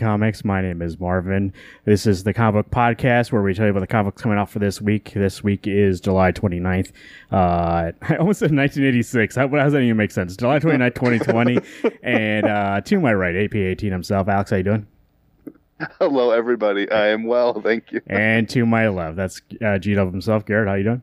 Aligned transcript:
Welcome 0.00 0.20
to 0.20 0.24
Wednesday 0.24 0.26
Comics. 0.26 0.44
My 0.44 0.62
name 0.62 0.82
is 0.82 0.98
Marvin. 0.98 1.52
This 1.84 2.06
is 2.06 2.24
the 2.24 2.32
comic 2.32 2.66
book 2.66 2.74
podcast 2.74 3.32
where 3.32 3.42
we 3.42 3.54
tell 3.54 3.66
you 3.66 3.70
about 3.70 3.80
the 3.80 3.86
comics 3.86 4.22
coming 4.22 4.38
out 4.38 4.48
for 4.48 4.58
this 4.58 4.80
week. 4.80 5.12
This 5.14 5.44
week 5.44 5.66
is 5.66 6.00
July 6.00 6.32
29th. 6.32 6.92
Uh, 7.30 7.92
I 8.02 8.16
almost 8.16 8.40
said 8.40 8.50
1986. 8.50 9.36
How, 9.36 9.48
how 9.48 9.56
does 9.56 9.72
that 9.72 9.80
even 9.80 9.96
make 9.96 10.10
sense? 10.10 10.36
July 10.36 10.58
29th, 10.58 10.94
2020. 10.94 11.58
and 12.02 12.46
uh, 12.46 12.80
to 12.82 13.00
my 13.00 13.12
right, 13.12 13.34
AP18 13.34 13.90
himself. 13.90 14.28
Alex, 14.28 14.50
how 14.50 14.56
you 14.56 14.62
doing? 14.62 14.86
Hello, 15.98 16.30
everybody. 16.30 16.90
I 16.90 17.08
am 17.08 17.24
well, 17.24 17.60
thank 17.60 17.92
you. 17.92 18.00
And 18.06 18.48
to 18.50 18.66
my 18.66 18.88
left, 18.88 19.16
that's 19.16 19.40
uh, 19.64 19.78
G 19.78 19.94
Dub 19.94 20.10
himself. 20.10 20.44
Garrett, 20.46 20.68
how 20.68 20.74
you 20.74 20.84
doing? 20.84 21.02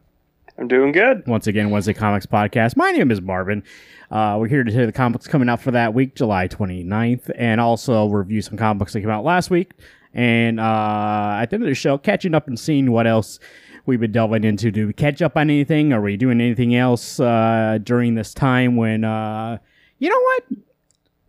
I'm 0.60 0.68
doing 0.68 0.92
good. 0.92 1.28
Once 1.28 1.46
again, 1.46 1.70
Wednesday 1.70 1.94
Comics 1.94 2.26
Podcast. 2.26 2.76
My 2.76 2.92
name 2.92 3.12
is 3.12 3.22
Marvin. 3.22 3.64
Uh, 4.10 4.38
we're 4.40 4.48
here 4.48 4.64
to 4.64 4.72
hear 4.72 4.88
the 4.88 4.92
comics 4.92 5.28
coming 5.28 5.50
out 5.50 5.62
for 5.62 5.70
that 5.70 5.94
week, 5.94 6.16
July 6.16 6.48
29th, 6.48 7.30
and 7.36 7.62
also 7.62 8.08
review 8.08 8.42
some 8.42 8.58
comic 8.58 8.80
books 8.80 8.94
that 8.94 9.02
came 9.02 9.10
out 9.12 9.24
last 9.24 9.52
week. 9.52 9.74
And 10.16 10.60
uh, 10.60 11.38
at 11.40 11.52
the 11.52 11.56
end 11.58 11.64
of 11.64 11.70
the 11.70 11.76
show, 11.76 12.00
catching 12.00 12.34
up 12.34 12.48
and 12.48 12.60
seeing 12.60 12.92
what 12.92 13.06
else 13.06 13.40
we've 13.86 14.00
been 14.00 14.12
delving 14.12 14.44
into. 14.44 14.72
Do 14.72 14.88
we 14.88 14.94
catch 14.94 15.22
up 15.22 15.38
on 15.38 15.52
anything? 15.52 15.94
Are 15.94 16.02
we 16.02 16.18
doing 16.18 16.42
anything 16.42 16.76
else 16.76 17.20
uh, 17.20 17.78
during 17.84 18.16
this 18.16 18.34
time 18.34 18.76
when, 18.78 19.04
uh, 19.04 19.60
you 20.00 20.10
know 20.10 20.22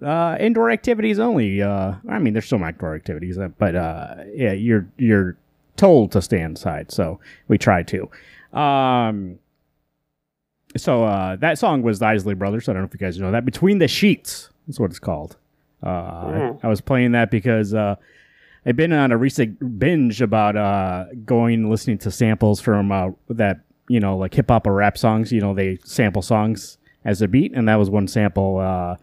what? 0.00 0.08
Uh, 0.08 0.36
indoor 0.41 0.70
activities 0.70 1.19
only. 1.19 1.61
Uh, 1.61 1.97
I 2.08 2.19
mean, 2.19 2.33
there's 2.33 2.48
some 2.48 2.62
outdoor 2.62 2.95
activities, 2.95 3.36
but 3.58 3.74
uh, 3.77 4.14
yeah, 4.33 4.52
you're 4.52 4.86
you're 4.97 5.36
told 5.77 6.12
to 6.12 6.22
stay 6.22 6.41
inside, 6.41 6.92
so 6.92 7.20
we 7.48 7.58
try 7.58 7.83
to. 7.83 8.08
Um, 8.52 9.38
so 10.77 11.04
uh, 11.04 11.36
that 11.36 11.58
song 11.58 11.82
was 11.82 11.98
the 11.98 12.06
Isley 12.06 12.34
Brothers. 12.34 12.68
I 12.68 12.72
don't 12.72 12.82
know 12.82 12.86
if 12.86 12.94
you 12.94 13.00
guys 13.00 13.18
know 13.18 13.32
that. 13.32 13.44
Between 13.44 13.78
the 13.78 13.88
Sheets. 13.88 14.50
That's 14.66 14.78
what 14.78 14.90
it's 14.90 14.98
called. 14.98 15.36
Uh, 15.82 15.88
Mm. 16.27 16.60
I 16.64 16.68
was 16.68 16.80
playing 16.80 17.12
that 17.12 17.30
because 17.30 17.72
uh, 17.72 17.96
I've 18.66 18.77
been 18.77 18.92
on 18.92 19.12
a 19.12 19.16
recent 19.16 19.78
binge 19.78 20.20
about 20.20 20.56
uh, 20.56 21.06
going 21.24 21.55
and 21.55 21.70
listening 21.70 21.98
to 21.98 22.10
samples 22.10 22.60
from 22.60 22.92
uh, 22.92 23.10
that, 23.30 23.60
you 23.88 23.98
know, 24.00 24.16
like 24.18 24.34
hip 24.34 24.50
hop 24.50 24.66
or 24.66 24.74
rap 24.74 24.98
songs. 24.98 25.33
You 25.33 25.40
know, 25.40 25.55
they 25.55 25.78
sample 25.84 26.20
songs 26.22 26.77
as 27.05 27.22
a 27.22 27.28
beat, 27.28 27.52
and 27.55 27.66
that 27.68 27.77
was 27.77 27.88
one 27.88 28.08
sample. 28.08 28.58
Uh, 28.58 28.96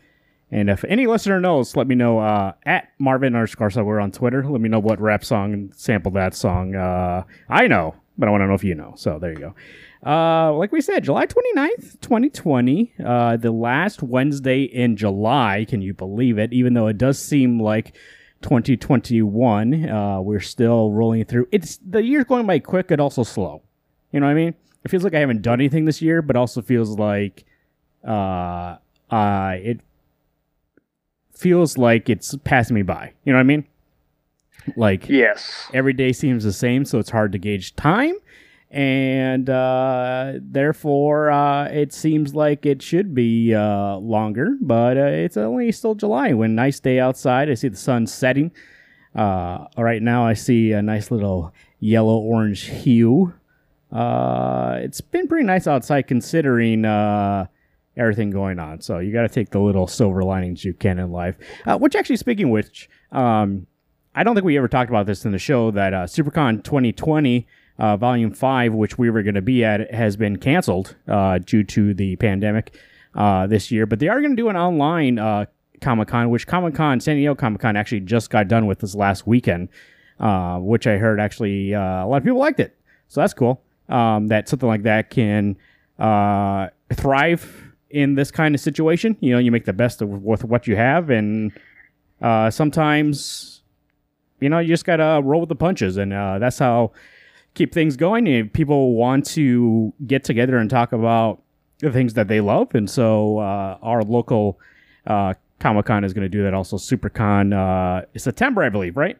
and 0.51 0.69
if 0.69 0.83
any 0.85 1.07
listener 1.07 1.39
knows, 1.39 1.75
let 1.75 1.87
me 1.87 1.95
know 1.95 2.19
uh, 2.19 2.53
at 2.65 2.89
Marvin 2.99 3.33
underscore 3.35 3.71
so 3.71 3.83
we're 3.83 3.99
on 3.99 4.11
Twitter. 4.11 4.47
Let 4.47 4.61
me 4.61 4.69
know 4.69 4.79
what 4.79 5.01
rap 5.01 5.25
song 5.25 5.71
sampled 5.75 6.13
that 6.13 6.35
song. 6.35 6.75
Uh, 6.75 7.23
I 7.49 7.67
know, 7.67 7.95
but 8.17 8.27
I 8.27 8.31
want 8.31 8.41
to 8.41 8.47
know 8.47 8.53
if 8.53 8.63
you 8.63 8.75
know. 8.75 8.93
So 8.97 9.19
there 9.19 9.31
you 9.31 9.39
go. 9.39 9.55
Uh, 10.05 10.53
like 10.53 10.71
we 10.71 10.81
said, 10.81 11.03
July 11.03 11.25
29th, 11.25 11.99
2020, 12.01 12.93
uh, 13.03 13.37
the 13.37 13.51
last 13.51 14.03
Wednesday 14.03 14.63
in 14.63 14.95
July. 14.95 15.65
Can 15.67 15.81
you 15.81 15.93
believe 15.93 16.37
it? 16.37 16.53
Even 16.53 16.75
though 16.75 16.87
it 16.87 16.97
does 16.97 17.17
seem 17.17 17.59
like 17.59 17.95
2021, 18.43 19.89
uh, 19.89 20.21
we're 20.21 20.39
still 20.39 20.91
rolling 20.91 21.25
through. 21.25 21.47
It's 21.51 21.77
the 21.77 22.03
year's 22.03 22.25
going 22.25 22.45
by 22.45 22.59
quick 22.59 22.91
and 22.91 23.01
also 23.01 23.23
slow. 23.23 23.63
You 24.11 24.19
know 24.19 24.27
what 24.27 24.33
I 24.33 24.35
mean? 24.35 24.55
It 24.83 24.91
feels 24.91 25.03
like 25.03 25.15
I 25.15 25.19
haven't 25.19 25.41
done 25.41 25.59
anything 25.59 25.85
this 25.85 26.01
year, 26.01 26.21
but 26.21 26.35
also 26.35 26.61
feels 26.61 26.99
like, 26.99 27.43
uh, 28.07 28.77
uh, 29.09 29.55
it 29.57 29.81
feels 31.33 31.77
like 31.77 32.09
it's 32.09 32.35
passing 32.43 32.75
me 32.75 32.83
by. 32.83 33.13
You 33.23 33.33
know 33.33 33.37
what 33.37 33.41
I 33.41 33.43
mean? 33.43 33.65
Like, 34.75 35.07
Yes. 35.09 35.69
every 35.73 35.93
day 35.93 36.11
seems 36.11 36.43
the 36.43 36.53
same, 36.53 36.85
so 36.85 36.99
it's 36.99 37.09
hard 37.09 37.31
to 37.33 37.37
gauge 37.37 37.75
time. 37.75 38.15
And 38.71 39.49
uh, 39.49 40.33
therefore, 40.41 41.29
uh, 41.31 41.65
it 41.69 41.93
seems 41.93 42.35
like 42.35 42.65
it 42.65 42.81
should 42.81 43.13
be 43.15 43.53
uh, 43.53 43.97
longer, 43.97 44.57
but 44.59 44.97
uh, 44.97 45.01
it's 45.05 45.37
only 45.37 45.71
still 45.71 45.95
July. 45.95 46.33
When 46.33 46.55
nice 46.55 46.79
day 46.79 46.99
outside, 46.99 47.49
I 47.49 47.53
see 47.53 47.69
the 47.69 47.77
sun 47.77 48.05
setting. 48.07 48.51
Uh, 49.15 49.65
right 49.77 50.01
now, 50.01 50.25
I 50.25 50.33
see 50.33 50.73
a 50.73 50.81
nice 50.81 51.09
little 51.09 51.53
yellow 51.79 52.17
orange 52.17 52.63
hue. 52.63 53.33
Uh, 53.91 54.79
it's 54.81 54.99
been 54.99 55.27
pretty 55.27 55.45
nice 55.45 55.67
outside 55.67 56.01
considering 56.07 56.83
uh, 56.83 57.45
everything 57.95 58.29
going 58.29 58.59
on. 58.59 58.81
So 58.81 58.99
you 58.99 59.13
got 59.13 59.21
to 59.21 59.29
take 59.29 59.51
the 59.51 59.59
little 59.59 59.87
silver 59.87 60.23
linings 60.23 60.65
you 60.65 60.73
can 60.73 60.99
in 60.99 61.11
life. 61.11 61.37
Uh, 61.65 61.77
which, 61.77 61.95
actually, 61.95 62.17
speaking 62.17 62.49
which, 62.49 62.89
um, 63.13 63.67
I 64.17 64.23
don't 64.23 64.33
think 64.33 64.45
we 64.45 64.55
ever 64.57 64.69
talked 64.69 64.89
about 64.89 65.07
this 65.07 65.25
in 65.25 65.33
the 65.33 65.39
show 65.39 65.71
that 65.71 65.93
uh, 65.93 66.05
SuperCon 66.05 66.63
2020 66.63 67.45
uh, 67.77 67.97
Volume 67.97 68.31
5, 68.31 68.73
which 68.73 68.97
we 68.97 69.09
were 69.09 69.21
going 69.21 69.35
to 69.35 69.41
be 69.41 69.65
at, 69.65 69.93
has 69.93 70.15
been 70.15 70.37
canceled 70.37 70.95
uh, 71.09 71.39
due 71.39 71.65
to 71.65 71.93
the 71.93 72.15
pandemic 72.15 72.79
uh, 73.13 73.45
this 73.45 73.71
year. 73.71 73.85
But 73.85 73.99
they 73.99 74.07
are 74.07 74.21
going 74.21 74.31
to 74.31 74.41
do 74.41 74.47
an 74.47 74.55
online 74.55 75.19
uh, 75.19 75.47
Comic 75.81 76.07
Con, 76.07 76.29
which 76.29 76.47
Comic 76.47 76.75
Con, 76.75 77.01
San 77.01 77.17
Diego 77.17 77.35
Comic 77.35 77.59
Con, 77.59 77.75
actually 77.75 77.99
just 77.99 78.29
got 78.29 78.47
done 78.47 78.67
with 78.67 78.79
this 78.79 78.95
last 78.95 79.27
weekend, 79.27 79.67
uh, 80.21 80.59
which 80.59 80.87
I 80.87 80.95
heard 80.95 81.19
actually 81.19 81.73
a 81.73 82.05
lot 82.07 82.15
of 82.15 82.23
people 82.23 82.39
liked 82.39 82.61
it. 82.61 82.77
So 83.09 83.19
that's 83.19 83.33
cool 83.33 83.61
um, 83.89 84.27
that 84.27 84.47
something 84.47 84.69
like 84.69 84.83
that 84.83 85.09
can 85.09 85.57
thrive 85.97 87.73
in 87.89 88.15
this 88.15 88.31
kind 88.31 88.55
of 88.55 88.61
situation. 88.61 89.17
You 89.19 89.33
know, 89.33 89.39
you 89.39 89.51
make 89.51 89.65
the 89.65 89.73
best 89.73 90.01
of 90.01 90.07
with 90.23 90.45
what 90.45 90.67
you 90.67 90.77
have, 90.77 91.09
and 91.09 91.51
sometimes 92.21 93.54
you 94.39 94.49
know, 94.49 94.59
you 94.59 94.67
just 94.67 94.85
gotta 94.85 95.21
roll 95.23 95.41
with 95.41 95.49
the 95.49 95.55
punches, 95.55 95.97
and 95.97 96.13
uh, 96.13 96.39
that's 96.39 96.59
how 96.59 96.91
keep 97.53 97.73
things 97.73 97.95
going. 97.95 98.27
And 98.27 98.51
people 98.51 98.93
want 98.93 99.25
to 99.27 99.93
get 100.05 100.23
together 100.23 100.57
and 100.57 100.69
talk 100.69 100.91
about 100.91 101.41
the 101.79 101.91
things 101.91 102.13
that 102.13 102.27
they 102.27 102.41
love, 102.41 102.73
and 102.75 102.89
so 102.89 103.39
uh, 103.39 103.77
our 103.81 104.03
local 104.03 104.59
uh, 105.07 105.33
Comic 105.59 105.85
Con 105.85 106.03
is 106.03 106.13
going 106.13 106.23
to 106.23 106.29
do 106.29 106.43
that. 106.43 106.53
Also, 106.53 106.77
SuperCon, 106.77 107.53
uh, 107.53 108.05
September, 108.17 108.63
I 108.63 108.69
believe, 108.69 108.97
right? 108.97 109.17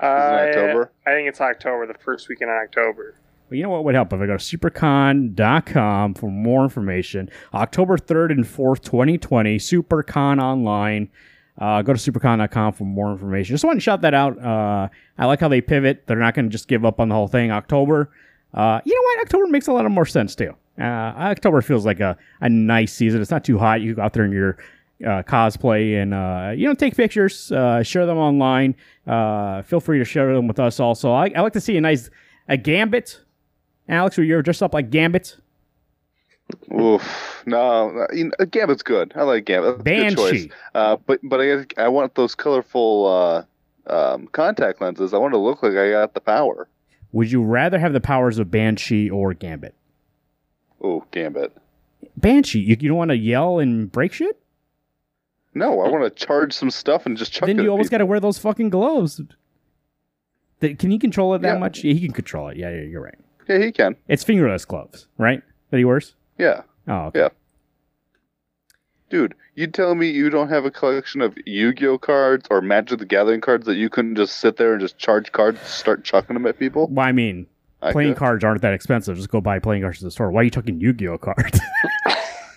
Uh, 0.00 0.06
October? 0.06 0.92
I 1.06 1.10
think 1.10 1.28
it's 1.28 1.40
October, 1.40 1.86
the 1.86 1.98
first 1.98 2.28
weekend 2.28 2.50
in 2.50 2.56
October. 2.56 3.16
Well, 3.50 3.56
you 3.56 3.62
know 3.62 3.70
what 3.70 3.84
would 3.84 3.94
help 3.94 4.12
if 4.12 4.20
I 4.20 4.26
go 4.26 4.36
to 4.36 4.58
supercon.com 4.58 6.14
for 6.14 6.30
more 6.30 6.62
information. 6.64 7.30
October 7.54 7.96
3rd 7.96 8.30
and 8.32 8.44
4th, 8.44 8.82
2020, 8.82 9.56
SuperCon 9.56 10.40
online. 10.40 11.08
Uh, 11.58 11.82
go 11.82 11.92
to 11.92 11.98
supercon.com 11.98 12.72
for 12.72 12.84
more 12.84 13.10
information. 13.10 13.52
Just 13.52 13.64
want 13.64 13.76
to 13.76 13.80
shout 13.80 14.00
that 14.02 14.14
out. 14.14 14.38
Uh, 14.40 14.88
I 15.18 15.26
like 15.26 15.40
how 15.40 15.48
they 15.48 15.60
pivot. 15.60 16.04
They're 16.06 16.16
not 16.16 16.34
going 16.34 16.44
to 16.46 16.50
just 16.50 16.68
give 16.68 16.84
up 16.84 17.00
on 17.00 17.08
the 17.08 17.14
whole 17.14 17.26
thing. 17.26 17.50
October, 17.50 18.10
uh, 18.54 18.80
you 18.84 18.94
know 18.94 19.02
what? 19.02 19.20
October 19.22 19.46
makes 19.48 19.66
a 19.66 19.72
lot 19.72 19.84
of 19.84 19.90
more 19.90 20.06
sense 20.06 20.34
too. 20.34 20.54
Uh, 20.78 20.84
October 20.84 21.60
feels 21.60 21.84
like 21.84 21.98
a, 22.00 22.16
a 22.40 22.48
nice 22.48 22.92
season. 22.92 23.20
It's 23.20 23.30
not 23.30 23.44
too 23.44 23.58
hot. 23.58 23.80
You 23.80 23.94
go 23.96 24.02
out 24.02 24.12
there 24.12 24.24
in 24.24 24.30
your 24.30 24.58
uh, 25.04 25.22
cosplay 25.22 26.00
and 26.00 26.14
uh, 26.14 26.52
you 26.56 26.68
know 26.68 26.74
take 26.74 26.96
pictures, 26.96 27.48
share 27.48 28.06
them 28.06 28.18
online. 28.18 28.76
Feel 29.64 29.80
free 29.80 29.98
to 29.98 30.04
share 30.04 30.32
them 30.34 30.46
with 30.46 30.60
us 30.60 30.78
also. 30.78 31.12
I, 31.12 31.30
I 31.34 31.40
like 31.40 31.54
to 31.54 31.60
see 31.60 31.76
a 31.76 31.80
nice 31.80 32.08
a 32.48 32.56
gambit. 32.56 33.20
Alex, 33.88 34.18
were 34.18 34.24
you 34.24 34.40
dressed 34.42 34.62
up 34.62 34.74
like 34.74 34.90
Gambit? 34.90 35.36
Oof. 36.72 37.42
No, 37.46 38.06
Gambit's 38.50 38.82
good. 38.82 39.12
I 39.14 39.22
like 39.22 39.44
Gambit. 39.44 39.80
A 39.80 39.82
good 39.82 40.16
choice. 40.16 40.30
Banshee. 40.32 40.50
Uh, 40.74 40.96
but 41.06 41.20
but 41.22 41.40
I 41.40 41.64
I 41.82 41.88
want 41.88 42.14
those 42.14 42.34
colorful 42.34 43.06
uh, 43.86 43.92
um, 43.92 44.28
contact 44.28 44.80
lenses. 44.80 45.12
I 45.12 45.18
want 45.18 45.34
to 45.34 45.38
look 45.38 45.62
like 45.62 45.74
I 45.76 45.90
got 45.90 46.14
the 46.14 46.20
power. 46.20 46.68
Would 47.12 47.30
you 47.32 47.42
rather 47.42 47.78
have 47.78 47.92
the 47.92 48.00
powers 48.00 48.38
of 48.38 48.50
Banshee 48.50 49.08
or 49.10 49.32
Gambit? 49.34 49.74
Oh, 50.82 51.04
Gambit. 51.10 51.56
Banshee, 52.16 52.60
you, 52.60 52.76
you 52.78 52.88
don't 52.88 52.98
want 52.98 53.10
to 53.10 53.16
yell 53.16 53.58
and 53.58 53.90
break 53.90 54.12
shit? 54.12 54.38
No, 55.54 55.80
I 55.80 55.88
want 55.88 56.04
to 56.04 56.10
charge 56.26 56.52
some 56.52 56.70
stuff 56.70 57.06
and 57.06 57.16
just 57.16 57.32
chuck 57.32 57.46
then 57.46 57.58
you 57.58 57.70
always 57.70 57.88
got 57.88 57.98
to 57.98 58.06
wear 58.06 58.20
those 58.20 58.38
fucking 58.38 58.70
gloves. 58.70 59.20
Can 60.60 60.90
he 60.90 60.98
control 60.98 61.34
it 61.34 61.42
that 61.42 61.54
Yeah. 61.54 61.58
much? 61.58 61.82
Yeah, 61.82 61.94
he 61.94 62.00
can 62.00 62.12
control 62.12 62.48
it. 62.48 62.56
Yeah, 62.56 62.70
yeah, 62.70 62.82
you're 62.82 63.02
right. 63.02 63.18
Yeah, 63.48 63.58
he 63.58 63.72
can. 63.72 63.96
It's 64.06 64.22
fingerless 64.22 64.64
gloves, 64.64 65.06
right? 65.16 65.42
That 65.70 65.78
he 65.78 65.84
wears? 65.84 66.14
Yeah, 66.38 66.62
Oh, 66.86 67.06
okay. 67.06 67.18
Yeah. 67.20 67.28
dude. 69.10 69.34
You 69.54 69.66
tell 69.66 69.94
me 69.96 70.08
you 70.08 70.30
don't 70.30 70.48
have 70.50 70.64
a 70.64 70.70
collection 70.70 71.20
of 71.20 71.36
Yu-Gi-Oh 71.44 71.98
cards 71.98 72.46
or 72.50 72.60
Magic 72.60 73.00
the 73.00 73.04
Gathering 73.04 73.40
cards 73.40 73.66
that 73.66 73.74
you 73.74 73.88
couldn't 73.90 74.14
just 74.14 74.36
sit 74.36 74.56
there 74.56 74.72
and 74.72 74.80
just 74.80 74.98
charge 74.98 75.32
cards, 75.32 75.60
start 75.62 76.04
chucking 76.04 76.34
them 76.34 76.46
at 76.46 76.58
people? 76.60 76.86
Well, 76.88 77.04
I 77.06 77.10
mean, 77.10 77.46
I 77.82 77.90
playing 77.90 78.12
could. 78.12 78.18
cards 78.18 78.44
aren't 78.44 78.62
that 78.62 78.72
expensive. 78.72 79.16
Just 79.16 79.30
go 79.30 79.40
buy 79.40 79.58
playing 79.58 79.82
cards 79.82 79.98
at 80.00 80.04
the 80.04 80.10
store. 80.12 80.30
Why 80.30 80.42
are 80.42 80.44
you 80.44 80.50
talking 80.50 80.80
Yu-Gi-Oh 80.80 81.18
cards? 81.18 81.58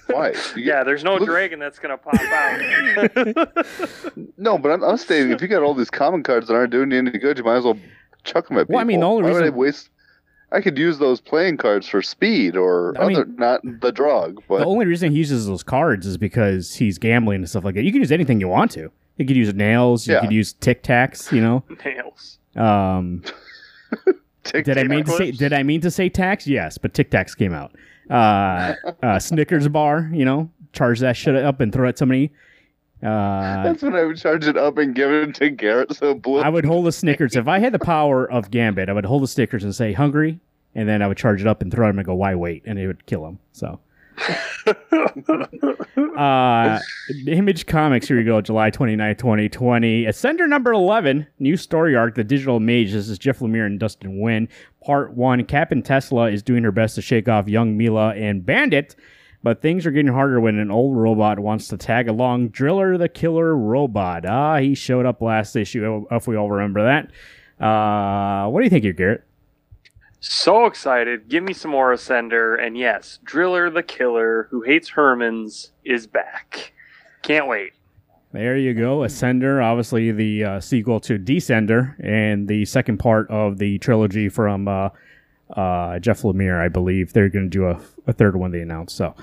Why? 0.07 0.33
You 0.55 0.63
Yeah, 0.63 0.83
there's 0.83 1.03
no 1.03 1.15
Look- 1.15 1.25
dragon 1.27 1.57
that's 1.59 1.79
gonna 1.79 1.97
pop 1.97 2.13
out. 2.21 3.65
No, 4.37 4.57
but 4.57 4.71
I'm, 4.71 4.83
I'm 4.83 4.97
stating 4.97 5.31
if 5.31 5.41
you 5.41 5.47
got 5.47 5.63
all 5.63 5.73
these 5.73 5.89
common 5.89 6.21
cards 6.21 6.47
that 6.49 6.53
aren't 6.55 6.71
doing 6.71 6.91
you 6.91 6.97
any 6.97 7.11
good, 7.11 7.37
you 7.37 7.43
might 7.43 7.57
as 7.57 7.63
well 7.63 7.77
chuck 8.23 8.47
them 8.47 8.57
at 8.57 8.61
people. 8.63 8.75
Well, 8.75 8.81
I 8.81 8.83
mean, 8.83 8.99
the 8.99 9.05
only 9.07 9.23
Why 9.23 9.29
would 9.31 9.37
I 9.37 9.45
reason- 9.45 9.55
waste? 9.55 9.89
I 10.53 10.59
could 10.61 10.77
use 10.77 10.97
those 10.99 11.21
playing 11.21 11.57
cards 11.57 11.87
for 11.87 12.01
speed 12.01 12.57
or 12.57 12.93
I 13.01 13.07
mean- 13.07 13.15
other, 13.17 13.25
not 13.37 13.61
the 13.81 13.91
drug. 13.91 14.41
But 14.49 14.59
the 14.59 14.65
only 14.65 14.85
reason 14.85 15.11
he 15.11 15.17
uses 15.17 15.47
those 15.47 15.63
cards 15.63 16.05
is 16.05 16.17
because 16.17 16.75
he's 16.75 16.97
gambling 16.97 17.37
and 17.37 17.49
stuff 17.49 17.63
like 17.63 17.75
that. 17.75 17.83
You 17.83 17.91
can 17.91 18.01
use 18.01 18.11
anything 18.11 18.39
you 18.39 18.47
want 18.49 18.71
to. 18.71 18.91
You 19.17 19.25
could 19.25 19.37
use 19.37 19.53
nails. 19.53 20.07
You 20.07 20.15
Yeah. 20.15 20.21
could 20.21 20.31
use 20.31 20.53
Tic 20.53 20.83
Tacs. 20.83 21.31
You 21.31 21.41
know. 21.41 21.63
Nails. 21.85 22.39
Um, 22.55 23.23
Tic 24.43 24.65
did 24.65 24.77
I 24.77 24.83
mean 24.85 25.03
to 25.05 25.11
say? 25.11 25.31
Did 25.31 25.53
I 25.53 25.63
mean 25.63 25.81
to 25.81 25.91
say 25.91 26.09
tax? 26.09 26.47
Yes, 26.47 26.77
but 26.77 26.93
Tic 26.93 27.11
Tacs 27.11 27.37
came 27.37 27.53
out. 27.53 27.73
Uh, 28.09 28.73
uh, 29.03 29.19
Snickers 29.19 29.67
bar. 29.67 30.09
You 30.13 30.25
know, 30.25 30.49
charge 30.73 30.99
that 30.99 31.15
shit 31.15 31.35
up 31.35 31.59
and 31.61 31.71
throw 31.71 31.85
it 31.85 31.89
at 31.89 31.97
somebody. 31.97 32.31
Uh, 33.03 33.63
That's 33.63 33.81
when 33.81 33.95
I 33.95 34.03
would 34.03 34.17
charge 34.17 34.45
it 34.45 34.57
up 34.57 34.77
and 34.77 34.93
give 34.93 35.11
it 35.11 35.33
to 35.35 35.49
Garrett. 35.49 35.95
So 35.95 36.13
blue. 36.13 36.41
I 36.41 36.49
would 36.49 36.65
hold 36.65 36.85
the 36.85 36.91
Snickers. 36.91 37.35
If 37.35 37.47
I 37.47 37.59
had 37.59 37.73
the 37.73 37.79
power 37.79 38.29
of 38.31 38.51
Gambit, 38.51 38.89
I 38.89 38.93
would 38.93 39.05
hold 39.05 39.23
the 39.23 39.27
Snickers 39.27 39.63
and 39.63 39.73
say 39.73 39.93
hungry, 39.93 40.39
and 40.75 40.87
then 40.87 41.01
I 41.01 41.07
would 41.07 41.17
charge 41.17 41.41
it 41.41 41.47
up 41.47 41.61
and 41.61 41.71
throw 41.71 41.89
him 41.89 41.97
and 41.97 42.05
go, 42.05 42.13
why 42.13 42.35
wait? 42.35 42.63
And 42.65 42.77
it 42.77 42.87
would 42.87 43.05
kill 43.07 43.25
him. 43.25 43.39
So, 43.53 43.79
uh, 46.17 46.79
Image 47.27 47.65
Comics, 47.65 48.07
here 48.07 48.17
we 48.17 48.23
go, 48.23 48.41
July 48.41 48.69
29, 48.69 49.15
2020. 49.15 50.05
Ascender 50.05 50.47
number 50.47 50.71
11, 50.71 51.27
new 51.39 51.57
story 51.57 51.95
arc, 51.95 52.15
The 52.15 52.23
Digital 52.23 52.59
Mage. 52.59 52.91
This 52.91 53.09
is 53.09 53.17
Jeff 53.17 53.39
Lemire 53.39 53.65
and 53.65 53.79
Dustin 53.79 54.17
Nguyen. 54.17 54.47
Part 54.83 55.13
1, 55.13 55.45
Captain 55.45 55.81
Tesla 55.81 56.29
is 56.29 56.43
doing 56.43 56.63
her 56.63 56.71
best 56.71 56.95
to 56.95 57.01
shake 57.01 57.27
off 57.27 57.47
young 57.47 57.77
Mila 57.77 58.13
and 58.15 58.45
Bandit, 58.45 58.95
but 59.43 59.61
things 59.61 59.85
are 59.85 59.91
getting 59.91 60.13
harder 60.13 60.39
when 60.39 60.57
an 60.57 60.71
old 60.71 60.95
robot 60.95 61.39
wants 61.39 61.67
to 61.69 61.77
tag 61.77 62.07
along 62.07 62.49
Driller 62.49 62.97
the 62.97 63.09
Killer 63.09 63.55
Robot. 63.55 64.25
Ah, 64.25 64.57
he 64.57 64.75
showed 64.75 65.05
up 65.05 65.21
last 65.21 65.55
issue, 65.55 66.05
if 66.11 66.27
we 66.27 66.35
all 66.35 66.51
remember 66.51 66.83
that. 66.83 67.63
Uh, 67.63 68.49
what 68.49 68.61
do 68.61 68.63
you 68.63 68.69
think 68.69 68.83
here, 68.83 68.93
Garrett? 68.93 69.23
so 70.21 70.65
excited. 70.67 71.27
Give 71.27 71.43
me 71.43 71.51
some 71.51 71.71
more 71.71 71.93
Ascender. 71.93 72.63
And 72.63 72.77
yes, 72.77 73.19
Driller 73.23 73.69
the 73.69 73.83
Killer, 73.83 74.47
who 74.51 74.61
hates 74.61 74.91
Hermans, 74.91 75.71
is 75.83 76.07
back. 76.07 76.73
Can't 77.23 77.47
wait. 77.47 77.73
There 78.31 78.55
you 78.55 78.73
go. 78.73 78.99
Ascender, 78.99 79.61
obviously 79.61 80.11
the 80.11 80.43
uh, 80.45 80.59
sequel 80.61 81.01
to 81.01 81.19
Descender, 81.19 81.95
and 82.01 82.47
the 82.47 82.63
second 82.65 82.97
part 82.97 83.29
of 83.29 83.57
the 83.57 83.77
trilogy 83.79 84.29
from 84.29 84.67
uh, 84.69 84.89
uh, 85.53 85.99
Jeff 85.99 86.21
Lemire, 86.21 86.59
I 86.59 86.67
believe. 86.67 87.13
They're 87.13 87.29
going 87.29 87.49
to 87.49 87.57
do 87.57 87.65
a, 87.65 87.79
a 88.07 88.13
third 88.13 88.35
one 88.35 88.51
they 88.51 88.61
announced. 88.61 88.95
So, 88.95 89.15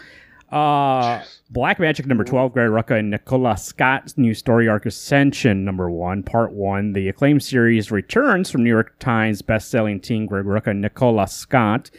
uh, 0.51 1.23
Black 1.51 1.79
Magick 1.79 2.07
number 2.07 2.25
12, 2.25 2.53
Greg 2.53 2.71
Rucka 2.71 2.99
and 2.99 3.11
Nicola 3.11 3.57
Scott's 3.57 4.17
new 4.17 4.33
story 4.33 4.69
arc 4.69 4.87
Ascension 4.87 5.65
number 5.65 5.91
1, 5.91 6.23
part 6.23 6.53
1. 6.53 6.95
The 6.95 7.09
acclaimed 7.09 7.43
series 7.43 7.91
returns 7.91 8.51
from 8.51 8.65
New 8.65 8.71
York 8.71 8.99
Times 8.99 9.43
best-selling 9.43 10.01
teen 10.01 10.27
Greg 10.27 10.45
Rucka 10.45 10.69
and 10.69 10.81
Nicola 10.81 11.27
Scott. 11.29 11.91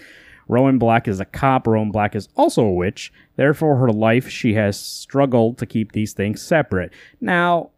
Rowan 0.48 0.80
Black 0.80 1.08
is 1.08 1.20
a 1.20 1.26
cop. 1.26 1.68
Rowan 1.68 1.92
Black 1.92 2.16
is 2.16 2.28
also 2.36 2.64
a 2.64 2.74
witch. 2.74 3.14
Therefore, 3.36 3.76
her 3.78 3.92
life, 3.92 4.28
she 4.28 4.56
has 4.56 4.80
struggled 4.80 5.60
to 5.60 5.68
keep 5.68 5.92
these 5.92 6.14
things 6.14 6.42
separate. 6.42 6.92
Now, 7.22 7.70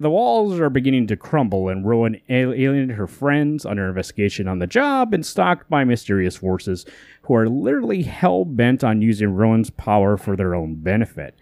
the 0.00 0.10
walls 0.10 0.60
are 0.60 0.70
beginning 0.70 1.06
to 1.08 1.16
crumble, 1.16 1.68
and 1.68 1.84
Rowan 1.84 2.20
alienated 2.28 2.96
her 2.96 3.06
friends 3.06 3.66
under 3.66 3.88
investigation 3.88 4.46
on 4.46 4.58
the 4.58 4.66
job 4.66 5.12
and 5.12 5.26
stalked 5.26 5.68
by 5.68 5.84
mysterious 5.84 6.36
forces 6.36 6.86
who 7.22 7.34
are 7.34 7.48
literally 7.48 8.02
hell 8.02 8.44
bent 8.44 8.84
on 8.84 9.02
using 9.02 9.34
Rowan's 9.34 9.70
power 9.70 10.16
for 10.16 10.36
their 10.36 10.54
own 10.54 10.76
benefit. 10.76 11.36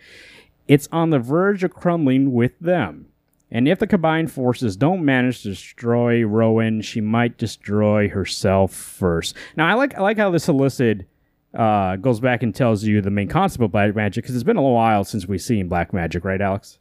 It's 0.68 0.88
on 0.90 1.10
the 1.10 1.18
verge 1.18 1.64
of 1.64 1.74
crumbling 1.74 2.32
with 2.32 2.58
them. 2.58 3.06
And 3.50 3.68
if 3.68 3.78
the 3.78 3.86
combined 3.86 4.32
forces 4.32 4.76
don't 4.76 5.04
manage 5.04 5.42
to 5.42 5.50
destroy 5.50 6.24
Rowan, 6.24 6.80
she 6.82 7.00
might 7.00 7.38
destroy 7.38 8.08
herself 8.08 8.72
first. 8.72 9.36
Now, 9.56 9.68
I 9.68 9.74
like 9.74 9.96
I 9.96 10.00
like 10.00 10.16
how 10.18 10.30
this 10.30 10.48
elicited 10.48 11.06
uh, 11.54 11.96
goes 11.96 12.20
back 12.20 12.42
and 12.42 12.54
tells 12.54 12.84
you 12.84 13.00
the 13.00 13.10
main 13.10 13.28
concept 13.28 13.62
of 13.62 13.70
black 13.70 13.94
magic 13.94 14.24
because 14.24 14.34
it's 14.34 14.44
been 14.44 14.56
a 14.56 14.60
little 14.60 14.74
while 14.74 15.04
since 15.04 15.26
we've 15.26 15.40
seen 15.40 15.68
black 15.68 15.92
magic, 15.92 16.24
right, 16.24 16.40
Alex? 16.40 16.78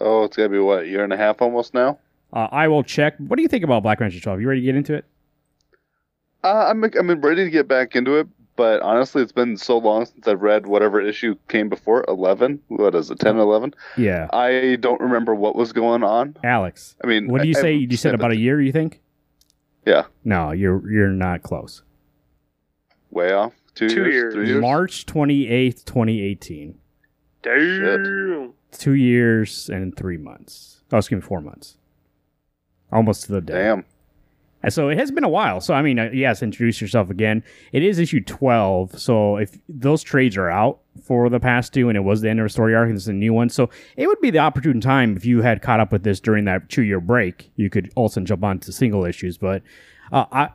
Oh, 0.00 0.24
it's 0.24 0.36
gotta 0.36 0.48
be 0.48 0.58
what 0.58 0.86
year 0.86 1.04
and 1.04 1.12
a 1.12 1.16
half 1.16 1.40
almost 1.42 1.74
now. 1.74 1.98
Uh, 2.32 2.48
I 2.50 2.68
will 2.68 2.82
check. 2.82 3.14
What 3.18 3.36
do 3.36 3.42
you 3.42 3.48
think 3.48 3.62
about 3.64 3.82
Black 3.82 4.00
Ranger 4.00 4.18
12? 4.20 4.40
You 4.40 4.48
ready 4.48 4.60
to 4.60 4.64
get 4.64 4.74
into 4.76 4.94
it? 4.94 5.04
Uh, 6.42 6.66
I'm 6.68 6.82
I'm 6.84 7.20
ready 7.20 7.44
to 7.44 7.50
get 7.50 7.66
back 7.68 7.96
into 7.96 8.16
it, 8.16 8.26
but 8.56 8.82
honestly, 8.82 9.22
it's 9.22 9.32
been 9.32 9.56
so 9.56 9.78
long 9.78 10.04
since 10.04 10.28
I've 10.28 10.42
read 10.42 10.66
whatever 10.66 11.00
issue 11.00 11.36
came 11.48 11.68
before 11.70 12.04
eleven. 12.06 12.60
What 12.68 12.94
is 12.94 13.10
it, 13.10 13.18
10, 13.18 13.38
11? 13.38 13.72
Yeah. 13.96 14.28
I 14.32 14.76
don't 14.80 15.00
remember 15.00 15.34
what 15.34 15.56
was 15.56 15.72
going 15.72 16.02
on. 16.02 16.36
Alex, 16.44 16.96
I 17.02 17.06
mean, 17.06 17.28
what 17.28 17.40
do 17.40 17.48
you 17.48 17.54
I- 17.56 17.60
say? 17.62 17.68
I- 17.74 17.86
You 17.88 17.96
said 17.96 18.14
about 18.14 18.30
a 18.32 18.36
year, 18.36 18.60
you 18.60 18.72
think? 18.72 19.00
Yeah, 19.86 20.04
No, 20.24 20.50
you're 20.50 20.90
you're 20.90 21.08
not 21.08 21.42
close. 21.42 21.82
way 23.10 23.32
off. 23.32 23.52
Two, 23.74 23.88
Two 23.88 24.02
years, 24.02 24.12
years. 24.14 24.34
three 24.34 24.46
years. 24.48 24.60
March 24.60 25.04
28th, 25.06 25.84
2018. 25.84 26.78
Damn. 27.42 28.52
Two 28.78 28.94
years 28.94 29.68
and 29.68 29.96
three 29.96 30.18
months. 30.18 30.82
Oh, 30.92 30.98
excuse 30.98 31.22
me, 31.22 31.26
four 31.26 31.40
months. 31.40 31.76
Almost 32.92 33.24
to 33.24 33.32
the 33.32 33.40
day. 33.40 33.54
Damn. 33.54 33.84
And 34.62 34.72
so 34.72 34.88
it 34.88 34.96
has 34.96 35.10
been 35.10 35.24
a 35.24 35.28
while. 35.28 35.60
So 35.60 35.74
I 35.74 35.82
mean, 35.82 35.98
uh, 35.98 36.08
yes, 36.12 36.42
introduce 36.42 36.80
yourself 36.80 37.10
again. 37.10 37.44
It 37.72 37.82
is 37.82 37.98
issue 37.98 38.22
twelve. 38.22 38.98
So 38.98 39.36
if 39.36 39.58
those 39.68 40.02
trades 40.02 40.38
are 40.38 40.48
out 40.48 40.80
for 41.02 41.28
the 41.28 41.38
past 41.38 41.74
two, 41.74 41.90
and 41.90 41.98
it 41.98 42.00
was 42.00 42.22
the 42.22 42.30
end 42.30 42.40
of 42.40 42.46
a 42.46 42.48
story 42.48 42.74
arc, 42.74 42.88
and 42.88 42.96
this 42.96 43.02
is 43.02 43.08
a 43.08 43.12
new 43.12 43.34
one, 43.34 43.50
so 43.50 43.68
it 43.96 44.06
would 44.06 44.20
be 44.22 44.30
the 44.30 44.38
opportune 44.38 44.80
time 44.80 45.16
if 45.16 45.26
you 45.26 45.42
had 45.42 45.60
caught 45.60 45.80
up 45.80 45.92
with 45.92 46.02
this 46.02 46.18
during 46.18 46.46
that 46.46 46.70
two 46.70 46.82
year 46.82 46.98
break. 46.98 47.52
You 47.56 47.68
could 47.68 47.92
also 47.94 48.22
jump 48.22 48.42
onto 48.42 48.72
single 48.72 49.04
issues. 49.04 49.36
But 49.36 49.62
uh, 50.10 50.24
I, 50.32 50.48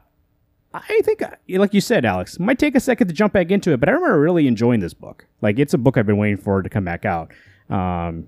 I 0.74 1.02
think, 1.04 1.22
uh, 1.22 1.36
like 1.48 1.76
you 1.76 1.82
said, 1.82 2.04
Alex, 2.04 2.40
might 2.40 2.58
take 2.58 2.76
a 2.76 2.80
second 2.80 3.10
to 3.10 3.14
jump 3.14 3.34
back 3.34 3.52
into 3.52 3.74
it. 3.74 3.80
But 3.80 3.90
I 3.90 3.92
remember 3.92 4.20
really 4.20 4.48
enjoying 4.48 4.80
this 4.80 4.96
book. 4.96 5.28
Like 5.42 5.60
it's 5.60 5.76
a 5.76 5.78
book 5.78 5.98
I've 5.98 6.08
been 6.08 6.18
waiting 6.18 6.38
for 6.38 6.64
to 6.64 6.70
come 6.70 6.86
back 6.86 7.06
out. 7.06 7.32
Um, 7.70 8.28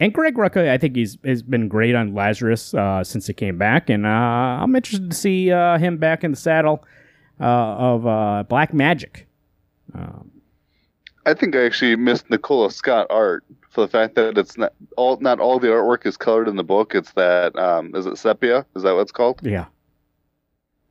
and 0.00 0.12
Greg 0.12 0.34
Rucka, 0.34 0.68
I 0.68 0.78
think 0.78 0.96
he's 0.96 1.16
has 1.24 1.42
been 1.42 1.68
great 1.68 1.94
on 1.94 2.14
Lazarus 2.14 2.74
uh, 2.74 3.02
since 3.02 3.26
he 3.26 3.32
came 3.32 3.56
back, 3.56 3.88
and 3.88 4.04
uh, 4.04 4.08
I'm 4.08 4.74
interested 4.76 5.10
to 5.10 5.16
see 5.16 5.50
uh, 5.50 5.78
him 5.78 5.96
back 5.96 6.22
in 6.22 6.32
the 6.32 6.36
saddle 6.36 6.84
uh, 7.40 7.44
of 7.44 8.06
uh, 8.06 8.44
Black 8.48 8.72
Magick. 8.72 9.24
Um, 9.94 10.30
I 11.24 11.34
think 11.34 11.56
I 11.56 11.64
actually 11.64 11.96
missed 11.96 12.28
Nicola 12.30 12.70
Scott 12.70 13.06
art 13.10 13.44
for 13.70 13.80
the 13.80 13.88
fact 13.88 14.14
that 14.16 14.36
it's 14.36 14.58
not 14.58 14.74
all 14.96 15.16
not 15.20 15.40
all 15.40 15.58
the 15.58 15.68
artwork 15.68 16.04
is 16.06 16.16
colored 16.16 16.48
in 16.48 16.56
the 16.56 16.64
book. 16.64 16.94
It's 16.94 17.12
that 17.12 17.56
um, 17.56 17.94
is 17.94 18.06
it 18.06 18.18
sepia? 18.18 18.66
Is 18.76 18.82
that 18.82 18.94
what 18.94 19.00
it's 19.02 19.12
called? 19.12 19.40
yeah, 19.42 19.66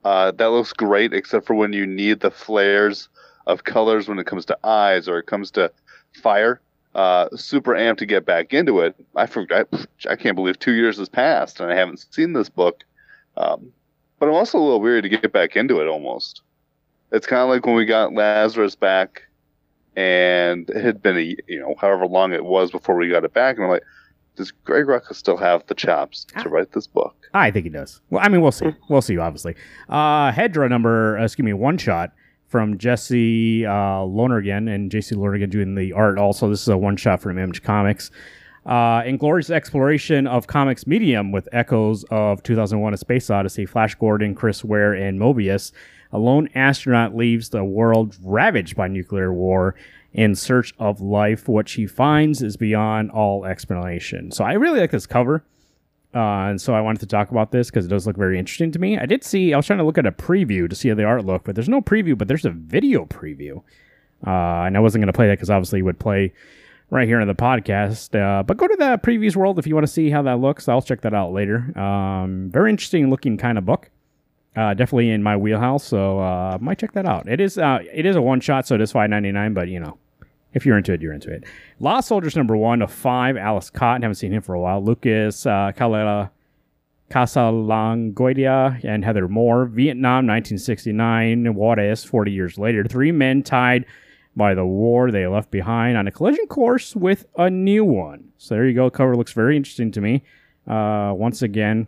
Uh, 0.03 0.31
that 0.31 0.47
looks 0.49 0.73
great, 0.73 1.13
except 1.13 1.45
for 1.45 1.53
when 1.53 1.73
you 1.73 1.85
need 1.85 2.21
the 2.21 2.31
flares 2.31 3.09
of 3.45 3.63
colors 3.63 4.07
when 4.07 4.17
it 4.17 4.25
comes 4.25 4.45
to 4.45 4.57
eyes 4.63 5.07
or 5.07 5.19
it 5.19 5.27
comes 5.27 5.51
to 5.51 5.71
fire. 6.23 6.59
Uh, 6.95 7.27
super 7.35 7.73
amped 7.73 7.97
to 7.97 8.05
get 8.05 8.25
back 8.25 8.53
into 8.53 8.79
it. 8.79 8.95
I 9.17 9.25
forgot. 9.25 9.67
I 10.09 10.15
can't 10.15 10.35
believe 10.35 10.57
two 10.57 10.71
years 10.71 10.97
has 10.97 11.09
passed 11.09 11.59
and 11.59 11.69
I 11.69 11.75
haven't 11.75 12.05
seen 12.09 12.31
this 12.31 12.47
book. 12.47 12.85
Um, 13.35 13.73
but 14.17 14.29
I'm 14.29 14.33
also 14.35 14.57
a 14.57 14.61
little 14.61 14.79
weary 14.79 15.01
to 15.01 15.09
get 15.09 15.33
back 15.33 15.57
into 15.57 15.81
it. 15.81 15.87
Almost. 15.87 16.41
It's 17.11 17.27
kind 17.27 17.41
of 17.41 17.49
like 17.49 17.65
when 17.65 17.75
we 17.75 17.85
got 17.85 18.13
Lazarus 18.13 18.75
back, 18.75 19.23
and 19.97 20.69
it 20.69 20.83
had 20.83 21.01
been 21.01 21.17
a 21.17 21.35
you 21.47 21.59
know 21.59 21.75
however 21.79 22.07
long 22.07 22.31
it 22.31 22.45
was 22.45 22.71
before 22.71 22.95
we 22.95 23.09
got 23.09 23.25
it 23.25 23.33
back, 23.33 23.57
and 23.57 23.65
I'm 23.65 23.71
like, 23.71 23.83
does 24.37 24.51
Greg 24.51 24.85
Rucka 24.85 25.13
still 25.15 25.37
have 25.37 25.65
the 25.67 25.75
chops 25.75 26.25
to 26.41 26.49
write 26.49 26.71
this 26.71 26.87
book? 26.87 27.15
I 27.33 27.51
think 27.51 27.65
he 27.65 27.69
does. 27.69 28.01
Well, 28.09 28.21
I 28.23 28.29
mean, 28.29 28.41
we'll 28.41 28.53
see. 28.53 28.73
We'll 28.89 29.01
see. 29.01 29.17
Obviously, 29.17 29.55
uh, 29.89 30.31
Hedra 30.31 30.69
number, 30.69 31.19
uh, 31.19 31.25
excuse 31.25 31.45
me, 31.45 31.53
one 31.53 31.77
shot 31.77 32.11
from 32.47 32.77
Jesse 32.77 33.65
uh, 33.65 34.01
Lonergan 34.03 34.67
and 34.67 34.91
JC 34.91 35.15
Lonergan 35.17 35.49
doing 35.49 35.75
the 35.75 35.93
art. 35.93 36.17
Also, 36.17 36.49
this 36.49 36.61
is 36.61 36.67
a 36.67 36.77
one 36.77 36.97
shot 36.97 37.21
from 37.21 37.37
Image 37.37 37.63
Comics. 37.63 38.11
Uh, 38.65 39.03
Inglorious 39.05 39.49
exploration 39.51 40.25
of 40.25 40.47
comics 40.47 40.87
medium 40.87 41.31
with 41.31 41.47
echoes 41.51 42.03
of 42.09 42.41
2001: 42.43 42.93
A 42.93 42.97
Space 42.97 43.29
Odyssey, 43.29 43.65
Flash 43.65 43.95
Gordon, 43.95 44.33
Chris 44.33 44.63
Ware, 44.63 44.93
and 44.93 45.19
Moebius. 45.19 45.71
A 46.11 46.19
lone 46.19 46.49
astronaut 46.55 47.15
leaves 47.15 47.49
the 47.49 47.63
world 47.63 48.15
ravaged 48.23 48.75
by 48.75 48.87
nuclear 48.87 49.33
war 49.33 49.75
in 50.13 50.33
search 50.33 50.73
of 50.79 51.01
life. 51.01 51.47
What 51.47 51.67
she 51.67 51.85
finds 51.85 52.41
is 52.41 52.57
beyond 52.57 53.11
all 53.11 53.45
explanation. 53.45 54.31
So 54.31 54.43
I 54.43 54.53
really 54.53 54.79
like 54.79 54.91
this 54.91 55.05
cover. 55.05 55.43
Uh, 56.15 56.47
and 56.47 56.61
so 56.61 56.73
I 56.73 56.79
wanted 56.79 56.99
to 57.01 57.07
talk 57.07 57.29
about 57.29 57.51
this 57.51 57.69
because 57.69 57.85
it 57.85 57.89
does 57.89 58.07
look 58.07 58.15
very 58.15 58.39
interesting 58.39 58.71
to 58.71 58.79
me. 58.79 58.97
I 58.97 59.05
did 59.05 59.23
see, 59.23 59.53
I 59.53 59.57
was 59.57 59.65
trying 59.65 59.79
to 59.79 59.85
look 59.85 59.97
at 59.97 60.05
a 60.05 60.13
preview 60.13 60.69
to 60.69 60.75
see 60.75 60.87
how 60.87 60.95
the 60.95 61.03
art 61.03 61.25
looked, 61.25 61.45
but 61.45 61.55
there's 61.55 61.67
no 61.67 61.81
preview, 61.81 62.17
but 62.17 62.29
there's 62.29 62.45
a 62.45 62.51
video 62.51 63.05
preview. 63.05 63.57
Uh, 64.25 64.63
and 64.65 64.77
I 64.77 64.79
wasn't 64.79 65.01
going 65.01 65.11
to 65.11 65.13
play 65.13 65.27
that 65.27 65.33
because 65.33 65.49
obviously 65.49 65.79
it 65.79 65.83
would 65.83 65.99
play 65.99 66.31
right 66.89 67.07
here 67.07 67.19
in 67.19 67.27
the 67.27 67.35
podcast. 67.35 68.17
Uh, 68.17 68.43
but 68.43 68.55
go 68.55 68.67
to 68.67 68.75
the 68.77 68.99
previews 69.03 69.35
world 69.35 69.59
if 69.59 69.67
you 69.67 69.75
want 69.75 69.85
to 69.85 69.91
see 69.91 70.09
how 70.09 70.21
that 70.21 70.39
looks. 70.39 70.69
I'll 70.69 70.81
check 70.81 71.01
that 71.01 71.13
out 71.13 71.33
later. 71.33 71.77
Um, 71.77 72.49
very 72.49 72.69
interesting 72.69 73.09
looking 73.09 73.37
kind 73.37 73.57
of 73.57 73.65
book. 73.65 73.89
Uh, 74.55 74.73
definitely 74.73 75.09
in 75.09 75.21
my 75.21 75.35
wheelhouse, 75.35 75.83
so 75.83 76.19
uh, 76.19 76.57
might 76.61 76.79
check 76.79 76.93
that 76.93 77.05
out. 77.05 77.27
It 77.27 77.41
is 77.41 77.57
uh, 77.57 77.79
it 77.93 78.05
is 78.05 78.15
a 78.15 78.21
one 78.21 78.39
shot, 78.39 78.65
so 78.65 78.75
it 78.75 78.79
is 78.79 78.89
five 78.89 79.09
ninety 79.09 79.33
nine. 79.33 79.53
But 79.53 79.67
you 79.67 79.81
know, 79.81 79.97
if 80.55 80.65
you're 80.65 80.77
into 80.77 80.93
it, 80.93 81.01
you're 81.01 81.13
into 81.13 81.31
it. 81.31 81.43
Lost 81.79 82.07
Soldiers 82.07 82.35
number 82.35 82.55
one 82.55 82.81
of 82.81 82.91
five. 82.91 83.37
Alice 83.37 83.69
Cotton, 83.69 84.01
haven't 84.01 84.15
seen 84.15 84.31
him 84.31 84.41
for 84.41 84.55
a 84.55 84.59
while. 84.59 84.83
Lucas 84.83 85.45
uh, 85.45 85.73
Calera 85.75 86.31
Casalanguida 87.11 88.83
and 88.83 89.03
Heather 89.03 89.27
Moore. 89.27 89.65
Vietnam, 89.65 90.25
1969. 90.25 91.53
Juarez, 91.53 92.03
40 92.05 92.31
years 92.31 92.57
later. 92.57 92.85
Three 92.85 93.11
men 93.11 93.43
tied 93.43 93.85
by 94.35 94.55
the 94.55 94.65
war 94.65 95.11
they 95.11 95.27
left 95.27 95.51
behind 95.51 95.97
on 95.97 96.07
a 96.07 96.11
collision 96.11 96.47
course 96.47 96.95
with 96.95 97.25
a 97.37 97.49
new 97.49 97.83
one. 97.83 98.31
So 98.37 98.55
there 98.55 98.65
you 98.65 98.73
go. 98.73 98.89
Cover 98.89 99.15
looks 99.15 99.33
very 99.33 99.55
interesting 99.57 99.91
to 99.91 100.01
me. 100.01 100.23
Uh, 100.65 101.13
once 101.15 101.41
again, 101.41 101.87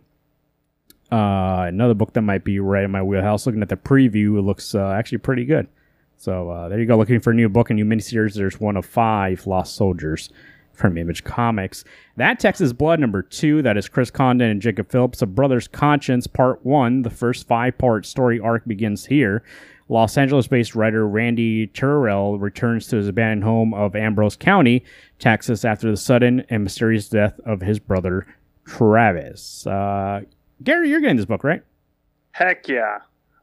uh, 1.10 1.64
another 1.68 1.94
book 1.94 2.12
that 2.12 2.22
might 2.22 2.44
be 2.44 2.60
right 2.60 2.84
in 2.84 2.90
my 2.90 3.02
wheelhouse. 3.02 3.46
Looking 3.46 3.62
at 3.62 3.70
the 3.70 3.76
preview, 3.76 4.38
it 4.38 4.42
looks 4.42 4.74
uh, 4.74 4.90
actually 4.90 5.18
pretty 5.18 5.46
good. 5.46 5.68
So 6.18 6.50
uh, 6.50 6.68
there 6.68 6.80
you 6.80 6.86
go. 6.86 6.96
Looking 6.96 7.20
for 7.20 7.30
a 7.30 7.34
new 7.34 7.48
book, 7.48 7.70
a 7.70 7.74
new 7.74 7.84
miniseries. 7.84 8.34
There's 8.34 8.60
one 8.60 8.76
of 8.76 8.84
five 8.84 9.46
Lost 9.46 9.76
Soldiers 9.76 10.30
from 10.72 10.98
Image 10.98 11.22
Comics. 11.22 11.84
That 12.16 12.40
Texas 12.40 12.72
Blood 12.72 12.98
number 12.98 13.22
two, 13.22 13.62
that 13.62 13.76
is 13.76 13.88
Chris 13.88 14.10
Condon 14.10 14.50
and 14.50 14.60
Jacob 14.60 14.90
Phillips, 14.90 15.22
A 15.22 15.26
Brother's 15.26 15.68
Conscience, 15.68 16.26
part 16.26 16.64
one. 16.66 17.02
The 17.02 17.10
first 17.10 17.46
five 17.46 17.78
part 17.78 18.04
story 18.04 18.40
arc 18.40 18.64
begins 18.66 19.06
here. 19.06 19.44
Los 19.88 20.18
Angeles 20.18 20.48
based 20.48 20.74
writer 20.74 21.06
Randy 21.06 21.68
Turrell 21.68 22.40
returns 22.40 22.88
to 22.88 22.96
his 22.96 23.08
abandoned 23.08 23.44
home 23.44 23.72
of 23.72 23.94
Ambrose 23.96 24.36
County, 24.36 24.84
Texas, 25.18 25.64
after 25.64 25.88
the 25.90 25.96
sudden 25.96 26.44
and 26.50 26.64
mysterious 26.64 27.08
death 27.08 27.38
of 27.46 27.60
his 27.60 27.78
brother 27.78 28.26
Travis. 28.66 29.66
Uh, 29.66 30.22
Gary, 30.62 30.90
you're 30.90 31.00
getting 31.00 31.16
this 31.16 31.26
book, 31.26 31.44
right? 31.44 31.62
Heck 32.32 32.68
yeah. 32.68 32.98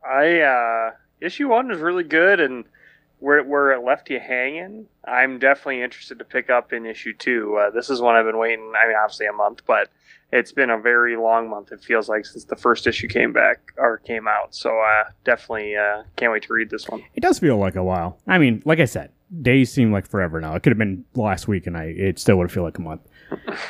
I 0.08 0.40
uh 0.42 0.92
issue 1.22 1.50
one 1.50 1.72
is 1.72 1.80
really 1.80 2.04
good 2.04 2.40
and 2.40 2.66
where 3.20 3.44
where 3.44 3.72
it 3.72 3.84
left 3.84 4.10
you 4.10 4.20
hanging, 4.20 4.88
I'm 5.06 5.40
definitely 5.40 5.82
interested 5.82 6.20
to 6.20 6.26
pick 6.26 6.50
up 6.50 6.74
in 6.74 6.86
issue 6.86 7.14
two. 7.14 7.58
Uh, 7.58 7.70
this 7.70 7.90
is 7.90 8.02
one 8.02 8.16
I've 8.16 8.26
been 8.26 8.38
waiting. 8.38 8.74
I 8.78 8.88
mean, 8.88 8.98
obviously 9.02 9.26
a 9.26 9.34
month, 9.34 9.62
but 9.66 9.90
it's 10.32 10.52
been 10.52 10.70
a 10.70 10.78
very 10.78 11.16
long 11.16 11.50
month. 11.50 11.72
It 11.72 11.84
feels 11.84 12.10
like 12.10 12.26
since 12.26 12.46
the 12.46 12.56
first 12.56 12.88
issue 12.88 13.08
came 13.08 13.32
back 13.32 13.72
or 13.78 14.00
came 14.00 14.28
out. 14.28 14.54
So 14.54 14.78
uh, 14.80 15.06
definitely 15.24 15.76
uh, 15.76 16.04
can't 16.18 16.32
wait 16.32 16.44
to 16.44 16.54
read 16.54 16.70
this 16.70 16.88
one. 16.90 17.04
It 17.16 17.22
does 17.22 17.40
feel 17.40 17.58
like 17.58 17.76
a 17.76 17.84
while. 17.84 18.20
I 18.28 18.38
mean, 18.38 18.62
like 18.66 18.80
I 18.80 18.86
said, 18.86 19.12
days 19.42 19.72
seem 19.72 19.92
like 19.92 20.08
forever 20.08 20.42
now. 20.42 20.56
It 20.56 20.64
could 20.64 20.72
have 20.72 20.78
been 20.78 21.06
last 21.16 21.48
week, 21.48 21.68
and 21.68 21.78
I 21.78 21.86
it 21.86 22.20
still 22.20 22.38
would 22.38 22.52
feel 22.52 22.64
like 22.64 22.78
a 22.78 22.82
month. 22.82 23.02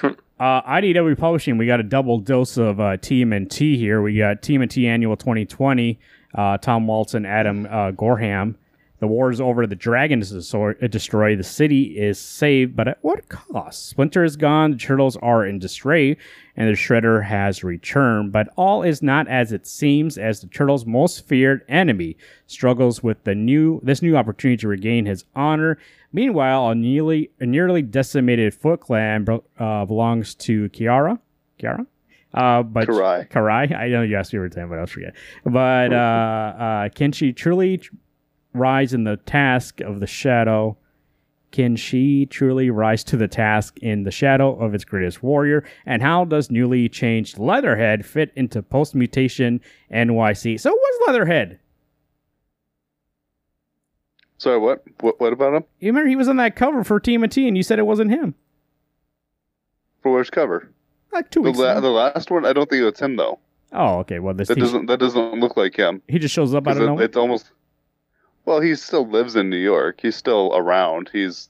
Uh, 0.38 0.62
IDW 0.64 1.18
Publishing, 1.18 1.58
we 1.58 1.66
got 1.66 1.80
a 1.80 1.84
double 1.84 2.20
dose 2.20 2.58
of 2.58 2.78
uh, 2.82 2.98
TMNT 2.98 3.78
here. 3.78 4.02
We 4.02 4.18
got 4.18 4.42
TMNT 4.42 4.86
Annual 4.86 5.16
2020, 5.16 5.98
uh, 6.36 6.58
Tom 6.58 6.88
Waltz 6.88 7.14
and 7.14 7.26
Adam 7.26 7.68
uh, 7.70 7.92
Gorham. 7.92 8.58
The 9.00 9.08
war 9.08 9.30
is 9.30 9.42
over. 9.42 9.68
The 9.68 9.76
dragon 9.76 10.22
is 10.22 10.32
destroyed. 10.32 11.40
The 11.40 11.44
city 11.44 12.00
is 12.00 12.18
saved, 12.18 12.78
but 12.78 12.88
at 12.88 12.98
what 13.02 13.28
cost? 13.28 13.90
Splinter 13.90 14.24
is 14.24 14.38
gone. 14.38 14.72
The 14.72 14.78
turtles 14.78 15.18
are 15.18 15.46
in 15.46 15.60
disarray, 15.60 16.16
and 16.56 16.70
the 16.70 16.74
Shredder 16.74 17.26
has 17.26 17.64
returned. 17.64 18.32
But 18.32 18.48
all 18.56 18.84
is 18.84 19.02
not 19.02 19.28
as 19.28 19.52
it 19.52 19.68
seems, 19.68 20.18
as 20.18 20.40
the 20.40 20.48
turtles' 20.48 20.86
most 20.86 21.28
feared 21.28 21.66
enemy 21.68 22.16
struggles 22.48 23.04
with 23.04 23.22
the 23.26 23.36
new 23.36 23.82
this 23.84 24.02
new 24.02 24.16
opportunity 24.16 24.58
to 24.62 24.70
regain 24.70 25.06
his 25.06 25.26
honor. 25.36 25.78
Meanwhile, 26.14 26.70
a 26.70 26.76
nearly 26.76 27.32
a 27.42 27.46
nearly 27.46 27.82
decimated 27.82 28.54
Foot 28.54 28.80
Clan 28.80 29.28
uh, 29.60 29.86
belongs 29.86 30.36
to 30.36 30.70
Kiara. 30.70 31.20
Kiara. 31.60 31.86
Uh, 32.36 32.64
but 32.64 32.88
Karai. 32.88 33.30
Karai. 33.30 33.74
I 33.74 33.88
know 33.88 34.02
you 34.02 34.18
asked 34.18 34.34
me 34.34 34.38
every 34.38 34.50
time, 34.50 34.70
but 34.70 34.78
I 34.78 34.82
was 34.82 34.92
forget. 34.92 35.16
But 35.46 35.94
uh, 35.94 35.96
uh, 35.96 36.90
can 36.90 37.14
she 37.14 37.32
truly 37.32 37.82
rise 38.54 38.94
in 38.94 39.06
the 39.06 39.16
task 39.18 39.80
of 39.80 40.02
the 40.02 40.08
shadow? 40.08 40.78
Can 41.52 41.78
she 41.78 42.26
truly 42.26 42.70
rise 42.70 43.06
to 43.06 43.16
the 43.16 43.30
task 43.30 43.80
in 43.80 44.04
the 44.04 44.12
shadow 44.12 44.54
of 44.60 44.74
its 44.74 44.84
greatest 44.84 45.24
warrior? 45.24 45.64
And 45.86 46.02
how 46.02 46.26
does 46.26 46.52
newly 46.52 46.90
changed 46.90 47.40
Leatherhead 47.40 48.06
fit 48.06 48.34
into 48.36 48.62
post 48.62 48.94
mutation 48.94 49.62
NYC? 49.90 50.60
So, 50.60 50.72
what's 50.72 51.08
Leatherhead? 51.08 51.60
Sorry, 54.38 54.60
what? 54.60 54.84
What? 55.00 55.22
What 55.22 55.32
about 55.32 55.54
him? 55.54 55.64
You 55.80 55.88
remember 55.88 56.10
he 56.10 56.18
was 56.18 56.28
on 56.28 56.36
that 56.36 56.58
cover 56.58 56.84
for 56.84 57.00
Team 57.00 57.22
TMNT, 57.22 57.48
and 57.48 57.56
you 57.56 57.64
said 57.64 57.80
it 57.80 57.86
wasn't 57.86 58.12
him. 58.12 58.36
For 60.04 60.12
which 60.12 60.34
cover? 60.34 60.75
Like 61.16 61.32
two 61.32 61.42
The, 61.42 61.50
weeks. 61.50 61.60
la- 61.60 61.80
the 61.80 61.90
last 61.90 62.30
one, 62.30 62.46
I 62.46 62.54
don't 62.54 62.70
think 62.70 62.84
it's 62.84 63.00
him 63.02 63.16
though. 63.16 63.40
oh, 63.72 64.00
okay. 64.00 64.20
Well, 64.20 64.34
this 64.34 64.50
That 64.50 64.58
he, 64.58 64.62
doesn't 64.62 64.86
that 64.88 65.00
doesn't 65.00 65.40
look 65.40 65.56
like 65.58 65.76
him. 65.76 66.02
he 66.08 66.20
just 66.20 66.34
shows 66.36 66.54
up 66.54 66.68
out 66.68 66.72
'Cause 66.72 66.78
of 66.78 66.84
it- 66.84 66.86
nowhere. 66.88 67.04
it's 67.06 67.18
almost. 67.18 67.52
Well, 68.46 68.60
he 68.60 68.76
still 68.76 69.08
lives 69.08 69.36
in 69.36 69.50
New 69.50 69.58
York. 69.58 70.00
He's 70.02 70.16
still 70.16 70.52
around. 70.54 71.10
He's 71.12 71.50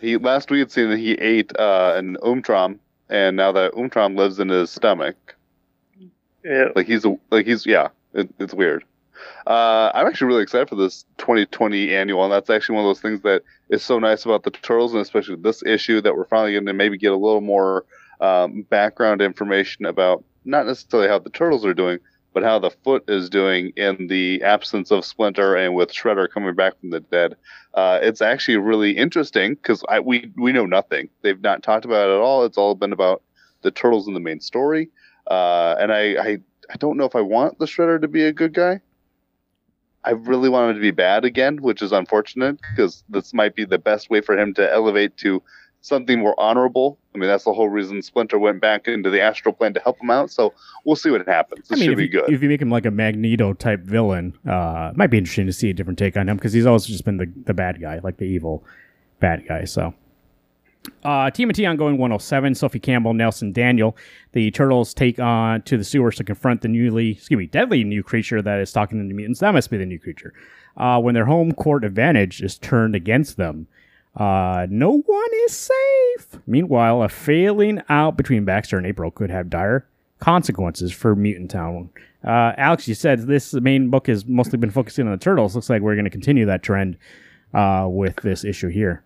he 0.00 0.16
last 0.16 0.50
we 0.50 0.58
had 0.60 0.70
seen 0.70 0.90
that 0.90 0.98
he 0.98 1.12
ate 1.14 1.50
uh, 1.58 1.94
an 1.96 2.16
umtram, 2.22 2.78
and 3.08 3.36
now 3.36 3.50
that 3.52 3.72
umtram 3.72 4.16
lives 4.16 4.38
in 4.38 4.48
his 4.50 4.70
stomach. 4.70 5.16
Yeah. 6.44 6.68
Like 6.76 6.86
he's 6.86 7.04
like 7.30 7.46
he's 7.46 7.66
yeah. 7.66 7.88
It, 8.14 8.28
it's 8.38 8.54
weird. 8.54 8.84
Uh, 9.46 9.90
I'm 9.94 10.06
actually 10.06 10.28
really 10.28 10.42
excited 10.42 10.68
for 10.68 10.76
this 10.76 11.04
2020 11.18 11.94
annual, 11.94 12.22
and 12.22 12.32
that's 12.32 12.48
actually 12.50 12.76
one 12.76 12.84
of 12.84 12.88
those 12.90 13.00
things 13.00 13.20
that 13.22 13.42
is 13.70 13.82
so 13.82 13.98
nice 13.98 14.24
about 14.24 14.44
the 14.44 14.50
turtles, 14.50 14.92
and 14.92 15.02
especially 15.02 15.34
this 15.36 15.62
issue 15.64 16.00
that 16.02 16.14
we're 16.16 16.26
finally 16.26 16.52
going 16.52 16.66
to 16.66 16.72
maybe 16.72 16.96
get 16.96 17.12
a 17.12 17.16
little 17.16 17.40
more 17.40 17.84
um, 18.20 18.62
background 18.62 19.20
information 19.20 19.84
about 19.84 20.24
not 20.44 20.66
necessarily 20.66 21.08
how 21.08 21.18
the 21.18 21.30
turtles 21.30 21.64
are 21.64 21.74
doing, 21.74 21.98
but 22.34 22.42
how 22.42 22.58
the 22.58 22.70
foot 22.70 23.04
is 23.08 23.28
doing 23.28 23.72
in 23.76 24.06
the 24.08 24.42
absence 24.42 24.90
of 24.90 25.04
Splinter 25.04 25.56
and 25.56 25.74
with 25.74 25.92
Shredder 25.92 26.28
coming 26.30 26.54
back 26.54 26.78
from 26.80 26.90
the 26.90 27.00
dead. 27.00 27.36
Uh, 27.74 27.98
it's 28.02 28.22
actually 28.22 28.56
really 28.56 28.92
interesting 28.92 29.54
because 29.54 29.82
we 30.04 30.30
we 30.36 30.52
know 30.52 30.66
nothing. 30.66 31.08
They've 31.22 31.40
not 31.40 31.62
talked 31.62 31.84
about 31.84 32.08
it 32.08 32.14
at 32.14 32.20
all. 32.20 32.44
It's 32.44 32.58
all 32.58 32.74
been 32.74 32.92
about 32.92 33.22
the 33.62 33.70
turtles 33.70 34.06
in 34.06 34.14
the 34.14 34.20
main 34.20 34.40
story, 34.40 34.90
uh, 35.28 35.76
and 35.78 35.92
I, 35.92 36.00
I 36.14 36.38
I 36.70 36.76
don't 36.78 36.96
know 36.96 37.04
if 37.04 37.16
I 37.16 37.20
want 37.20 37.58
the 37.58 37.66
Shredder 37.66 38.00
to 38.00 38.08
be 38.08 38.24
a 38.24 38.32
good 38.32 38.54
guy. 38.54 38.80
I 40.04 40.12
really 40.12 40.48
want 40.48 40.70
him 40.70 40.76
to 40.76 40.80
be 40.80 40.90
bad 40.90 41.24
again, 41.24 41.60
which 41.60 41.82
is 41.82 41.92
unfortunate 41.92 42.60
because 42.70 43.04
this 43.08 43.34
might 43.34 43.54
be 43.54 43.64
the 43.64 43.78
best 43.78 44.10
way 44.10 44.20
for 44.20 44.38
him 44.38 44.54
to 44.54 44.72
elevate 44.72 45.16
to 45.18 45.42
something 45.80 46.20
more 46.20 46.38
honorable. 46.38 46.98
I 47.18 47.20
mean, 47.20 47.28
that's 47.28 47.44
the 47.44 47.52
whole 47.52 47.68
reason 47.68 48.00
Splinter 48.00 48.38
went 48.38 48.60
back 48.60 48.86
into 48.86 49.10
the 49.10 49.20
astral 49.20 49.52
plane 49.52 49.74
to 49.74 49.80
help 49.80 50.00
him 50.00 50.10
out. 50.10 50.30
So 50.30 50.54
we'll 50.84 50.96
see 50.96 51.10
what 51.10 51.26
happens. 51.26 51.66
I 51.70 51.74
This 51.74 51.80
mean, 51.80 51.86
should 51.88 51.92
if 51.94 51.98
be 51.98 52.04
you, 52.04 52.10
good. 52.10 52.32
if 52.32 52.42
you 52.42 52.48
make 52.48 52.62
him 52.62 52.70
like 52.70 52.86
a 52.86 52.90
Magneto 52.92 53.52
type 53.54 53.80
villain, 53.80 54.38
uh, 54.48 54.90
it 54.92 54.96
might 54.96 55.08
be 55.08 55.18
interesting 55.18 55.46
to 55.46 55.52
see 55.52 55.70
a 55.70 55.74
different 55.74 55.98
take 55.98 56.16
on 56.16 56.28
him 56.28 56.36
because 56.36 56.52
he's 56.52 56.66
always 56.66 56.86
just 56.86 57.04
been 57.04 57.16
the, 57.16 57.30
the 57.44 57.54
bad 57.54 57.80
guy, 57.80 57.98
like 58.04 58.18
the 58.18 58.24
evil 58.24 58.64
bad 59.18 59.44
guy. 59.48 59.64
So, 59.64 59.92
uh, 61.04 61.30
TMNT 61.30 61.68
ongoing 61.68 61.98
107, 61.98 62.54
Sophie 62.54 62.78
Campbell, 62.78 63.14
Nelson 63.14 63.52
Daniel. 63.52 63.96
The 64.32 64.50
turtles 64.52 64.94
take 64.94 65.18
on 65.18 65.62
to 65.62 65.76
the 65.76 65.84
sewers 65.84 66.16
to 66.16 66.24
confront 66.24 66.62
the 66.62 66.68
newly, 66.68 67.10
excuse 67.12 67.36
me, 67.36 67.46
deadly 67.46 67.84
new 67.84 68.02
creature 68.02 68.40
that 68.42 68.60
is 68.60 68.70
stalking 68.70 69.06
the 69.06 69.14
mutants. 69.14 69.40
That 69.40 69.52
must 69.52 69.70
be 69.70 69.76
the 69.76 69.86
new 69.86 69.98
creature. 69.98 70.32
Uh, 70.76 71.00
when 71.00 71.14
their 71.14 71.26
home 71.26 71.52
court 71.52 71.84
advantage 71.84 72.40
is 72.42 72.56
turned 72.58 72.94
against 72.94 73.36
them. 73.36 73.66
Uh, 74.18 74.66
no 74.68 74.98
one 74.98 75.28
is 75.46 75.52
safe. 75.52 76.40
Meanwhile, 76.46 77.02
a 77.02 77.08
failing 77.08 77.80
out 77.88 78.16
between 78.16 78.44
Baxter 78.44 78.76
and 78.76 78.86
April 78.86 79.10
could 79.10 79.30
have 79.30 79.48
dire 79.48 79.86
consequences 80.18 80.92
for 80.92 81.14
Mutant 81.14 81.50
Town. 81.50 81.90
Uh, 82.24 82.52
Alex, 82.56 82.88
you 82.88 82.94
said 82.94 83.28
this 83.28 83.54
main 83.54 83.90
book 83.90 84.08
has 84.08 84.26
mostly 84.26 84.58
been 84.58 84.70
focusing 84.70 85.06
on 85.06 85.12
the 85.12 85.18
turtles. 85.18 85.54
Looks 85.54 85.70
like 85.70 85.82
we're 85.82 85.94
going 85.94 86.04
to 86.04 86.10
continue 86.10 86.46
that 86.46 86.64
trend 86.64 86.98
uh, 87.54 87.86
with 87.88 88.16
this 88.16 88.44
issue 88.44 88.68
here. 88.68 89.04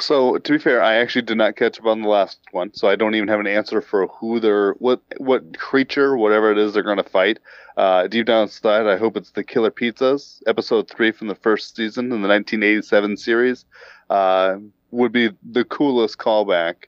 So 0.00 0.38
to 0.38 0.52
be 0.52 0.58
fair, 0.58 0.82
I 0.82 0.96
actually 0.96 1.22
did 1.22 1.38
not 1.38 1.56
catch 1.56 1.78
up 1.78 1.86
on 1.86 2.02
the 2.02 2.08
last 2.08 2.38
one, 2.50 2.74
so 2.74 2.88
I 2.88 2.96
don't 2.96 3.14
even 3.14 3.28
have 3.28 3.40
an 3.40 3.46
answer 3.46 3.80
for 3.80 4.08
who 4.08 4.40
they're 4.40 4.72
what 4.74 5.00
what 5.18 5.56
creature, 5.56 6.16
whatever 6.16 6.50
it 6.50 6.58
is 6.58 6.74
they're 6.74 6.82
going 6.82 6.96
to 6.96 7.04
fight. 7.04 7.38
Uh, 7.76 8.06
deep 8.06 8.26
down 8.26 8.42
inside, 8.42 8.86
I 8.86 8.96
hope 8.96 9.16
it's 9.16 9.30
the 9.30 9.44
Killer 9.44 9.70
Pizzas, 9.70 10.42
episode 10.46 10.88
three 10.88 11.12
from 11.12 11.28
the 11.28 11.34
first 11.34 11.76
season 11.76 12.06
in 12.06 12.22
the 12.22 12.28
1987 12.28 13.16
series. 13.16 13.64
Uh, 14.10 14.56
would 14.90 15.12
be 15.12 15.30
the 15.42 15.64
coolest 15.64 16.18
callback. 16.18 16.86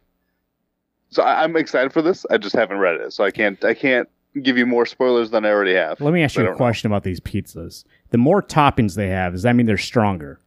So 1.11 1.23
I, 1.23 1.45
I'm 1.45 1.57
excited 1.57 1.93
for 1.93 2.03
this. 2.03 2.27
I 2.31 2.39
just 2.39 2.55
haven't 2.55 2.79
read 2.79 3.01
it, 3.01 3.13
so 3.13 3.25
I 3.25 3.31
can't 3.31 3.65
I 3.65 3.75
can't 3.75 4.09
give 4.43 4.59
you 4.59 4.67
more 4.67 4.87
spoilers 4.87 5.31
than 5.31 5.45
I 5.45 5.51
already 5.51 5.75
have. 5.75 6.01
Let 6.01 6.13
me 6.13 6.23
ask 6.23 6.37
you 6.37 6.43
a 6.43 6.47
don't 6.47 6.55
know. 6.55 6.57
question 6.57 6.91
about 6.91 7.05
these 7.05 7.21
pizzas. 7.21 7.85
The 8.11 8.19
more 8.19 8.43
toppings 8.43 8.95
they 8.95 9.09
have, 9.09 9.33
does 9.33 9.43
that 9.43 9.55
mean 9.55 9.67
they're 9.67 9.79
stronger? 9.79 10.41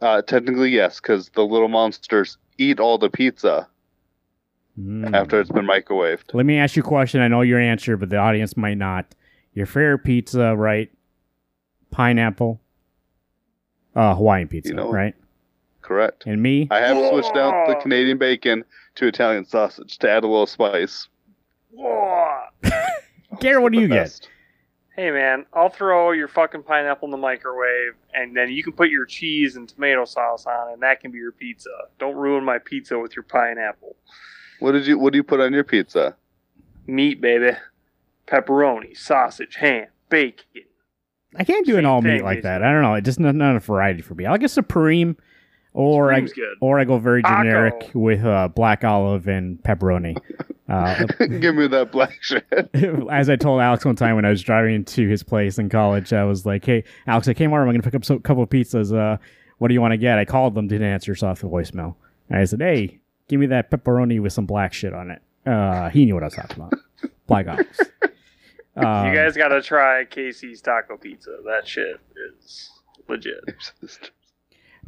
Uh, 0.00 0.22
technically, 0.22 0.70
yes, 0.70 1.00
because 1.00 1.28
the 1.30 1.42
little 1.44 1.68
monsters 1.68 2.38
eat 2.58 2.78
all 2.80 2.98
the 2.98 3.10
pizza 3.10 3.68
Hmm. 4.76 5.12
after 5.12 5.40
it's 5.40 5.50
been 5.50 5.66
microwaved. 5.66 6.32
Let 6.34 6.46
me 6.46 6.56
ask 6.58 6.76
you 6.76 6.82
a 6.82 6.86
question. 6.86 7.20
I 7.20 7.26
know 7.28 7.40
your 7.40 7.58
answer, 7.58 7.96
but 7.96 8.10
the 8.10 8.16
audience 8.16 8.56
might 8.56 8.78
not. 8.78 9.12
Your 9.52 9.66
favorite 9.66 10.04
pizza, 10.04 10.54
right? 10.56 10.88
Pineapple. 11.90 12.60
Uh, 13.96 14.14
Hawaiian 14.14 14.46
pizza, 14.46 14.68
You 14.70 14.76
know- 14.76 14.92
right? 14.92 15.14
Correct. 15.82 16.24
And 16.26 16.40
me, 16.42 16.68
I 16.70 16.78
have 16.80 16.96
switched 17.08 17.34
out 17.36 17.66
the 17.66 17.74
Canadian 17.76 18.18
bacon 18.18 18.62
to 18.96 19.06
Italian 19.06 19.44
sausage 19.46 19.98
to 19.98 20.10
add 20.10 20.22
a 20.22 20.26
little 20.28 20.46
spice. 20.46 21.08
Whoa. 21.70 22.40
Gary, 23.40 23.60
what 23.62 23.72
do 23.72 23.78
The 23.78 23.82
you 23.82 23.88
get? 23.88 24.28
Best. 24.98 25.04
Hey 25.04 25.10
man, 25.10 25.46
I'll 25.52 25.68
throw 25.68 26.12
your 26.12 26.28
fucking 26.28 26.64
pineapple 26.64 27.06
in 27.06 27.10
the 27.10 27.16
microwave, 27.16 27.94
and 28.14 28.36
then 28.36 28.50
you 28.50 28.62
can 28.62 28.72
put 28.72 28.90
your 28.90 29.06
cheese 29.06 29.56
and 29.56 29.68
tomato 29.68 30.04
sauce 30.04 30.46
on, 30.46 30.72
and 30.72 30.82
that 30.82 31.00
can 31.00 31.10
be 31.10 31.18
your 31.18 31.32
pizza. 31.32 31.70
Don't 31.98 32.16
ruin 32.16 32.44
my 32.44 32.58
pizza 32.58 32.98
with 32.98 33.16
your 33.16 33.22
pineapple. 33.22 33.96
What 34.60 34.72
did 34.72 34.86
you 34.86 34.98
What 34.98 35.12
do 35.12 35.16
you 35.18 35.22
put 35.22 35.40
on 35.40 35.52
your 35.52 35.64
pizza? 35.64 36.16
Meat, 36.86 37.20
baby, 37.20 37.56
pepperoni, 38.26 38.96
sausage, 38.96 39.56
ham, 39.56 39.86
bacon. 40.08 40.62
I 41.36 41.44
can't 41.44 41.66
do 41.66 41.76
an 41.76 41.84
all 41.84 42.00
meat 42.00 42.18
thing, 42.18 42.24
like 42.24 42.42
that. 42.42 42.62
I 42.62 42.72
don't 42.72 42.82
know. 42.82 42.94
It's 42.94 43.04
just 43.04 43.20
not, 43.20 43.34
not 43.34 43.54
a 43.54 43.60
variety 43.60 44.00
for 44.00 44.14
me. 44.14 44.24
I 44.24 44.30
like 44.30 44.42
a 44.42 44.48
supreme, 44.48 45.16
or 45.74 46.12
I 46.12 46.20
good. 46.20 46.56
or 46.60 46.80
I 46.80 46.84
go 46.84 46.98
very 46.98 47.22
Taco. 47.22 47.42
generic 47.42 47.90
with 47.94 48.24
uh, 48.24 48.48
black 48.48 48.82
olive 48.82 49.28
and 49.28 49.62
pepperoni. 49.62 50.16
Uh, 50.68 51.04
Give 51.40 51.54
me 51.54 51.66
that 51.68 51.90
black 51.92 52.18
shit. 52.22 52.46
as 53.10 53.30
I 53.30 53.36
told 53.36 53.60
Alex 53.60 53.84
one 53.84 53.96
time 53.96 54.16
when 54.16 54.24
I 54.24 54.30
was 54.30 54.42
driving 54.42 54.84
to 54.84 55.08
his 55.08 55.22
place 55.22 55.58
in 55.58 55.68
college, 55.68 56.12
I 56.12 56.24
was 56.24 56.44
like, 56.44 56.64
"Hey, 56.64 56.84
Alex, 57.06 57.26
I 57.28 57.34
came 57.34 57.52
over. 57.52 57.62
I'm 57.62 57.68
going 57.68 57.80
to 57.80 57.90
pick 57.90 57.94
up 57.94 58.08
a 58.10 58.20
couple 58.20 58.42
of 58.42 58.50
pizzas. 58.50 58.94
Uh, 58.96 59.16
what 59.58 59.68
do 59.68 59.74
you 59.74 59.80
want 59.80 59.92
to 59.92 59.96
get?" 59.98 60.18
I 60.18 60.24
called 60.24 60.54
them, 60.54 60.68
didn't 60.68 60.86
answer, 60.86 61.14
so 61.14 61.28
off 61.28 61.40
the 61.40 61.46
voicemail. 61.48 61.94
And 62.28 62.38
I 62.38 62.44
said, 62.44 62.60
"Hey, 62.60 62.98
give 63.28 63.40
me 63.40 63.46
that 63.46 63.70
pepperoni 63.70 64.20
with 64.20 64.32
some 64.32 64.46
black 64.46 64.72
shit 64.74 64.92
on 64.92 65.10
it." 65.10 65.22
Uh, 65.46 65.88
he 65.88 66.04
knew 66.04 66.14
what 66.14 66.22
I 66.22 66.26
was 66.26 66.34
talking 66.34 66.56
about. 66.56 66.74
Black 67.26 67.48
olives. 67.48 67.80
Um, 68.76 69.08
you 69.08 69.12
guys 69.12 69.36
got 69.36 69.48
to 69.48 69.60
try 69.60 70.04
Casey's 70.04 70.60
Taco 70.62 70.96
Pizza. 70.96 71.38
That 71.44 71.66
shit 71.66 71.98
is 72.38 72.70
legit. 73.08 73.40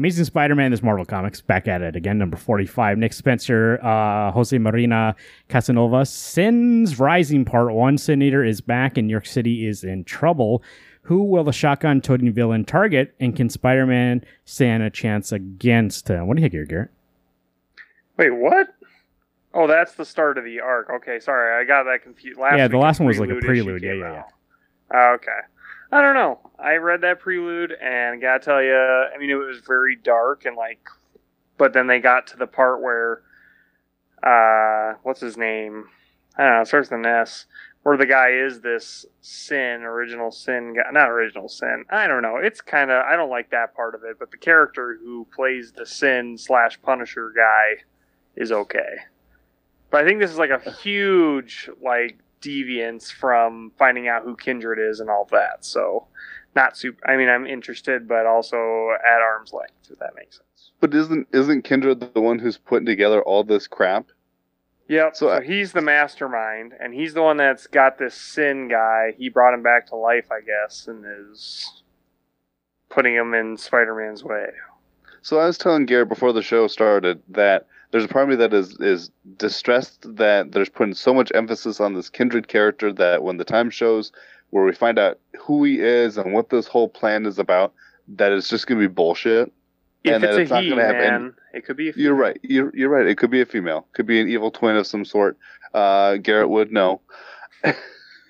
Amazing 0.01 0.25
Spider-Man 0.25 0.73
is 0.73 0.83
Marvel 0.83 1.05
Comics 1.05 1.43
back 1.43 1.69
at 1.69 1.83
it 1.83 1.95
again. 1.95 2.17
Number 2.17 2.39
forty-five. 2.39 2.97
Nick 2.97 3.13
Spencer, 3.13 3.79
uh, 3.85 4.33
Jose 4.33 4.57
Marina 4.57 5.15
Casanova. 5.51 6.07
Sin's 6.07 6.99
Rising 6.99 7.45
Part 7.45 7.75
One. 7.75 7.99
Sin 7.99 8.23
Eater 8.23 8.43
is 8.43 8.63
back, 8.63 8.97
and 8.97 9.09
New 9.09 9.13
York 9.13 9.27
City 9.27 9.67
is 9.67 9.85
in 9.85 10.05
trouble. 10.05 10.63
Who 11.03 11.25
will 11.25 11.45
the 11.45 11.53
shotgun-toting 11.53 12.33
villain 12.33 12.65
target, 12.65 13.15
and 13.21 13.37
can 13.37 13.51
Spider-Man 13.51 14.25
stand 14.47 14.83
a 14.83 14.89
chance 14.89 15.33
against 15.33 16.09
him? 16.09 16.27
What 16.27 16.39
do 16.39 16.41
you 16.41 16.45
think 16.45 16.55
here, 16.55 16.65
Garrett? 16.65 16.91
Wait, 18.17 18.31
what? 18.31 18.69
Oh, 19.53 19.67
that's 19.67 19.93
the 19.93 20.07
start 20.07 20.39
of 20.39 20.45
the 20.45 20.61
arc. 20.61 20.89
Okay, 20.89 21.21
sorry, 21.21 21.63
I 21.63 21.67
got 21.67 21.83
that 21.83 22.03
confused. 22.03 22.41
Last 22.41 22.57
Yeah, 22.57 22.69
the 22.69 22.79
last 22.79 23.01
one 23.01 23.07
was 23.07 23.19
like 23.19 23.29
a 23.29 23.37
prelude. 23.37 23.83
Yeah, 23.83 23.93
yeah, 23.93 24.13
yeah. 24.13 24.23
Oh, 24.95 25.13
okay. 25.17 25.41
I 25.93 26.03
don't 26.03 26.15
know. 26.15 26.39
I 26.59 26.75
read 26.77 27.01
that 27.01 27.21
prelude 27.21 27.73
and 27.73 28.21
gotta 28.21 28.45
tell 28.45 28.63
you, 28.63 28.75
I 28.75 29.19
mean, 29.19 29.31
it 29.31 29.35
was 29.35 29.59
very 29.67 29.97
dark 29.97 30.45
and 30.45 30.57
like, 30.57 30.81
but 31.59 31.73
then 31.73 31.89
they 31.89 31.99
got 31.99 32.29
to 32.29 32.37
the 32.37 32.47
part 32.47 32.81
where, 32.81 33.23
uh, 34.23 34.95
what's 35.03 35.21
his 35.21 35.37
name? 35.37 35.87
I 36.37 36.45
don't 36.45 36.55
know. 36.55 36.61
It 36.61 36.69
starts 36.69 36.91
with 36.91 37.01
an 37.01 37.07
S. 37.07 37.47
Where 37.83 37.97
the 37.97 38.07
guy 38.07 38.33
is 38.33 38.61
this 38.61 39.07
sin, 39.23 39.83
original 39.85 40.31
sin 40.31 40.75
guy, 40.75 40.83
not 40.93 41.09
original 41.09 41.49
sin. 41.49 41.87
I 41.91 42.07
don't 42.07 42.21
know. 42.21 42.37
It's 42.37 42.61
kind 42.61 42.91
of 42.91 43.03
I 43.07 43.17
don't 43.17 43.31
like 43.31 43.51
that 43.51 43.75
part 43.75 43.95
of 43.95 44.05
it, 44.05 44.19
but 44.19 44.31
the 44.31 44.37
character 44.37 44.99
who 45.03 45.27
plays 45.35 45.73
the 45.73 45.87
sin 45.87 46.37
slash 46.37 46.81
Punisher 46.83 47.33
guy 47.35 47.83
is 48.37 48.53
okay. 48.53 48.99
But 49.91 50.05
I 50.05 50.07
think 50.07 50.21
this 50.21 50.31
is 50.31 50.37
like 50.37 50.51
a 50.51 50.71
huge 50.71 51.71
like 51.83 52.19
deviance 52.41 53.13
from 53.13 53.73
finding 53.79 54.09
out 54.09 54.23
who 54.25 54.37
Kindred 54.37 54.79
is 54.79 55.01
and 55.01 55.11
all 55.11 55.27
that. 55.31 55.65
So 55.65 56.07
not 56.57 56.77
super. 56.77 56.99
I 57.09 57.17
mean, 57.17 57.29
I'm 57.29 57.47
interested, 57.47 58.09
but 58.09 58.27
also 58.27 58.57
at 59.07 59.21
arm's 59.21 59.53
length. 59.53 59.73
If 59.91 59.99
that 59.99 60.15
makes 60.17 60.37
sense. 60.39 60.73
But 60.81 60.95
isn't 60.95 61.29
isn't 61.33 61.63
Kindred 61.63 62.01
the 62.15 62.21
one 62.21 62.39
who's 62.39 62.57
putting 62.59 62.87
together 62.87 63.23
all 63.23 63.45
this 63.45 63.67
crap? 63.67 64.07
Yep. 64.89 65.15
So 65.17 65.27
So, 65.27 65.33
I- 65.35 65.43
he's 65.45 65.73
the 65.73 65.81
mastermind, 65.83 66.73
and 66.81 66.93
he's 66.95 67.15
the 67.15 67.23
one 67.23 67.37
that's 67.37 67.67
got 67.69 67.99
this 67.99 68.15
sin 68.15 68.69
guy. 68.69 69.15
He 69.17 69.29
brought 69.29 69.55
him 69.55 69.63
back 69.63 69.87
to 69.89 69.97
life, 69.97 70.33
I 70.33 70.41
guess, 70.41 70.89
and 70.89 71.05
is 71.31 71.83
putting 72.89 73.15
him 73.15 73.33
in 73.35 73.57
Spider-Man's 73.57 74.25
way. 74.25 74.49
So 75.23 75.39
I 75.39 75.47
was 75.47 75.59
telling 75.59 75.87
Garrett 75.87 76.09
before 76.09 76.33
the 76.33 76.43
show 76.43 76.67
started 76.67 77.23
that 77.29 77.67
there's 77.91 78.05
a 78.05 78.09
part 78.09 78.25
of 78.25 78.29
me 78.31 78.37
that 78.37 78.53
is 78.55 78.77
is 78.81 79.11
distressed 79.37 80.07
that 80.17 80.53
there's 80.53 80.69
putting 80.69 80.95
so 80.95 81.13
much 81.15 81.31
emphasis 81.35 81.81
on 81.81 81.95
this 81.95 82.09
kindred 82.11 82.49
character 82.49 82.93
that 82.93 83.23
when 83.23 83.37
the 83.37 83.45
time 83.45 83.71
shows 83.71 84.13
where 84.51 84.65
we 84.65 84.73
find 84.73 84.99
out 84.99 85.19
who 85.41 85.65
he 85.65 85.81
is 85.81 86.17
and 86.19 86.33
what 86.33 86.51
this 86.51 86.67
whole 86.67 86.89
plan 86.89 87.25
is 87.27 87.39
about, 87.39 87.73
that 88.09 88.33
it's 88.33 88.49
just 88.49 88.67
gonna 88.67 88.81
be 88.81 88.87
bullshit. 88.89 89.53
If 90.03 90.15
And 90.15 90.23
that 90.25 90.31
it's 90.31 90.39
it's 90.39 90.51
a 90.51 90.55
not 90.55 90.63
he, 90.65 90.71
gonna 90.71 90.85
have 90.85 90.95
any- 90.97 91.11
man, 91.11 91.35
it 91.53 91.65
could 91.67 91.77
be. 91.77 91.91
A 91.91 91.93
You're 91.95 92.15
right. 92.15 92.39
You're 92.43 92.75
you're 92.75 92.89
right. 92.89 93.07
It 93.07 93.17
could 93.19 93.31
be 93.31 93.41
a 93.41 93.47
female. 93.47 93.87
Could 93.93 94.07
be 94.07 94.21
an 94.21 94.29
evil 94.29 94.51
twin 94.51 94.77
of 94.77 94.87
some 94.87 95.05
sort. 95.05 95.37
Uh, 95.75 96.17
Garrett 96.17 96.49
would 96.49 96.73
know. 96.73 97.01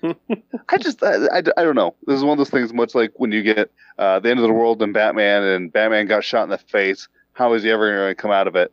I 0.03 0.77
just 0.79 1.03
I, 1.03 1.27
I, 1.27 1.37
I 1.57 1.63
don't 1.63 1.75
know. 1.75 1.95
This 2.07 2.17
is 2.17 2.23
one 2.23 2.31
of 2.33 2.37
those 2.39 2.49
things. 2.49 2.73
Much 2.73 2.95
like 2.95 3.11
when 3.17 3.31
you 3.31 3.43
get 3.43 3.71
uh, 3.99 4.19
the 4.19 4.29
end 4.31 4.39
of 4.39 4.47
the 4.47 4.53
world 4.53 4.81
and 4.81 4.93
Batman, 4.93 5.43
and 5.43 5.71
Batman 5.71 6.07
got 6.07 6.23
shot 6.23 6.43
in 6.43 6.49
the 6.49 6.57
face. 6.57 7.07
How 7.33 7.53
is 7.53 7.63
he 7.63 7.69
ever 7.71 7.89
going 7.95 8.09
to 8.09 8.15
come 8.15 8.31
out 8.31 8.47
of 8.47 8.55
it? 8.55 8.71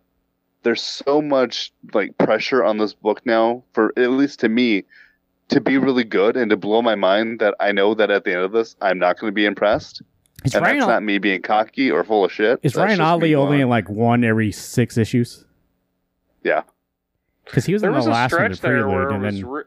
There's 0.62 0.83
so 0.83 1.23
much 1.23 1.73
like 1.94 2.16
pressure 2.18 2.64
on 2.64 2.79
this 2.79 2.92
book 2.94 3.25
now 3.25 3.62
for 3.73 3.92
at 3.97 4.11
least 4.11 4.40
to 4.40 4.49
me 4.49 4.85
to 5.49 5.61
be 5.61 5.79
really 5.79 6.05
good 6.05 6.37
and 6.37 6.51
to 6.51 6.57
blow 6.57 6.83
my 6.83 6.94
mind 6.94 7.40
that 7.40 7.55
I 7.61 7.73
know 7.73 7.94
that 7.94 8.11
at 8.11 8.25
the 8.25 8.33
end 8.35 8.42
of 8.42 8.53
this 8.53 8.77
I'm 8.83 8.99
not 8.99 9.18
going 9.18 9.31
to 9.31 9.35
be 9.35 9.47
impressed. 9.47 10.03
Is 10.44 10.55
and 10.55 10.64
Ryan, 10.64 10.79
that's 10.79 10.88
not 10.88 11.03
me 11.03 11.18
being 11.18 11.42
cocky 11.42 11.90
or 11.90 12.05
full 12.05 12.25
of 12.25 12.33
shit. 12.33 12.61
is 12.62 12.73
That's 12.73 12.77
Ryan 12.77 12.99
just 12.99 13.01
Ottley 13.07 13.35
only 13.35 13.61
in 13.61 13.68
like 13.68 13.88
one 13.88 14.23
every 14.25 14.53
six 14.53 14.97
issues? 14.97 15.44
Yeah. 16.44 16.62
Because 17.44 17.64
he 17.64 17.73
was 17.73 17.83
there 17.83 17.90
in 17.90 17.97
was 17.97 18.05
the 18.05 18.11
a 18.11 18.12
last 18.12 18.33
one, 18.33 18.51
the 18.51 18.57
stretch 18.57 18.71
there 18.71 18.83
prelude, 18.83 19.12
and 19.12 19.25
then, 19.25 19.47
Re- 19.47 19.64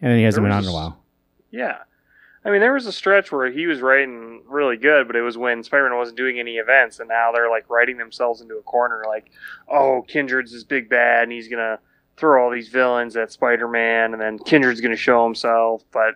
and 0.00 0.10
then 0.12 0.18
he 0.18 0.24
hasn't 0.24 0.44
been 0.44 0.52
on 0.52 0.62
in 0.62 0.70
a 0.70 0.72
while. 0.72 1.02
yeah. 1.50 1.78
I 2.46 2.50
mean, 2.50 2.60
there 2.60 2.74
was 2.74 2.86
a 2.86 2.92
stretch 2.92 3.32
where 3.32 3.50
he 3.50 3.66
was 3.66 3.80
writing 3.80 4.40
really 4.46 4.76
good, 4.76 5.08
but 5.08 5.16
it 5.16 5.22
was 5.22 5.36
when 5.36 5.64
Spider-Man 5.64 5.98
wasn't 5.98 6.16
doing 6.16 6.38
any 6.38 6.58
events, 6.58 7.00
and 7.00 7.08
now 7.08 7.32
they're 7.32 7.50
like 7.50 7.68
writing 7.68 7.96
themselves 7.96 8.40
into 8.40 8.54
a 8.54 8.62
corner. 8.62 9.02
Like, 9.04 9.32
oh, 9.68 10.04
Kindred's 10.06 10.52
this 10.52 10.62
big 10.62 10.88
bad, 10.88 11.24
and 11.24 11.32
he's 11.32 11.48
gonna 11.48 11.80
throw 12.16 12.44
all 12.44 12.50
these 12.52 12.68
villains 12.68 13.16
at 13.16 13.32
Spider-Man, 13.32 14.12
and 14.12 14.22
then 14.22 14.38
Kindred's 14.38 14.80
gonna 14.80 14.94
show 14.94 15.24
himself. 15.24 15.82
But 15.90 16.14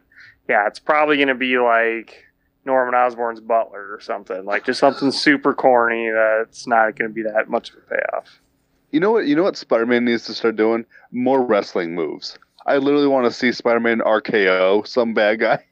yeah, 0.49 0.69
it's 0.69 0.79
probably 0.79 1.19
gonna 1.19 1.35
be 1.35 1.59
like 1.59 2.25
Norman 2.65 2.95
Osborn's 2.95 3.41
butler 3.41 3.93
or 3.93 4.01
something, 4.01 4.45
like 4.45 4.65
just 4.65 4.79
something 4.79 5.11
super 5.11 5.53
corny 5.53 6.11
that's 6.11 6.65
not 6.65 6.95
gonna 6.95 7.11
be 7.11 7.23
that 7.23 7.51
much 7.51 7.71
of 7.71 7.79
a 7.79 7.95
payoff. 7.97 8.41
You 8.93 9.01
know 9.01 9.11
what? 9.11 9.27
You 9.27 9.35
know 9.35 9.43
what 9.43 9.57
Spider-Man 9.57 10.05
needs 10.05 10.27
to 10.27 10.35
start 10.35 10.55
doing? 10.55 10.87
More 11.11 11.45
wrestling 11.45 11.97
moves. 11.97 12.39
I 12.67 12.77
literally 12.77 13.09
want 13.09 13.25
to 13.27 13.33
see 13.33 13.51
Spider-Man 13.51 13.99
RKO 13.99 14.87
some 14.87 15.13
bad 15.13 15.41
guy, 15.41 15.65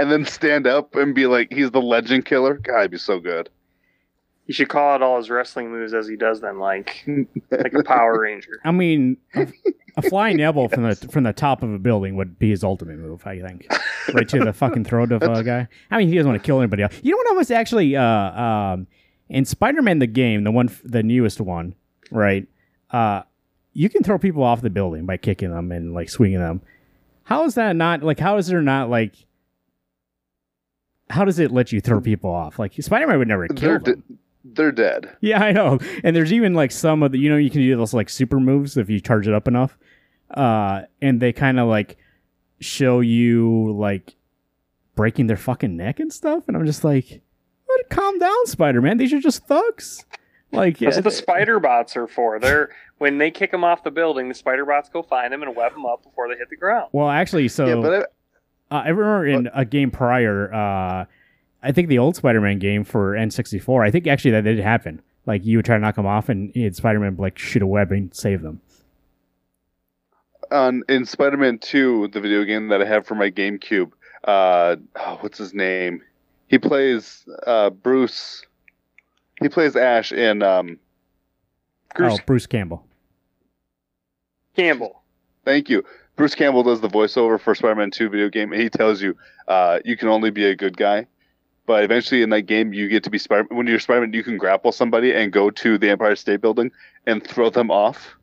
and 0.00 0.10
then 0.10 0.24
stand 0.24 0.66
up 0.66 0.94
and 0.94 1.14
be 1.14 1.26
like, 1.26 1.52
"He's 1.52 1.70
the 1.70 1.82
Legend 1.82 2.24
Killer." 2.24 2.54
God, 2.54 2.78
it'd 2.78 2.90
be 2.90 2.98
so 2.98 3.20
good. 3.20 3.50
He 4.46 4.52
should 4.54 4.68
call 4.68 4.94
out 4.94 5.02
all 5.02 5.18
his 5.18 5.30
wrestling 5.30 5.70
moves 5.70 5.92
as 5.92 6.08
he 6.08 6.16
does 6.16 6.40
them, 6.40 6.58
like 6.58 7.06
like 7.50 7.74
a 7.74 7.84
Power 7.84 8.20
Ranger. 8.22 8.60
I 8.64 8.70
mean, 8.72 9.18
a, 9.34 9.46
a 9.96 10.02
flying 10.02 10.40
elbow 10.40 10.68
from 10.68 10.84
the 10.84 10.96
from 10.96 11.24
the 11.24 11.34
top 11.34 11.62
of 11.62 11.70
a 11.70 11.78
building 11.78 12.16
would 12.16 12.38
be 12.38 12.48
his 12.48 12.64
ultimate 12.64 12.98
move. 12.98 13.26
I 13.26 13.40
think, 13.40 13.68
right 14.14 14.28
to 14.30 14.38
the 14.40 14.52
fucking 14.54 14.84
throat 14.84 15.12
of 15.12 15.22
a 15.22 15.44
guy. 15.44 15.68
I 15.90 15.98
mean, 15.98 16.08
he 16.08 16.16
doesn't 16.16 16.30
want 16.30 16.42
to 16.42 16.46
kill 16.46 16.60
anybody 16.60 16.82
else. 16.82 16.98
You 17.02 17.10
know 17.12 17.18
what 17.18 17.28
I 17.28 17.32
was 17.32 17.50
actually 17.50 17.94
uh, 17.94 18.02
um, 18.04 18.86
in 19.28 19.44
Spider-Man 19.44 19.98
the 19.98 20.06
game, 20.06 20.44
the 20.44 20.50
one, 20.50 20.70
the 20.82 21.02
newest 21.02 21.40
one, 21.40 21.74
right? 22.10 22.48
Uh, 22.90 23.22
you 23.74 23.90
can 23.90 24.02
throw 24.02 24.18
people 24.18 24.42
off 24.42 24.62
the 24.62 24.70
building 24.70 25.04
by 25.04 25.18
kicking 25.18 25.50
them 25.50 25.70
and 25.70 25.92
like 25.92 26.08
swinging 26.08 26.40
them. 26.40 26.62
How 27.24 27.44
is 27.44 27.54
that 27.54 27.76
not 27.76 28.02
like? 28.02 28.18
How 28.18 28.38
is 28.38 28.46
there 28.46 28.62
not 28.62 28.90
like? 28.90 29.14
How 31.10 31.24
does 31.24 31.38
it 31.38 31.50
let 31.50 31.72
you 31.72 31.80
throw 31.80 32.00
people 32.00 32.30
off? 32.30 32.58
Like 32.58 32.72
Spider-Man 32.80 33.18
would 33.18 33.28
never 33.28 33.48
kill 33.48 33.56
They're 33.56 33.78
them. 33.78 34.04
de- 34.08 34.14
they're 34.42 34.72
dead. 34.72 35.16
Yeah, 35.20 35.42
I 35.42 35.52
know. 35.52 35.78
And 36.02 36.16
there's 36.16 36.32
even 36.32 36.54
like 36.54 36.70
some 36.70 37.02
of 37.02 37.12
the, 37.12 37.18
you 37.18 37.28
know, 37.28 37.36
you 37.36 37.50
can 37.50 37.60
do 37.60 37.76
those 37.76 37.92
like 37.92 38.08
super 38.08 38.40
moves 38.40 38.76
if 38.78 38.88
you 38.88 38.98
charge 39.00 39.28
it 39.28 39.34
up 39.34 39.46
enough. 39.46 39.76
Uh, 40.30 40.82
and 41.02 41.20
they 41.20 41.32
kind 41.32 41.60
of 41.60 41.68
like 41.68 41.98
show 42.60 43.00
you 43.00 43.72
like 43.72 44.14
breaking 44.94 45.26
their 45.26 45.36
fucking 45.36 45.76
neck 45.76 46.00
and 46.00 46.12
stuff. 46.12 46.44
And 46.48 46.56
I'm 46.56 46.64
just 46.64 46.84
like, 46.84 47.20
what? 47.66 47.90
Calm 47.90 48.18
down, 48.18 48.46
Spider 48.46 48.80
Man. 48.80 48.96
These 48.96 49.12
are 49.12 49.20
just 49.20 49.46
thugs. 49.46 50.04
Like, 50.52 50.78
That's 50.78 50.96
yeah, 50.96 50.98
what 50.98 51.04
the 51.04 51.10
spider 51.12 51.60
bots 51.60 51.96
are 51.96 52.08
for. 52.08 52.40
They're 52.40 52.70
when 52.98 53.18
they 53.18 53.30
kick 53.30 53.50
them 53.52 53.62
off 53.62 53.84
the 53.84 53.90
building, 53.90 54.28
the 54.28 54.34
spider 54.34 54.64
bots 54.66 54.88
go 54.88 55.02
find 55.02 55.32
them 55.32 55.42
and 55.42 55.54
web 55.54 55.72
them 55.72 55.86
up 55.86 56.02
before 56.02 56.28
they 56.28 56.34
hit 56.36 56.50
the 56.50 56.56
ground. 56.56 56.88
well, 56.92 57.08
actually, 57.08 57.46
so 57.48 57.66
yeah, 57.66 57.74
but 57.76 57.94
I, 57.94 58.04
uh, 58.70 58.82
I 58.84 58.88
remember 58.88 59.26
in 59.26 59.50
a 59.54 59.64
game 59.64 59.90
prior, 59.90 60.52
uh, 60.52 61.04
I 61.62 61.72
think 61.72 61.88
the 61.88 61.98
old 61.98 62.16
Spider 62.16 62.40
Man 62.40 62.58
game 62.58 62.84
for 62.84 63.12
N64, 63.14 63.86
I 63.86 63.90
think 63.90 64.06
actually 64.06 64.30
that 64.32 64.44
did 64.44 64.58
happen. 64.58 65.02
Like, 65.26 65.44
you 65.44 65.58
would 65.58 65.66
try 65.66 65.76
to 65.76 65.80
knock 65.80 65.96
them 65.96 66.06
off, 66.06 66.28
and 66.28 66.52
Spider 66.74 66.98
Man 67.00 67.16
like 67.16 67.38
shoot 67.38 67.62
a 67.62 67.66
web 67.66 67.92
and 67.92 68.14
save 68.14 68.42
them. 68.42 68.60
on 70.50 70.82
in 70.88 71.04
Spider-Man 71.04 71.58
Two, 71.58 72.08
the 72.08 72.20
video 72.20 72.44
game 72.44 72.68
that 72.68 72.80
I 72.82 72.84
have 72.86 73.06
for 73.06 73.14
my 73.14 73.30
GameCube. 73.30 73.92
Uh, 74.24 74.76
oh, 74.96 75.18
what's 75.20 75.38
his 75.38 75.54
name? 75.54 76.02
He 76.48 76.58
plays 76.58 77.24
uh, 77.46 77.70
Bruce. 77.70 78.42
He 79.40 79.48
plays 79.48 79.76
Ash 79.76 80.10
in 80.10 80.42
um, 80.42 80.78
Bruce 81.94 82.14
Oh, 82.14 82.18
Bruce 82.26 82.46
Campbell. 82.46 82.84
Campbell. 84.56 85.02
Thank 85.44 85.68
you. 85.70 85.84
Bruce 86.20 86.34
Campbell 86.34 86.62
does 86.62 86.82
the 86.82 86.88
voiceover 86.88 87.40
for 87.40 87.54
Spider-Man 87.54 87.92
2 87.92 88.10
video 88.10 88.28
game, 88.28 88.52
and 88.52 88.60
he 88.60 88.68
tells 88.68 89.00
you 89.00 89.16
uh, 89.48 89.78
you 89.86 89.96
can 89.96 90.08
only 90.08 90.30
be 90.30 90.44
a 90.44 90.54
good 90.54 90.76
guy. 90.76 91.06
But 91.64 91.82
eventually 91.82 92.20
in 92.20 92.28
that 92.28 92.42
game, 92.42 92.74
you 92.74 92.90
get 92.90 93.04
to 93.04 93.10
be 93.10 93.16
Spider. 93.16 93.46
When 93.50 93.66
you're 93.66 93.80
Spider-Man, 93.80 94.12
you 94.12 94.22
can 94.22 94.36
grapple 94.36 94.70
somebody 94.70 95.14
and 95.14 95.32
go 95.32 95.48
to 95.48 95.78
the 95.78 95.88
Empire 95.88 96.14
State 96.16 96.42
Building 96.42 96.72
and 97.06 97.26
throw 97.26 97.48
them 97.48 97.70
off. 97.70 98.16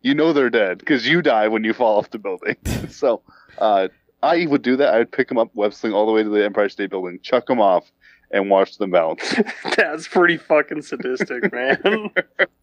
You 0.00 0.16
know 0.16 0.32
they're 0.32 0.50
dead 0.50 0.78
because 0.78 1.06
you 1.06 1.22
die 1.22 1.46
when 1.46 1.62
you 1.62 1.74
fall 1.74 1.96
off 1.96 2.10
the 2.10 2.18
building. 2.18 2.56
so 2.88 3.22
uh, 3.58 3.86
I 4.20 4.46
would 4.46 4.62
do 4.62 4.74
that. 4.74 4.92
I 4.92 4.98
would 4.98 5.12
pick 5.12 5.28
them 5.28 5.38
up, 5.38 5.54
web 5.54 5.72
sling 5.72 5.92
all 5.92 6.06
the 6.06 6.12
way 6.12 6.24
to 6.24 6.28
the 6.28 6.44
Empire 6.44 6.68
State 6.68 6.90
Building, 6.90 7.20
chuck 7.22 7.46
them 7.46 7.60
off, 7.60 7.92
and 8.30 8.48
watch 8.50 8.78
them 8.78 8.90
bounce. 8.90 9.34
That's 9.76 10.08
pretty 10.08 10.36
fucking 10.36 10.82
sadistic, 10.82 11.52
man. 11.52 12.10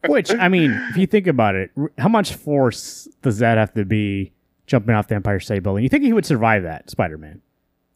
Which 0.07 0.33
I 0.33 0.47
mean, 0.47 0.71
if 0.89 0.97
you 0.97 1.07
think 1.07 1.27
about 1.27 1.55
it, 1.55 1.71
how 1.97 2.09
much 2.09 2.33
force 2.33 3.07
does 3.21 3.39
that 3.39 3.57
have 3.57 3.73
to 3.73 3.85
be 3.85 4.31
jumping 4.65 4.95
off 4.95 5.07
the 5.07 5.15
Empire 5.15 5.39
State 5.39 5.63
Building? 5.63 5.83
You 5.83 5.89
think 5.89 6.03
he 6.03 6.13
would 6.13 6.25
survive 6.25 6.63
that, 6.63 6.89
Spider 6.89 7.17
Man? 7.17 7.41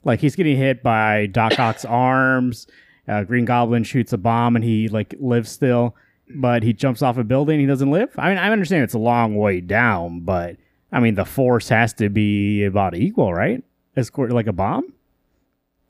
Like 0.03 0.19
he's 0.19 0.35
getting 0.35 0.57
hit 0.57 0.81
by 0.83 1.27
Doc 1.27 1.59
Ock's 1.59 1.85
arms. 1.85 2.67
Uh, 3.07 3.23
Green 3.23 3.45
Goblin 3.45 3.83
shoots 3.83 4.13
a 4.13 4.17
bomb 4.17 4.55
and 4.55 4.63
he 4.65 4.87
like 4.87 5.15
lives 5.19 5.49
still. 5.51 5.95
but 6.35 6.63
he 6.63 6.73
jumps 6.73 7.01
off 7.01 7.17
a 7.17 7.23
building. 7.23 7.59
He 7.59 7.65
doesn't 7.65 7.91
live. 7.91 8.09
I 8.17 8.29
mean, 8.29 8.37
I 8.37 8.49
understand 8.49 8.83
it's 8.83 8.93
a 8.93 8.99
long 8.99 9.35
way 9.35 9.61
down, 9.61 10.21
but 10.21 10.57
I 10.91 10.99
mean, 10.99 11.15
the 11.15 11.25
force 11.25 11.69
has 11.69 11.93
to 11.95 12.09
be 12.09 12.63
about 12.63 12.95
equal, 12.95 13.33
right? 13.33 13.63
As 13.95 14.11
like 14.15 14.47
a 14.47 14.53
bomb. 14.53 14.93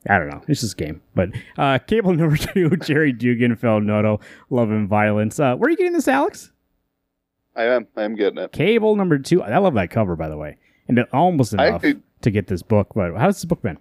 I 0.10 0.18
don't 0.18 0.30
know. 0.30 0.42
It's 0.48 0.62
just 0.62 0.74
a 0.80 0.84
game. 0.84 1.02
But 1.14 1.30
uh, 1.58 1.78
cable 1.80 2.14
number 2.14 2.38
two, 2.54 2.70
Gerry 2.78 3.12
Duggan, 3.14 3.56
Phil 3.56 3.82
Noto, 3.82 4.20
Love 4.50 4.72
and 4.72 4.88
Violence. 4.90 5.40
Uh, 5.40 5.56
where 5.56 5.68
are 5.68 5.72
you 5.72 5.78
getting 5.78 5.94
this, 5.94 6.08
Alex? 6.08 6.52
I 7.56 7.64
am. 7.66 7.88
I 7.96 8.04
am 8.04 8.16
getting 8.16 8.40
it. 8.40 8.52
Cable 8.52 8.96
number 8.96 9.20
two. 9.20 9.44
I 9.44 9.58
love 9.58 9.74
that 9.76 9.92
cover, 9.92 10.16
by 10.16 10.30
the 10.30 10.38
way, 10.38 10.58
and 10.88 10.98
it 10.98 11.08
almost 11.14 11.54
enough 11.54 11.84
I- 11.84 11.96
to 12.22 12.32
get 12.32 12.48
this 12.48 12.62
book. 12.64 12.90
But 12.96 13.16
how's 13.18 13.36
this 13.36 13.46
book 13.46 13.62
been? 13.62 13.78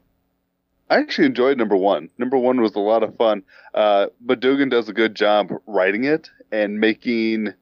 I 0.90 0.98
actually 0.98 1.26
enjoyed 1.26 1.56
number 1.56 1.76
one. 1.76 2.10
Number 2.18 2.36
one 2.36 2.60
was 2.60 2.74
a 2.74 2.80
lot 2.80 3.04
of 3.04 3.16
fun. 3.16 3.44
Uh, 3.74 4.06
but 4.20 4.40
Duggan 4.40 4.70
does 4.70 4.88
a 4.88 4.92
good 4.92 5.14
job 5.14 5.52
writing 5.66 6.02
it 6.02 6.28
and 6.50 6.80
making 6.80 7.54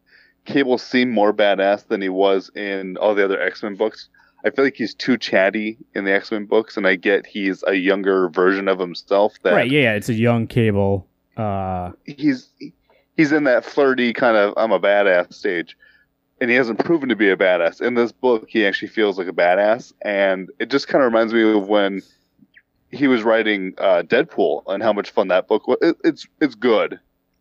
Cable 0.46 0.78
seem 0.78 1.10
more 1.10 1.34
badass 1.34 1.86
than 1.88 2.00
he 2.00 2.08
was 2.08 2.50
in 2.56 2.96
all 2.96 3.14
the 3.14 3.22
other 3.22 3.38
X 3.38 3.62
Men 3.62 3.74
books. 3.74 4.08
I 4.48 4.50
feel 4.50 4.64
like 4.64 4.76
he's 4.76 4.94
too 4.94 5.18
chatty 5.18 5.76
in 5.94 6.04
the 6.04 6.12
X 6.12 6.32
Men 6.32 6.46
books, 6.46 6.78
and 6.78 6.86
I 6.86 6.96
get 6.96 7.26
he's 7.26 7.62
a 7.66 7.74
younger 7.74 8.30
version 8.30 8.66
of 8.66 8.78
himself. 8.78 9.34
That 9.42 9.52
Right? 9.52 9.70
Yeah, 9.70 9.80
yeah. 9.80 9.94
It's 9.94 10.08
a 10.08 10.14
young 10.14 10.46
Cable. 10.46 11.06
Uh, 11.36 11.92
he's 12.04 12.48
he's 13.18 13.30
in 13.30 13.44
that 13.44 13.62
flirty 13.62 14.14
kind 14.14 14.38
of 14.38 14.54
I'm 14.56 14.72
a 14.72 14.80
badass 14.80 15.34
stage, 15.34 15.76
and 16.40 16.48
he 16.48 16.56
hasn't 16.56 16.78
proven 16.78 17.10
to 17.10 17.16
be 17.16 17.28
a 17.28 17.36
badass. 17.36 17.82
In 17.82 17.92
this 17.92 18.10
book, 18.10 18.46
he 18.48 18.64
actually 18.64 18.88
feels 18.88 19.18
like 19.18 19.28
a 19.28 19.32
badass, 19.32 19.92
and 20.00 20.48
it 20.58 20.70
just 20.70 20.88
kind 20.88 21.04
of 21.04 21.12
reminds 21.12 21.34
me 21.34 21.42
of 21.42 21.68
when 21.68 22.00
he 22.90 23.06
was 23.06 23.22
writing 23.22 23.74
uh, 23.76 24.02
Deadpool 24.02 24.62
and 24.68 24.82
how 24.82 24.94
much 24.94 25.10
fun 25.10 25.28
that 25.28 25.46
book 25.46 25.68
was. 25.68 25.76
It, 25.82 25.96
it's 26.04 26.26
it's 26.40 26.54
good, 26.54 26.98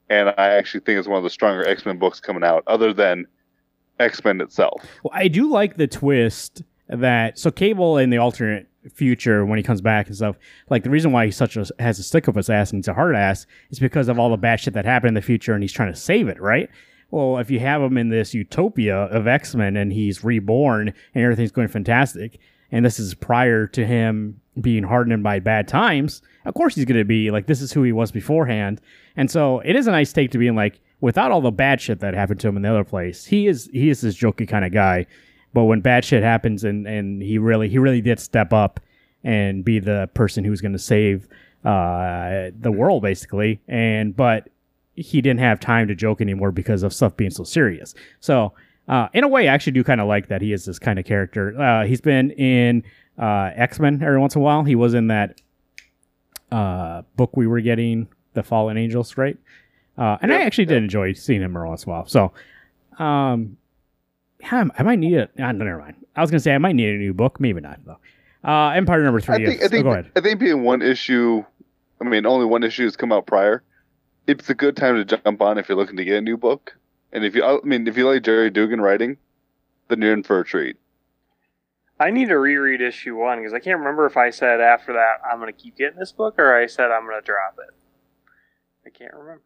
and 0.09 0.27
I 0.37 0.49
actually 0.55 0.81
think 0.81 0.99
it's 0.99 1.07
one 1.07 1.19
of 1.19 1.23
the 1.23 1.29
stronger 1.29 1.65
X 1.65 1.85
Men 1.85 1.99
books 1.99 2.19
coming 2.19 2.43
out, 2.43 2.63
other 2.67 2.91
than 2.91 3.27
X 3.97 4.25
Men 4.25 4.41
itself. 4.41 4.83
Well, 5.03 5.13
I 5.13 5.29
do 5.29 5.49
like 5.49 5.77
the 5.77 5.87
twist 5.87 6.63
that 6.89 7.37
so 7.37 7.51
Cable 7.51 7.97
in 7.97 8.09
the 8.09 8.17
alternate 8.17 8.67
future 8.93 9.45
when 9.45 9.57
he 9.57 9.63
comes 9.63 9.81
back 9.81 10.07
and 10.07 10.15
stuff. 10.15 10.37
Like 10.69 10.83
the 10.83 10.89
reason 10.89 11.11
why 11.11 11.25
he's 11.25 11.35
such 11.35 11.57
a 11.57 11.65
has 11.79 11.99
a 11.99 12.03
stick 12.03 12.27
up 12.27 12.35
his 12.35 12.49
ass 12.49 12.71
and 12.71 12.79
he's 12.79 12.87
a 12.87 12.93
hard 12.93 13.15
ass 13.15 13.45
is 13.69 13.79
because 13.79 14.07
of 14.07 14.19
all 14.19 14.29
the 14.29 14.37
bad 14.37 14.59
shit 14.59 14.73
that 14.73 14.85
happened 14.85 15.09
in 15.09 15.13
the 15.13 15.21
future 15.21 15.53
and 15.53 15.63
he's 15.63 15.73
trying 15.73 15.91
to 15.91 15.99
save 15.99 16.27
it, 16.27 16.41
right? 16.41 16.69
Well, 17.11 17.37
if 17.37 17.49
you 17.49 17.59
have 17.59 17.81
him 17.81 17.97
in 17.97 18.09
this 18.09 18.33
utopia 18.33 18.95
of 18.95 19.27
X 19.27 19.55
Men 19.55 19.77
and 19.77 19.93
he's 19.93 20.23
reborn 20.23 20.93
and 21.13 21.23
everything's 21.23 21.51
going 21.51 21.69
fantastic, 21.69 22.39
and 22.71 22.85
this 22.85 22.99
is 22.99 23.13
prior 23.13 23.65
to 23.67 23.85
him 23.85 24.41
being 24.59 24.83
hardened 24.83 25.23
by 25.23 25.39
bad 25.39 25.67
times, 25.67 26.21
of 26.45 26.53
course 26.53 26.75
he's 26.75 26.85
going 26.85 26.97
to 26.97 27.05
be 27.05 27.31
like 27.31 27.47
this 27.47 27.61
is 27.61 27.71
who 27.71 27.83
he 27.83 27.91
was 27.91 28.11
beforehand. 28.11 28.81
And 29.15 29.31
so 29.31 29.59
it 29.59 29.75
is 29.75 29.87
a 29.87 29.91
nice 29.91 30.11
take 30.11 30.31
to 30.31 30.37
being 30.37 30.55
like 30.55 30.81
without 30.99 31.31
all 31.31 31.41
the 31.41 31.51
bad 31.51 31.79
shit 31.79 31.99
that 31.99 32.13
happened 32.13 32.39
to 32.41 32.47
him 32.47 32.57
in 32.57 32.63
the 32.63 32.69
other 32.69 32.83
place, 32.83 33.25
he 33.25 33.47
is 33.47 33.69
he 33.71 33.89
is 33.89 34.01
this 34.01 34.17
jokey 34.17 34.47
kind 34.47 34.65
of 34.65 34.71
guy. 34.71 35.05
But 35.53 35.63
when 35.65 35.81
bad 35.81 36.05
shit 36.05 36.23
happens 36.23 36.63
and 36.63 36.87
and 36.87 37.21
he 37.21 37.37
really 37.37 37.69
he 37.69 37.79
really 37.79 38.01
did 38.01 38.19
step 38.19 38.53
up 38.53 38.79
and 39.23 39.63
be 39.63 39.79
the 39.79 40.09
person 40.13 40.43
who's 40.43 40.61
going 40.61 40.73
to 40.73 40.79
save 40.79 41.27
uh, 41.65 42.51
the 42.59 42.71
world 42.71 43.01
basically. 43.03 43.61
And 43.67 44.15
but 44.15 44.49
he 44.95 45.21
didn't 45.21 45.39
have 45.39 45.59
time 45.59 45.87
to 45.87 45.95
joke 45.95 46.21
anymore 46.21 46.51
because 46.51 46.83
of 46.83 46.93
stuff 46.93 47.15
being 47.15 47.31
so 47.31 47.43
serious. 47.43 47.93
So 48.19 48.53
uh, 48.87 49.09
in 49.13 49.23
a 49.23 49.27
way, 49.27 49.47
I 49.47 49.53
actually 49.53 49.73
do 49.73 49.83
kind 49.83 49.99
of 49.99 50.07
like 50.07 50.27
that 50.29 50.41
he 50.41 50.53
is 50.53 50.65
this 50.65 50.79
kind 50.79 50.97
of 50.97 51.05
character. 51.05 51.59
Uh, 51.59 51.85
he's 51.85 52.01
been 52.01 52.31
in 52.31 52.83
uh, 53.17 53.51
X 53.55 53.79
Men 53.79 54.01
every 54.01 54.19
once 54.19 54.35
in 54.35 54.41
a 54.41 54.43
while. 54.43 54.63
He 54.63 54.75
was 54.75 54.93
in 54.93 55.07
that 55.07 55.41
uh, 56.51 57.01
book 57.15 57.35
we 57.35 57.47
were 57.47 57.61
getting, 57.61 58.07
The 58.33 58.43
Fallen 58.43 58.77
Angels, 58.77 59.17
right? 59.17 59.37
Uh, 59.97 60.17
and 60.21 60.31
I 60.31 60.43
actually 60.43 60.65
did 60.65 60.77
enjoy 60.77 61.13
seeing 61.13 61.41
him 61.41 61.55
every 61.55 61.67
once 61.67 61.83
in 61.83 61.89
a 61.89 61.93
while. 61.93 62.05
So, 62.05 62.31
um, 62.99 63.57
I 64.43 64.83
might 64.83 64.99
need 64.99 65.13
it. 65.13 65.31
Uh, 65.39 65.51
never 65.51 65.79
mind. 65.79 65.95
I 66.15 66.21
was 66.21 66.29
gonna 66.31 66.39
say 66.39 66.53
I 66.53 66.57
might 66.57 66.75
need 66.75 66.89
a 66.89 66.97
new 66.97 67.13
book. 67.13 67.39
Maybe 67.39 67.59
not 67.61 67.79
though. 67.85 67.97
Uh, 68.43 68.69
Empire 68.71 69.03
number 69.03 69.19
I 69.19 69.21
three. 69.21 69.45
think 69.45 69.61
is- 69.61 69.65
I 69.65 69.67
think 69.69 69.81
oh, 69.85 69.89
go 69.89 69.91
ahead. 69.93 70.11
I 70.15 70.21
think 70.21 70.39
being 70.39 70.63
one 70.63 70.81
issue, 70.81 71.43
I 71.99 72.03
mean 72.05 72.25
only 72.25 72.45
one 72.45 72.63
issue 72.63 72.83
has 72.83 72.95
come 72.95 73.11
out 73.11 73.25
prior. 73.27 73.63
It's 74.27 74.49
a 74.49 74.53
good 74.55 74.75
time 74.75 74.95
to 74.95 75.05
jump 75.05 75.41
on 75.41 75.57
if 75.57 75.69
you're 75.69 75.77
looking 75.77 75.97
to 75.97 76.05
get 76.05 76.17
a 76.17 76.21
new 76.21 76.37
book, 76.37 76.77
and 77.11 77.23
if 77.25 77.35
you 77.35 77.43
I 77.43 77.59
mean 77.63 77.87
if 77.87 77.97
you 77.97 78.07
like 78.09 78.23
Gerry 78.23 78.49
Duggan 78.49 78.81
writing, 78.81 79.17
then 79.87 80.01
you're 80.01 80.13
in 80.13 80.23
for 80.23 80.39
a 80.39 80.45
treat. 80.45 80.77
I 81.99 82.11
need 82.11 82.27
to 82.29 82.37
reread 82.37 82.79
issue 82.79 83.15
one 83.15 83.39
because 83.39 83.53
I 83.53 83.59
can't 83.59 83.79
remember 83.79 84.05
if 84.05 84.17
I 84.17 84.29
said 84.29 84.61
after 84.61 84.93
that 84.93 85.15
I'm 85.27 85.39
going 85.39 85.51
to 85.51 85.59
keep 85.59 85.75
getting 85.77 85.97
this 85.97 86.11
book 86.11 86.35
or 86.37 86.55
I 86.55 86.67
said 86.67 86.91
I'm 86.91 87.07
going 87.07 87.19
to 87.19 87.25
drop 87.25 87.57
it. 87.57 87.73
I 88.85 88.91
can't 88.95 89.13
remember. 89.15 89.41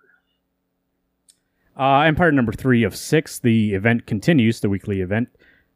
Uh, 1.82 2.02
Empire 2.02 2.32
number 2.32 2.52
three 2.52 2.84
of 2.84 2.96
six. 2.96 3.40
The 3.40 3.74
event 3.74 4.06
continues, 4.06 4.60
the 4.60 4.70
weekly 4.70 5.02
event. 5.02 5.30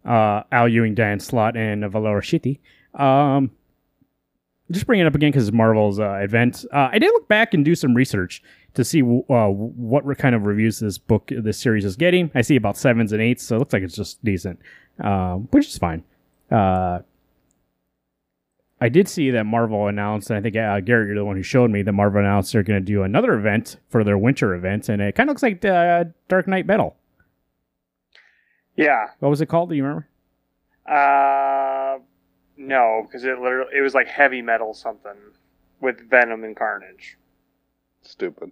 Uh, 0.06 0.44
Al 0.52 0.70
Ewing, 0.70 0.94
Dan 0.94 1.20
Slott, 1.20 1.58
and 1.58 1.84
Valerio 1.92 2.22
Schiti. 2.22 2.60
Um, 2.94 3.50
just 4.70 4.86
bring 4.86 5.00
it 5.00 5.08
up 5.08 5.16
again 5.16 5.32
because 5.32 5.48
it's 5.48 5.56
Marvel's 5.56 6.00
uh, 6.00 6.20
event. 6.22 6.64
Uh, 6.72 6.90
I 6.92 7.00
did 7.00 7.08
look 7.08 7.28
back 7.28 7.56
and 7.56 7.66
do 7.66 7.74
some 7.74 7.96
research 7.96 8.44
to 8.76 8.86
see 8.86 9.02
uh, 9.02 9.48
what 9.48 10.06
kind 10.20 10.36
of 10.36 10.44
reviews 10.44 10.80
this 10.80 11.00
book, 11.00 11.32
this 11.36 11.58
series 11.58 11.86
is 11.86 11.96
getting. 11.96 12.30
I 12.36 12.42
see 12.42 12.56
about 12.56 12.78
sevens 12.78 13.12
and 13.12 13.20
eights, 13.20 13.44
so 13.44 13.56
it 13.56 13.60
looks 13.60 13.74
like 13.74 13.82
it's 13.82 13.96
just 13.96 14.24
decent, 14.24 14.60
um, 15.00 15.48
which 15.50 15.66
is 15.68 15.78
fine. 15.80 16.04
I 18.82 18.90
did 18.90 19.08
see 19.08 19.32
that 19.32 19.46
Marvel 19.46 19.88
announced, 19.88 20.30
and 20.30 20.38
I 20.38 20.42
think 20.42 20.56
uh, 20.56 20.80
Garrett, 20.82 21.08
you're 21.08 21.16
the 21.16 21.26
one 21.26 21.38
who 21.38 21.44
showed 21.44 21.72
me 21.72 21.82
that 21.82 21.94
Marvel 21.94 22.20
announced 22.20 22.52
they're 22.52 22.64
going 22.64 22.80
to 22.80 22.86
do 22.86 23.04
another 23.04 23.34
event 23.34 23.78
for 23.90 24.04
their 24.04 24.18
winter 24.18 24.54
event, 24.54 24.90
and 24.90 25.02
it 25.02 25.16
kind 25.16 25.30
of 25.30 25.32
looks 25.32 25.44
like 25.44 25.64
uh, 25.64 26.06
Dark 26.28 26.48
Knight 26.48 26.66
Metal. 26.66 26.96
Yeah. 28.76 29.08
What 29.20 29.30
was 29.30 29.40
it 29.42 29.46
called? 29.46 29.70
Do 29.70 29.76
you 29.76 29.84
remember? 29.84 30.08
Uh, 30.86 32.00
no, 32.58 33.04
because 33.06 33.24
it 33.24 33.40
literally 33.40 33.72
it 33.76 33.82
was 33.82 33.94
like 33.94 34.08
heavy 34.08 34.42
metal 34.42 34.74
something 34.74 35.16
with 35.82 36.10
Venom 36.10 36.44
and 36.44 36.56
Carnage. 36.56 37.18
Stupid. 38.02 38.52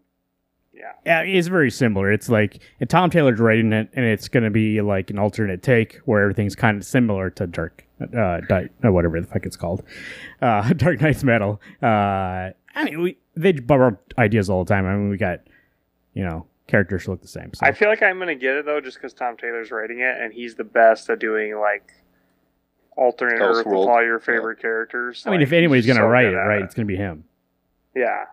Yeah. 0.73 0.93
Yeah, 1.05 1.21
it's 1.21 1.47
very 1.47 1.69
similar. 1.69 2.11
It's 2.11 2.29
like 2.29 2.59
and 2.79 2.89
Tom 2.89 3.09
Taylor's 3.09 3.39
writing 3.39 3.71
it, 3.73 3.89
and 3.93 4.05
it's 4.05 4.27
going 4.27 4.43
to 4.43 4.49
be 4.49 4.81
like 4.81 5.11
an 5.11 5.19
alternate 5.19 5.61
take 5.61 5.97
where 6.05 6.23
everything's 6.23 6.55
kind 6.55 6.77
of 6.77 6.85
similar 6.85 7.29
to 7.31 7.45
Dark, 7.45 7.85
uh, 8.03 8.41
Di- 8.47 8.69
uh, 8.83 8.91
whatever 8.91 9.19
the 9.21 9.27
fuck 9.27 9.45
it's 9.45 9.55
called, 9.57 9.83
uh, 10.41 10.73
Dark 10.77 11.01
Nights 11.01 11.23
Metal. 11.23 11.61
Uh, 11.81 12.51
I 12.75 12.83
mean, 12.85 13.01
we 13.01 13.17
they 13.35 13.51
borrow 13.53 13.97
ideas 14.17 14.49
all 14.49 14.63
the 14.63 14.73
time. 14.73 14.85
I 14.85 14.93
mean, 14.95 15.09
we 15.09 15.17
got 15.17 15.41
you 16.13 16.23
know 16.23 16.47
characters 16.67 17.07
look 17.07 17.21
the 17.21 17.27
same. 17.27 17.53
So. 17.53 17.65
I 17.65 17.71
feel 17.71 17.89
like 17.89 18.01
I'm 18.01 18.19
gonna 18.19 18.35
get 18.35 18.55
it 18.55 18.65
though, 18.65 18.81
just 18.81 18.97
because 18.97 19.13
Tom 19.13 19.37
Taylor's 19.37 19.71
writing 19.71 19.99
it, 19.99 20.15
and 20.19 20.33
he's 20.33 20.55
the 20.55 20.63
best 20.63 21.09
at 21.09 21.19
doing 21.19 21.57
like 21.59 21.91
alternate 22.95 23.41
Earth 23.41 23.65
with 23.65 23.75
all 23.75 24.03
your 24.03 24.19
favorite 24.19 24.59
characters. 24.59 25.23
I 25.25 25.31
mean, 25.31 25.39
Like, 25.39 25.47
if 25.47 25.53
anybody's 25.53 25.85
going 25.85 25.97
to 25.97 26.03
so 26.03 26.07
write 26.07 26.27
it, 26.27 26.35
at 26.35 26.41
right, 26.43 26.61
it's 26.61 26.75
going 26.75 26.87
to 26.87 26.91
be 26.91 26.97
him. 26.97 27.23
Yeah. 27.95 28.25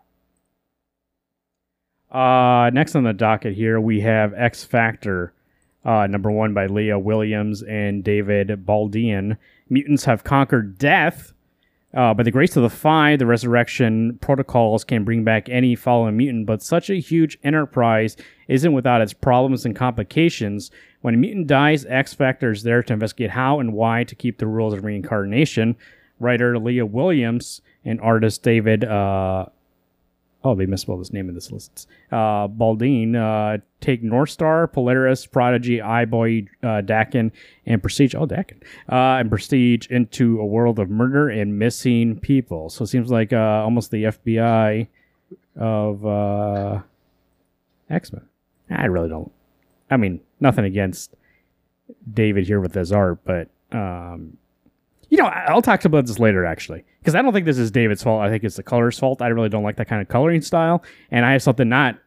Uh, 2.11 2.71
next 2.73 2.95
on 2.95 3.05
the 3.05 3.13
docket 3.13 3.55
here, 3.55 3.81
we 3.81 4.01
have 4.01 4.35
X 4.35 4.65
Factor, 4.65 5.33
uh, 5.85 6.07
number 6.09 6.31
one 6.31 6.53
by 6.55 6.67
Leah 6.67 6.99
Williams 6.99 7.63
and 7.63 8.03
David 8.03 8.49
Baldeón. 8.67 9.37
Mutants 9.71 10.05
have 10.05 10.25
conquered 10.25 10.77
death. 10.77 11.33
Uh, 11.93 12.15
by 12.15 12.23
the 12.23 12.31
grace 12.31 12.57
of 12.57 12.63
the 12.63 12.71
Five, 12.71 13.19
the 13.19 13.27
resurrection 13.27 14.19
protocols 14.21 14.85
can 14.85 15.03
bring 15.03 15.25
back 15.25 15.49
any 15.49 15.75
fallen 15.75 16.17
mutant, 16.17 16.47
but 16.47 16.63
such 16.63 16.89
a 16.89 17.01
huge 17.01 17.37
enterprise 17.43 18.17
isn't 18.47 18.73
without 18.73 19.01
its 19.01 19.13
problems 19.13 19.65
and 19.65 19.75
complications. 19.75 20.71
When 21.01 21.15
a 21.15 21.17
mutant 21.17 21.49
dies, 21.49 21.85
X 21.87 22.15
Factor 22.15 22.53
is 22.53 22.63
there 22.63 22.83
to 22.85 22.93
investigate 22.93 23.31
how 23.31 23.59
and 23.59 23.73
why 23.73 24.05
to 24.05 24.15
keep 24.15 24.39
the 24.39 24.47
rules 24.47 24.73
of 24.75 24.85
reincarnation. 24.85 25.77
Writer 26.21 26.59
Leah 26.59 26.87
Williams 26.87 27.61
and 27.85 28.01
artist 28.01 28.43
David 28.43 28.85
uh, 28.85 29.47
oh, 30.45 30.55
they 30.55 30.67
misspelled 30.67 31.01
his 31.01 31.13
name 31.13 31.29
in 31.29 31.35
this 31.35 31.53
list. 31.53 31.89
Uh, 32.11 32.49
Baldeón, 32.49 33.15
uh, 33.15 33.59
take 33.81 34.03
Northstar, 34.03 34.73
Polaris, 34.73 35.27
Prodigy, 35.27 35.81
Eye-Boy, 35.81 36.47
uh, 36.63 36.83
Daken, 36.83 37.31
and 37.67 37.83
Prestige. 37.83 38.15
Oh, 38.15 38.27
Daken. 38.27 38.63
Uh, 38.91 39.21
and 39.21 39.31
Prestige 39.31 39.87
into 39.89 40.41
a 40.41 40.47
world 40.47 40.79
of 40.79 40.91
murder 40.91 41.29
and 41.29 41.59
missing 41.59 42.19
people. 42.19 42.71
So 42.71 42.85
it 42.85 42.89
seems 42.89 43.11
like 43.11 43.33
uh, 43.33 43.37
almost 43.37 43.91
the 43.91 44.05
FBI 44.05 44.89
of 45.57 46.07
uh, 46.07 46.81
X 47.89 48.13
Men. 48.13 48.23
I 48.71 48.87
really 48.87 49.09
don't. 49.09 49.33
I 49.91 49.97
mean, 49.97 50.21
nothing 50.39 50.65
against 50.65 51.15
David 52.13 52.47
here 52.47 52.61
with 52.61 52.75
his 52.75 52.93
art, 52.93 53.19
but 53.25 53.49
um, 53.73 54.37
you 55.11 55.19
know, 55.19 55.27
I'll 55.27 55.61
talk 55.61 55.85
about 55.85 56.07
this 56.07 56.19
later 56.19 56.45
actually, 56.45 56.85
because 57.01 57.15
I 57.15 57.23
don't 57.23 57.33
think 57.33 57.45
this 57.45 57.59
is 57.59 57.71
David's 57.71 58.03
fault. 58.03 58.23
I 58.23 58.31
think 58.31 58.45
it's 58.45 58.57
the 58.57 58.63
color's 58.63 58.99
fault. 58.99 59.21
I 59.21 59.29
really 59.29 59.49
don't 59.49 59.65
like 59.65 59.77
that 59.77 59.89
kind 59.89 60.01
of 60.01 60.09
coloring 60.09 60.41
style, 60.41 60.83
and 61.11 61.27
I 61.27 61.33
have 61.33 61.43
something 61.43 61.69
not 61.69 61.99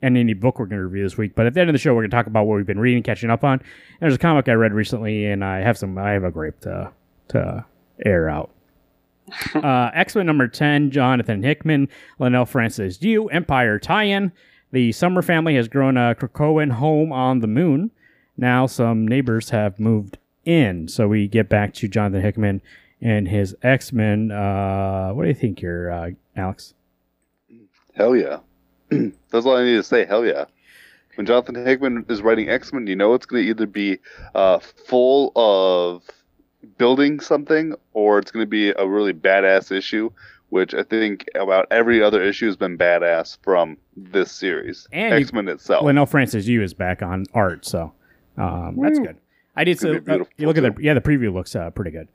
in 0.00 0.16
any 0.16 0.34
book 0.34 0.58
we're 0.58 0.66
going 0.66 0.78
to 0.80 0.86
review 0.86 1.04
this 1.04 1.16
week. 1.16 1.34
But 1.34 1.46
at 1.46 1.54
the 1.54 1.60
end 1.60 1.70
of 1.70 1.74
the 1.74 1.78
show, 1.78 1.92
we're 1.94 2.02
going 2.02 2.10
to 2.10 2.16
talk 2.16 2.26
about 2.26 2.46
what 2.46 2.56
we've 2.56 2.66
been 2.66 2.78
reading, 2.78 3.02
catching 3.02 3.30
up 3.30 3.44
on. 3.44 3.54
And 3.60 4.00
there's 4.00 4.14
a 4.14 4.18
comic 4.18 4.48
I 4.48 4.52
read 4.52 4.72
recently, 4.72 5.26
and 5.26 5.44
I 5.44 5.58
have 5.58 5.76
some. 5.76 5.98
I 5.98 6.10
have 6.10 6.24
a 6.24 6.30
grape 6.30 6.60
to 6.60 6.92
to 7.28 7.64
air 8.06 8.28
out. 8.28 8.50
uh, 9.54 9.90
X 9.92 10.14
Men 10.14 10.26
number 10.26 10.46
ten, 10.46 10.90
Jonathan 10.92 11.42
Hickman, 11.42 11.88
Leinil 12.20 12.46
Francis 12.46 13.02
Yu, 13.02 13.28
Empire 13.28 13.78
tie-in. 13.78 14.32
The 14.70 14.92
Summer 14.92 15.20
family 15.20 15.56
has 15.56 15.68
grown 15.68 15.96
a 15.96 16.14
Krakoan 16.14 16.72
home 16.72 17.12
on 17.12 17.40
the 17.40 17.46
moon. 17.46 17.90
Now 18.36 18.66
some 18.66 19.06
neighbors 19.06 19.50
have 19.50 19.78
moved 19.78 20.18
in. 20.44 20.88
So 20.88 21.08
we 21.08 21.28
get 21.28 21.48
back 21.48 21.74
to 21.74 21.88
Jonathan 21.88 22.22
Hickman 22.22 22.62
and 23.00 23.28
his 23.28 23.54
X 23.62 23.92
Men. 23.92 24.30
Uh, 24.30 25.12
what 25.12 25.24
do 25.24 25.28
you 25.28 25.34
think 25.34 25.58
here, 25.58 25.90
uh, 25.90 26.10
Alex? 26.36 26.74
Hell 27.94 28.16
yeah. 28.16 28.38
That's 28.90 29.46
all 29.46 29.56
I 29.56 29.64
need 29.64 29.76
to 29.76 29.82
say. 29.82 30.04
Hell 30.04 30.24
yeah. 30.24 30.44
When 31.16 31.26
Jonathan 31.26 31.66
Hickman 31.66 32.06
is 32.08 32.22
writing 32.22 32.48
X 32.48 32.72
Men, 32.72 32.86
you 32.86 32.96
know 32.96 33.12
it's 33.14 33.26
going 33.26 33.42
to 33.42 33.48
either 33.48 33.66
be 33.66 33.98
uh, 34.34 34.60
full 34.60 35.32
of 35.36 36.02
building 36.78 37.20
something 37.20 37.74
or 37.92 38.18
it's 38.18 38.30
going 38.30 38.42
to 38.42 38.50
be 38.50 38.70
a 38.70 38.86
really 38.86 39.12
badass 39.12 39.70
issue, 39.72 40.10
which 40.48 40.74
I 40.74 40.82
think 40.84 41.26
about 41.34 41.66
every 41.70 42.02
other 42.02 42.22
issue 42.22 42.46
has 42.46 42.56
been 42.56 42.78
badass 42.78 43.36
from 43.42 43.76
this 43.96 44.32
series. 44.32 44.86
And 44.92 45.12
X 45.12 45.32
Men 45.32 45.48
itself. 45.48 45.84
Well, 45.84 45.92
no, 45.92 46.06
Francis 46.06 46.46
Yu 46.46 46.62
is 46.62 46.72
back 46.72 47.02
on 47.02 47.26
art, 47.34 47.66
so 47.66 47.92
um, 48.38 48.78
that's 48.80 48.98
good. 48.98 49.16
I 49.54 49.64
did. 49.64 49.78
So, 49.78 50.00
beautiful, 50.00 50.32
you 50.36 50.46
look 50.46 50.56
at 50.56 50.62
the 50.62 50.82
yeah, 50.82 50.94
the 50.94 51.00
preview 51.00 51.32
looks 51.32 51.54
uh, 51.54 51.70
pretty 51.70 51.90
good. 51.90 52.08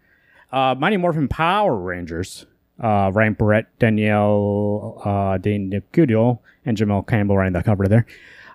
Uh, 0.51 0.75
Mighty 0.77 0.97
Morphin 0.97 1.27
Power 1.27 1.75
Rangers. 1.75 2.45
Uh, 2.79 3.09
Ryan 3.11 3.33
Parrott, 3.33 3.65
Danielle 3.79 5.01
uh, 5.03 5.39
Daniel 5.39 6.43
and 6.63 6.77
Jamal 6.77 7.01
Campbell 7.01 7.35
writing 7.35 7.53
the 7.53 7.63
cover 7.63 7.87
there. 7.87 8.05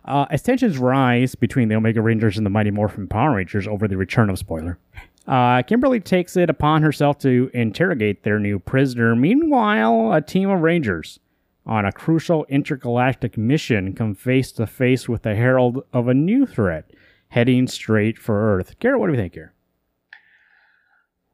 Uh, 0.05 0.27
as 0.31 0.43
tensions 0.43 0.79
rise 0.79 1.35
between 1.35 1.69
the 1.69 1.75
Omega 1.75 2.01
Rangers 2.01 2.37
and 2.37 2.47
the 2.47 2.51
Mighty 2.51 2.71
Morphin 2.71 3.09
Power 3.09 3.35
Rangers 3.35 3.67
over 3.67 3.89
the 3.89 3.97
return 3.97 4.31
of 4.31 4.39
spoiler, 4.39 4.79
uh, 5.27 5.63
Kimberly 5.63 6.01
takes 6.01 6.37
it 6.37 6.51
upon 6.51 6.83
herself 6.83 7.19
to 7.21 7.51
interrogate 7.53 8.23
their 8.23 8.39
new 8.39 8.59
prisoner. 8.61 9.17
Meanwhile, 9.17 10.13
a 10.13 10.21
team 10.21 10.51
of 10.51 10.61
Rangers 10.61 11.19
on 11.67 11.85
a 11.85 11.93
crucial 11.93 12.45
intergalactic 12.49 13.37
mission 13.39 13.93
come 13.93 14.15
face 14.15 14.51
to 14.53 14.67
face 14.67 15.09
with 15.09 15.23
the 15.23 15.35
herald 15.35 15.85
of 15.93 16.09
a 16.09 16.15
new 16.15 16.47
threat 16.47 16.91
heading 17.33 17.67
straight 17.67 18.19
for 18.19 18.57
Earth. 18.57 18.79
Garrett, 18.79 19.01
what 19.01 19.07
do 19.07 19.13
you 19.15 19.19
think 19.19 19.35
here? 19.35 19.53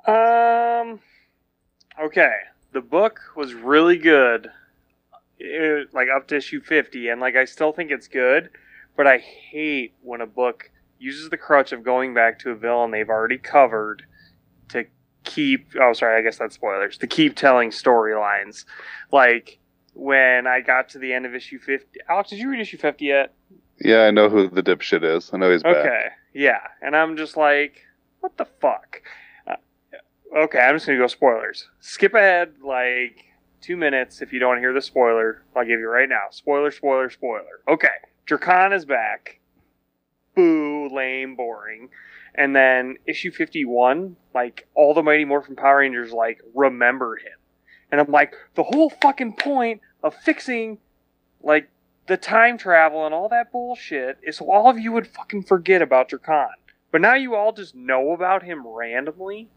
Um. 0.07 1.01
Okay, 2.01 2.33
the 2.73 2.81
book 2.81 3.21
was 3.37 3.53
really 3.55 3.99
good, 3.99 4.49
It- 5.39 5.93
like 5.93 6.09
up 6.09 6.29
to 6.29 6.37
issue 6.37 6.61
fifty, 6.61 7.09
and 7.09 7.21
like 7.21 7.35
I 7.37 7.45
still 7.45 7.73
think 7.73 7.91
it's 7.91 8.07
good, 8.09 8.51
but 8.97 9.07
I 9.07 9.19
hate 9.19 9.95
when 10.03 10.21
a 10.21 10.27
book 10.27 10.71
uses 11.01 11.29
the 11.31 11.37
crutch 11.37 11.73
of 11.73 11.83
going 11.83 12.15
back 12.15 12.39
to 12.41 12.51
a 12.51 12.55
villain 12.55 12.91
they've 12.91 13.09
already 13.09 13.39
covered 13.39 14.05
to 14.69 14.85
keep. 15.25 15.67
Oh, 15.81 15.93
sorry, 15.93 16.19
I 16.19 16.23
guess 16.23 16.39
that's 16.39 16.55
spoilers. 16.55 16.97
To 16.99 17.07
keep 17.09 17.35
telling 17.37 17.71
storylines, 17.71 18.65
like 19.13 19.59
when 19.95 20.47
I 20.47 20.61
got 20.61 20.89
to 20.91 20.99
the 20.99 21.13
end 21.13 21.27
of 21.27 21.35
issue 21.35 21.59
fifty. 21.59 21.99
Alex, 22.09 22.31
did 22.31 22.39
you 22.39 22.49
read 22.51 22.61
issue 22.61 22.79
fifty 22.79 23.07
yet? 23.07 23.35
Yeah, 23.81 24.03
I 24.03 24.11
know 24.11 24.29
who 24.29 24.49
the 24.49 24.63
dipshit 24.63 25.05
is. 25.05 25.31
I 25.33 25.37
know 25.37 25.51
he's 25.51 25.63
back. 25.63 25.77
Okay, 25.77 26.09
yeah, 26.35 26.61
and 26.83 26.97
I'm 26.97 27.17
just 27.17 27.37
like, 27.37 27.85
what 28.21 28.37
the 28.37 28.45
fuck? 28.45 29.03
Uh, 29.47 29.57
okay, 30.37 30.59
I'm 30.59 30.75
just 30.75 30.87
gonna 30.87 30.99
go 30.99 31.07
spoilers. 31.07 31.69
Skip 31.81 32.15
ahead 32.15 32.55
like 32.63 33.25
two 33.61 33.77
minutes 33.77 34.21
if 34.21 34.33
you 34.33 34.39
don't 34.39 34.49
want 34.49 34.59
to 34.59 34.63
hear 34.63 34.73
the 34.73 34.83
spoiler. 34.83 35.43
I'll 35.55 35.65
give 35.65 35.81
you 35.81 35.89
right 35.89 36.09
now. 36.09 36.25
Spoiler, 36.31 36.71
spoiler, 36.71 37.11
spoiler. 37.11 37.61
Okay, 37.69 37.89
Drakkon 38.27 38.75
is 38.75 38.85
back. 38.85 39.41
Boo, 40.35 40.89
lame, 40.93 41.37
boring. 41.37 41.89
And 42.35 42.55
then 42.55 42.97
issue 43.07 43.33
51, 43.33 44.17
like 44.35 44.69
all 44.75 44.95
the 44.95 45.03
Mighty 45.03 45.25
Morphin 45.25 45.57
Power 45.57 45.79
Rangers 45.79 46.13
like 46.13 46.41
remember 46.55 47.17
him, 47.17 47.39
and 47.91 48.01
I'm 48.01 48.11
like, 48.11 48.35
the 48.55 48.63
whole 48.63 48.91
fucking 48.91 49.35
point 49.35 49.81
of 50.03 50.15
fixing 50.15 50.79
like 51.43 51.69
the 52.09 52.17
time 52.17 52.59
travel 52.59 53.05
and 53.05 53.15
all 53.15 53.29
that 53.29 53.53
bullshit 53.53 54.19
is 54.23 54.37
so 54.37 54.51
all 54.51 54.69
of 54.69 54.79
you 54.79 54.93
would 54.93 55.07
fucking 55.07 55.43
forget 55.45 55.83
about 55.83 56.11
Drakkon. 56.11 56.49
But 56.91 57.03
now 57.03 57.15
you 57.15 57.35
all 57.35 57.53
just 57.53 57.75
know 57.75 58.13
about 58.13 58.43
him 58.43 58.67
randomly. 58.67 59.49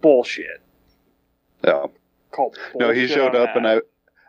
Bullshit. 0.00 0.62
Yeah. 1.64 1.86
Called 2.30 2.56
No, 2.74 2.92
he 2.92 3.06
showed 3.06 3.34
up 3.34 3.56
and. 3.56 3.66
I 3.66 3.80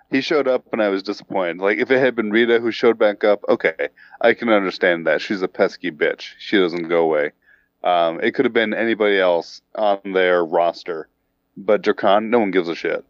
he 0.10 0.22
showed 0.22 0.48
up 0.48 0.66
and 0.74 0.82
I 0.82 0.90
was 0.90 1.04
disappointed. 1.04 1.60
Like 1.60 1.78
if 1.78 1.92
it 1.92 2.00
had 2.00 2.16
been 2.16 2.32
Rita 2.32 2.60
who 2.60 2.72
showed 2.72 2.98
back 2.98 3.24
up, 3.24 3.44
okay, 3.48 3.90
I 4.20 4.34
can 4.34 4.50
understand 4.50 5.06
that. 5.06 5.22
She's 5.22 5.42
a 5.42 5.48
pesky 5.48 5.92
bitch. 5.92 6.34
She 6.40 6.58
doesn't 6.58 6.88
go 6.88 7.04
away. 7.04 7.32
Um, 7.84 8.20
it 8.22 8.34
could 8.34 8.46
have 8.46 8.54
been 8.54 8.74
anybody 8.74 9.20
else 9.20 9.62
on 9.76 10.00
their 10.14 10.44
roster, 10.44 11.08
but 11.56 11.82
Drakkon, 11.82 12.30
no 12.30 12.40
one 12.40 12.52
gives 12.52 12.68
a 12.68 12.76
shit. 12.76 13.06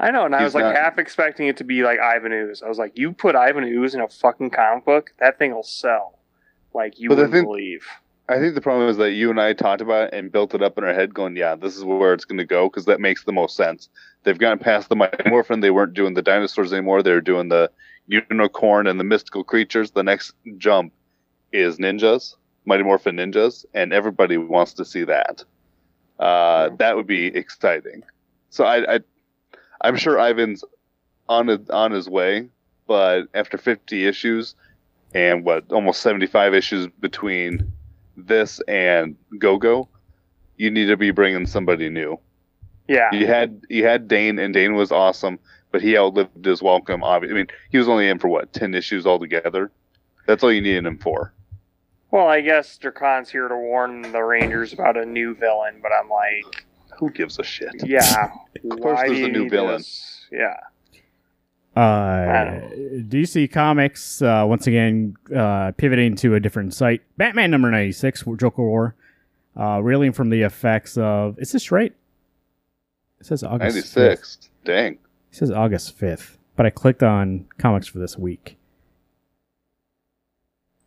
I 0.00 0.10
know, 0.10 0.24
and 0.24 0.34
I 0.34 0.44
was 0.44 0.54
like 0.54 0.64
not- 0.64 0.76
half 0.76 0.98
expecting 0.98 1.48
it 1.48 1.56
to 1.58 1.64
be 1.64 1.82
like 1.82 1.98
Ivan 1.98 2.32
Ooze. 2.32 2.62
I 2.62 2.68
was 2.68 2.78
like, 2.78 2.96
you 2.96 3.12
put 3.12 3.34
Ivan 3.34 3.64
Ooze 3.64 3.94
in 3.94 4.00
a 4.00 4.08
fucking 4.08 4.50
comic 4.50 4.84
book, 4.84 5.12
that 5.18 5.38
thing 5.38 5.54
will 5.54 5.62
sell. 5.64 6.18
Like 6.74 6.98
you 7.00 7.08
But 7.08 7.16
wouldn't 7.18 7.34
thing- 7.34 7.44
believe. 7.44 7.86
I 8.30 8.38
think 8.38 8.54
the 8.54 8.60
problem 8.60 8.90
is 8.90 8.98
that 8.98 9.12
you 9.12 9.30
and 9.30 9.40
I 9.40 9.54
talked 9.54 9.80
about 9.80 10.08
it 10.08 10.14
and 10.14 10.30
built 10.30 10.54
it 10.54 10.62
up 10.62 10.76
in 10.76 10.84
our 10.84 10.92
head, 10.92 11.14
going, 11.14 11.34
"Yeah, 11.34 11.54
this 11.54 11.74
is 11.78 11.82
where 11.82 12.12
it's 12.12 12.26
going 12.26 12.36
to 12.38 12.44
go," 12.44 12.68
because 12.68 12.84
that 12.84 13.00
makes 13.00 13.24
the 13.24 13.32
most 13.32 13.56
sense. 13.56 13.88
They've 14.22 14.36
gotten 14.38 14.58
past 14.58 14.90
the 14.90 14.96
Mighty 14.96 15.30
Morphin. 15.30 15.60
They 15.60 15.70
weren't 15.70 15.94
doing 15.94 16.12
the 16.12 16.20
dinosaurs 16.20 16.70
anymore. 16.70 17.02
They 17.02 17.12
were 17.12 17.22
doing 17.22 17.48
the 17.48 17.70
unicorn 18.06 18.86
and 18.86 19.00
the 19.00 19.04
mystical 19.04 19.44
creatures. 19.44 19.92
The 19.92 20.02
next 20.02 20.34
jump 20.58 20.92
is 21.52 21.78
ninjas, 21.78 22.34
Mighty 22.66 22.82
Morphin 22.82 23.16
ninjas, 23.16 23.64
and 23.72 23.94
everybody 23.94 24.36
wants 24.36 24.74
to 24.74 24.84
see 24.84 25.04
that. 25.04 25.42
Uh, 26.18 26.68
that 26.76 26.96
would 26.96 27.06
be 27.06 27.28
exciting. 27.28 28.02
So 28.50 28.64
I, 28.64 28.96
I, 28.96 29.00
I'm 29.80 29.96
sure 29.96 30.18
Ivan's 30.18 30.64
on 31.28 31.48
a, 31.48 31.60
on 31.70 31.92
his 31.92 32.08
way, 32.08 32.48
but 32.86 33.28
after 33.34 33.58
50 33.58 34.06
issues 34.06 34.54
and 35.14 35.44
what 35.44 35.70
almost 35.70 36.02
75 36.02 36.54
issues 36.54 36.88
between 37.00 37.72
this 38.16 38.60
and 38.68 39.16
Go 39.38 39.58
Go, 39.58 39.88
you 40.56 40.70
need 40.70 40.86
to 40.86 40.96
be 40.96 41.10
bringing 41.10 41.46
somebody 41.46 41.88
new. 41.88 42.18
Yeah. 42.88 43.12
You 43.12 43.26
had 43.26 43.62
you 43.68 43.84
had 43.84 44.08
Dane, 44.08 44.38
and 44.38 44.52
Dane 44.52 44.74
was 44.74 44.90
awesome, 44.90 45.38
but 45.70 45.82
he 45.82 45.96
outlived 45.96 46.44
his 46.44 46.62
welcome. 46.62 47.04
Obviously, 47.04 47.34
I 47.34 47.38
mean, 47.38 47.48
he 47.70 47.78
was 47.78 47.88
only 47.88 48.08
in 48.08 48.18
for 48.18 48.28
what 48.28 48.52
10 48.52 48.74
issues 48.74 49.06
altogether. 49.06 49.70
That's 50.26 50.42
all 50.42 50.52
you 50.52 50.60
needed 50.60 50.86
him 50.86 50.98
for. 50.98 51.32
Well, 52.10 52.26
I 52.26 52.40
guess 52.40 52.78
Drakkon's 52.78 53.28
here 53.28 53.48
to 53.48 53.56
warn 53.56 54.00
the 54.00 54.22
Rangers 54.22 54.72
about 54.72 54.96
a 54.96 55.04
new 55.04 55.34
villain, 55.34 55.80
but 55.82 55.92
I'm 55.92 56.08
like, 56.08 56.64
Who 56.98 57.10
gives 57.10 57.38
a 57.38 57.44
shit? 57.44 57.70
yeah. 57.84 58.30
Of 58.70 58.80
course 58.80 58.96
why 58.96 59.08
there's 59.08 59.20
a 59.20 59.28
new 59.28 59.48
villain. 59.48 59.76
this? 59.78 60.26
Yeah. 60.32 60.56
Uh, 61.76 62.60
DC 63.06 63.52
Comics 63.52 64.20
uh, 64.20 64.44
once 64.48 64.66
again 64.66 65.14
uh, 65.34 65.70
pivoting 65.76 66.16
to 66.16 66.34
a 66.34 66.40
different 66.40 66.74
site. 66.74 67.02
Batman 67.16 67.52
number 67.52 67.70
ninety 67.70 67.92
six, 67.92 68.24
Joker 68.36 68.62
War, 68.64 68.96
uh, 69.56 69.80
reeling 69.80 70.12
from 70.12 70.30
the 70.30 70.42
effects 70.42 70.98
of. 70.98 71.38
Is 71.38 71.52
this 71.52 71.70
right? 71.70 71.94
It 73.20 73.26
says 73.26 73.44
August 73.44 73.76
5th. 73.76 73.96
96. 73.96 74.50
Dang. 74.64 74.92
It 74.94 74.98
says 75.30 75.50
August 75.52 75.96
fifth, 75.96 76.38
but 76.56 76.66
I 76.66 76.70
clicked 76.70 77.02
on 77.04 77.46
comics 77.58 77.86
for 77.86 77.98
this 78.00 78.16
week. 78.18 78.56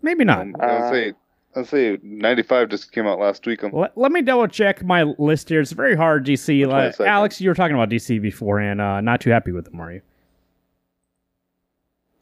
Maybe 0.02 0.26
not. 0.26 0.41
Um, 0.41 0.56
I 0.60 0.80
would 0.80 0.89
say 0.89 1.13
I'd 1.56 1.68
say 1.68 1.98
95 2.02 2.70
just 2.70 2.92
came 2.92 3.08
out 3.08 3.20
last 3.20 3.46
week. 3.46 3.64
Let, 3.64 3.98
let 3.98 4.12
me 4.12 4.22
double 4.22 4.48
check 4.48 4.84
my 4.84 5.04
list 5.04 5.50
here. 5.50 5.60
It's 5.60 5.74
very 5.74 5.96
hard, 5.96 6.26
DC. 6.26 6.66
Like. 6.68 7.00
Alex, 7.00 7.42
you 7.42 7.50
were 7.50 7.56
talking 7.56 7.76
about 7.76 7.90
DC 7.90 8.22
beforehand. 8.22 8.80
Uh, 8.80 9.02
not 9.02 9.20
too 9.22 9.32
happy 9.32 9.52
with 9.52 9.66
them, 9.66 9.80
are 9.82 9.92
you? 9.92 10.02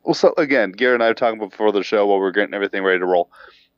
Well, 0.04 0.16
so 0.16 0.34
again, 0.38 0.72
Gary 0.72 0.96
and 0.96 1.04
I 1.04 1.10
were 1.10 1.14
talking 1.14 1.40
before 1.40 1.72
the 1.72 1.84
show 1.84 2.08
while 2.08 2.20
we 2.20 2.26
are 2.26 2.32
getting 2.32 2.56
everything 2.56 2.84
ready 2.84 2.98
to 2.98 3.06
roll, 3.06 3.30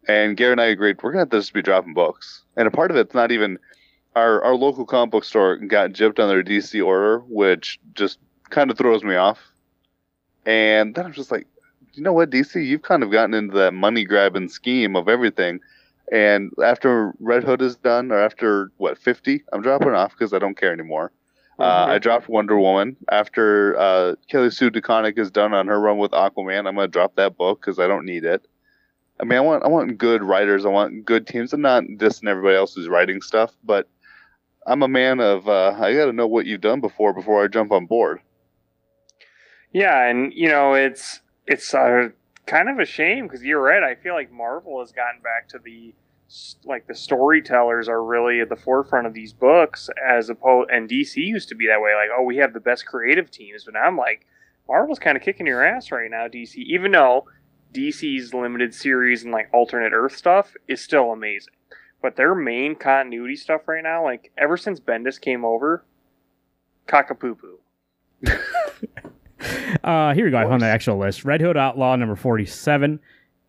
and 0.07 0.37
Gary 0.37 0.53
and 0.53 0.61
I 0.61 0.65
agreed 0.65 1.03
we're 1.03 1.11
gonna 1.11 1.23
have 1.23 1.29
to 1.31 1.39
just 1.39 1.53
be 1.53 1.61
dropping 1.61 1.93
books. 1.93 2.43
And 2.55 2.67
a 2.67 2.71
part 2.71 2.89
of 2.89 2.95
it's 2.95 3.13
not 3.13 3.31
even 3.31 3.57
our 4.15 4.41
our 4.43 4.55
local 4.55 4.85
comic 4.85 5.11
book 5.11 5.23
store 5.25 5.57
got 5.57 5.91
gypped 5.91 6.19
on 6.19 6.29
their 6.29 6.43
DC 6.43 6.85
order, 6.85 7.19
which 7.27 7.79
just 7.95 8.19
kind 8.49 8.71
of 8.71 8.77
throws 8.77 9.03
me 9.03 9.15
off. 9.15 9.39
And 10.45 10.95
then 10.95 11.05
I'm 11.05 11.13
just 11.13 11.31
like, 11.31 11.47
you 11.93 12.03
know 12.03 12.13
what, 12.13 12.29
DC, 12.29 12.65
you've 12.65 12.81
kind 12.81 13.03
of 13.03 13.11
gotten 13.11 13.33
into 13.33 13.57
that 13.57 13.73
money 13.73 14.05
grabbing 14.05 14.49
scheme 14.49 14.95
of 14.95 15.07
everything. 15.07 15.59
And 16.11 16.51
after 16.63 17.13
Red 17.19 17.43
Hood 17.43 17.61
is 17.61 17.77
done, 17.77 18.11
or 18.11 18.19
after 18.19 18.71
what 18.77 18.97
50, 18.97 19.43
I'm 19.53 19.61
dropping 19.61 19.89
off 19.89 20.11
because 20.11 20.33
I 20.33 20.39
don't 20.39 20.57
care 20.57 20.73
anymore. 20.73 21.11
Uh, 21.59 21.85
I 21.89 21.99
dropped 21.99 22.27
Wonder 22.27 22.57
Woman 22.57 22.97
after 23.11 23.77
uh, 23.77 24.15
Kelly 24.27 24.49
Sue 24.49 24.71
DeConnick 24.71 25.19
is 25.19 25.29
done 25.29 25.53
on 25.53 25.67
her 25.67 25.79
run 25.79 25.99
with 25.99 26.11
Aquaman. 26.11 26.67
I'm 26.67 26.75
gonna 26.75 26.87
drop 26.87 27.15
that 27.17 27.37
book 27.37 27.61
because 27.61 27.77
I 27.77 27.87
don't 27.87 28.05
need 28.05 28.25
it. 28.25 28.47
I 29.19 29.25
mean, 29.25 29.37
I 29.37 29.41
want 29.41 29.63
I 29.63 29.67
want 29.67 29.99
good 29.99 30.23
writers. 30.23 30.65
I 30.65 30.69
want 30.69 31.05
good 31.05 31.27
teams. 31.27 31.53
I'm 31.53 31.61
not 31.61 31.83
dissing 31.83 32.27
everybody 32.27 32.55
else 32.55 32.73
who's 32.73 32.87
writing 32.87 33.21
stuff, 33.21 33.51
but 33.63 33.87
I'm 34.65 34.81
a 34.81 34.87
man 34.87 35.19
of 35.19 35.47
uh, 35.47 35.75
I 35.79 35.93
got 35.93 36.05
to 36.05 36.13
know 36.13 36.25
what 36.25 36.47
you've 36.47 36.61
done 36.61 36.81
before 36.81 37.13
before 37.13 37.43
I 37.43 37.47
jump 37.47 37.71
on 37.71 37.85
board. 37.85 38.21
Yeah, 39.71 40.07
and 40.07 40.33
you 40.33 40.49
know 40.49 40.73
it's 40.73 41.21
it's 41.47 41.73
uh, 41.73 42.09
kind 42.45 42.69
of 42.69 42.79
a 42.79 42.85
shame 42.85 43.27
because 43.27 43.43
you're 43.43 43.61
right. 43.61 43.83
I 43.83 43.95
feel 43.95 44.13
like 44.13 44.31
Marvel 44.31 44.79
has 44.79 44.91
gotten 44.91 45.21
back 45.21 45.47
to 45.49 45.59
the 45.59 45.93
like 46.63 46.87
the 46.87 46.95
storytellers 46.95 47.89
are 47.89 48.01
really 48.01 48.39
at 48.39 48.47
the 48.47 48.55
forefront 48.55 49.05
of 49.05 49.13
these 49.13 49.33
books 49.33 49.89
as 50.01 50.29
opposed 50.29 50.69
and 50.71 50.89
DC 50.89 51.17
used 51.17 51.49
to 51.49 51.55
be 51.55 51.67
that 51.67 51.81
way. 51.81 51.91
Like, 51.93 52.09
oh, 52.17 52.23
we 52.23 52.37
have 52.37 52.53
the 52.53 52.59
best 52.59 52.85
creative 52.85 53.29
teams, 53.29 53.65
but 53.65 53.73
now 53.73 53.81
I'm 53.81 53.97
like, 53.97 54.25
Marvel's 54.67 54.99
kind 54.99 55.17
of 55.17 55.23
kicking 55.23 55.47
your 55.47 55.65
ass 55.65 55.91
right 55.91 56.09
now, 56.09 56.27
DC. 56.27 56.55
Even 56.55 56.93
though 56.93 57.25
DC's 57.73 58.33
limited 58.33 58.73
series 58.73 59.23
and 59.23 59.31
like 59.31 59.49
alternate 59.53 59.93
Earth 59.93 60.15
stuff 60.15 60.53
is 60.67 60.81
still 60.81 61.11
amazing. 61.11 61.53
But 62.01 62.15
their 62.15 62.33
main 62.33 62.75
continuity 62.75 63.35
stuff 63.35 63.67
right 63.67 63.83
now, 63.83 64.03
like 64.03 64.31
ever 64.37 64.57
since 64.57 64.79
Bendis 64.79 65.19
came 65.19 65.45
over, 65.45 65.85
cockapoo 66.87 67.37
Uh, 69.83 70.13
here 70.13 70.25
we 70.25 70.31
go. 70.31 70.37
I 70.37 70.43
found 70.43 70.61
the 70.61 70.67
actual 70.67 70.97
list. 70.97 71.25
Red 71.25 71.41
Hood 71.41 71.57
Outlaw 71.57 71.95
number 71.95 72.15
47 72.15 72.99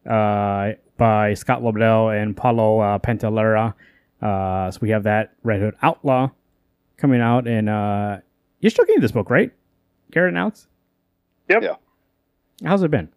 uh, 0.08 0.70
by 0.96 1.34
Scott 1.34 1.60
Lobdell 1.62 2.16
and 2.22 2.34
Paolo 2.34 2.78
uh, 2.80 2.98
Pantalena. 2.98 3.74
Uh, 4.22 4.70
so 4.70 4.78
we 4.80 4.90
have 4.90 5.02
that 5.02 5.34
Red 5.42 5.60
Hood 5.60 5.74
Outlaw 5.82 6.30
coming 6.96 7.20
out. 7.20 7.46
And 7.46 7.68
uh, 7.68 8.18
you're 8.60 8.70
still 8.70 8.86
getting 8.86 9.02
this 9.02 9.12
book, 9.12 9.28
right? 9.28 9.52
Garrett 10.10 10.30
and 10.30 10.38
Alex? 10.38 10.68
Yep. 11.50 11.62
Yeah. 11.62 11.74
How's 12.64 12.82
it 12.82 12.90
been? 12.90 13.10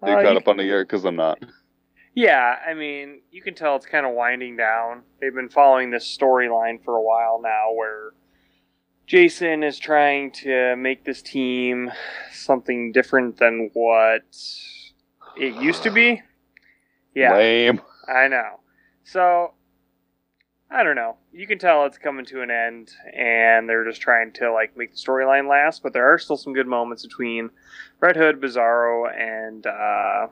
Are 0.00 0.10
you 0.10 0.16
Uh, 0.16 0.22
caught 0.22 0.36
up 0.36 0.48
on 0.48 0.56
the 0.56 0.64
year? 0.64 0.84
Because 0.84 1.04
I'm 1.04 1.16
not. 1.16 1.38
Yeah, 2.14 2.56
I 2.66 2.72
mean, 2.74 3.20
you 3.32 3.42
can 3.42 3.54
tell 3.54 3.76
it's 3.76 3.86
kind 3.86 4.06
of 4.06 4.12
winding 4.14 4.56
down. 4.56 5.02
They've 5.20 5.34
been 5.34 5.48
following 5.50 5.90
this 5.90 6.04
storyline 6.06 6.82
for 6.84 6.96
a 6.96 7.02
while 7.02 7.40
now 7.42 7.72
where 7.74 8.12
Jason 9.06 9.62
is 9.62 9.78
trying 9.78 10.30
to 10.30 10.76
make 10.76 11.04
this 11.04 11.20
team 11.20 11.90
something 12.32 12.92
different 12.92 13.36
than 13.38 13.70
what 13.74 14.22
it 15.36 15.54
used 15.56 15.82
to 15.82 15.90
be. 15.90 16.22
Yeah, 17.14 17.34
Lame. 17.34 17.80
I 18.08 18.28
know. 18.28 18.60
So, 19.04 19.52
I 20.70 20.82
don't 20.82 20.96
know. 20.96 21.16
You 21.32 21.46
can 21.46 21.58
tell 21.58 21.84
it's 21.84 21.98
coming 21.98 22.24
to 22.26 22.42
an 22.42 22.50
end, 22.50 22.90
and 23.14 23.68
they're 23.68 23.84
just 23.84 24.00
trying 24.00 24.32
to 24.34 24.52
like 24.52 24.76
make 24.76 24.92
the 24.92 24.96
storyline 24.96 25.48
last. 25.48 25.82
But 25.82 25.92
there 25.92 26.12
are 26.12 26.18
still 26.18 26.36
some 26.36 26.54
good 26.54 26.66
moments 26.66 27.04
between 27.04 27.50
Red 28.00 28.16
Hood, 28.16 28.40
Bizarro, 28.40 29.12
and 29.14 29.66
uh, 29.66 30.28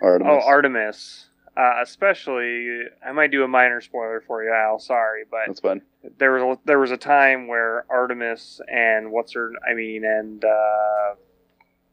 Artemis. 0.00 0.28
Oh, 0.30 0.40
Artemis. 0.46 1.28
Uh, 1.56 1.80
especially, 1.82 2.82
I 3.06 3.12
might 3.12 3.30
do 3.30 3.42
a 3.42 3.48
minor 3.48 3.80
spoiler 3.80 4.22
for 4.26 4.44
you, 4.44 4.52
Al. 4.52 4.78
Sorry, 4.78 5.24
but 5.30 5.46
That's 5.46 5.60
fine. 5.60 5.80
there 6.18 6.32
was 6.32 6.58
a, 6.58 6.60
there 6.66 6.78
was 6.78 6.90
a 6.90 6.98
time 6.98 7.48
where 7.48 7.86
Artemis 7.88 8.60
and 8.70 9.10
what's 9.10 9.32
her? 9.32 9.52
I 9.68 9.72
mean, 9.72 10.04
and 10.04 10.44
uh, 10.44 11.14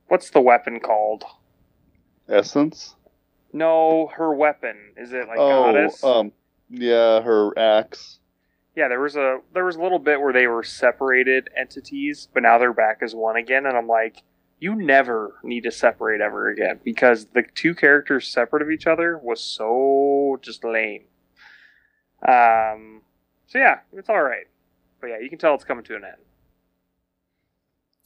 what's 0.09 0.31
the 0.31 0.41
weapon 0.41 0.81
called? 0.81 1.23
Essence. 2.27 2.95
No, 3.53 4.07
her 4.15 4.33
weapon 4.33 4.75
is 4.97 5.13
it 5.13 5.27
like 5.27 5.37
oh, 5.37 5.71
goddess? 5.71 6.03
um, 6.03 6.31
yeah, 6.69 7.21
her 7.21 7.57
axe. 7.57 8.19
yeah, 8.75 8.87
there 8.87 8.99
was 8.99 9.15
a 9.15 9.39
there 9.53 9.63
was 9.63 9.75
a 9.77 9.81
little 9.81 9.99
bit 9.99 10.19
where 10.19 10.33
they 10.33 10.47
were 10.47 10.63
separated 10.63 11.49
entities, 11.55 12.27
but 12.33 12.43
now 12.43 12.57
they're 12.57 12.73
back 12.73 12.99
as 13.01 13.15
one 13.15 13.37
again, 13.37 13.65
and 13.65 13.77
I'm 13.77 13.87
like, 13.87 14.23
you 14.63 14.75
never 14.75 15.35
need 15.43 15.63
to 15.63 15.71
separate 15.71 16.21
ever 16.21 16.49
again 16.49 16.79
because 16.85 17.25
the 17.33 17.43
two 17.53 17.75
characters 17.75 18.25
separate 18.25 18.61
of 18.61 18.71
each 18.71 18.87
other 18.87 19.17
was 19.17 19.43
so 19.43 20.39
just 20.41 20.63
lame. 20.63 21.03
Um, 22.25 23.01
so 23.47 23.57
yeah, 23.57 23.79
it's 23.91 24.07
all 24.07 24.23
right, 24.23 24.45
but 25.01 25.07
yeah, 25.07 25.19
you 25.19 25.29
can 25.29 25.37
tell 25.37 25.53
it's 25.53 25.65
coming 25.65 25.83
to 25.83 25.97
an 25.97 26.05
end. 26.05 26.15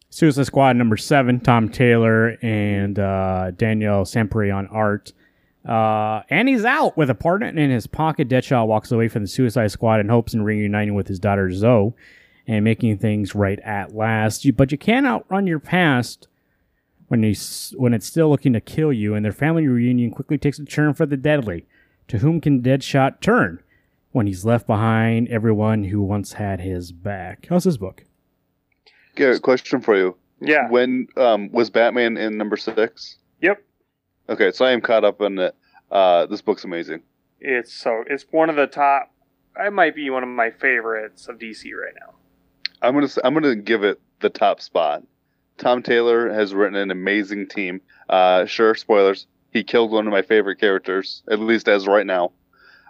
Suicide 0.10 0.48
Squad 0.48 0.76
number 0.78 0.98
seven, 0.98 1.40
Tom 1.40 1.70
Taylor 1.70 2.40
and 2.42 2.98
uh, 2.98 3.52
Daniel 3.52 4.04
Sampere 4.04 4.52
on 4.52 4.66
art. 4.68 5.14
Uh, 5.64 6.24
and 6.32 6.50
he's 6.50 6.66
out 6.66 6.98
with 6.98 7.12
a 7.12 7.16
partner 7.16 7.50
in 7.50 7.70
his 7.70 7.86
pocket. 7.86 8.30
Deadshot 8.30 8.66
walks 8.66 8.92
away 8.92 9.10
from 9.10 9.22
the 9.22 9.28
Suicide 9.28 9.70
Squad 9.70 10.00
in 10.00 10.10
hopes 10.10 10.34
in 10.34 10.42
reuniting 10.42 10.96
with 10.96 11.08
his 11.08 11.20
daughter 11.20 11.52
Zoe 11.52 11.94
and 12.48 12.64
making 12.64 12.98
things 12.98 13.36
right 13.36 13.60
at 13.60 13.94
last. 13.94 14.44
You, 14.44 14.54
but 14.54 14.72
you 14.72 14.80
can't 14.80 15.06
outrun 15.06 15.46
your 15.46 15.60
past 15.60 16.28
when 17.08 17.24
he's 17.24 17.74
when 17.78 17.94
it's 17.94 18.06
still 18.06 18.30
looking 18.30 18.54
to 18.54 18.62
kill 18.62 18.94
you. 18.94 19.16
And 19.16 19.24
their 19.24 19.32
family 19.32 19.68
reunion 19.68 20.12
quickly 20.12 20.38
takes 20.38 20.60
a 20.60 20.66
turn 20.66 20.94
for 20.94 21.06
the 21.06 21.18
deadly. 21.18 21.66
To 22.10 22.20
whom 22.20 22.40
can 22.40 22.62
Deadshot 22.62 23.20
turn 23.20 23.62
when 24.12 24.28
he's 24.28 24.46
left 24.46 24.66
behind 24.66 25.28
everyone 25.28 25.86
who 25.86 26.02
once 26.02 26.34
had 26.34 26.62
his 26.62 26.94
back? 26.94 27.48
How's 27.50 27.66
this 27.66 27.76
book? 27.78 28.06
Garrett, 29.16 29.42
question 29.42 29.82
for 29.82 29.98
you. 29.98 30.16
Yeah. 30.40 30.70
When 30.70 31.08
um 31.18 31.52
was 31.52 31.70
Batman 31.70 32.18
in 32.18 32.38
number 32.38 32.58
six? 32.58 33.18
Yep. 33.42 33.64
Okay, 34.30 34.52
so 34.52 34.66
I 34.66 34.72
am 34.72 34.82
caught 34.82 35.04
up 35.04 35.22
on 35.22 35.38
it. 35.40 35.56
Uh, 35.90 36.26
this 36.26 36.42
book's 36.42 36.64
amazing. 36.64 37.02
It's 37.40 37.74
so 37.74 38.04
it's 38.08 38.26
one 38.32 38.50
of 38.50 38.56
the 38.56 38.68
top. 38.68 39.12
I 39.60 39.70
might 39.70 39.96
be 39.96 40.10
one 40.10 40.24
of 40.24 40.30
my 40.30 40.52
favorites 40.52 41.28
of 41.28 41.40
DC 41.40 41.66
right 41.74 41.94
now. 42.00 42.16
I'm 42.82 42.94
gonna 42.94 43.08
I'm 43.24 43.34
gonna 43.34 43.56
give 43.56 43.84
it 43.84 44.00
the 44.20 44.30
top 44.30 44.62
spot. 44.62 45.04
Tom 45.58 45.82
Taylor 45.82 46.32
has 46.32 46.54
written 46.54 46.76
an 46.76 46.92
amazing 46.92 47.48
team. 47.48 47.82
Uh, 48.10 48.46
sure, 48.46 48.76
spoilers. 48.76 49.28
He 49.52 49.64
killed 49.64 49.92
one 49.92 50.06
of 50.08 50.12
my 50.12 50.22
favorite 50.22 50.60
characters, 50.60 51.24
at 51.30 51.40
least 51.40 51.68
as 51.68 51.88
right 51.88 52.06
now. 52.06 52.32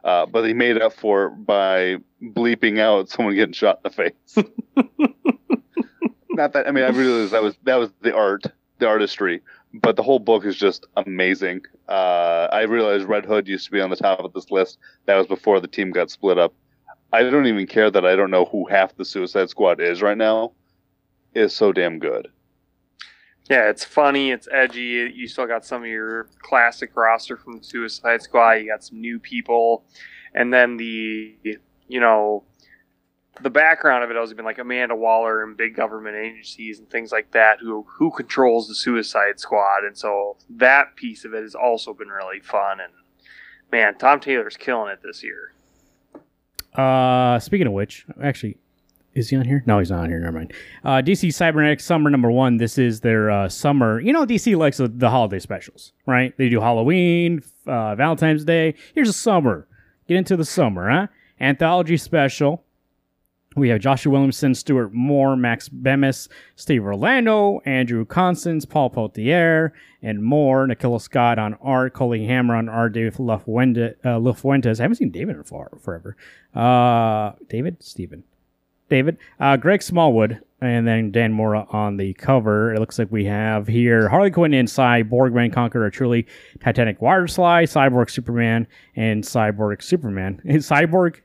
Uh, 0.03 0.25
but 0.25 0.43
he 0.43 0.53
made 0.53 0.81
up 0.81 0.93
for 0.93 1.25
it 1.25 1.45
by 1.45 1.97
bleeping 2.21 2.79
out 2.79 3.09
someone 3.09 3.35
getting 3.35 3.53
shot 3.53 3.79
in 3.83 3.91
the 3.91 4.11
face. 4.35 4.45
Not 6.29 6.53
that 6.53 6.67
I 6.67 6.71
mean 6.71 6.83
I 6.83 6.89
realize 6.89 7.31
that 7.31 7.41
was 7.41 7.55
that 7.63 7.77
was 7.77 7.91
the 8.01 8.15
art, 8.15 8.43
the 8.77 8.87
artistry, 8.87 9.41
but 9.73 9.95
the 9.95 10.03
whole 10.03 10.19
book 10.19 10.45
is 10.45 10.55
just 10.55 10.85
amazing. 10.95 11.61
Uh, 11.89 12.47
I 12.51 12.61
realized 12.61 13.05
Red 13.05 13.25
Hood 13.25 13.47
used 13.47 13.65
to 13.65 13.71
be 13.71 13.81
on 13.81 13.89
the 13.89 13.95
top 13.95 14.19
of 14.19 14.33
this 14.33 14.51
list. 14.51 14.77
That 15.05 15.15
was 15.15 15.25
before 15.25 15.59
the 15.59 15.67
team 15.67 15.91
got 15.91 16.11
split 16.11 16.37
up. 16.37 16.53
I 17.11 17.23
don't 17.23 17.47
even 17.47 17.65
care 17.65 17.89
that 17.89 18.05
I 18.05 18.15
don't 18.15 18.31
know 18.31 18.45
who 18.45 18.67
half 18.67 18.95
the 18.95 19.05
Suicide 19.05 19.49
Squad 19.49 19.79
is 19.81 20.01
right 20.01 20.17
now. 20.17 20.51
It 21.33 21.41
is 21.41 21.55
so 21.55 21.71
damn 21.71 21.99
good. 21.99 22.27
Yeah, 23.49 23.69
it's 23.69 23.85
funny, 23.85 24.31
it's 24.31 24.47
edgy. 24.51 25.11
You 25.15 25.27
still 25.27 25.47
got 25.47 25.65
some 25.65 25.81
of 25.83 25.87
your 25.87 26.27
classic 26.41 26.95
roster 26.95 27.37
from 27.37 27.57
the 27.57 27.63
Suicide 27.63 28.21
Squad. 28.21 28.53
You 28.53 28.67
got 28.67 28.83
some 28.83 28.99
new 28.99 29.19
people, 29.19 29.85
and 30.33 30.53
then 30.53 30.75
the 30.75 31.37
you 31.87 31.99
know 31.99 32.43
the 33.41 33.49
background 33.49 34.03
of 34.03 34.11
it 34.11 34.17
has 34.17 34.33
been 34.33 34.45
like 34.45 34.57
Amanda 34.57 34.95
Waller 34.95 35.43
and 35.43 35.55
big 35.55 35.75
government 35.75 36.15
agencies 36.15 36.79
and 36.79 36.89
things 36.89 37.11
like 37.11 37.31
that 37.31 37.59
who 37.61 37.85
who 37.87 38.11
controls 38.11 38.67
the 38.67 38.75
Suicide 38.75 39.39
Squad, 39.39 39.85
and 39.85 39.97
so 39.97 40.37
that 40.49 40.95
piece 40.95 41.23
of 41.23 41.33
it 41.33 41.43
has 41.43 41.55
also 41.55 41.93
been 41.93 42.09
really 42.09 42.41
fun. 42.41 42.79
And 42.81 42.91
man, 43.71 43.97
Tom 43.97 44.19
Taylor's 44.19 44.57
killing 44.57 44.91
it 44.91 44.99
this 45.03 45.23
year. 45.23 45.53
Uh, 46.75 47.39
speaking 47.39 47.67
of 47.67 47.73
which, 47.73 48.05
actually, 48.21 48.57
is 49.17 49.29
he 49.29 49.35
on 49.35 49.45
here? 49.45 49.63
No, 49.65 49.79
he's 49.79 49.91
not 49.91 50.01
on 50.01 50.09
here. 50.09 50.19
Never 50.19 50.37
mind. 50.37 50.53
Uh, 50.83 51.01
DC 51.01 51.33
Cybernetics 51.33 51.83
Summer 51.85 52.09
Number 52.09 52.31
One. 52.31 52.57
This 52.57 52.77
is 52.77 53.01
their 53.01 53.29
uh, 53.29 53.49
summer. 53.49 53.99
You 53.99 54.13
know, 54.13 54.25
DC 54.25 54.55
likes 54.55 54.77
the, 54.77 54.87
the 54.87 55.09
holiday 55.09 55.39
specials, 55.39 55.93
right? 56.05 56.37
They 56.37 56.49
do 56.49 56.61
Halloween, 56.61 57.41
uh, 57.65 57.95
Valentine's 57.95 58.45
Day. 58.45 58.75
Here's 58.93 59.09
a 59.09 59.13
summer. 59.13 59.67
Get 60.07 60.17
into 60.17 60.37
the 60.37 60.45
summer, 60.45 60.89
huh? 60.89 61.07
Anthology 61.39 61.97
special. 61.97 62.63
We 63.55 63.69
have 63.69 63.79
Joshua 63.79 64.11
Williamson, 64.11 64.53
Stuart 64.53 64.93
Moore, 64.93 65.35
Max 65.35 65.67
Bemis, 65.67 66.29
Steve 66.55 66.83
Orlando, 66.83 67.59
Andrew 67.65 68.05
Constant, 68.05 68.69
Paul 68.69 68.91
Potier, 68.91 69.71
and 70.03 70.23
more. 70.23 70.67
Nicola 70.67 70.99
Scott 70.99 71.39
on 71.39 71.55
art, 71.55 71.95
Coley 71.95 72.25
Hammer 72.25 72.55
on 72.55 72.69
art, 72.69 72.93
David 72.93 73.15
uh, 73.15 73.17
Lafuentes. 73.17 74.79
I 74.79 74.83
haven't 74.83 74.97
seen 74.97 75.09
David 75.09 75.37
in 75.37 75.43
for, 75.43 75.75
forever. 75.81 76.15
Uh, 76.53 77.31
David? 77.49 77.81
Steven. 77.81 78.23
David. 78.89 79.17
Uh, 79.39 79.57
Greg 79.57 79.81
Smallwood, 79.81 80.41
and 80.61 80.87
then 80.87 81.11
Dan 81.11 81.33
Mora 81.33 81.67
on 81.71 81.97
the 81.97 82.13
cover. 82.13 82.73
It 82.73 82.79
looks 82.79 82.97
like 82.97 83.11
we 83.11 83.25
have 83.25 83.67
here 83.67 84.09
Harley 84.09 84.31
Quinn 84.31 84.53
and 84.53 84.67
Cyborg 84.67 85.33
Man 85.33 85.51
Conqueror, 85.51 85.89
truly 85.89 86.25
Titanic 86.59 87.01
Water 87.01 87.27
Slide, 87.27 87.67
Cyborg 87.67 88.09
Superman, 88.09 88.67
and 88.95 89.23
Cyborg 89.23 89.83
Superman. 89.83 90.41
Cyborg 90.45 91.21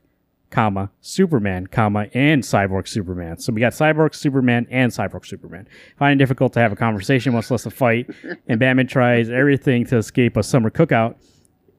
comma, 0.51 0.91
Superman, 1.01 1.65
comma, 1.65 2.07
and 2.13 2.43
Cyborg 2.43 2.87
Superman. 2.87 3.39
So 3.39 3.51
we 3.51 3.59
got 3.59 3.73
Cyborg 3.73 4.13
Superman 4.13 4.67
and 4.69 4.91
Cyborg 4.91 5.25
Superman. 5.25 5.67
Finding 5.97 6.17
it 6.17 6.19
difficult 6.19 6.53
to 6.53 6.59
have 6.59 6.71
a 6.71 6.75
conversation, 6.75 7.33
much 7.33 7.49
less 7.49 7.65
a 7.65 7.71
fight, 7.71 8.07
and 8.47 8.59
Batman 8.59 8.85
tries 8.85 9.31
everything 9.31 9.85
to 9.87 9.97
escape 9.97 10.37
a 10.37 10.43
summer 10.43 10.69
cookout, 10.69 11.15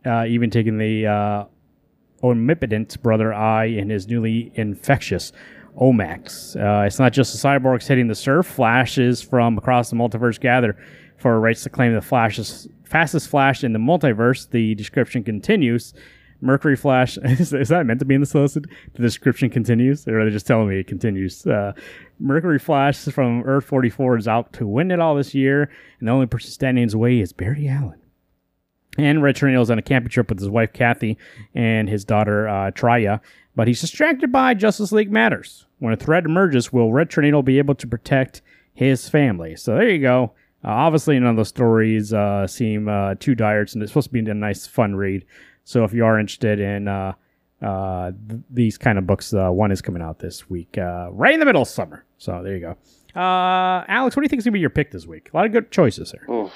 uh, 0.05 0.25
even 0.27 0.51
taking 0.51 0.79
the 0.79 1.07
uh, 1.07 1.45
omnipotent 2.25 3.01
brother 3.01 3.33
Eye 3.33 3.67
and 3.67 3.93
his 3.93 4.09
newly 4.09 4.51
infectious 4.57 5.31
Omax. 5.81 6.57
Uh, 6.57 6.87
it's 6.87 6.99
not 6.99 7.13
just 7.13 7.33
the 7.33 7.49
cyborgs 7.49 7.87
hitting 7.87 8.09
the 8.09 8.15
surf. 8.15 8.47
Flashes 8.47 9.23
from 9.23 9.59
across 9.59 9.91
the 9.91 9.97
multiverse 9.97 10.39
gather 10.41 10.77
for 11.17 11.39
rights 11.41 11.63
to 11.63 11.71
claim 11.71 11.95
the 11.95 12.01
fastest 12.01 13.29
Flash 13.29 13.65
in 13.65 13.73
the 13.73 13.79
multiverse. 13.79 14.51
The 14.51 14.75
description 14.75 15.25
continues. 15.25 15.95
Mercury 16.41 16.77
Flash 16.77 17.17
is, 17.25 17.53
is 17.53 17.69
that 17.69 17.87
meant 17.87 17.99
to 18.01 18.05
be 18.05 18.15
in 18.15 18.21
the 18.21 18.27
solicit? 18.27 18.67
The 18.93 19.03
description 19.03 19.51
continues, 19.51 20.07
or 20.07 20.21
are 20.21 20.25
they 20.25 20.31
just 20.31 20.47
telling 20.47 20.69
me 20.69 20.79
it 20.79 20.87
continues? 20.87 21.47
Uh, 21.47 21.73
Mercury 22.19 22.59
Flash 22.59 22.99
from 22.99 23.43
Earth 23.45 23.65
44 23.65 24.19
is 24.19 24.29
out 24.29 24.53
to 24.55 24.67
win 24.67 24.91
it 24.91 25.01
all 25.01 25.15
this 25.15 25.35
year, 25.35 25.71
and 25.99 26.09
the 26.09 26.13
only 26.13 26.27
person 26.27 26.51
standing 26.51 26.83
in 26.83 26.89
his 26.89 26.97
way 26.97 27.21
is 27.21 27.33
Barry 27.33 27.67
Allen. 27.69 28.01
And 28.97 29.23
Red 29.23 29.37
Tornado 29.37 29.61
is 29.61 29.71
on 29.71 29.79
a 29.79 29.83
camping 29.83 30.11
trip 30.11 30.29
with 30.29 30.39
his 30.39 30.49
wife 30.49 30.73
Kathy 30.73 31.19
and 31.55 31.89
his 31.89 32.05
daughter 32.05 32.47
uh, 32.47 32.71
Traya, 32.71 33.21
but 33.55 33.69
he's 33.69 33.81
distracted 33.81 34.33
by 34.33 34.55
Justice 34.55 34.93
League 34.93 35.13
Matters. 35.13 35.67
When 35.79 35.93
a 35.93 35.97
threat 35.97 36.25
emerges, 36.25 36.73
will 36.73 36.93
Red 36.93 37.11
Tornado 37.11 37.43
be 37.43 37.59
able 37.59 37.75
to 37.77 37.87
protect 37.87 38.43
his 38.73 39.09
family? 39.09 39.57
So 39.57 39.75
there 39.75 39.89
you 39.91 40.01
go. 40.01 40.33
Uh, 40.65 40.69
obviously, 40.69 41.19
none 41.19 41.31
of 41.31 41.37
the 41.37 41.45
stories 41.45 42.13
uh, 42.15 42.47
seem 42.47 42.89
uh, 42.89 43.17
too 43.17 43.35
dire, 43.35 43.61
and 43.61 43.83
it's 43.83 43.91
supposed 43.93 44.09
to 44.09 44.13
be 44.13 44.21
a 44.21 44.35
nice, 44.35 44.67
fun 44.67 44.97
read. 44.97 45.27
So 45.65 45.85
if 45.85 45.93
you 45.93 46.05
are 46.07 46.19
interested 46.19 46.59
in 46.59 46.89
uh, 46.89 47.13
uh, 47.61 48.13
th- 48.29 48.41
these 48.51 48.79
kind 48.79 48.97
of 48.97 49.07
books, 49.07 49.35
uh, 49.35 49.51
one 49.51 49.71
is 49.71 49.83
coming 49.83 50.01
out 50.03 50.21
this 50.21 50.49
week, 50.49 50.77
right 50.79 51.35
in 51.35 51.41
the 51.41 51.47
middle 51.47 51.63
of 51.63 51.69
summer. 51.69 52.05
So 52.19 52.43
there 52.43 52.55
you 52.55 52.61
go. 52.61 52.77
Alex, 53.15 54.17
what 54.17 54.23
do 54.23 54.25
you 54.25 54.29
think 54.29 54.39
is 54.39 54.45
going 54.45 54.53
to 54.53 54.57
be 54.57 54.61
your 54.61 54.71
pick 54.71 54.91
this 54.91 55.07
week? 55.07 55.31
A 55.33 55.37
lot 55.37 55.47
of 55.47 55.53
good 55.53 55.71
choices 55.71 56.11
here. 56.11 56.27
Oh. 56.29 56.51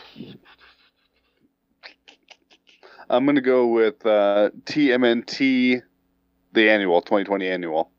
I'm 3.10 3.24
gonna 3.24 3.40
go 3.40 3.68
with 3.68 4.00
TMNT, 4.00 5.82
the 6.52 6.70
annual 6.70 7.00
2020 7.00 7.48
annual. 7.48 7.90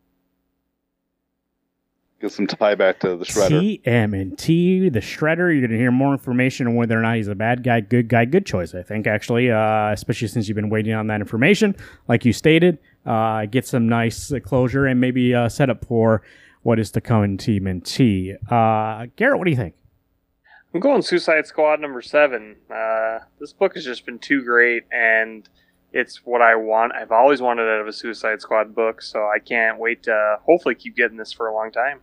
Get 2.22 2.34
some 2.34 2.48
tie 2.48 2.76
back 2.76 3.00
to 3.00 3.16
the 3.16 3.24
shredder. 3.24 3.82
TMNT, 3.82 4.92
the 4.92 5.00
Shredder. 5.00 5.54
You're 5.54 5.62
going 5.62 5.72
to 5.72 5.78
hear 5.78 5.92
more 5.92 6.12
information 6.12 6.68
on 6.68 6.76
whether 6.76 7.00
or 7.00 7.02
not 7.02 7.16
he's 7.16 7.30
a 7.30 7.36
bad 7.36 7.64
guy, 7.64 7.80
good 7.80 8.10
guy, 8.10 8.26
good 8.26 8.46
choice, 8.46 8.76
I 8.76 8.84
think, 8.84 9.08
actually, 9.08 9.50
uh, 9.50 9.94
especially 9.94 10.28
since 10.28 10.50
you've 10.50 10.58
been 10.58 10.70
waiting 10.70 10.94
on 10.94 11.08
that 11.08 11.22
information. 11.22 11.78
Like 12.10 12.26
you 12.26 12.34
stated, 12.34 12.78
uh, 13.06 13.46
get 13.46 13.66
some 13.66 13.88
nice 13.88 14.34
uh, 14.34 14.40
closure 14.40 14.86
and 14.86 15.00
maybe 15.00 15.34
uh, 15.34 15.48
set 15.48 15.70
up 15.70 15.86
for 15.86 16.22
what 16.64 16.78
is 16.78 16.92
to 16.92 17.00
come 17.00 17.24
in 17.24 17.38
TMNT. 17.38 18.36
Uh, 18.52 19.08
Garrett, 19.16 19.38
what 19.38 19.46
do 19.46 19.52
you 19.52 19.58
think? 19.58 19.76
I'm 20.74 20.82
going 20.82 21.02
Suicide 21.02 21.48
Squad 21.48 21.80
number 21.80 22.02
seven. 22.02 22.58
Uh, 22.70 23.20
this 23.40 23.54
book 23.54 23.76
has 23.76 23.86
just 23.86 24.06
been 24.06 24.20
too 24.20 24.44
great, 24.44 24.84
and 24.92 25.48
it's 25.92 26.26
what 26.26 26.42
I 26.42 26.56
want. 26.56 26.94
I've 26.94 27.12
always 27.12 27.42
wanted 27.42 27.64
out 27.64 27.82
of 27.82 27.88
a 27.88 27.94
Suicide 27.94 28.42
Squad 28.42 28.76
book, 28.76 29.02
so 29.02 29.20
I 29.20 29.40
can't 29.40 29.80
wait 29.80 30.04
to 30.04 30.38
hopefully 30.44 30.76
keep 30.76 30.96
getting 30.96 31.18
this 31.18 31.32
for 31.32 31.48
a 31.48 31.54
long 31.54 31.72
time. 31.72 32.02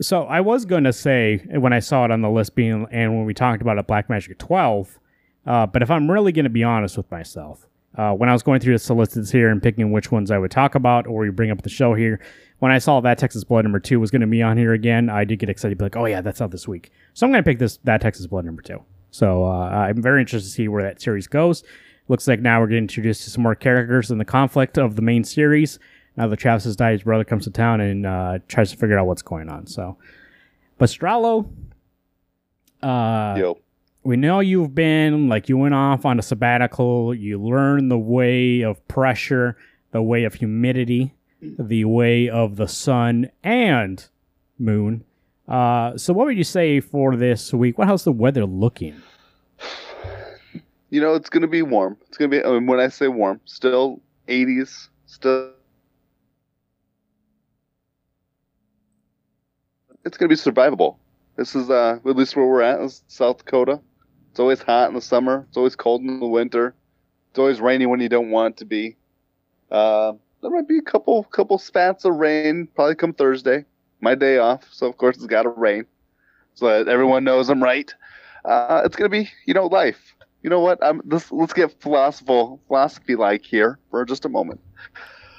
So 0.00 0.24
I 0.24 0.40
was 0.40 0.64
going 0.64 0.84
to 0.84 0.92
say 0.92 1.38
when 1.48 1.72
I 1.72 1.80
saw 1.80 2.04
it 2.04 2.10
on 2.10 2.20
the 2.20 2.30
list 2.30 2.54
being, 2.54 2.86
and 2.90 3.16
when 3.16 3.24
we 3.24 3.34
talked 3.34 3.62
about 3.62 3.78
it, 3.78 3.86
Black 3.86 4.08
Magick 4.08 4.38
12, 4.38 4.98
uh, 5.46 5.66
but 5.66 5.82
if 5.82 5.90
I'm 5.90 6.10
really 6.10 6.30
going 6.30 6.44
to 6.44 6.50
be 6.50 6.62
honest 6.62 6.96
with 6.96 7.10
myself, 7.10 7.66
uh, 7.96 8.12
when 8.12 8.28
I 8.28 8.32
was 8.32 8.42
going 8.42 8.60
through 8.60 8.74
the 8.74 8.78
solicits 8.78 9.30
here 9.30 9.48
and 9.48 9.62
picking 9.62 9.90
which 9.90 10.12
ones 10.12 10.30
I 10.30 10.38
would 10.38 10.50
talk 10.50 10.74
about 10.74 11.06
or 11.06 11.22
we 11.22 11.30
bring 11.30 11.50
up 11.50 11.62
the 11.62 11.68
show 11.68 11.94
here, 11.94 12.20
when 12.60 12.70
I 12.70 12.78
saw 12.78 13.00
that 13.00 13.18
Texas 13.18 13.44
Blood 13.44 13.64
number 13.64 13.80
two 13.80 13.98
was 13.98 14.10
going 14.10 14.20
to 14.20 14.26
be 14.26 14.42
on 14.42 14.56
here 14.56 14.72
again, 14.72 15.08
I 15.08 15.24
did 15.24 15.38
get 15.38 15.48
excited, 15.48 15.78
be 15.78 15.84
like, 15.84 15.96
oh 15.96 16.06
yeah, 16.06 16.20
that's 16.20 16.40
out 16.40 16.50
this 16.50 16.68
week. 16.68 16.92
So 17.14 17.26
I'm 17.26 17.32
going 17.32 17.42
to 17.42 17.48
pick 17.48 17.58
this 17.58 17.78
that 17.84 18.00
Texas 18.00 18.26
Blood 18.26 18.44
number 18.44 18.62
two. 18.62 18.84
So 19.10 19.44
uh, 19.44 19.68
I'm 19.70 20.02
very 20.02 20.20
interested 20.20 20.48
to 20.48 20.54
see 20.54 20.68
where 20.68 20.82
that 20.82 21.00
series 21.00 21.26
goes. 21.26 21.64
Looks 22.08 22.26
like 22.26 22.40
now 22.40 22.60
we're 22.60 22.68
getting 22.68 22.84
introduced 22.84 23.24
to 23.24 23.30
some 23.30 23.42
more 23.42 23.54
characters 23.54 24.10
in 24.10 24.18
the 24.18 24.24
conflict 24.24 24.78
of 24.78 24.96
the 24.96 25.02
main 25.02 25.24
series. 25.24 25.78
Now 26.16 26.26
that 26.26 26.36
Travis 26.38 26.64
has 26.64 26.74
died, 26.74 26.92
his 26.92 27.02
brother 27.02 27.24
comes 27.24 27.44
to 27.44 27.50
town 27.50 27.80
and 27.80 28.06
uh, 28.06 28.38
tries 28.48 28.70
to 28.70 28.76
figure 28.76 28.98
out 28.98 29.06
what's 29.06 29.22
going 29.22 29.48
on. 29.48 29.66
So, 29.66 29.98
but 30.78 30.88
Strallo, 30.88 31.48
uh, 32.82 33.34
Yo, 33.38 33.58
we 34.02 34.16
know 34.16 34.40
you've 34.40 34.74
been 34.74 35.28
like 35.28 35.48
you 35.48 35.58
went 35.58 35.74
off 35.74 36.06
on 36.06 36.18
a 36.18 36.22
sabbatical. 36.22 37.14
You 37.14 37.40
learned 37.40 37.90
the 37.90 37.98
way 37.98 38.62
of 38.62 38.86
pressure, 38.88 39.56
the 39.90 40.02
way 40.02 40.24
of 40.24 40.34
humidity, 40.34 41.14
the 41.42 41.84
way 41.84 42.28
of 42.28 42.56
the 42.56 42.68
sun 42.68 43.30
and 43.44 44.08
moon. 44.58 45.04
Uh, 45.46 45.96
so, 45.96 46.12
what 46.12 46.26
would 46.26 46.38
you 46.38 46.44
say 46.44 46.80
for 46.80 47.16
this 47.16 47.52
week? 47.52 47.76
What 47.76 47.86
how's 47.86 48.04
the 48.04 48.12
weather 48.12 48.46
looking? 48.46 49.00
You 50.90 51.00
know 51.00 51.14
it's 51.14 51.30
gonna 51.30 51.48
be 51.48 51.62
warm. 51.62 51.96
It's 52.08 52.16
gonna 52.16 52.28
be. 52.28 52.44
I 52.44 52.50
mean, 52.50 52.66
when 52.66 52.80
I 52.80 52.88
say 52.88 53.08
warm, 53.08 53.40
still 53.44 54.00
80s, 54.28 54.88
still. 55.06 55.52
It's 60.04 60.16
gonna 60.16 60.28
be 60.28 60.34
survivable. 60.34 60.96
This 61.36 61.54
is 61.54 61.70
uh, 61.70 61.98
at 62.04 62.16
least 62.16 62.36
where 62.36 62.46
we're 62.46 62.62
at, 62.62 62.80
is 62.80 63.02
South 63.08 63.38
Dakota. 63.38 63.80
It's 64.30 64.40
always 64.40 64.62
hot 64.62 64.88
in 64.88 64.94
the 64.94 65.00
summer. 65.00 65.44
It's 65.48 65.56
always 65.56 65.76
cold 65.76 66.02
in 66.02 66.20
the 66.20 66.26
winter. 66.26 66.74
It's 67.30 67.38
always 67.38 67.60
rainy 67.60 67.86
when 67.86 68.00
you 68.00 68.08
don't 68.08 68.30
want 68.30 68.54
it 68.54 68.58
to 68.58 68.64
be. 68.64 68.96
Uh, 69.70 70.12
there 70.42 70.50
might 70.50 70.68
be 70.68 70.78
a 70.78 70.82
couple 70.82 71.24
couple 71.24 71.58
spats 71.58 72.04
of 72.04 72.14
rain 72.16 72.68
probably 72.74 72.94
come 72.94 73.12
Thursday, 73.12 73.64
my 74.00 74.14
day 74.14 74.38
off. 74.38 74.64
So 74.72 74.86
of 74.86 74.96
course 74.96 75.16
it's 75.16 75.26
got 75.26 75.42
to 75.42 75.50
rain, 75.50 75.86
so 76.54 76.66
that 76.66 76.88
everyone 76.88 77.24
knows 77.24 77.48
I'm 77.48 77.62
right. 77.62 77.92
Uh, 78.44 78.82
it's 78.84 78.96
gonna 78.96 79.10
be 79.10 79.30
you 79.46 79.54
know 79.54 79.66
life. 79.66 80.14
You 80.42 80.50
know 80.50 80.60
what? 80.60 80.78
I'm 80.82 81.02
this. 81.04 81.30
Let's 81.32 81.52
get 81.52 81.80
philosophical 81.80 82.60
philosophy 82.68 83.16
like 83.16 83.44
here 83.44 83.78
for 83.90 84.04
just 84.04 84.24
a 84.24 84.28
moment. 84.28 84.60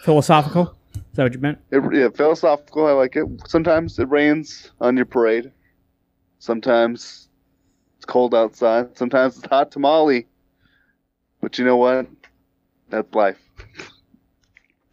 Philosophical? 0.04 0.76
Is 0.96 1.02
that 1.14 1.24
what 1.24 1.34
you 1.34 1.40
meant? 1.40 1.60
It, 1.72 1.82
yeah, 1.94 2.10
philosophical. 2.10 2.86
I 2.86 2.92
like 2.92 3.16
it. 3.16 3.26
Sometimes 3.48 3.98
it 4.00 4.10
rains 4.10 4.72
on 4.82 4.98
your 4.98 5.06
parade. 5.06 5.52
Sometimes 6.40 7.30
it's 7.98 8.06
cold 8.06 8.36
outside. 8.36 8.98
Sometimes 8.98 9.38
it's 9.38 9.48
hot 9.48 9.72
tamale. 9.72 10.28
But 11.42 11.58
you 11.58 11.66
know 11.66 11.78
what? 11.78 12.08
That's 12.90 13.14
life. 13.14 13.38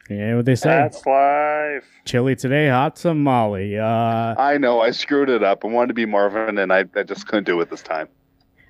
Yeah, 0.08 0.36
what 0.36 0.44
they 0.44 0.54
say. 0.54 0.68
That's 0.68 1.04
life. 1.04 1.84
Chilly 2.04 2.36
today, 2.36 2.68
hot 2.68 2.96
tamale. 2.96 3.78
Uh, 3.78 4.34
I 4.38 4.56
know 4.58 4.80
I 4.80 4.92
screwed 4.92 5.28
it 5.28 5.42
up. 5.42 5.64
I 5.64 5.68
wanted 5.68 5.88
to 5.88 5.94
be 5.94 6.06
Marvin, 6.06 6.58
and 6.58 6.72
I, 6.72 6.84
I 6.94 7.02
just 7.02 7.26
couldn't 7.26 7.44
do 7.44 7.60
it 7.60 7.70
this 7.70 7.82
time. 7.82 8.08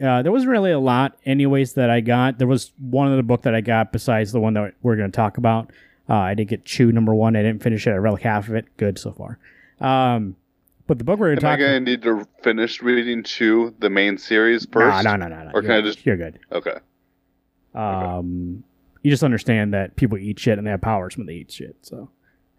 uh, 0.01 0.23
there 0.23 0.31
wasn't 0.31 0.49
really 0.49 0.71
a 0.71 0.79
lot, 0.79 1.19
anyways, 1.23 1.73
that 1.73 1.91
I 1.91 2.01
got. 2.01 2.39
There 2.39 2.47
was 2.47 2.71
one 2.79 3.11
other 3.11 3.21
book 3.21 3.43
that 3.43 3.53
I 3.53 3.61
got 3.61 3.91
besides 3.91 4.31
the 4.31 4.39
one 4.39 4.55
that 4.55 4.73
we're 4.81 4.95
going 4.95 5.11
to 5.11 5.15
talk 5.15 5.37
about. 5.37 5.69
Uh, 6.09 6.15
I 6.15 6.33
did 6.33 6.47
get 6.47 6.65
Chew 6.65 6.91
number 6.91 7.13
one. 7.13 7.35
I 7.35 7.43
didn't 7.43 7.61
finish 7.61 7.85
it. 7.85 7.91
I 7.91 7.97
read 7.97 8.09
like 8.09 8.23
half 8.23 8.47
of 8.47 8.55
it. 8.55 8.65
Good 8.77 8.97
so 8.97 9.11
far. 9.11 9.37
Um, 9.79 10.35
but 10.87 10.97
the 10.97 11.03
book 11.03 11.19
we're 11.19 11.35
going 11.35 11.41
to 11.41 11.45
Am 11.45 11.53
I 11.53 11.57
going 11.57 11.85
to 11.85 11.91
need 11.91 12.01
to 12.01 12.27
finish 12.41 12.81
reading 12.81 13.21
Chew, 13.21 13.75
the 13.77 13.91
main 13.91 14.17
series 14.17 14.65
first? 14.65 15.03
No, 15.03 15.15
no, 15.15 15.27
no, 15.27 15.35
no, 15.35 15.43
no. 15.43 15.51
Or 15.51 15.61
You're 15.61 15.61
can 15.61 15.71
I 15.71 15.81
just- 15.81 16.03
You're 16.07 16.17
good. 16.17 16.39
Okay. 16.51 16.77
Um, 17.75 18.63
you 19.03 19.11
just 19.11 19.23
understand 19.23 19.75
that 19.75 19.95
people 19.95 20.17
eat 20.17 20.39
shit 20.39 20.57
and 20.57 20.65
they 20.65 20.71
have 20.71 20.81
powers 20.81 21.17
when 21.17 21.27
they 21.27 21.33
eat 21.33 21.51
shit. 21.51 21.75
So, 21.83 22.09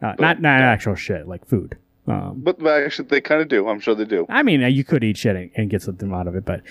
uh, 0.01 0.15
not 0.21 0.41
not 0.41 0.61
yeah. 0.61 0.71
actual 0.71 0.95
shit 0.95 1.27
like 1.27 1.45
food. 1.49 1.77
Um, 2.07 2.41
But, 2.43 2.65
actually, 2.67 3.09
they 3.09 3.21
kind 3.21 3.41
of 3.41 3.49
do. 3.49 3.69
I'm 3.69 3.79
sure 3.79 3.95
they 3.95 4.05
do. 4.05 4.27
I 4.29 4.43
mean, 4.43 4.61
you 4.61 4.85
could 4.85 5.05
eat 5.05 5.17
shit 5.19 5.37
and, 5.37 5.51
and 5.55 5.71
get 5.71 5.83
something 5.83 6.13
out 6.13 6.27
of 6.27 6.35
it, 6.35 6.45
but 6.45 6.63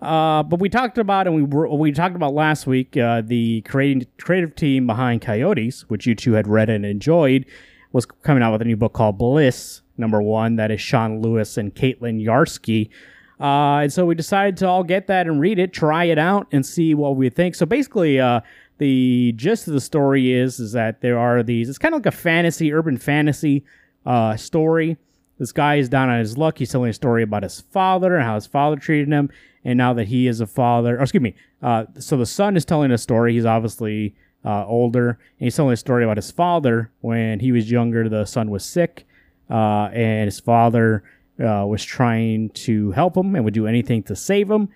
uh, 0.00 0.42
but 0.42 0.60
we 0.60 0.68
talked 0.68 0.98
about 0.98 1.26
and 1.26 1.36
we 1.36 1.42
were, 1.42 1.68
we 1.68 1.92
talked 1.92 2.16
about 2.16 2.34
last 2.34 2.66
week 2.66 2.96
uh, 2.96 3.20
the 3.24 3.60
creating 3.62 4.06
creative 4.18 4.54
team 4.54 4.86
behind 4.86 5.20
Coyotes, 5.22 5.88
which 5.88 6.06
you 6.06 6.14
two 6.14 6.32
had 6.32 6.48
read 6.48 6.68
and 6.68 6.84
enjoyed, 6.84 7.44
was 7.92 8.06
coming 8.06 8.42
out 8.42 8.52
with 8.52 8.62
a 8.62 8.64
new 8.64 8.76
book 8.76 8.92
called 8.92 9.18
Bliss 9.18 9.82
Number 9.96 10.22
One. 10.22 10.56
That 10.56 10.70
is 10.70 10.80
Sean 10.80 11.20
Lewis 11.20 11.56
and 11.56 11.74
Caitlin 11.74 12.24
Yarsky. 12.24 12.90
Uh, 13.40 13.82
and 13.82 13.92
so 13.92 14.04
we 14.04 14.14
decided 14.16 14.56
to 14.56 14.66
all 14.66 14.82
get 14.82 15.06
that 15.06 15.28
and 15.28 15.40
read 15.40 15.60
it, 15.60 15.72
try 15.72 16.04
it 16.04 16.18
out, 16.18 16.48
and 16.50 16.66
see 16.66 16.94
what 16.94 17.14
we 17.14 17.30
think. 17.30 17.54
So 17.54 17.66
basically, 17.66 18.18
uh, 18.18 18.40
the 18.78 19.32
gist 19.36 19.68
of 19.68 19.74
the 19.74 19.80
story 19.80 20.32
is 20.32 20.58
is 20.58 20.72
that 20.72 21.02
there 21.02 21.18
are 21.18 21.42
these. 21.42 21.68
It's 21.68 21.78
kind 21.78 21.94
of 21.94 22.00
like 22.00 22.06
a 22.06 22.16
fantasy, 22.16 22.72
urban 22.72 22.96
fantasy 22.96 23.64
uh, 24.08 24.36
story. 24.36 24.96
This 25.38 25.52
guy 25.52 25.76
is 25.76 25.88
down 25.88 26.08
on 26.08 26.18
his 26.18 26.36
luck. 26.36 26.58
He's 26.58 26.72
telling 26.72 26.90
a 26.90 26.94
story 26.94 27.22
about 27.22 27.42
his 27.42 27.60
father 27.60 28.16
and 28.16 28.24
how 28.24 28.34
his 28.34 28.46
father 28.46 28.76
treated 28.76 29.08
him, 29.08 29.30
and 29.64 29.76
now 29.76 29.92
that 29.92 30.08
he 30.08 30.26
is 30.26 30.40
a 30.40 30.46
father, 30.46 30.98
or 30.98 31.02
excuse 31.02 31.22
me, 31.22 31.34
uh, 31.62 31.84
so 31.98 32.16
the 32.16 32.26
son 32.26 32.56
is 32.56 32.64
telling 32.64 32.90
a 32.90 32.98
story. 32.98 33.34
He's 33.34 33.44
obviously 33.44 34.16
uh, 34.44 34.64
older, 34.66 35.10
and 35.10 35.46
he's 35.46 35.54
telling 35.54 35.74
a 35.74 35.76
story 35.76 36.04
about 36.04 36.16
his 36.16 36.30
father 36.30 36.90
when 37.02 37.38
he 37.40 37.52
was 37.52 37.70
younger. 37.70 38.08
The 38.08 38.24
son 38.24 38.50
was 38.50 38.64
sick, 38.64 39.06
uh, 39.50 39.90
and 39.92 40.24
his 40.24 40.40
father 40.40 41.04
uh, 41.38 41.66
was 41.66 41.84
trying 41.84 42.48
to 42.50 42.90
help 42.92 43.16
him 43.16 43.36
and 43.36 43.44
would 43.44 43.54
do 43.54 43.66
anything 43.66 44.02
to 44.04 44.16
save 44.16 44.50
him. 44.50 44.70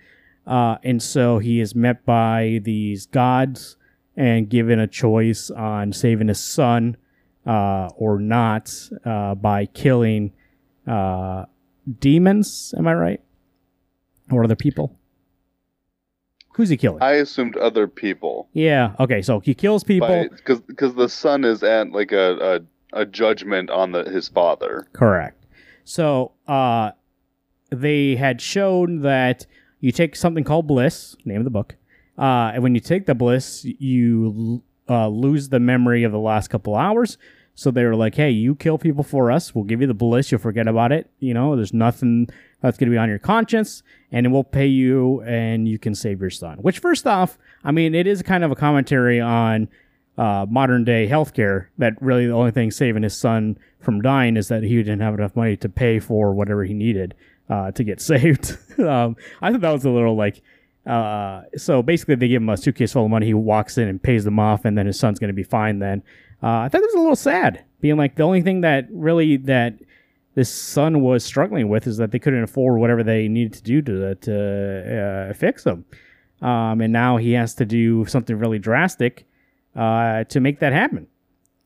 Uh, 0.45 0.77
and 0.83 1.01
so 1.01 1.39
he 1.39 1.59
is 1.59 1.73
met 1.73 2.05
by 2.05 2.61
these 2.63 3.07
gods 3.07 3.77
and 4.15 4.49
given 4.49 4.79
a 4.79 4.87
choice 4.87 5.49
on 5.49 5.91
saving 5.91 6.27
his 6.27 6.39
son 6.39 6.97
uh, 7.45 7.89
or 7.95 8.19
not 8.19 8.73
uh, 9.05 9.35
by 9.35 9.65
killing 9.67 10.31
uh, 10.87 11.45
demons. 11.99 12.73
Am 12.77 12.87
I 12.87 12.93
right? 12.93 13.21
Or 14.31 14.43
other 14.43 14.55
people? 14.55 14.97
Who's 16.55 16.69
he 16.69 16.77
killing? 16.77 17.01
I 17.01 17.13
assumed 17.13 17.57
other 17.57 17.87
people. 17.87 18.47
yeah. 18.53 18.93
Okay. 18.99 19.21
So 19.21 19.39
he 19.39 19.53
kills 19.53 19.83
people. 19.83 20.27
Because 20.29 20.61
because 20.61 20.93
the 20.93 21.09
son 21.09 21.43
is 21.45 21.63
at 21.63 21.91
like 21.91 22.11
a, 22.11 22.61
a, 22.93 23.01
a 23.01 23.05
judgment 23.05 23.69
on 23.71 23.91
the 23.91 24.03
his 24.03 24.27
father. 24.29 24.87
Correct. 24.93 25.45
So, 25.83 26.31
uh, 26.47 26.91
they 27.69 28.15
had 28.15 28.39
shown 28.39 29.01
that 29.01 29.47
you 29.81 29.91
take 29.91 30.15
something 30.15 30.43
called 30.43 30.67
bliss, 30.67 31.17
name 31.25 31.39
of 31.39 31.43
the 31.43 31.49
book, 31.49 31.75
uh, 32.17 32.51
and 32.53 32.63
when 32.63 32.75
you 32.75 32.79
take 32.79 33.05
the 33.07 33.15
bliss, 33.15 33.65
you 33.65 34.61
uh, 34.89 35.07
lose 35.07 35.49
the 35.49 35.59
memory 35.59 36.03
of 36.03 36.11
the 36.11 36.19
last 36.19 36.49
couple 36.49 36.75
hours. 36.75 37.17
So 37.55 37.69
they 37.69 37.85
were 37.85 37.95
like, 37.95 38.15
"Hey, 38.15 38.31
you 38.31 38.55
kill 38.55 38.77
people 38.77 39.03
for 39.03 39.31
us. 39.31 39.53
We'll 39.53 39.63
give 39.63 39.79
you 39.81 39.87
the 39.87 39.93
bliss. 39.93 40.31
You'll 40.31 40.41
forget 40.41 40.67
about 40.67 40.91
it. 40.91 41.09
You 41.19 41.33
know, 41.33 41.55
there's 41.55 41.73
nothing 41.73 42.27
that's 42.61 42.77
going 42.77 42.89
to 42.89 42.93
be 42.93 42.97
on 42.97 43.09
your 43.09 43.19
conscience, 43.19 43.83
and 44.11 44.31
we'll 44.33 44.43
pay 44.43 44.65
you, 44.65 45.21
and 45.21 45.67
you 45.67 45.77
can 45.77 45.93
save 45.93 46.19
your 46.19 46.31
son." 46.31 46.57
Which, 46.59 46.79
first 46.79 47.05
off, 47.05 47.37
I 47.63 47.71
mean, 47.71 47.93
it 47.93 48.07
is 48.07 48.23
kind 48.23 48.43
of 48.43 48.51
a 48.51 48.55
commentary 48.55 49.21
on 49.21 49.67
uh, 50.17 50.47
modern 50.49 50.83
day 50.83 51.07
healthcare. 51.07 51.67
That 51.77 51.93
really 52.01 52.25
the 52.25 52.33
only 52.33 52.51
thing 52.51 52.71
saving 52.71 53.03
his 53.03 53.15
son 53.15 53.59
from 53.79 54.01
dying 54.01 54.35
is 54.35 54.47
that 54.47 54.63
he 54.63 54.75
didn't 54.77 55.01
have 55.01 55.13
enough 55.13 55.35
money 55.35 55.55
to 55.57 55.69
pay 55.69 55.99
for 55.99 56.33
whatever 56.33 56.63
he 56.63 56.73
needed 56.73 57.13
uh, 57.49 57.71
to 57.71 57.83
get 57.83 58.01
saved. 58.11 58.57
um, 58.79 59.15
I 59.43 59.51
thought 59.51 59.61
that 59.61 59.71
was 59.71 59.85
a 59.85 59.91
little 59.91 60.15
like. 60.15 60.41
Uh, 60.85 61.43
so 61.55 61.81
basically, 61.81 62.15
they 62.15 62.27
give 62.27 62.41
him 62.41 62.49
a 62.49 62.57
suitcase 62.57 62.93
full 62.93 63.05
of 63.05 63.11
money. 63.11 63.25
He 63.25 63.33
walks 63.33 63.77
in 63.77 63.87
and 63.87 64.01
pays 64.01 64.23
them 64.23 64.39
off, 64.39 64.65
and 64.65 64.77
then 64.77 64.85
his 64.85 64.99
son's 64.99 65.19
going 65.19 65.29
to 65.29 65.33
be 65.33 65.43
fine. 65.43 65.79
Then 65.79 66.03
uh, 66.41 66.59
I 66.59 66.69
thought 66.69 66.81
it 66.81 66.87
was 66.87 66.95
a 66.95 66.99
little 66.99 67.15
sad, 67.15 67.63
being 67.79 67.97
like 67.97 68.15
the 68.15 68.23
only 68.23 68.41
thing 68.41 68.61
that 68.61 68.87
really 68.91 69.37
that 69.37 69.75
this 70.35 70.49
son 70.49 71.01
was 71.01 71.23
struggling 71.23 71.69
with 71.69 71.87
is 71.87 71.97
that 71.97 72.11
they 72.11 72.19
couldn't 72.19 72.43
afford 72.43 72.79
whatever 72.79 73.03
they 73.03 73.27
needed 73.27 73.53
to 73.53 73.63
do 73.63 73.81
to 73.81 74.15
to 74.15 75.29
uh, 75.29 75.33
fix 75.33 75.65
him, 75.65 75.85
um, 76.41 76.81
and 76.81 76.91
now 76.91 77.17
he 77.17 77.31
has 77.31 77.55
to 77.55 77.65
do 77.65 78.05
something 78.05 78.37
really 78.37 78.59
drastic 78.59 79.25
uh, 79.75 80.25
to 80.25 80.39
make 80.39 80.59
that 80.59 80.73
happen. 80.73 81.07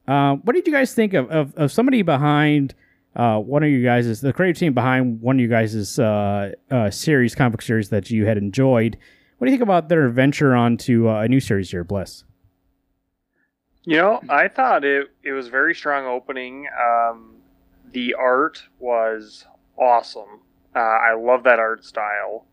Uh, 0.07 0.35
what 0.35 0.53
did 0.53 0.65
you 0.65 0.71
guys 0.71 0.93
think 0.93 1.13
of, 1.13 1.29
of, 1.29 1.53
of 1.55 1.71
somebody 1.71 2.01
behind 2.01 2.73
uh, 3.17 3.39
one 3.39 3.63
of 3.63 3.69
you 3.69 3.83
guys, 3.83 4.05
is 4.05 4.21
the 4.21 4.31
creative 4.31 4.59
team 4.59 4.73
behind 4.73 5.19
one 5.21 5.37
of 5.37 5.39
you 5.41 5.47
guys' 5.47 5.97
uh, 5.97 6.51
uh, 6.69 6.89
series, 6.91 7.33
comic 7.35 7.61
series 7.61 7.89
that 7.89 8.11
you 8.11 8.25
had 8.27 8.37
enjoyed? 8.37 8.95
What 9.37 9.47
do 9.47 9.51
you 9.51 9.57
think 9.57 9.63
about 9.63 9.89
their 9.89 10.07
venture 10.07 10.55
onto 10.55 11.09
uh, 11.09 11.21
a 11.21 11.27
new 11.27 11.39
series 11.39 11.71
here, 11.71 11.83
Bliss? 11.83 12.23
You 13.83 13.97
know, 13.97 14.21
I 14.29 14.47
thought 14.47 14.83
it 14.83 15.07
it 15.23 15.31
was 15.31 15.47
very 15.47 15.73
strong 15.73 16.05
opening. 16.05 16.67
Um, 16.79 17.37
the 17.91 18.13
art 18.13 18.61
was 18.79 19.45
awesome. 19.77 20.41
Uh, 20.75 20.79
I 20.79 21.15
love 21.15 21.43
that 21.43 21.57
art 21.57 21.83
style. 21.85 22.45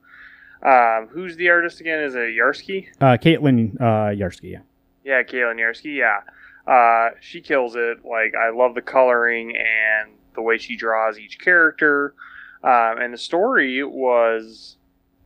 Um, 0.63 1.09
who's 1.11 1.37
the 1.37 1.51
artist 1.51 1.81
again? 1.81 2.01
Is 2.01 2.15
it 2.15 2.31
Yarsky? 2.39 2.87
Uh, 3.01 3.19
Caitlin 3.21 3.75
uh, 3.81 4.15
Yarsky, 4.15 4.53
yeah. 4.53 4.61
Yeah, 5.05 5.23
Caitlin 5.23 5.57
Yarsky, 5.57 5.99
yeah. 5.99 6.21
Uh, 6.67 7.11
she 7.21 7.43
kills 7.43 7.77
it. 7.77 7.99
Like, 8.05 8.35
I 8.35 8.51
love 8.51 8.75
the 8.75 8.81
coloring 8.81 9.55
and 9.57 10.13
the 10.35 10.43
way 10.43 10.59
she 10.59 10.77
draws 10.77 11.19
each 11.19 11.39
character. 11.39 12.15
Um, 12.63 12.99
and 12.99 13.13
the 13.13 13.19
story 13.19 13.85
was 13.85 14.77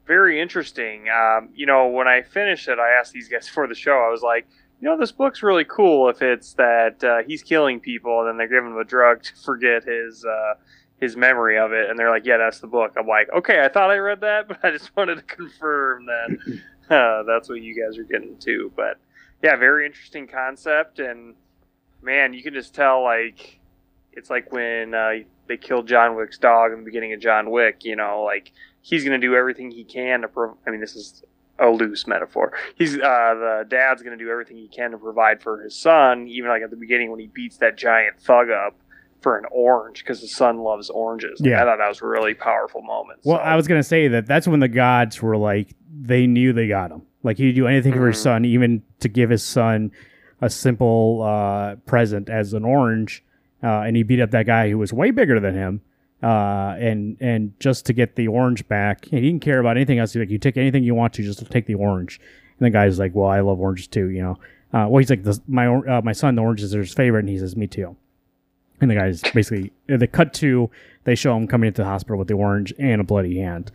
very 0.07 0.41
interesting. 0.41 1.09
Um, 1.09 1.51
you 1.55 1.67
know, 1.67 1.87
when 1.87 2.09
I 2.09 2.23
finished 2.23 2.69
it, 2.69 2.79
I 2.79 2.99
asked 2.99 3.13
these 3.13 3.29
guys 3.29 3.49
for 3.55 3.69
the 3.69 3.75
show, 3.75 3.93
I 3.93 4.11
was 4.11 4.23
like, 4.23 4.47
you 4.81 4.89
know, 4.89 4.97
this 4.97 5.13
book's 5.13 5.43
really 5.43 5.65
cool 5.65 6.09
if 6.09 6.23
it's 6.23 6.55
that 6.55 7.03
uh, 7.03 7.19
he's 7.27 7.43
killing 7.43 7.81
people 7.81 8.21
and 8.21 8.29
then 8.29 8.37
they're 8.37 8.49
giving 8.49 8.73
him 8.73 8.79
a 8.79 8.85
drug 8.85 9.23
to 9.25 9.35
forget 9.45 9.85
his 9.85 10.25
uh, 10.25 10.55
his 11.01 11.17
memory 11.17 11.59
of 11.59 11.73
it, 11.73 11.89
and 11.89 11.99
they're 11.99 12.11
like, 12.11 12.27
"Yeah, 12.27 12.39
that's 12.39 12.61
the 12.61 12.67
book." 12.67 12.95
I'm 12.99 13.07
like, 13.07 13.29
"Okay, 13.33 13.63
I 13.65 13.69
thought 13.69 13.91
I 13.91 13.99
read 13.99 14.21
that, 14.23 14.49
but 14.49 14.59
I 14.65 14.71
just 14.71 14.97
wanted 14.97 15.17
to 15.17 15.23
confirm 15.23 16.07
that 16.07 16.61
uh, 16.91 17.23
that's 17.23 17.49
what 17.49 17.63
you 17.63 17.75
guys 17.81 17.99
are 17.99 18.05
getting 18.05 18.37
to." 18.39 18.73
But 18.75 18.99
yeah, 19.43 19.57
very 19.57 19.87
interesting 19.87 20.27
concept, 20.27 20.99
and 20.99 21.35
man, 22.03 22.35
you 22.35 22.43
can 22.43 22.55
just 22.55 22.75
tell 22.75 23.03
like 23.03 23.58
it's 24.19 24.31
like 24.31 24.53
when 24.53 24.93
uh, 24.95 25.11
they 25.47 25.57
killed 25.57 25.89
John 25.89 26.17
Wick's 26.17 26.39
dog 26.39 26.73
in 26.73 26.79
the 26.81 26.85
beginning 26.85 27.13
of 27.15 27.21
John 27.21 27.51
Wick. 27.51 27.85
You 27.85 27.97
know, 27.97 28.23
like 28.25 28.53
he's 28.83 29.05
going 29.05 29.19
to 29.19 29.27
do 29.27 29.35
everything 29.35 29.71
he 29.71 29.85
can 29.85 30.23
to. 30.23 30.29
Pro- 30.29 30.57
I 30.67 30.71
mean, 30.71 30.81
this 30.81 30.95
is 30.97 31.23
a 31.59 31.69
loose 31.71 32.07
metaphor. 32.07 32.53
He's 32.77 32.95
uh, 32.97 33.01
the 33.01 33.65
dad's 33.69 34.03
going 34.03 34.17
to 34.19 34.23
do 34.23 34.31
everything 34.31 34.57
he 34.57 34.69
can 34.69 34.91
to 34.91 34.99
provide 34.99 35.43
for 35.43 35.63
his 35.63 35.75
son, 35.75 36.29
even 36.29 36.51
like 36.51 36.63
at 36.63 36.71
the 36.71 36.77
beginning 36.77 37.11
when 37.11 37.21
he 37.21 37.27
beats 37.29 37.57
that 37.59 37.77
giant 37.79 38.21
thug 38.21 38.51
up 38.51 38.77
for 39.21 39.37
an 39.37 39.45
orange 39.51 40.05
because 40.05 40.21
the 40.21 40.29
son 40.29 40.59
loves 40.59 40.91
oranges. 40.91 41.41
Yeah. 41.43 41.61
I 41.61 41.65
thought 41.65 41.79
that 41.79 41.89
was 41.89 42.01
a 42.03 42.07
really 42.07 42.35
powerful 42.35 42.83
moment. 42.83 43.19
Well, 43.25 43.39
So, 43.39 43.43
I 43.43 43.57
was 43.57 43.67
gonna 43.67 43.83
say 43.83 44.07
that 44.09 44.27
that's 44.27 44.47
when 44.47 44.61
the 44.61 44.69
gods 44.69 45.21
were 45.21 45.37
like 45.37 45.75
they 46.01 46.29
knew 46.29 46.53
they 46.53 46.69
got 46.69 46.93
him. 46.93 47.03
Like 47.25 47.37
he'd 47.39 47.55
do 47.57 47.67
anything 47.67 47.95
for 47.95 48.07
his 48.07 48.17
Mhm. 48.19 48.23
son, 48.23 48.45
even 48.45 48.83
to 49.01 49.09
give 49.09 49.31
his 49.31 49.43
son 49.43 49.91
a 50.41 50.49
simple 50.49 51.23
uh, 51.23 51.75
present 51.85 52.29
as 52.31 52.53
an 52.53 52.65
orange. 52.65 53.25
Uh, 53.63 53.81
and 53.81 53.97
he 53.97 54.03
beat 54.03 54.21
up 54.21 54.31
that 54.31 54.47
guy 54.47 54.71
who 54.71 54.79
was 54.79 54.93
way 54.93 55.11
bigger 55.11 55.41
than 55.41 55.55
him. 55.55 55.81
Uh, 56.23 56.75
and 56.79 57.17
and 57.21 57.53
just 57.61 57.87
to 57.87 57.93
get 57.93 58.17
the 58.17 58.27
orange 58.27 58.67
back, 58.67 59.05
he 59.05 59.21
didn't 59.21 59.41
care 59.41 59.61
about 59.61 59.77
anything 59.77 59.99
else. 59.99 60.13
He's 60.13 60.21
like, 60.21 60.31
you 60.31 60.39
take 60.39 60.57
anything 60.57 60.83
you 60.83 60.95
want 60.95 61.13
to, 61.15 61.23
just 61.23 61.49
take 61.51 61.67
the 61.67 61.75
orange. 61.75 62.21
And 62.59 62.67
the 62.67 62.71
guy's 62.71 62.99
like, 62.99 63.15
well, 63.15 63.29
I 63.29 63.41
love 63.41 63.61
oranges 63.61 63.87
too, 63.87 64.09
you 64.09 64.23
know. 64.23 64.39
Uh, 64.73 64.87
well, 64.89 64.99
he's 64.99 65.11
like, 65.11 65.25
my 65.47 65.67
uh, 65.69 66.03
my 66.03 66.13
son, 66.13 66.35
the 66.35 66.43
oranges 66.43 66.75
are 66.75 66.81
his 66.81 66.93
favorite, 66.93 67.21
and 67.21 67.29
he 67.29 67.39
says, 67.39 67.57
me 67.57 67.67
too. 67.67 67.97
And 68.81 68.91
the 68.91 68.97
guy's 68.97 69.23
basically 69.23 69.73
the 69.87 70.07
cut 70.07 70.35
to 70.35 70.71
they 71.05 71.15
show 71.15 71.37
him 71.37 71.47
coming 71.47 71.69
into 71.69 71.83
the 71.83 71.89
hospital 71.89 72.19
with 72.19 72.29
the 72.29 72.35
orange 72.35 72.73
and 72.79 73.01
a 73.01 73.05
bloody 73.05 73.39
hand. 73.39 73.73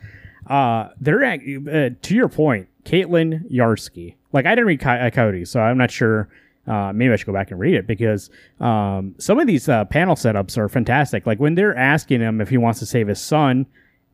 Uh, 0.48 0.90
they're 1.00 1.24
ac- 1.24 1.58
uh, 1.68 1.90
to 2.02 2.16
your 2.16 2.30
point, 2.30 2.68
Caitlin 2.86 3.50
Yarsky. 3.52 4.16
Like 4.34 4.46
I 4.46 4.52
didn't 4.52 4.68
read 4.68 4.86
uh, 4.86 5.10
Coyote, 5.10 5.46
so 5.46 5.60
I'm 5.60 5.78
not 5.78 5.92
sure. 5.92 6.30
Uh, 6.66 6.94
maybe 6.94 7.12
I 7.12 7.18
should 7.18 7.26
go 7.26 7.34
back 7.34 7.52
and 7.52 7.60
read 7.60 7.74
it 7.74 7.86
because 7.86 8.30
um, 8.60 9.16
some 9.18 9.40
of 9.40 9.48
these 9.48 9.68
uh, 9.68 9.84
panel 9.86 10.16
setups 10.16 10.58
are 10.58 10.70
fantastic. 10.70 11.28
Like 11.28 11.40
when 11.40 11.56
they're 11.56 11.76
asking 11.76 12.22
him 12.22 12.40
if 12.40 12.50
he 12.50 12.58
wants 12.58 12.80
to 12.80 12.86
save 12.86 13.08
his 13.08 13.20
son, 13.20 13.66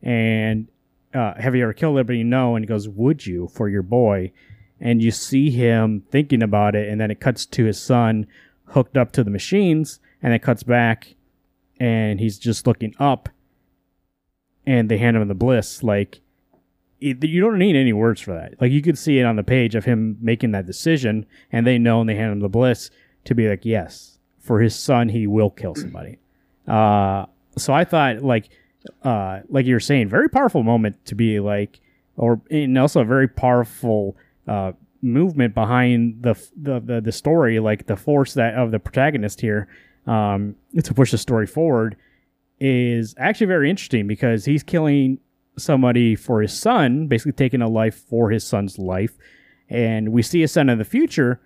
and 0.02 0.66
uh, 1.14 1.34
have 1.34 1.54
you 1.54 1.62
ever 1.62 1.72
killed 1.72 1.96
anybody? 1.96 2.24
No, 2.24 2.56
and 2.56 2.64
he 2.64 2.66
goes, 2.66 2.88
"Would 2.88 3.26
you 3.26 3.48
for 3.48 3.68
your 3.68 3.82
boy?" 3.82 4.32
And 4.80 5.02
you 5.02 5.10
see 5.10 5.50
him 5.50 6.02
thinking 6.10 6.42
about 6.42 6.74
it, 6.74 6.88
and 6.88 7.00
then 7.00 7.10
it 7.10 7.20
cuts 7.20 7.44
to 7.46 7.64
his 7.64 7.80
son 7.80 8.26
hooked 8.66 8.96
up 8.96 9.12
to 9.12 9.22
the 9.22 9.30
machines, 9.30 10.00
and 10.22 10.32
it 10.32 10.42
cuts 10.42 10.62
back, 10.62 11.14
and 11.78 12.18
he's 12.18 12.38
just 12.38 12.66
looking 12.66 12.94
up, 12.98 13.28
and 14.66 14.88
they 14.88 14.98
hand 14.98 15.16
him 15.16 15.28
the 15.28 15.34
bliss. 15.34 15.82
Like 15.82 16.20
you 17.00 17.40
don't 17.40 17.58
need 17.58 17.76
any 17.76 17.92
words 17.92 18.20
for 18.20 18.34
that. 18.34 18.60
Like 18.60 18.72
you 18.72 18.82
could 18.82 18.98
see 18.98 19.18
it 19.18 19.24
on 19.24 19.36
the 19.36 19.42
page 19.42 19.74
of 19.74 19.84
him 19.84 20.18
making 20.20 20.52
that 20.52 20.66
decision, 20.66 21.26
and 21.50 21.66
they 21.66 21.78
know, 21.78 22.00
and 22.00 22.08
they 22.08 22.14
hand 22.14 22.32
him 22.32 22.40
the 22.40 22.48
bliss 22.48 22.90
to 23.24 23.34
be 23.34 23.48
like, 23.48 23.64
yes, 23.64 24.18
for 24.38 24.60
his 24.60 24.74
son, 24.74 25.08
he 25.08 25.26
will 25.26 25.50
kill 25.50 25.74
somebody. 25.74 26.18
Uh, 26.68 27.26
so 27.56 27.72
I 27.72 27.82
thought, 27.82 28.22
like, 28.22 28.48
uh, 29.02 29.40
like 29.48 29.66
you 29.66 29.74
were 29.74 29.80
saying, 29.80 30.08
very 30.08 30.28
powerful 30.28 30.62
moment 30.62 31.04
to 31.06 31.16
be 31.16 31.40
like, 31.40 31.80
or 32.16 32.40
and 32.48 32.78
also 32.78 33.00
a 33.00 33.04
very 33.04 33.26
powerful 33.26 34.16
uh, 34.46 34.72
movement 35.02 35.52
behind 35.52 36.22
the, 36.22 36.34
the 36.56 36.78
the 36.78 37.00
the 37.00 37.10
story, 37.10 37.58
like 37.58 37.86
the 37.86 37.96
force 37.96 38.34
that 38.34 38.54
of 38.54 38.70
the 38.70 38.78
protagonist 38.78 39.40
here, 39.40 39.66
um, 40.06 40.54
to 40.80 40.94
push 40.94 41.10
the 41.10 41.18
story 41.18 41.46
forward 41.46 41.96
is 42.60 43.14
actually 43.18 43.46
very 43.46 43.70
interesting 43.70 44.06
because 44.06 44.44
he's 44.44 44.62
killing 44.62 45.18
somebody 45.60 46.16
for 46.16 46.42
his 46.42 46.52
son, 46.52 47.06
basically 47.06 47.32
taking 47.32 47.62
a 47.62 47.68
life 47.68 47.94
for 47.94 48.30
his 48.30 48.44
son's 48.44 48.78
life, 48.78 49.16
and 49.68 50.12
we 50.12 50.22
see 50.22 50.40
his 50.40 50.52
son 50.52 50.68
in 50.68 50.78
the 50.78 50.84
future, 50.84 51.40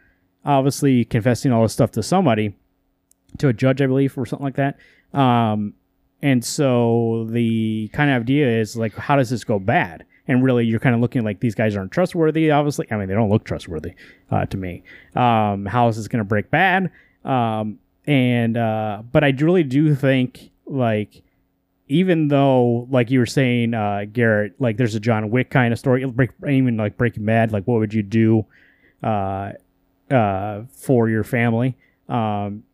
obviously 0.45 1.05
confessing 1.05 1.53
all 1.53 1.63
this 1.63 1.73
stuff 1.73 1.91
to 1.93 2.03
somebody, 2.03 2.55
to 3.39 3.49
a 3.49 3.53
judge, 3.53 3.83
I 3.83 3.87
believe, 3.87 4.17
or 4.17 4.27
something 4.27 4.45
like 4.45 4.57
that. 4.57 4.79
Um, 5.19 5.75
and 6.23 6.45
so 6.45 7.27
the 7.31 7.89
kind 7.93 8.11
of 8.11 8.23
idea 8.23 8.49
is 8.49 8.77
like, 8.77 8.95
how 8.95 9.17
does 9.17 9.31
this 9.31 9.45
go 9.45 9.59
bad? 9.59 10.07
And 10.27 10.43
really, 10.43 10.65
you're 10.65 10.81
kind 10.81 10.95
of 10.95 11.03
looking 11.03 11.23
like 11.23 11.41
these 11.41 11.55
guys 11.55 11.77
aren't 11.77 11.93
trustworthy. 11.93 12.51
Obviously, 12.51 12.87
I 12.91 12.97
mean, 12.97 13.09
they 13.09 13.15
don't 13.15 13.29
look 13.29 13.45
trustworthy 13.45 13.93
uh, 14.31 14.47
to 14.47 14.57
me. 14.57 14.83
Um, 15.15 15.67
how 15.67 15.89
is 15.89 15.97
this 15.99 16.09
going 16.09 16.21
to 16.21 16.25
break 16.25 16.51
bad? 16.51 16.91
Um, 17.27 17.79
and 18.07 18.57
uh, 18.57 19.03
but 19.13 19.23
I 19.23 19.35
really 19.39 19.65
do 19.65 19.95
think 19.95 20.51
like 20.67 21.24
even 21.89 22.29
though 22.29 22.87
like 22.91 23.11
you 23.11 23.19
were 23.19 23.27
saying, 23.27 23.75
uh, 23.75 24.05
Garrett, 24.13 24.55
like 24.61 24.77
there's 24.77 24.95
a 24.95 25.01
John 25.01 25.31
Wick 25.31 25.51
kind 25.51 25.73
of 25.73 25.79
story, 25.79 26.05
break, 26.07 26.31
even 26.49 26.77
like 26.77 26.97
Breaking 26.97 27.25
Bad, 27.25 27.53
like 27.53 27.65
what 27.65 27.79
would 27.81 27.93
you 27.95 28.03
do 28.03 28.47
uh, 29.03 29.53
uh, 30.11 30.63
for 30.71 31.09
your 31.09 31.25
family? 31.25 31.77
Um, 32.09 32.65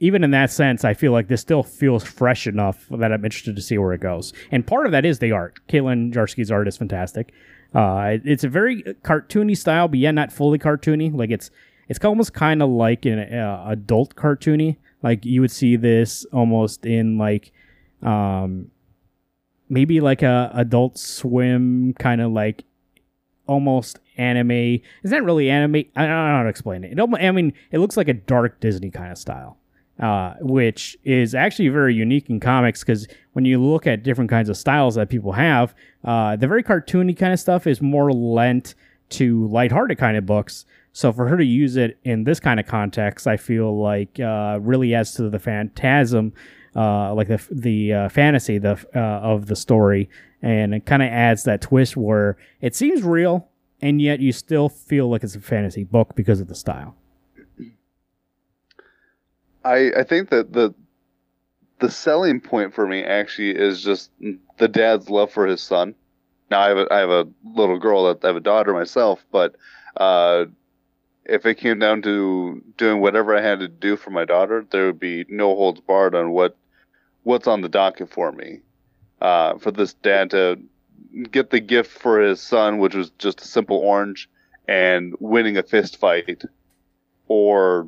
even 0.00 0.22
in 0.22 0.30
that 0.30 0.50
sense, 0.52 0.84
I 0.84 0.94
feel 0.94 1.10
like 1.12 1.26
this 1.28 1.40
still 1.40 1.62
feels 1.64 2.04
fresh 2.04 2.46
enough 2.46 2.86
that 2.90 3.12
I'm 3.12 3.24
interested 3.24 3.56
to 3.56 3.62
see 3.62 3.78
where 3.78 3.92
it 3.92 4.00
goes. 4.00 4.32
And 4.52 4.64
part 4.66 4.86
of 4.86 4.92
that 4.92 5.04
is 5.04 5.18
the 5.18 5.32
art. 5.32 5.58
Caitlin 5.68 6.14
Yarsky's 6.14 6.50
art 6.52 6.68
is 6.68 6.76
fantastic. 6.76 7.32
Uh, 7.74 8.12
it- 8.14 8.22
it's 8.24 8.44
a 8.44 8.48
very 8.48 8.82
cartoony 9.02 9.56
style, 9.56 9.88
but 9.88 9.98
yet 9.98 10.12
not 10.14 10.32
fully 10.32 10.58
cartoony. 10.58 11.12
Like 11.12 11.30
it's 11.30 11.50
it's 11.88 12.02
almost 12.04 12.32
kind 12.34 12.62
of 12.62 12.68
like 12.70 13.06
an 13.06 13.18
uh, 13.18 13.64
adult 13.66 14.14
cartoony. 14.14 14.76
Like 15.02 15.24
you 15.24 15.40
would 15.40 15.50
see 15.50 15.74
this 15.76 16.24
almost 16.32 16.86
in 16.86 17.18
like 17.18 17.50
um 18.02 18.70
maybe 19.68 20.00
like 20.00 20.22
a 20.22 20.50
adult 20.54 20.98
swim 20.98 21.92
kind 21.98 22.20
of 22.20 22.32
like 22.32 22.64
almost 23.46 23.98
anime. 24.16 24.50
It's 24.50 24.82
not 25.12 25.22
really 25.24 25.50
anime. 25.50 25.76
I 25.96 26.02
don't 26.06 26.08
know 26.08 26.36
how 26.36 26.42
to 26.42 26.48
explain 26.48 26.84
it. 26.84 26.92
it 26.92 26.98
almo- 27.00 27.18
I 27.18 27.30
mean, 27.30 27.52
it 27.70 27.78
looks 27.78 27.96
like 27.96 28.08
a 28.08 28.14
dark 28.14 28.60
Disney 28.60 28.90
kind 28.90 29.12
of 29.12 29.18
style. 29.18 29.58
uh, 30.00 30.34
which 30.40 30.96
is 31.02 31.34
actually 31.34 31.68
very 31.68 31.92
unique 31.92 32.30
in 32.30 32.38
comics 32.38 32.80
because 32.84 33.08
when 33.32 33.44
you 33.44 33.58
look 33.60 33.84
at 33.84 34.04
different 34.04 34.30
kinds 34.30 34.48
of 34.48 34.56
styles 34.56 34.94
that 34.94 35.08
people 35.08 35.32
have, 35.32 35.74
uh, 36.04 36.36
the 36.36 36.46
very 36.46 36.62
cartoony 36.62 37.16
kind 37.18 37.32
of 37.32 37.40
stuff 37.40 37.66
is 37.66 37.82
more 37.82 38.12
lent 38.12 38.76
to 39.08 39.48
lighthearted 39.48 39.98
kind 39.98 40.16
of 40.16 40.24
books. 40.24 40.64
So 40.92 41.12
for 41.12 41.26
her 41.26 41.36
to 41.36 41.44
use 41.44 41.74
it 41.76 41.98
in 42.04 42.22
this 42.22 42.38
kind 42.38 42.60
of 42.60 42.66
context, 42.66 43.26
I 43.26 43.36
feel 43.36 43.76
like 43.76 44.20
uh, 44.20 44.58
really 44.62 44.94
adds 44.94 45.14
to 45.14 45.28
the 45.28 45.38
phantasm, 45.40 46.32
uh, 46.76 47.14
like 47.14 47.28
the 47.28 47.40
the 47.50 47.92
uh, 47.92 48.08
fantasy 48.08 48.58
the 48.58 48.78
uh, 48.94 48.98
of 48.98 49.46
the 49.46 49.56
story, 49.56 50.08
and 50.42 50.74
it 50.74 50.86
kind 50.86 51.02
of 51.02 51.08
adds 51.08 51.44
that 51.44 51.60
twist 51.60 51.96
where 51.96 52.36
it 52.60 52.74
seems 52.74 53.02
real, 53.02 53.48
and 53.80 54.00
yet 54.00 54.20
you 54.20 54.32
still 54.32 54.68
feel 54.68 55.08
like 55.08 55.22
it's 55.22 55.36
a 55.36 55.40
fantasy 55.40 55.84
book 55.84 56.14
because 56.14 56.40
of 56.40 56.48
the 56.48 56.54
style. 56.54 56.96
I 59.64 59.92
I 59.98 60.04
think 60.04 60.30
that 60.30 60.52
the 60.52 60.74
the 61.80 61.90
selling 61.90 62.40
point 62.40 62.74
for 62.74 62.86
me 62.86 63.02
actually 63.02 63.50
is 63.50 63.82
just 63.82 64.10
the 64.58 64.68
dad's 64.68 65.08
love 65.08 65.30
for 65.30 65.46
his 65.46 65.60
son. 65.60 65.94
Now 66.50 66.60
I 66.60 66.68
have 66.68 66.78
a, 66.78 66.86
I 66.90 66.98
have 66.98 67.10
a 67.10 67.28
little 67.44 67.78
girl 67.78 68.06
that 68.06 68.24
I 68.24 68.28
have 68.28 68.36
a 68.36 68.40
daughter 68.40 68.72
myself, 68.72 69.24
but 69.30 69.54
uh, 69.96 70.46
if 71.28 71.44
it 71.44 71.56
came 71.56 71.78
down 71.78 72.02
to 72.02 72.62
doing 72.76 73.00
whatever 73.00 73.36
I 73.36 73.42
had 73.42 73.60
to 73.60 73.68
do 73.68 73.96
for 73.96 74.10
my 74.10 74.24
daughter, 74.24 74.66
there 74.70 74.86
would 74.86 74.98
be 74.98 75.26
no 75.28 75.54
holds 75.54 75.80
barred 75.80 76.14
on 76.14 76.30
what 76.30 76.56
what's 77.22 77.46
on 77.46 77.60
the 77.60 77.68
docket 77.68 78.10
for 78.10 78.32
me. 78.32 78.60
Uh, 79.20 79.58
for 79.58 79.70
this 79.70 79.94
dad 79.94 80.30
to 80.30 80.58
get 81.30 81.50
the 81.50 81.60
gift 81.60 81.90
for 81.90 82.20
his 82.20 82.40
son, 82.40 82.78
which 82.78 82.94
was 82.94 83.10
just 83.18 83.40
a 83.40 83.44
simple 83.44 83.76
orange, 83.76 84.28
and 84.66 85.14
winning 85.18 85.56
a 85.56 85.62
fist 85.62 85.96
fight, 85.98 86.42
or 87.26 87.86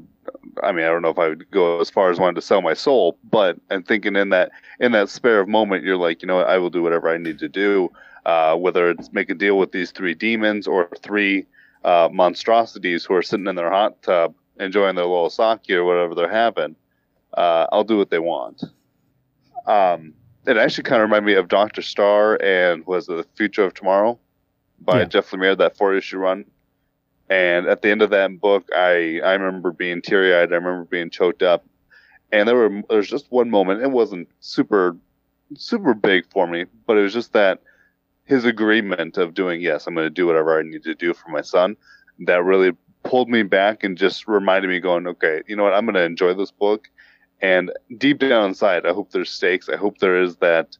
I 0.62 0.72
mean, 0.72 0.84
I 0.84 0.88
don't 0.88 1.02
know 1.02 1.10
if 1.10 1.18
I 1.18 1.28
would 1.28 1.50
go 1.50 1.80
as 1.80 1.88
far 1.88 2.10
as 2.10 2.18
wanting 2.18 2.34
to 2.34 2.42
sell 2.42 2.60
my 2.60 2.74
soul, 2.74 3.16
but 3.30 3.58
I'm 3.70 3.82
thinking 3.82 4.16
in 4.16 4.28
that 4.30 4.50
in 4.80 4.92
that 4.92 5.08
spare 5.08 5.40
of 5.40 5.48
moment, 5.48 5.84
you're 5.84 5.96
like, 5.96 6.20
you 6.20 6.28
know, 6.28 6.40
I 6.40 6.58
will 6.58 6.70
do 6.70 6.82
whatever 6.82 7.08
I 7.08 7.16
need 7.16 7.38
to 7.38 7.48
do, 7.48 7.90
uh, 8.26 8.56
whether 8.56 8.90
it's 8.90 9.12
make 9.12 9.30
a 9.30 9.34
deal 9.34 9.56
with 9.56 9.72
these 9.72 9.92
three 9.92 10.14
demons 10.14 10.66
or 10.66 10.90
three 11.00 11.46
uh, 11.84 12.08
monstrosities 12.12 13.04
who 13.04 13.14
are 13.14 13.22
sitting 13.22 13.46
in 13.46 13.54
their 13.56 13.70
hot 13.70 14.02
tub 14.02 14.34
enjoying 14.58 14.94
their 14.94 15.06
little 15.06 15.30
sake 15.30 15.70
or 15.70 15.84
whatever 15.84 16.14
they're 16.14 16.28
having. 16.30 16.76
Uh, 17.34 17.66
I'll 17.72 17.84
do 17.84 17.96
what 17.96 18.10
they 18.10 18.18
want. 18.18 18.62
Um, 19.66 20.14
it 20.46 20.56
actually 20.56 20.84
kind 20.84 21.02
of 21.02 21.08
reminded 21.08 21.26
me 21.26 21.34
of 21.34 21.48
Doctor 21.48 21.82
Star 21.82 22.42
and 22.42 22.84
was 22.86 23.06
the 23.06 23.24
Future 23.36 23.64
of 23.64 23.74
Tomorrow 23.74 24.18
by 24.80 25.00
Yeah. 25.00 25.04
Jeff 25.06 25.30
Lemire, 25.30 25.56
that 25.58 25.76
four 25.76 25.94
issue 25.94 26.18
run. 26.18 26.44
And 27.28 27.66
at 27.66 27.82
the 27.82 27.90
end 27.90 28.02
of 28.02 28.10
that 28.10 28.40
book, 28.40 28.68
I 28.74 29.20
I 29.22 29.34
remember 29.34 29.70
being 29.70 30.02
teary 30.02 30.34
eyed. 30.34 30.52
I 30.52 30.56
remember 30.56 30.84
being 30.84 31.10
choked 31.10 31.42
up. 31.42 31.64
And 32.32 32.48
there 32.48 32.56
were 32.56 32.82
there 32.88 32.98
was 32.98 33.08
just 33.08 33.30
one 33.30 33.50
moment. 33.50 33.82
It 33.82 33.90
wasn't 33.90 34.28
super 34.40 34.96
super 35.56 35.94
big 35.94 36.26
for 36.30 36.46
me, 36.46 36.64
but 36.86 36.96
it 36.96 37.02
was 37.02 37.12
just 37.12 37.32
that 37.32 37.60
his 38.30 38.44
agreement 38.44 39.18
of 39.18 39.34
doing 39.34 39.60
yes, 39.60 39.88
I'm 39.88 39.94
going 39.94 40.06
to 40.06 40.10
do 40.10 40.24
whatever 40.24 40.56
I 40.56 40.62
need 40.62 40.84
to 40.84 40.94
do 40.94 41.12
for 41.12 41.30
my 41.30 41.40
son. 41.40 41.76
That 42.20 42.44
really 42.44 42.70
pulled 43.02 43.28
me 43.28 43.42
back 43.42 43.82
and 43.82 43.98
just 43.98 44.28
reminded 44.28 44.68
me, 44.68 44.78
going, 44.78 45.08
okay, 45.08 45.42
you 45.48 45.56
know 45.56 45.64
what? 45.64 45.74
I'm 45.74 45.84
going 45.84 45.96
to 45.96 46.04
enjoy 46.04 46.34
this 46.34 46.52
book. 46.52 46.88
And 47.42 47.72
deep 47.98 48.20
down 48.20 48.50
inside, 48.50 48.86
I 48.86 48.92
hope 48.92 49.10
there's 49.10 49.32
stakes. 49.32 49.68
I 49.68 49.76
hope 49.76 49.98
there 49.98 50.22
is 50.22 50.36
that. 50.36 50.76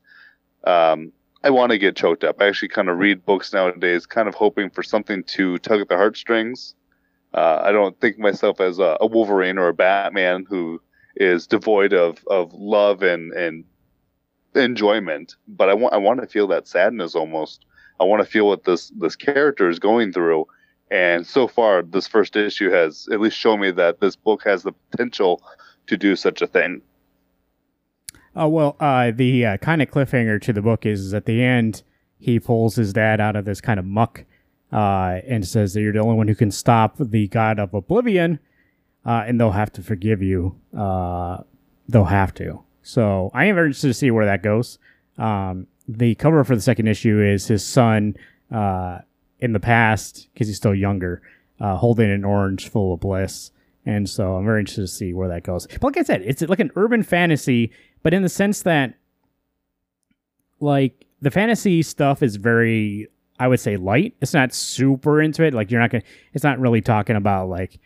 Um, 0.62 1.12
I 1.42 1.51
want 1.51 1.72
to 1.72 1.78
get 1.78 1.96
choked 1.96 2.22
up. 2.22 2.40
I 2.40 2.46
actually 2.46 2.68
kind 2.68 2.88
of 2.88 2.98
read 2.98 3.24
books 3.24 3.53
nowadays, 3.53 4.07
kind 4.07 4.28
of 4.28 4.34
hoping 4.36 4.70
for 4.70 4.84
something 4.84 5.24
to 5.24 5.59
tug 5.59 5.80
at 5.80 5.88
the 5.88 5.96
heartstrings. 5.96 6.76
Uh, 7.34 7.62
I 7.64 7.72
don't 7.72 7.98
think 8.01 8.18
myself 8.18 8.61
as 8.61 8.78
a, 8.78 8.96
a 9.01 9.07
Wolverine 9.07 9.59
or 9.59 9.68
a 9.68 9.74
Batman 9.74 10.46
who 10.48 10.80
is 11.16 11.48
devoid 11.48 11.94
of, 11.94 12.22
of 12.28 12.53
love 12.53 13.03
and, 13.03 13.32
and 13.32 13.64
enjoyment, 14.55 15.36
but 15.48 15.68
I 15.68 15.74
want 15.74 15.94
I 15.94 15.98
want 15.98 16.20
to 16.20 16.26
feel 16.26 16.46
that 16.48 16.68
sadness 16.68 17.14
almost. 17.14 17.64
I 18.01 18.05
want 18.05 18.24
to 18.24 18.30
feel 18.30 18.46
what 18.48 18.64
this 18.64 18.90
this 18.98 19.16
character 19.16 19.68
is 19.68 19.78
going 19.78 20.12
through. 20.12 20.46
And 20.90 21.26
so 21.26 21.46
far, 21.46 21.82
this 21.82 22.09
first 22.09 22.34
issue 22.34 22.70
has 22.70 23.09
at 23.12 23.20
least 23.20 23.36
shown 23.36 23.61
me 23.61 23.70
that 23.72 24.01
this 24.01 24.16
book 24.16 24.42
has 24.44 24.64
the 24.64 24.72
potential 24.90 25.40
to 25.86 25.96
do 25.96 26.16
such 26.16 26.42
a 26.42 26.46
thing. 26.46 26.82
Oh 28.34 28.48
well, 28.48 28.76
uh, 28.80 29.12
the 29.14 29.46
uh, 29.46 29.57
kind 29.59 29.82
of 29.82 29.90
cliffhanger 29.90 30.40
to 30.42 30.53
the 30.53 30.62
book 30.62 30.86
is, 30.86 31.01
is 31.01 31.14
at 31.14 31.26
the 31.26 31.42
end 31.42 31.82
he 32.18 32.38
pulls 32.38 32.76
his 32.76 32.92
dad 32.92 33.20
out 33.20 33.34
of 33.34 33.44
this 33.44 33.61
kind 33.61 33.80
of 33.80 33.86
muck 33.86 34.24
uh, 34.72 35.20
and 35.26 35.46
says 35.46 35.74
that 35.74 35.80
you're 35.80 35.92
the 35.92 35.98
only 35.98 36.16
one 36.16 36.28
who 36.28 36.34
can 36.34 36.51
stop 36.51 36.96
the 36.98 37.26
god 37.28 37.59
of 37.59 37.74
oblivion, 37.74 38.38
uh, 39.05 39.24
and 39.26 39.40
they'll 39.40 39.53
have 39.53 39.72
to 39.72 39.82
forgive 39.82 40.22
you. 40.22 40.57
Uh, 40.76 41.38
they'll 41.88 42.05
have 42.05 42.34
to. 42.34 42.62
So 42.82 43.30
I 43.34 43.46
am 43.46 43.54
very 43.54 43.68
interested 43.68 43.88
to 43.88 43.94
see 43.94 44.10
where 44.10 44.26
that 44.26 44.42
goes. 44.42 44.78
Um, 45.18 45.66
the 45.86 46.14
cover 46.14 46.44
for 46.44 46.54
the 46.54 46.62
second 46.62 46.86
issue 46.86 47.22
is 47.22 47.46
his 47.46 47.64
son 47.64 48.16
uh, 48.50 48.98
in 49.38 49.52
the 49.52 49.60
past 49.60 50.28
because 50.32 50.48
he's 50.48 50.56
still 50.56 50.74
younger, 50.74 51.22
uh, 51.60 51.76
holding 51.76 52.10
an 52.10 52.24
orange 52.24 52.68
full 52.68 52.94
of 52.94 53.00
bliss. 53.00 53.50
And 53.86 54.08
so 54.08 54.36
I'm 54.36 54.44
very 54.44 54.60
interested 54.60 54.82
to 54.82 54.88
see 54.88 55.12
where 55.12 55.28
that 55.28 55.42
goes. 55.42 55.66
But 55.66 55.82
like 55.82 55.96
I 55.96 56.02
said, 56.02 56.22
it's 56.22 56.42
like 56.42 56.60
an 56.60 56.70
urban 56.76 57.02
fantasy, 57.02 57.72
but 58.02 58.14
in 58.14 58.22
the 58.22 58.28
sense 58.28 58.62
that, 58.62 58.94
like, 60.60 61.06
the 61.22 61.30
fantasy 61.30 61.82
stuff 61.82 62.22
is 62.22 62.36
very, 62.36 63.08
I 63.38 63.48
would 63.48 63.60
say, 63.60 63.76
light. 63.76 64.14
It's 64.20 64.34
not 64.34 64.52
super 64.52 65.20
into 65.20 65.42
it. 65.44 65.54
Like, 65.54 65.70
you're 65.70 65.80
not 65.80 65.90
going 65.90 66.02
to, 66.02 66.06
it's 66.34 66.44
not 66.44 66.60
really 66.60 66.82
talking 66.82 67.16
about, 67.16 67.48
like, 67.48 67.78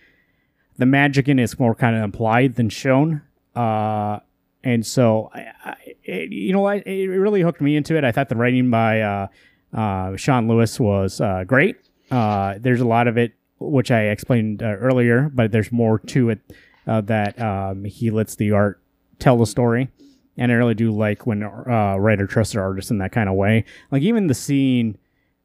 the 0.77 0.87
magic 0.87 1.29
in 1.29 1.39
it's 1.39 1.59
more 1.59 1.75
kind 1.75 1.97
of 1.97 2.03
implied 2.03 2.57
than 2.57 2.69
shown. 2.69 3.23
Uh, 3.55 4.19
and 4.65 4.85
so, 4.85 5.31
I, 5.35 5.47
I, 5.63 5.77
it, 6.03 6.33
you 6.33 6.53
know? 6.53 6.67
It 6.67 7.07
really 7.07 7.43
hooked 7.43 7.61
me 7.61 7.77
into 7.77 7.97
it. 7.97 8.03
I 8.03 8.13
thought 8.13 8.31
the 8.31 8.37
writing 8.37 8.71
by 8.71 9.03
uh, 9.03 9.27
uh, 9.75 10.17
Sean 10.17 10.49
Lewis 10.49 10.81
was 10.81 11.21
uh, 11.21 11.45
great. 11.47 11.77
Uh, 12.11 12.55
there's 12.59 12.81
a 12.81 12.87
lot 12.87 13.07
of 13.07 13.19
it, 13.19 13.35
which 13.59 13.91
I 13.91 14.05
explained 14.05 14.63
uh, 14.63 14.67
earlier, 14.67 15.31
but 15.35 15.53
there's 15.53 15.71
more 15.71 15.99
to 15.99 16.31
it 16.31 16.41
uh, 16.87 17.03
that 17.03 17.41
um, 17.41 17.85
he 17.85 18.11
lets 18.11 18.37
the 18.37 18.53
art 18.53 18.81
tell 19.19 19.37
the 19.37 19.47
story. 19.47 19.91
And 20.39 20.51
I 20.51 20.55
really 20.55 20.75
do 20.75 20.91
like 20.91 21.27
when 21.27 21.43
uh, 21.43 21.97
writer 21.99 22.27
trusts 22.27 22.55
their 22.55 22.63
artist 22.63 22.91
in 22.91 22.99
that 22.99 23.13
kind 23.13 23.29
of 23.29 23.35
way. 23.35 23.67
Like 23.91 24.03
even 24.03 24.27
the 24.27 24.35
scene 24.35 24.97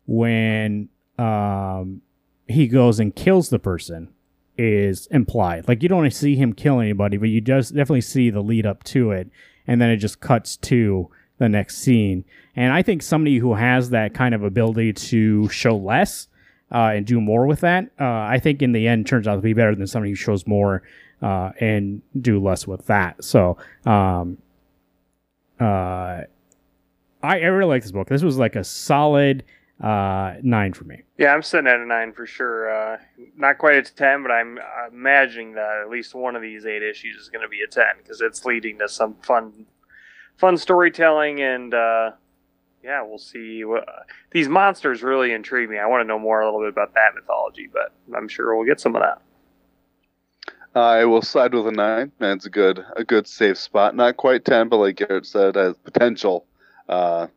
when 0.08 0.90
um, 1.18 2.02
he 2.48 2.68
goes 2.68 3.00
and 3.00 3.14
kills 3.14 3.50
the 3.50 3.60
person 3.60 4.14
is 4.60 5.08
implied. 5.08 5.68
Like 5.70 5.82
you 5.82 5.88
don't 5.88 6.12
see 6.12 6.36
him 6.36 6.52
kill 6.52 6.82
anybody, 6.82 7.16
but 7.16 7.30
you 7.30 7.40
just 7.40 7.74
definitely 7.74 8.02
see 8.02 8.30
the 8.30 8.42
lead 8.42 8.66
up 8.66 8.84
to 8.86 9.12
it, 9.12 9.30
and 9.66 9.82
then 9.82 9.90
it 9.90 9.98
just 9.98 10.20
cuts 10.20 10.58
to 10.58 11.10
the 11.38 11.48
next 11.48 11.78
scene. 11.78 12.26
And 12.58 12.74
I 12.74 12.82
think 12.82 13.02
somebody 13.02 13.38
who 13.38 13.54
has 13.54 13.92
that 13.92 14.14
kind 14.14 14.36
of 14.36 14.44
ability 14.44 14.92
to 14.94 15.48
show 15.48 15.78
less 15.78 16.28
uh, 16.72 16.92
and 16.94 17.06
do 17.06 17.22
more 17.22 17.46
with 17.48 17.62
that, 17.62 17.86
uh, 18.00 18.04
I 18.04 18.40
think 18.44 18.62
in 18.62 18.74
the 18.74 18.86
end 18.86 19.08
turns 19.08 19.28
out 19.28 19.36
to 19.36 19.42
be 19.42 19.54
better 19.54 19.74
than 19.74 19.88
somebody 19.88 20.12
who 20.12 20.16
shows 20.16 20.46
more 20.46 20.84
uh, 21.22 21.52
and 21.62 22.02
do 22.20 22.44
less 22.44 22.68
with 22.68 22.86
that. 22.88 23.24
So, 23.24 23.58
um, 23.86 24.38
uh, 25.60 26.24
I, 27.22 27.40
I 27.40 27.46
really 27.46 27.70
like 27.70 27.84
this 27.84 27.92
book. 27.92 28.10
This 28.10 28.24
was 28.24 28.38
like 28.38 28.56
a 28.56 28.64
solid 28.64 29.44
uh, 29.82 30.34
nine 30.42 30.74
for 30.74 30.84
me. 30.84 31.04
Yeah, 31.18 31.34
I'm 31.34 31.42
sitting 31.42 31.68
at 31.68 31.80
a 31.80 31.86
nine 31.86 32.12
for 32.12 32.26
sure. 32.26 32.70
Uh, 32.70 32.98
not 33.38 33.58
quite 33.58 33.76
a 33.76 33.94
ten, 33.94 34.24
but 34.24 34.32
I'm 34.32 34.60
imagining 34.92 35.54
that 35.54 35.82
at 35.84 35.90
least 35.90 36.14
one 36.14 36.36
of 36.36 36.42
these 36.42 36.66
eight 36.66 36.84
issues 36.84 37.16
is 37.16 37.30
going 37.30 37.44
to 37.44 37.50
be 37.50 37.62
a 37.62 37.68
ten 37.68 37.96
because 38.02 38.22
it's 38.22 38.46
leading 38.46 38.80
to 38.80 38.90
some 38.90 39.16
fun, 39.24 39.66
fun 40.38 40.58
storytelling, 40.58 41.42
and 41.42 41.74
uh, 41.74 42.12
yeah, 42.84 43.02
we'll 43.04 43.18
see. 43.18 43.64
What, 43.64 43.86
these 44.32 44.50
monsters 44.50 45.02
really 45.02 45.32
intrigue 45.32 45.70
me. 45.70 45.78
I 45.78 45.86
want 45.86 46.02
to 46.02 46.08
know 46.08 46.20
more 46.20 46.42
a 46.42 46.46
little 46.46 46.62
bit 46.62 46.70
about 46.70 46.94
that 46.96 47.16
mythology, 47.16 47.70
but 47.72 47.94
I'm 48.16 48.28
sure 48.28 48.56
we'll 48.56 48.68
get 48.68 48.82
some 48.82 48.96
of 48.96 49.02
that. 49.02 49.22
I 50.76 51.06
will 51.06 51.22
side 51.22 51.54
with 51.54 51.68
a 51.68 51.72
nine. 51.72 52.12
That's 52.20 52.46
a 52.46 52.50
good 52.50 52.84
a 52.96 53.04
good 53.04 53.28
safe 53.28 53.58
spot. 53.58 53.96
Not 53.96 54.18
quite 54.18 54.46
ten, 54.46 54.70
but 54.70 54.78
like 54.78 54.98
Garrett 54.98 55.26
said, 55.26 55.56
has 55.56 55.78
potential. 55.78 56.46
Uh, 56.88 57.28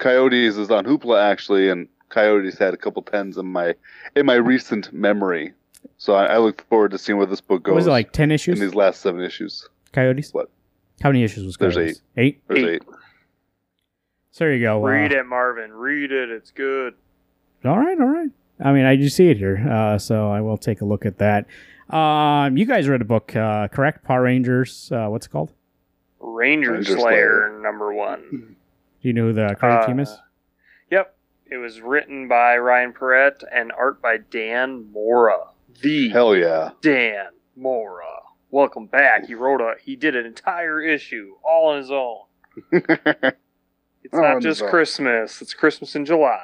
Coyotes 0.00 0.56
is 0.56 0.70
on 0.70 0.84
Hoopla 0.84 1.22
actually, 1.22 1.68
and 1.70 1.86
Coyotes 2.08 2.58
had 2.58 2.74
a 2.74 2.76
couple 2.76 3.02
tens 3.02 3.38
in 3.38 3.46
my 3.46 3.74
in 4.16 4.26
my 4.26 4.34
recent 4.34 4.92
memory. 4.92 5.52
So 5.98 6.14
I, 6.14 6.24
I 6.26 6.38
look 6.38 6.66
forward 6.68 6.90
to 6.90 6.98
seeing 6.98 7.16
where 7.18 7.26
this 7.26 7.40
book 7.40 7.60
What 7.60 7.74
goes 7.74 7.74
was 7.76 7.86
it 7.86 7.90
like 7.90 8.12
ten 8.12 8.32
issues 8.32 8.58
in 8.58 8.62
issues? 8.64 8.70
these 8.72 8.74
last 8.76 9.00
seven 9.00 9.20
issues. 9.22 9.68
Coyotes. 9.92 10.34
What? 10.34 10.50
How 11.02 11.10
many 11.10 11.22
issues 11.22 11.44
was 11.44 11.56
There's 11.56 11.74
Coyotes? 11.76 12.02
Eight. 12.16 12.42
There's 12.48 12.60
Eight. 12.64 12.68
eight. 12.68 12.82
So 14.32 14.44
there 14.44 14.54
you 14.54 14.60
go. 14.62 14.84
Uh, 14.84 14.88
Read 14.88 15.12
it, 15.12 15.24
Marvin. 15.26 15.72
Read 15.72 16.12
it. 16.12 16.30
It's 16.30 16.50
good. 16.50 16.94
All 17.64 17.78
right, 17.78 17.98
all 18.00 18.06
right. 18.06 18.30
I 18.62 18.72
mean, 18.72 18.84
I 18.84 18.96
do 18.96 19.08
see 19.08 19.28
it 19.30 19.36
here, 19.38 19.56
uh, 19.68 19.98
so 19.98 20.30
I 20.30 20.40
will 20.40 20.58
take 20.58 20.80
a 20.82 20.84
look 20.84 21.04
at 21.06 21.18
that. 21.18 21.46
Um, 21.94 22.56
you 22.56 22.66
guys 22.66 22.88
read 22.88 23.00
a 23.00 23.04
book, 23.06 23.34
uh, 23.34 23.68
correct? 23.68 24.04
Power 24.04 24.22
Rangers. 24.22 24.90
Uh, 24.92 25.06
what's 25.08 25.26
it 25.26 25.30
called? 25.30 25.52
Ranger, 26.20 26.72
Ranger 26.72 26.92
Slayer, 26.96 27.00
Slayer. 27.48 27.60
number 27.62 27.92
one. 27.92 28.56
Do 29.02 29.08
you 29.08 29.14
know 29.14 29.22
who 29.28 29.32
the 29.32 29.54
creative 29.58 29.86
team 29.86 30.00
is? 30.00 30.10
Uh, 30.10 30.16
Yep. 30.90 31.16
It 31.52 31.56
was 31.56 31.80
written 31.80 32.26
by 32.28 32.56
Ryan 32.58 32.92
Parrott 32.92 33.42
and 33.52 33.70
art 33.72 34.00
by 34.02 34.16
Dan 34.18 34.90
Mora. 34.92 35.38
The 35.82 36.08
Hell 36.10 36.36
yeah! 36.36 36.70
Dan 36.82 37.26
Mora. 37.56 38.06
welcome 38.50 38.86
back. 38.86 39.26
He 39.26 39.34
wrote 39.34 39.60
a 39.60 39.74
he 39.80 39.94
did 39.96 40.14
an 40.16 40.26
entire 40.26 40.80
issue 40.80 41.34
all 41.44 41.68
on 41.70 41.78
his 41.78 41.90
own. 41.90 42.18
It's 44.02 44.14
All 44.14 44.22
not 44.22 44.36
on 44.36 44.40
just 44.40 44.60
his. 44.62 44.70
Christmas. 44.70 45.42
It's 45.42 45.52
Christmas 45.52 45.94
in 45.94 46.04
July. 46.06 46.40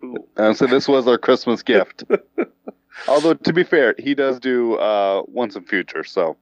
Boom. 0.00 0.16
and 0.36 0.56
so 0.56 0.66
this 0.66 0.88
was 0.88 1.06
our 1.06 1.16
Christmas 1.18 1.62
gift. 1.72 2.02
Although 3.06 3.34
to 3.34 3.52
be 3.52 3.62
fair, 3.62 3.94
he 3.98 4.14
does 4.14 4.40
do 4.40 4.74
uh, 4.74 5.22
once 5.28 5.54
in 5.56 5.64
future, 5.64 6.02
so 6.02 6.36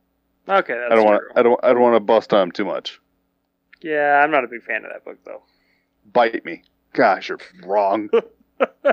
Okay, 0.48 0.72
that's 0.74 0.90
I 0.90 0.94
don't 0.96 1.04
want 1.04 1.20
true. 1.20 1.30
I 1.36 1.42
don't 1.42 1.60
I 1.62 1.68
don't 1.74 1.82
want 1.82 1.96
to 1.96 2.00
bust 2.00 2.32
on 2.32 2.44
him 2.44 2.50
too 2.52 2.64
much. 2.64 2.98
Yeah, 3.82 4.20
I'm 4.24 4.30
not 4.30 4.42
a 4.44 4.48
big 4.48 4.62
fan 4.62 4.84
of 4.84 4.90
that 4.92 5.04
book 5.04 5.18
though. 5.26 5.42
Bite 6.12 6.44
me. 6.44 6.62
Gosh, 6.92 7.28
you're 7.28 7.38
wrong. 7.64 8.08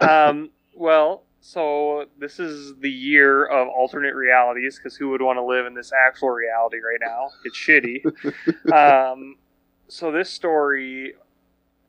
um, 0.00 0.50
well, 0.74 1.24
so 1.40 2.06
this 2.18 2.38
is 2.38 2.74
the 2.80 2.90
year 2.90 3.46
of 3.46 3.68
alternate 3.68 4.14
realities 4.14 4.76
because 4.76 4.96
who 4.96 5.10
would 5.10 5.22
want 5.22 5.38
to 5.38 5.44
live 5.44 5.66
in 5.66 5.74
this 5.74 5.92
actual 6.06 6.30
reality 6.30 6.78
right 6.78 7.00
now? 7.00 7.30
It's 7.44 7.56
shitty. 7.56 8.04
um, 8.72 9.36
so 9.88 10.12
this 10.12 10.30
story, 10.30 11.14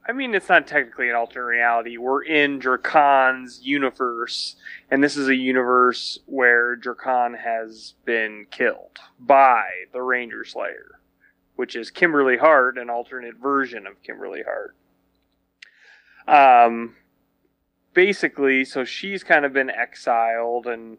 I 0.07 0.13
mean, 0.13 0.33
it's 0.33 0.47
not 0.47 0.67
technically 0.67 1.09
an 1.09 1.15
alternate 1.15 1.45
reality. 1.45 1.97
We're 1.97 2.23
in 2.23 2.59
Drakkon's 2.59 3.61
universe, 3.61 4.55
and 4.89 5.03
this 5.03 5.17
is 5.17 5.27
a 5.27 5.35
universe 5.35 6.19
where 6.25 6.77
Drakkon 6.77 7.37
has 7.37 7.95
been 8.05 8.47
killed 8.51 8.99
by 9.19 9.63
the 9.91 10.01
Ranger 10.01 10.45
Slayer, 10.45 11.00
which 11.61 11.75
is 11.75 11.91
Kimberly 11.91 12.37
Hart, 12.37 12.79
an 12.79 12.89
alternate 12.89 13.35
version 13.37 13.85
of 13.85 14.01
Kimberly 14.01 14.41
Hart. 14.43 14.75
Um, 16.27 16.95
basically, 17.93 18.65
so 18.65 18.83
she's 18.83 19.23
kind 19.23 19.45
of 19.45 19.53
been 19.53 19.69
exiled, 19.69 20.65
and 20.65 20.97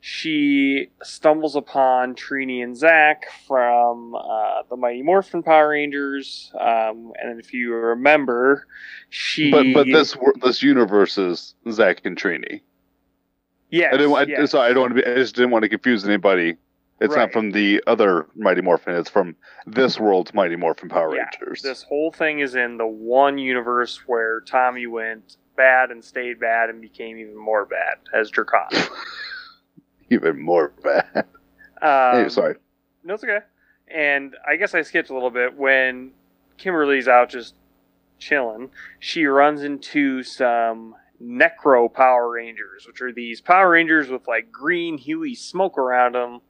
she 0.00 0.90
stumbles 1.02 1.56
upon 1.56 2.14
Trini 2.14 2.62
and 2.62 2.76
Zach 2.76 3.22
from 3.48 4.14
uh, 4.14 4.64
the 4.68 4.76
Mighty 4.76 5.00
Morphin 5.00 5.42
Power 5.42 5.70
Rangers. 5.70 6.52
Um, 6.60 7.14
and 7.18 7.40
if 7.40 7.54
you 7.54 7.72
remember, 7.72 8.66
she. 9.08 9.50
But 9.50 9.64
but 9.72 9.86
this 9.86 10.14
this 10.42 10.62
universe 10.62 11.16
is 11.16 11.54
Zach 11.70 12.04
and 12.04 12.18
Trini. 12.18 12.60
yes, 13.70 13.94
I 13.94 13.96
didn't. 13.96 14.14
I, 14.14 14.22
yes. 14.24 14.50
Sorry, 14.50 14.68
I 14.68 14.74
don't 14.74 14.82
want 14.82 14.96
to 14.96 15.02
be. 15.02 15.10
I 15.10 15.14
just 15.14 15.36
didn't 15.36 15.52
want 15.52 15.62
to 15.62 15.70
confuse 15.70 16.04
anybody. 16.04 16.58
It's 17.02 17.14
Right. 17.16 17.22
not 17.22 17.32
from 17.32 17.50
the 17.50 17.82
other 17.88 18.26
Mighty 18.36 18.60
Morphin. 18.60 18.94
It's 18.94 19.10
from 19.10 19.34
this 19.66 19.98
world's 19.98 20.32
Mighty 20.32 20.54
Morphin 20.54 20.88
Power 20.88 21.14
Yeah, 21.16 21.24
Rangers. 21.40 21.60
This 21.60 21.82
whole 21.82 22.12
thing 22.12 22.38
is 22.38 22.54
in 22.54 22.76
the 22.76 22.86
one 22.86 23.38
universe 23.38 24.06
where 24.06 24.40
Tommy 24.42 24.86
went 24.86 25.36
bad 25.56 25.90
and 25.90 26.02
stayed 26.04 26.38
bad 26.38 26.70
and 26.70 26.80
became 26.80 27.18
even 27.18 27.36
more 27.36 27.64
bad 27.66 27.96
as 28.14 28.30
Drakkon. 28.30 28.70
Even 30.10 30.40
more 30.40 30.72
bad. 30.82 31.26
Um, 31.80 32.22
Hey, 32.24 32.28
sorry. 32.28 32.56
No, 33.02 33.14
it's 33.14 33.24
okay. 33.24 33.40
And 33.88 34.36
I 34.46 34.56
guess 34.56 34.74
I 34.74 34.82
skipped 34.82 35.10
a 35.10 35.14
little 35.14 35.30
bit 35.30 35.56
when 35.56 36.12
Kimberly's 36.58 37.08
out 37.08 37.30
just 37.30 37.54
chilling. 38.18 38.70
She 39.00 39.24
runs 39.26 39.62
into 39.62 40.22
some 40.22 40.94
Necro 41.20 41.92
Power 41.92 42.30
Rangers, 42.30 42.86
which 42.86 43.00
are 43.00 43.12
these 43.12 43.40
Power 43.40 43.70
Rangers 43.70 44.08
with 44.08 44.28
like 44.28 44.52
green, 44.52 44.98
huey 44.98 45.34
smoke 45.34 45.78
around 45.78 46.14
them 46.14 46.40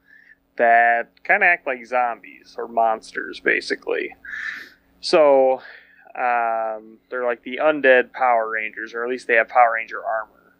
that 0.56 1.22
kind 1.24 1.42
of 1.42 1.46
act 1.46 1.66
like 1.66 1.84
zombies 1.86 2.54
or 2.58 2.68
monsters, 2.68 3.40
basically. 3.40 4.14
So 5.00 5.62
um, 6.14 6.98
they're 7.10 7.24
like 7.24 7.42
the 7.42 7.58
undead 7.62 8.12
Power 8.12 8.50
Rangers, 8.50 8.94
or 8.94 9.04
at 9.04 9.10
least 9.10 9.26
they 9.26 9.34
have 9.34 9.48
Power 9.48 9.74
Ranger 9.74 10.04
armor. 10.04 10.54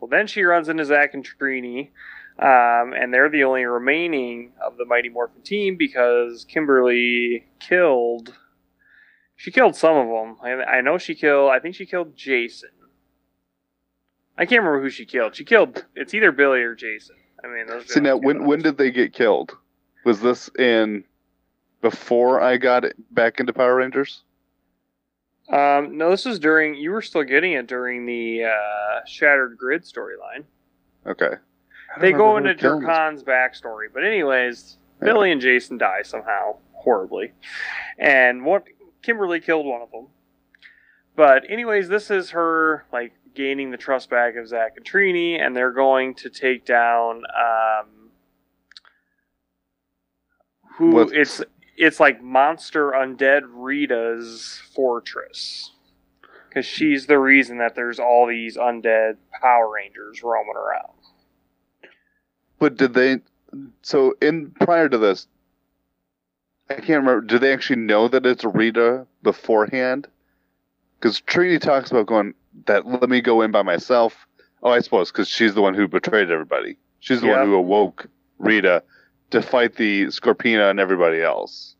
Well, 0.00 0.08
then 0.08 0.26
she 0.26 0.42
runs 0.42 0.68
into 0.68 0.84
Zack 0.84 1.14
and 1.14 1.26
Trini, 1.26 1.90
um, 2.38 2.92
and 2.92 3.12
they're 3.12 3.30
the 3.30 3.44
only 3.44 3.64
remaining 3.64 4.52
of 4.64 4.76
the 4.76 4.84
Mighty 4.84 5.08
Morphin 5.08 5.42
team 5.42 5.76
because 5.76 6.44
Kimberly 6.44 7.46
killed. 7.60 8.34
She 9.36 9.50
killed 9.50 9.76
some 9.76 9.96
of 9.96 10.08
them. 10.08 10.36
I, 10.42 10.78
I 10.78 10.80
know 10.80 10.98
she 10.98 11.14
killed. 11.14 11.50
I 11.50 11.58
think 11.58 11.74
she 11.74 11.86
killed 11.86 12.16
Jason. 12.16 12.70
I 14.36 14.46
can't 14.46 14.62
remember 14.62 14.82
who 14.82 14.90
she 14.90 15.06
killed. 15.06 15.36
She 15.36 15.44
killed. 15.44 15.84
It's 15.94 16.12
either 16.12 16.32
Billy 16.32 16.60
or 16.62 16.74
Jason. 16.74 17.16
I 17.44 17.48
mean, 17.48 17.66
those 17.66 17.92
See 17.92 18.00
now, 18.00 18.16
when 18.16 18.44
when 18.44 18.62
did 18.62 18.78
they 18.78 18.90
get 18.90 19.12
killed? 19.12 19.56
Was 20.04 20.20
this 20.20 20.48
in 20.58 21.04
before 21.82 22.40
I 22.40 22.56
got 22.56 22.84
back 23.10 23.40
into 23.40 23.52
Power 23.52 23.76
Rangers? 23.76 24.22
Um, 25.50 25.98
no, 25.98 26.10
this 26.10 26.24
was 26.24 26.38
during. 26.38 26.74
You 26.74 26.90
were 26.90 27.02
still 27.02 27.22
getting 27.22 27.52
it 27.52 27.66
during 27.66 28.06
the 28.06 28.44
uh, 28.44 29.00
Shattered 29.06 29.58
Grid 29.58 29.82
storyline. 29.82 30.44
Okay. 31.06 31.34
They 32.00 32.12
go 32.12 32.36
into 32.38 32.54
who 32.54 32.58
killed 32.58 32.82
them. 32.82 32.88
Drakkon's 32.88 33.22
backstory, 33.22 33.86
but 33.92 34.04
anyways, 34.04 34.78
Yeah. 35.00 35.06
Billy 35.12 35.30
and 35.30 35.40
Jason 35.40 35.78
die 35.78 36.02
somehow 36.02 36.56
horribly, 36.72 37.32
and 37.98 38.44
what 38.44 38.64
Kimberly 39.02 39.38
killed 39.40 39.66
one 39.66 39.82
of 39.82 39.90
them. 39.92 40.06
But 41.14 41.48
anyways, 41.48 41.88
this 41.88 42.10
is 42.10 42.30
her 42.30 42.86
like 42.92 43.12
gaining 43.34 43.70
the 43.70 43.76
trust 43.76 44.10
back 44.10 44.36
of 44.36 44.48
Zach 44.48 44.72
and 44.76 44.84
Trini, 44.84 45.40
and 45.40 45.54
they're 45.56 45.72
going 45.72 46.14
to 46.16 46.30
take 46.30 46.64
down 46.64 47.22
um, 47.38 47.86
who 50.76 50.90
What's- 50.90 51.12
it's 51.12 51.42
it's 51.76 51.98
like 51.98 52.22
monster 52.22 52.92
undead 52.92 53.42
Rita's 53.48 54.60
fortress. 54.74 55.72
Because 56.48 56.66
she's 56.66 57.06
the 57.06 57.18
reason 57.18 57.58
that 57.58 57.74
there's 57.74 57.98
all 57.98 58.28
these 58.28 58.56
undead 58.56 59.16
Power 59.42 59.68
Rangers 59.74 60.22
roaming 60.22 60.54
around. 60.54 60.92
But 62.60 62.76
did 62.76 62.94
they? 62.94 63.18
So 63.82 64.14
in 64.22 64.52
prior 64.52 64.88
to 64.88 64.96
this, 64.96 65.26
I 66.70 66.74
can't 66.74 67.04
remember. 67.04 67.22
Did 67.22 67.40
they 67.40 67.52
actually 67.52 67.80
know 67.80 68.06
that 68.06 68.24
it's 68.24 68.44
Rita 68.44 69.04
beforehand? 69.24 70.06
Because 71.00 71.20
Trini 71.20 71.60
talks 71.60 71.90
about 71.90 72.06
going 72.06 72.34
that. 72.66 72.86
Let 72.86 73.08
me 73.08 73.20
go 73.20 73.42
in 73.42 73.50
by 73.50 73.62
myself. 73.62 74.26
Oh, 74.62 74.70
I 74.70 74.80
suppose 74.80 75.10
because 75.12 75.28
she's 75.28 75.54
the 75.54 75.62
one 75.62 75.74
who 75.74 75.86
betrayed 75.88 76.30
everybody. 76.30 76.76
She's 77.00 77.20
the 77.20 77.26
Yeah. 77.28 77.38
one 77.40 77.46
who 77.48 77.54
awoke 77.54 78.06
Rita 78.38 78.82
to 79.30 79.42
fight 79.42 79.76
the 79.76 80.06
Scorpina 80.06 80.70
and 80.70 80.80
everybody 80.80 81.20
else. 81.20 81.76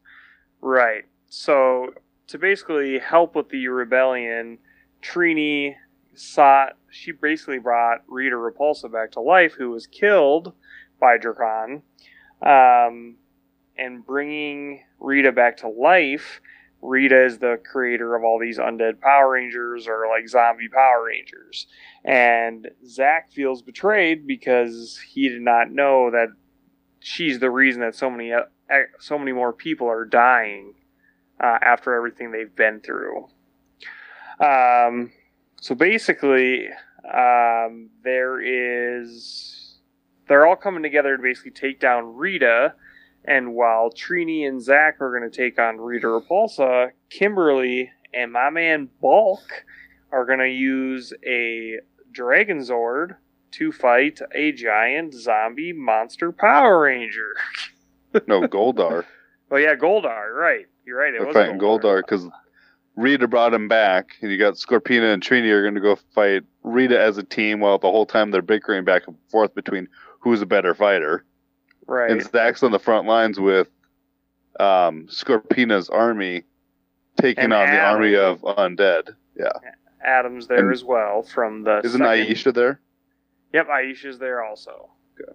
Right. 0.60 1.04
So 1.28 1.94
to 2.28 2.38
basically 2.38 2.98
help 2.98 3.34
with 3.34 3.48
the 3.48 3.68
rebellion, 3.68 4.58
Trini 5.02 5.74
sought. 6.14 6.76
She 6.90 7.12
basically 7.12 7.58
brought 7.58 8.02
Rita 8.06 8.36
Repulsa 8.36 8.90
back 8.90 9.12
to 9.12 9.20
life, 9.20 9.54
who 9.54 9.70
was 9.70 9.86
killed 9.86 10.52
by 11.00 11.18
Drakkon. 11.18 11.82
Um, 12.42 13.16
and 13.76 14.04
bringing 14.06 14.82
Rita 15.00 15.32
back 15.32 15.56
to 15.58 15.68
life, 15.68 16.40
Rita 16.84 17.24
is 17.24 17.38
the 17.38 17.58
creator 17.64 18.14
of 18.14 18.24
all 18.24 18.38
these 18.38 18.58
undead 18.58 19.00
Power 19.00 19.32
Rangers 19.32 19.88
or 19.88 20.06
like 20.08 20.28
zombie 20.28 20.68
Power 20.68 21.04
Rangers. 21.06 21.66
And 22.04 22.70
Zach 22.86 23.32
feels 23.32 23.62
betrayed 23.62 24.26
because 24.26 25.00
he 25.08 25.28
did 25.30 25.40
not 25.40 25.70
know 25.70 26.10
that 26.10 26.28
she's 27.00 27.40
the 27.40 27.50
reason 27.50 27.80
that 27.80 27.94
so 27.94 28.10
many 28.10 28.32
uh, 28.32 28.42
so 29.00 29.18
many 29.18 29.32
more 29.32 29.52
people 29.52 29.88
are 29.88 30.04
dying 30.04 30.74
uh, 31.40 31.58
after 31.62 31.94
everything 31.94 32.30
they've 32.30 32.54
been 32.54 32.80
through. 32.80 33.28
Um, 34.38 35.12
so 35.60 35.74
basically, 35.74 36.68
um, 37.10 37.88
there 38.02 38.40
is 38.40 39.78
they're 40.28 40.46
all 40.46 40.56
coming 40.56 40.82
together 40.82 41.16
to 41.16 41.22
basically 41.22 41.52
take 41.52 41.80
down 41.80 42.14
Rita. 42.14 42.74
And 43.26 43.54
while 43.54 43.90
Trini 43.90 44.46
and 44.46 44.62
Zack 44.62 45.00
are 45.00 45.16
going 45.16 45.28
to 45.28 45.34
take 45.34 45.58
on 45.58 45.78
Rita 45.78 46.06
Repulsa, 46.06 46.90
Kimberly 47.10 47.90
and 48.12 48.32
my 48.32 48.50
man 48.50 48.88
Bulk 49.00 49.64
are 50.12 50.26
going 50.26 50.38
to 50.38 50.48
use 50.48 51.12
a 51.26 51.78
Dragon 52.12 52.58
Zord 52.58 53.16
to 53.52 53.72
fight 53.72 54.20
a 54.34 54.52
giant 54.52 55.14
zombie 55.14 55.72
monster 55.72 56.32
Power 56.32 56.80
Ranger. 56.82 57.34
No, 58.28 58.42
Goldar. 58.42 59.04
Oh 59.50 59.56
yeah, 59.56 59.74
Goldar, 59.74 60.32
right? 60.32 60.66
You're 60.86 60.98
right. 60.98 61.12
It 61.12 61.18
They're 61.18 61.26
was 61.26 61.34
fighting 61.34 61.58
Goldar 61.58 62.00
because 62.00 62.28
Rita 62.94 63.26
brought 63.26 63.52
him 63.52 63.66
back, 63.66 64.10
and 64.22 64.30
you 64.30 64.38
got 64.38 64.54
Scorpina 64.54 65.12
and 65.12 65.20
Trini 65.20 65.50
are 65.50 65.62
going 65.62 65.74
to 65.74 65.80
go 65.80 65.96
fight 66.14 66.44
Rita 66.62 66.96
as 66.96 67.18
a 67.18 67.24
team. 67.24 67.58
While 67.58 67.78
the 67.78 67.90
whole 67.90 68.06
time 68.06 68.30
they're 68.30 68.40
bickering 68.40 68.84
back 68.84 69.08
and 69.08 69.16
forth 69.30 69.52
between 69.56 69.88
who's 70.20 70.42
a 70.42 70.46
better 70.46 70.74
fighter. 70.74 71.24
Right. 71.86 72.10
And 72.10 72.22
Zach's 72.22 72.62
on 72.62 72.72
the 72.72 72.78
front 72.78 73.06
lines 73.06 73.38
with 73.38 73.68
um, 74.60 75.06
Scorpina's 75.08 75.88
army 75.90 76.44
taking 77.20 77.44
And 77.44 77.52
on 77.52 77.70
the 77.70 77.78
army 77.80 78.14
of 78.16 78.40
undead. 78.42 79.14
Yeah, 79.38 79.50
Adams 80.04 80.46
there 80.46 80.58
and- 80.58 80.72
as 80.72 80.84
well 80.84 81.22
from 81.22 81.62
the. 81.64 81.80
isn't 81.84 82.00
second- 82.00 82.26
Aisha 82.26 82.54
there? 82.54 82.80
Yep, 83.52 83.68
Aisha's 83.68 84.18
there 84.18 84.42
also. 84.44 84.90
Okay. 85.20 85.32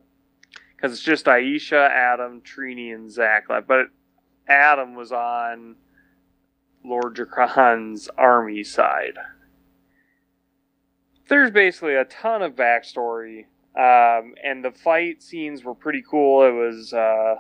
Because 0.76 0.94
it's 0.94 1.02
just 1.04 1.26
Aisha, 1.26 1.90
Adam, 1.90 2.42
Trini, 2.42 2.94
and 2.94 3.12
Zach 3.12 3.50
left. 3.50 3.68
But 3.68 3.88
Adam 4.48 4.96
was 4.96 5.12
on 5.12 5.76
Lord 6.84 7.16
Drakkon's 7.16 8.10
army 8.18 8.64
side. 8.64 9.18
There's 11.28 11.52
basically 11.52 11.96
a 11.96 12.06
ton 12.06 12.42
of 12.42 12.56
backstory 12.56 13.46
Um, 13.80 14.34
and 14.44 14.64
the 14.64 14.72
fight 14.72 15.24
scenes 15.24 15.64
were 15.64 15.74
pretty 15.74 16.04
cool. 16.10 16.44
It 16.44 16.52
was, 16.52 16.92
uh, 16.92 17.36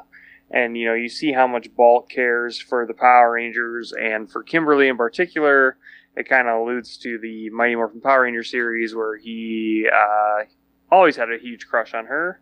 and 0.49 0.77
you 0.77 0.85
know, 0.85 0.93
you 0.93 1.09
see 1.09 1.33
how 1.33 1.47
much 1.47 1.75
Bulk 1.75 2.09
cares 2.09 2.57
for 2.57 2.85
the 2.85 2.93
Power 2.93 3.33
Rangers 3.33 3.91
and 3.91 4.31
for 4.31 4.41
Kimberly 4.43 4.87
in 4.87 4.95
particular. 4.95 5.77
It 6.15 6.29
kind 6.29 6.47
of 6.47 6.61
alludes 6.61 6.97
to 6.99 7.17
the 7.17 7.49
Mighty 7.49 7.75
Morphin 7.75 7.99
Power 7.99 8.21
Ranger 8.21 8.43
series 8.43 8.95
where 8.95 9.17
he 9.17 9.89
uh, 9.93 10.45
always 10.89 11.17
had 11.17 11.29
a 11.29 11.37
huge 11.37 11.67
crush 11.67 11.93
on 11.93 12.05
her. 12.05 12.39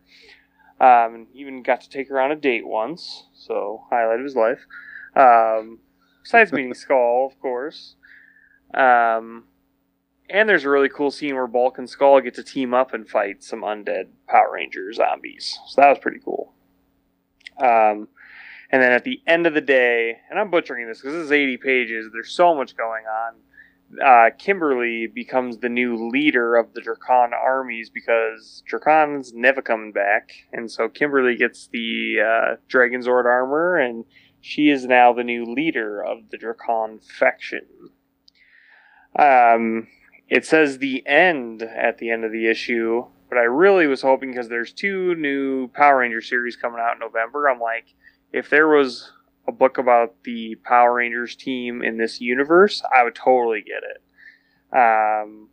Um, 0.80 1.14
and 1.14 1.26
even 1.34 1.64
got 1.64 1.80
to 1.80 1.90
take 1.90 2.08
her 2.08 2.20
on 2.20 2.30
a 2.30 2.36
date 2.36 2.64
once, 2.68 3.26
so 3.34 3.82
highlight 3.90 4.20
of 4.20 4.24
his 4.24 4.36
life. 4.36 4.64
Um, 5.16 5.80
besides 6.22 6.52
meeting 6.52 6.72
Skull, 6.74 7.26
of 7.26 7.40
course. 7.40 7.96
Um, 8.72 9.44
and 10.30 10.48
there's 10.48 10.64
a 10.64 10.70
really 10.70 10.88
cool 10.88 11.10
scene 11.10 11.34
where 11.34 11.46
Bulk 11.46 11.78
and 11.78 11.88
Skull 11.88 12.20
get 12.20 12.34
to 12.34 12.42
team 12.42 12.74
up 12.74 12.92
and 12.92 13.08
fight 13.08 13.42
some 13.42 13.62
undead 13.62 14.08
Power 14.28 14.52
Ranger 14.52 14.92
zombies. 14.92 15.58
So 15.66 15.80
that 15.80 15.88
was 15.88 15.98
pretty 15.98 16.20
cool. 16.24 16.52
Um, 17.58 18.08
and 18.70 18.82
then 18.82 18.92
at 18.92 19.04
the 19.04 19.22
end 19.26 19.46
of 19.46 19.54
the 19.54 19.60
day, 19.60 20.18
and 20.30 20.38
I'm 20.38 20.50
butchering 20.50 20.86
this 20.86 21.00
because 21.00 21.14
this 21.14 21.24
is 21.24 21.32
80 21.32 21.56
pages, 21.58 22.10
there's 22.12 22.30
so 22.30 22.54
much 22.54 22.76
going 22.76 23.04
on. 23.06 23.34
Uh, 24.04 24.30
Kimberly 24.38 25.06
becomes 25.06 25.58
the 25.58 25.70
new 25.70 26.10
leader 26.10 26.56
of 26.56 26.74
the 26.74 26.82
Drakkon 26.82 27.32
armies 27.32 27.88
because 27.88 28.62
Drakkon's 28.70 29.32
never 29.32 29.62
coming 29.62 29.92
back. 29.92 30.32
And 30.52 30.70
so 30.70 30.90
Kimberly 30.90 31.36
gets 31.36 31.68
the 31.68 32.16
uh, 32.20 32.56
Dragon 32.68 33.02
armor, 33.08 33.78
and 33.78 34.04
she 34.42 34.68
is 34.68 34.84
now 34.84 35.14
the 35.14 35.24
new 35.24 35.46
leader 35.46 36.04
of 36.04 36.28
the 36.30 36.36
Drakkon 36.36 37.02
faction. 37.02 37.66
Um, 39.18 39.88
it 40.28 40.44
says 40.44 40.78
the 40.78 41.06
end 41.06 41.62
at 41.62 41.98
the 41.98 42.10
end 42.10 42.24
of 42.24 42.32
the 42.32 42.46
issue, 42.46 43.06
but 43.28 43.38
I 43.38 43.42
really 43.42 43.86
was 43.86 44.02
hoping 44.02 44.30
because 44.30 44.48
there's 44.48 44.72
two 44.72 45.14
new 45.14 45.68
Power 45.68 45.98
Ranger 45.98 46.20
series 46.20 46.56
coming 46.56 46.80
out 46.80 46.94
in 46.94 47.00
November. 47.00 47.48
I'm 47.48 47.60
like, 47.60 47.94
if 48.32 48.50
there 48.50 48.68
was 48.68 49.10
a 49.46 49.52
book 49.52 49.78
about 49.78 50.22
the 50.24 50.56
Power 50.56 50.94
Rangers 50.94 51.34
team 51.34 51.82
in 51.82 51.96
this 51.96 52.20
universe, 52.20 52.82
I 52.94 53.04
would 53.04 53.14
totally 53.14 53.62
get 53.62 53.82
it. 53.82 54.02
Um, 54.76 55.48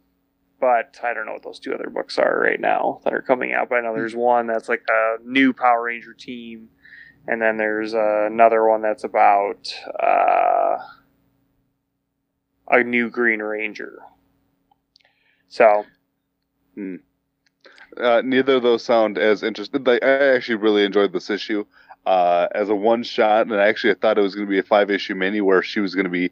but 0.59 0.99
I 1.03 1.13
don't 1.13 1.25
know 1.25 1.33
what 1.33 1.43
those 1.43 1.59
two 1.59 1.73
other 1.73 1.89
books 1.89 2.17
are 2.17 2.39
right 2.39 2.59
now 2.59 2.99
that 3.03 3.13
are 3.13 3.21
coming 3.21 3.53
out. 3.53 3.69
But 3.69 3.75
I 3.75 3.81
know 3.81 3.93
there's 3.93 4.15
one 4.15 4.47
that's 4.47 4.67
like 4.67 4.83
a 4.89 5.17
new 5.23 5.53
Power 5.53 5.83
Ranger 5.83 6.13
team, 6.13 6.69
and 7.27 7.41
then 7.41 7.57
there's 7.57 7.93
uh, 7.93 8.25
another 8.25 8.67
one 8.67 8.81
that's 8.81 9.05
about 9.05 9.73
uh, 10.01 10.77
a 12.69 12.83
new 12.83 13.09
Green 13.09 13.41
Ranger. 13.41 13.99
So, 15.55 15.85
Hmm. 16.75 16.95
Uh, 17.95 18.21
neither 18.25 18.55
of 18.55 18.63
those 18.63 18.83
sound 18.83 19.17
as 19.17 19.41
interesting. 19.41 19.85
Like, 19.85 20.03
I 20.03 20.35
actually 20.35 20.55
really 20.55 20.83
enjoyed 20.83 21.13
this 21.13 21.29
issue 21.29 21.63
uh, 22.05 22.47
as 22.53 22.67
a 22.67 22.75
one 22.75 23.03
shot, 23.03 23.47
and 23.47 23.55
I 23.55 23.67
actually 23.69 23.93
thought 23.93 24.17
it 24.17 24.21
was 24.21 24.35
going 24.35 24.47
to 24.47 24.51
be 24.51 24.59
a 24.59 24.63
five 24.63 24.91
issue 24.91 25.15
mini 25.15 25.39
where 25.39 25.63
she 25.63 25.79
was 25.79 25.95
going 25.95 26.03
to 26.03 26.09
be. 26.09 26.31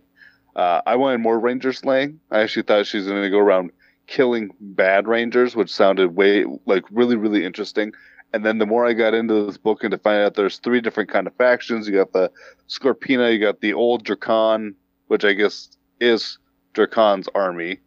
Uh, 0.57 0.81
I 0.85 0.97
wanted 0.97 1.19
more 1.19 1.39
ranger 1.39 1.71
slaying. 1.71 2.19
I 2.31 2.41
actually 2.41 2.63
thought 2.63 2.85
she 2.85 2.97
was 2.97 3.07
going 3.07 3.23
to 3.23 3.29
go 3.29 3.39
around 3.39 3.71
killing 4.07 4.49
bad 4.59 5.07
rangers, 5.07 5.55
which 5.55 5.73
sounded 5.73 6.17
way 6.17 6.43
like 6.65 6.83
really 6.91 7.15
really 7.15 7.45
interesting. 7.45 7.93
And 8.33 8.45
then 8.45 8.57
the 8.57 8.65
more 8.65 8.85
I 8.85 8.91
got 8.91 9.13
into 9.13 9.45
this 9.45 9.57
book 9.57 9.85
and 9.85 9.91
to 9.91 9.97
find 9.97 10.21
out 10.21 10.33
there's 10.33 10.57
three 10.57 10.81
different 10.81 11.09
kind 11.09 11.27
of 11.27 11.35
factions. 11.37 11.87
You 11.87 11.93
got 11.93 12.11
the 12.11 12.29
Scorpina, 12.67 13.31
you 13.31 13.39
got 13.39 13.61
the 13.61 13.71
old 13.71 14.03
Drakkon, 14.03 14.73
which 15.07 15.23
I 15.23 15.31
guess 15.31 15.77
is 16.01 16.39
Drakkon's 16.73 17.29
army, 17.33 17.79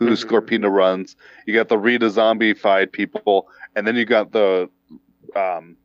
who 0.00 0.08
Mhm. 0.10 0.24
Scorpina 0.24 0.68
runs. 0.70 1.14
You 1.46 1.54
got 1.54 1.68
the 1.68 1.78
Rita 1.78 2.06
zombified 2.06 2.90
people, 2.90 3.48
and 3.76 3.86
then 3.86 3.94
you 3.94 4.04
got 4.04 4.32
the 4.32 4.68
um 5.36 5.76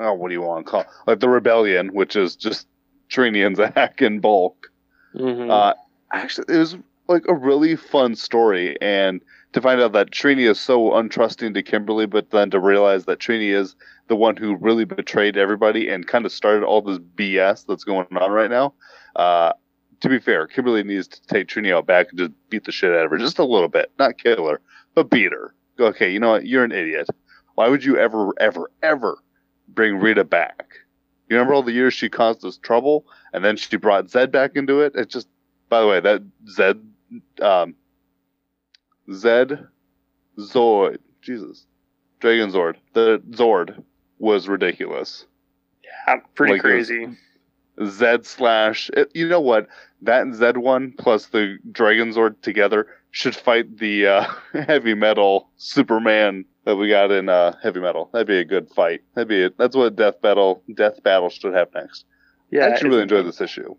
oh 0.00 0.12
what 0.14 0.28
do 0.28 0.34
you 0.34 0.42
want 0.42 0.66
to 0.66 0.70
call 0.70 0.80
it? 0.80 0.86
like 1.06 1.20
the 1.20 1.28
rebellion, 1.28 1.88
which 1.94 2.16
is 2.16 2.34
just 2.34 2.66
Trini 3.10 3.46
and 3.46 3.56
Zach 3.56 4.02
in 4.02 4.18
bulk. 4.20 4.70
mhm. 5.14 5.48
Uh, 5.50 5.74
actually, 6.12 6.46
it 6.54 6.58
was 6.58 6.76
like 7.06 7.24
a 7.28 7.34
really 7.34 7.76
fun 7.76 8.16
story, 8.16 8.76
and 8.80 9.20
to 9.52 9.60
find 9.60 9.80
out 9.80 9.92
that 9.92 10.10
Trini 10.10 10.50
is 10.50 10.58
so 10.58 10.90
untrusting 10.92 11.54
to 11.54 11.62
Kimberly, 11.62 12.06
but 12.06 12.30
then 12.30 12.50
to 12.50 12.58
realize 12.58 13.04
that 13.04 13.20
Trini 13.20 13.50
is 13.54 13.76
the 14.08 14.16
one 14.16 14.36
who 14.36 14.56
really 14.56 14.84
betrayed 14.84 15.36
everybody 15.36 15.88
and 15.88 16.06
kind 16.08 16.26
of 16.26 16.32
started 16.32 16.64
all 16.64 16.82
this 16.82 16.98
BS 16.98 17.64
that's 17.66 17.84
going 17.84 18.06
on 18.16 18.32
right 18.32 18.50
now. 18.50 18.74
Uh, 19.14 19.52
to 20.04 20.10
be 20.10 20.18
fair, 20.18 20.46
Kimberly 20.46 20.82
needs 20.82 21.08
to 21.08 21.26
take 21.28 21.48
Trini 21.48 21.74
out 21.74 21.86
back 21.86 22.10
and 22.10 22.18
just 22.18 22.30
beat 22.50 22.64
the 22.64 22.72
shit 22.72 22.92
out 22.92 23.06
of 23.06 23.10
her, 23.10 23.16
just 23.16 23.38
a 23.38 23.44
little 23.44 23.68
bit, 23.68 23.90
not 23.98 24.18
kill 24.18 24.46
her, 24.46 24.60
but 24.94 25.08
beat 25.08 25.32
her. 25.32 25.54
Okay, 25.80 26.12
you 26.12 26.20
know 26.20 26.32
what? 26.32 26.46
You're 26.46 26.62
an 26.62 26.72
idiot. 26.72 27.08
Why 27.54 27.68
would 27.68 27.82
you 27.82 27.96
ever, 27.96 28.32
ever, 28.38 28.70
ever 28.82 29.16
bring 29.66 29.96
Rita 29.96 30.24
back? 30.24 30.74
You 31.30 31.36
remember 31.36 31.54
all 31.54 31.62
the 31.62 31.72
years 31.72 31.94
she 31.94 32.10
caused 32.10 32.44
us 32.44 32.58
trouble, 32.58 33.06
and 33.32 33.42
then 33.42 33.56
she 33.56 33.78
brought 33.78 34.08
Zedd 34.08 34.30
back 34.30 34.56
into 34.56 34.82
it. 34.82 34.92
It's 34.94 35.10
just, 35.10 35.26
by 35.70 35.80
the 35.80 35.86
way, 35.86 36.00
that 36.00 36.22
Zed, 36.50 36.86
um, 37.40 37.74
Zed, 39.10 39.66
Zord, 40.38 40.98
Jesus, 41.22 41.64
Dragon 42.20 42.50
Zord, 42.52 42.76
the 42.92 43.22
Zord 43.30 43.82
was 44.18 44.48
ridiculous. 44.48 45.24
Yeah, 45.82 46.16
pretty 46.34 46.52
like 46.54 46.60
crazy. 46.60 47.08
Zed 47.86 48.26
slash, 48.26 48.90
it- 48.94 49.10
you 49.14 49.28
know 49.28 49.40
what? 49.40 49.66
That 50.02 50.32
Zed 50.34 50.58
one 50.58 50.92
plus 50.98 51.26
the 51.26 51.58
Dragon 51.72 52.12
Zord 52.12 52.40
together 52.42 52.86
should 53.10 53.34
fight 53.34 53.78
the 53.78 54.06
uh, 54.06 54.26
heavy 54.66 54.94
metal 54.94 55.48
Superman 55.56 56.44
that 56.64 56.76
we 56.76 56.88
got 56.88 57.10
in 57.10 57.28
uh, 57.28 57.56
heavy 57.62 57.80
metal. 57.80 58.10
That'd 58.12 58.26
be 58.26 58.38
a 58.38 58.44
good 58.44 58.68
fight. 58.70 59.02
That'd 59.14 59.28
be 59.28 59.42
it. 59.42 59.56
That's 59.58 59.76
what 59.76 59.96
Death 59.96 60.20
Battle 60.20 60.62
Death 60.74 61.02
Battle 61.02 61.30
should 61.30 61.54
have 61.54 61.68
next. 61.74 62.04
Yeah, 62.50 62.66
I 62.66 62.68
actually 62.70 62.90
really 62.90 63.02
enjoyed 63.02 63.26
this 63.26 63.40
issue. 63.40 63.74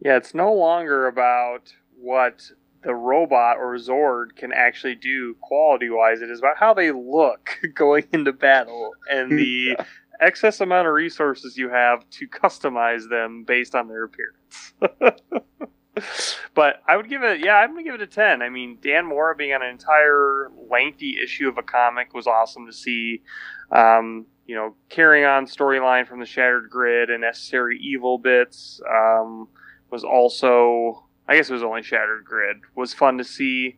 Yeah, 0.00 0.16
it's 0.16 0.34
no 0.34 0.52
longer 0.52 1.06
about 1.06 1.72
what 1.98 2.50
the 2.82 2.94
robot 2.94 3.56
or 3.58 3.74
Zord 3.76 4.36
can 4.36 4.52
actually 4.52 4.94
do 4.94 5.34
quality 5.40 5.88
wise. 5.90 6.20
It 6.20 6.30
is 6.30 6.38
about 6.38 6.56
how 6.58 6.74
they 6.74 6.92
look 6.92 7.58
going 7.74 8.04
into 8.12 8.32
battle 8.32 8.92
and 9.10 9.30
the 9.38 9.76
excess 10.20 10.60
amount 10.60 10.88
of 10.88 10.94
resources 10.94 11.56
you 11.56 11.68
have 11.70 12.08
to 12.10 12.28
customize 12.42 13.08
them 13.08 13.44
based 13.44 13.74
on 13.74 13.88
their 13.88 14.04
appearance. 14.04 14.72
but 16.54 16.82
I 16.86 16.96
would 16.96 17.08
give 17.08 17.22
it, 17.22 17.40
yeah, 17.44 17.54
I'm 17.56 17.76
to 17.76 17.82
give 17.82 17.94
it 17.94 18.02
a 18.02 18.06
10. 18.06 18.42
I 18.42 18.48
mean, 18.48 18.78
Dan 18.82 19.06
Mora 19.06 19.34
being 19.34 19.52
on 19.52 19.62
an 19.62 19.70
entire 19.70 20.50
lengthy 20.70 21.16
issue 21.22 21.48
of 21.48 21.58
a 21.58 21.62
comic 21.62 22.14
was 22.14 22.26
awesome 22.26 22.66
to 22.66 22.72
see. 22.72 23.22
Um, 23.70 24.26
you 24.46 24.54
know, 24.54 24.76
carrying 24.88 25.24
on 25.24 25.46
storyline 25.46 26.06
from 26.06 26.20
the 26.20 26.26
Shattered 26.26 26.70
Grid 26.70 27.10
and 27.10 27.22
Necessary 27.22 27.80
Evil 27.82 28.16
bits. 28.16 28.80
Um, 28.88 29.48
was 29.90 30.04
also 30.04 31.06
I 31.28 31.36
guess 31.36 31.50
it 31.50 31.54
was 31.54 31.62
only 31.62 31.82
Shattered 31.82 32.24
Grid 32.24 32.58
was 32.74 32.94
fun 32.94 33.18
to 33.18 33.24
see, 33.24 33.76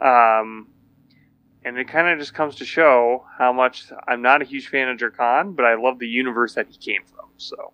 um, 0.00 0.68
and 1.64 1.78
it 1.78 1.88
kind 1.88 2.08
of 2.08 2.18
just 2.18 2.34
comes 2.34 2.56
to 2.56 2.64
show 2.64 3.24
how 3.38 3.52
much 3.52 3.86
I'm 4.06 4.22
not 4.22 4.42
a 4.42 4.44
huge 4.44 4.68
fan 4.68 4.88
of 4.88 4.98
Drakkon, 4.98 5.56
but 5.56 5.64
I 5.64 5.74
love 5.74 5.98
the 5.98 6.06
universe 6.06 6.54
that 6.54 6.68
he 6.68 6.76
came 6.76 7.02
from. 7.06 7.28
So 7.36 7.72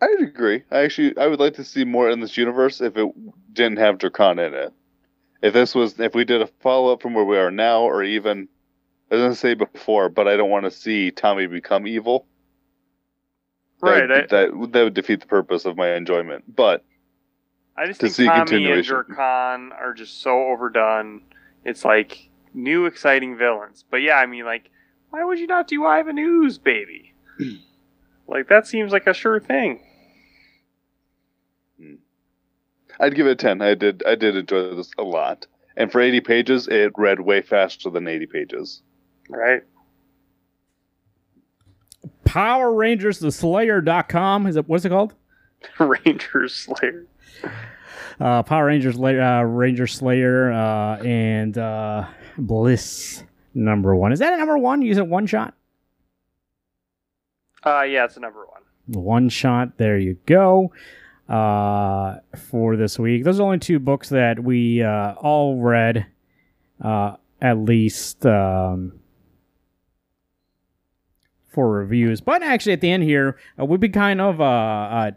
I'd 0.00 0.20
agree. 0.20 0.64
I 0.70 0.80
actually 0.80 1.16
I 1.16 1.26
would 1.26 1.40
like 1.40 1.54
to 1.54 1.64
see 1.64 1.84
more 1.84 2.10
in 2.10 2.20
this 2.20 2.36
universe 2.36 2.80
if 2.80 2.96
it 2.96 3.08
didn't 3.52 3.78
have 3.78 3.98
Drakkon 3.98 4.44
in 4.44 4.54
it. 4.54 4.72
If 5.40 5.54
this 5.54 5.74
was 5.74 5.98
if 6.00 6.14
we 6.14 6.24
did 6.24 6.42
a 6.42 6.48
follow 6.60 6.92
up 6.92 7.00
from 7.00 7.14
where 7.14 7.24
we 7.24 7.38
are 7.38 7.50
now, 7.50 7.82
or 7.82 8.02
even 8.02 8.48
I 9.10 9.14
was 9.14 9.22
gonna 9.22 9.34
say 9.34 9.54
before, 9.54 10.08
but 10.08 10.26
I 10.26 10.36
don't 10.36 10.50
want 10.50 10.64
to 10.64 10.70
see 10.70 11.10
Tommy 11.10 11.46
become 11.46 11.86
evil. 11.86 12.26
That 13.80 13.90
right, 13.90 14.02
would, 14.02 14.10
I, 14.10 14.20
that 14.26 14.72
that 14.72 14.82
would 14.82 14.94
defeat 14.94 15.20
the 15.20 15.26
purpose 15.26 15.64
of 15.64 15.76
my 15.76 15.94
enjoyment. 15.94 16.56
But 16.56 16.84
I 17.76 17.86
just 17.86 18.00
to 18.00 18.06
think 18.06 18.16
see 18.16 18.26
Tommy 18.26 18.70
and. 18.70 18.84
Drakkon 18.84 19.70
are 19.72 19.94
just 19.94 20.20
so 20.20 20.48
overdone. 20.48 21.22
It's 21.64 21.84
like 21.84 22.27
new 22.54 22.86
exciting 22.86 23.36
villains, 23.36 23.84
but 23.90 23.98
yeah, 23.98 24.16
I 24.16 24.26
mean 24.26 24.44
like. 24.44 24.70
Why 25.10 25.24
would 25.24 25.38
you 25.38 25.46
not 25.46 25.68
do 25.68 25.86
Ivan 25.86 26.18
Ooze, 26.18 26.58
baby? 26.58 27.14
like 28.28 28.48
that 28.48 28.66
seems 28.66 28.92
like 28.92 29.06
a 29.06 29.14
sure 29.14 29.40
thing. 29.40 29.80
Hmm. 31.80 31.94
I'd 33.00 33.14
give 33.14 33.26
it 33.26 33.32
a 33.32 33.36
ten. 33.36 33.62
I 33.62 33.74
did 33.74 34.02
I 34.06 34.14
did 34.14 34.36
enjoy 34.36 34.74
this 34.74 34.90
a 34.98 35.02
lot. 35.02 35.46
And 35.76 35.90
for 35.90 36.00
eighty 36.00 36.20
pages, 36.20 36.68
it 36.68 36.92
read 36.96 37.20
way 37.20 37.40
faster 37.40 37.90
than 37.90 38.06
eighty 38.06 38.26
pages. 38.26 38.82
Right? 39.28 39.62
Power 42.24 42.72
Rangers 42.72 43.18
the 43.18 43.32
Slayer.com. 43.32 44.46
Is 44.46 44.56
it 44.56 44.68
what's 44.68 44.84
it 44.84 44.90
called? 44.90 45.14
Rangers 45.78 46.54
Slayer. 46.54 47.06
Uh, 48.20 48.42
Power 48.42 48.66
Rangers 48.66 48.98
uh, 48.98 49.42
Ranger 49.44 49.86
Slayer 49.86 50.52
uh, 50.52 50.96
and 51.02 51.56
uh, 51.56 52.06
Bliss 52.36 53.24
number 53.54 53.94
one. 53.94 54.12
Is 54.12 54.18
that 54.18 54.32
a 54.32 54.36
number 54.36 54.58
one? 54.58 54.82
Use 54.82 54.98
it 54.98 55.06
one 55.06 55.26
shot? 55.26 55.54
Uh, 57.64 57.82
yeah, 57.82 58.04
it's 58.04 58.16
a 58.16 58.20
number 58.20 58.46
one. 58.46 58.62
One 58.86 59.28
shot. 59.28 59.76
There 59.78 59.98
you 59.98 60.16
go. 60.26 60.72
Uh, 61.28 62.16
for 62.50 62.76
this 62.76 62.98
week, 62.98 63.24
those 63.24 63.38
are 63.38 63.42
only 63.42 63.58
two 63.58 63.78
books 63.78 64.08
that 64.08 64.42
we 64.42 64.82
uh, 64.82 65.12
all 65.14 65.56
read. 65.56 66.06
Uh, 66.82 67.16
at 67.40 67.58
least 67.58 68.26
um, 68.26 69.00
for 71.48 71.70
reviews. 71.70 72.20
But 72.20 72.42
actually, 72.42 72.72
at 72.72 72.80
the 72.80 72.90
end 72.90 73.02
here, 73.02 73.38
uh, 73.58 73.64
we've 73.64 73.80
been 73.80 73.92
kind 73.92 74.20
of 74.20 74.40
uh, 74.40 74.44
uh, 74.44 75.10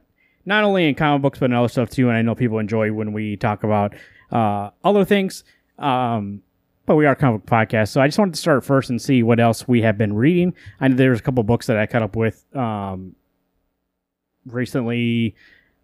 not 0.45 0.63
only 0.63 0.87
in 0.87 0.95
comic 0.95 1.21
books 1.21 1.39
but 1.39 1.45
in 1.45 1.53
other 1.53 1.69
stuff 1.69 1.89
too. 1.89 2.09
And 2.09 2.17
I 2.17 2.21
know 2.21 2.35
people 2.35 2.59
enjoy 2.59 2.91
when 2.91 3.13
we 3.13 3.37
talk 3.37 3.63
about 3.63 3.93
uh, 4.31 4.71
other 4.83 5.05
things. 5.05 5.43
Um, 5.77 6.43
but 6.85 6.95
we 6.95 7.05
are 7.05 7.13
a 7.13 7.15
comic 7.15 7.45
book 7.45 7.49
podcast, 7.49 7.89
so 7.89 8.01
I 8.01 8.07
just 8.07 8.17
wanted 8.19 8.33
to 8.33 8.39
start 8.39 8.65
first 8.65 8.89
and 8.89 9.01
see 9.01 9.23
what 9.23 9.39
else 9.39 9.67
we 9.67 9.81
have 9.83 9.97
been 9.97 10.13
reading. 10.13 10.53
I 10.79 10.87
know 10.87 10.95
there's 10.95 11.19
a 11.19 11.23
couple 11.23 11.43
books 11.43 11.67
that 11.67 11.77
I 11.77 11.85
caught 11.85 12.01
up 12.01 12.15
with 12.15 12.43
um, 12.55 13.15
recently 14.45 15.35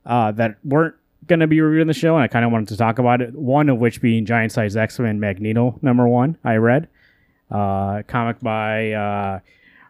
uh, 0.06 0.32
that 0.34 0.58
weren't 0.64 0.96
going 1.28 1.40
to 1.40 1.48
be 1.48 1.62
reviewed 1.62 1.82
in 1.82 1.88
the 1.88 1.94
show, 1.94 2.16
and 2.16 2.24
I 2.24 2.28
kind 2.28 2.46
of 2.46 2.52
wanted 2.52 2.70
to 2.70 2.78
talk 2.78 3.00
about 3.00 3.22
it. 3.22 3.36
One 3.36 3.70
of 3.70 3.78
which 3.78 4.02
being 4.02 4.26
Giant 4.26 4.52
Size 4.52 4.76
X 4.76 5.00
Men 5.00 5.20
Magneto 5.20 5.78
number 5.82 6.08
one. 6.08 6.38
I 6.44 6.56
read 6.56 6.90
uh, 7.52 8.02
comic 8.08 8.40
by 8.42 8.92
uh, 8.92 9.40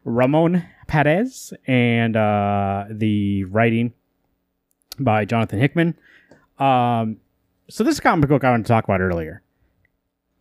Ramon 0.03 0.65
Perez 0.87 1.53
and 1.65 2.15
uh, 2.15 2.85
the 2.89 3.45
writing 3.45 3.93
by 4.99 5.25
Jonathan 5.25 5.59
Hickman. 5.59 5.97
Um, 6.59 7.17
so 7.69 7.83
this 7.83 7.99
comic 7.99 8.29
book 8.29 8.43
I 8.43 8.51
wanted 8.51 8.63
to 8.65 8.69
talk 8.69 8.83
about 8.85 9.01
earlier. 9.01 9.41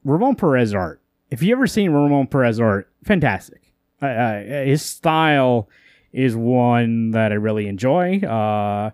Ramon 0.05 0.37
Perez 0.37 0.75
art. 0.75 1.01
If 1.31 1.43
you 1.43 1.53
ever 1.53 1.67
seen 1.67 1.91
Ramon 1.91 2.29
Perez 2.29 2.61
art, 2.61 2.91
fantastic. 3.05 3.61
Uh, 4.01 4.39
his 4.39 4.83
style 4.83 5.69
is 6.13 6.37
one 6.37 7.11
that 7.11 7.33
I 7.33 7.35
really 7.35 7.67
enjoy. 7.67 8.21
Uh, 8.21 8.91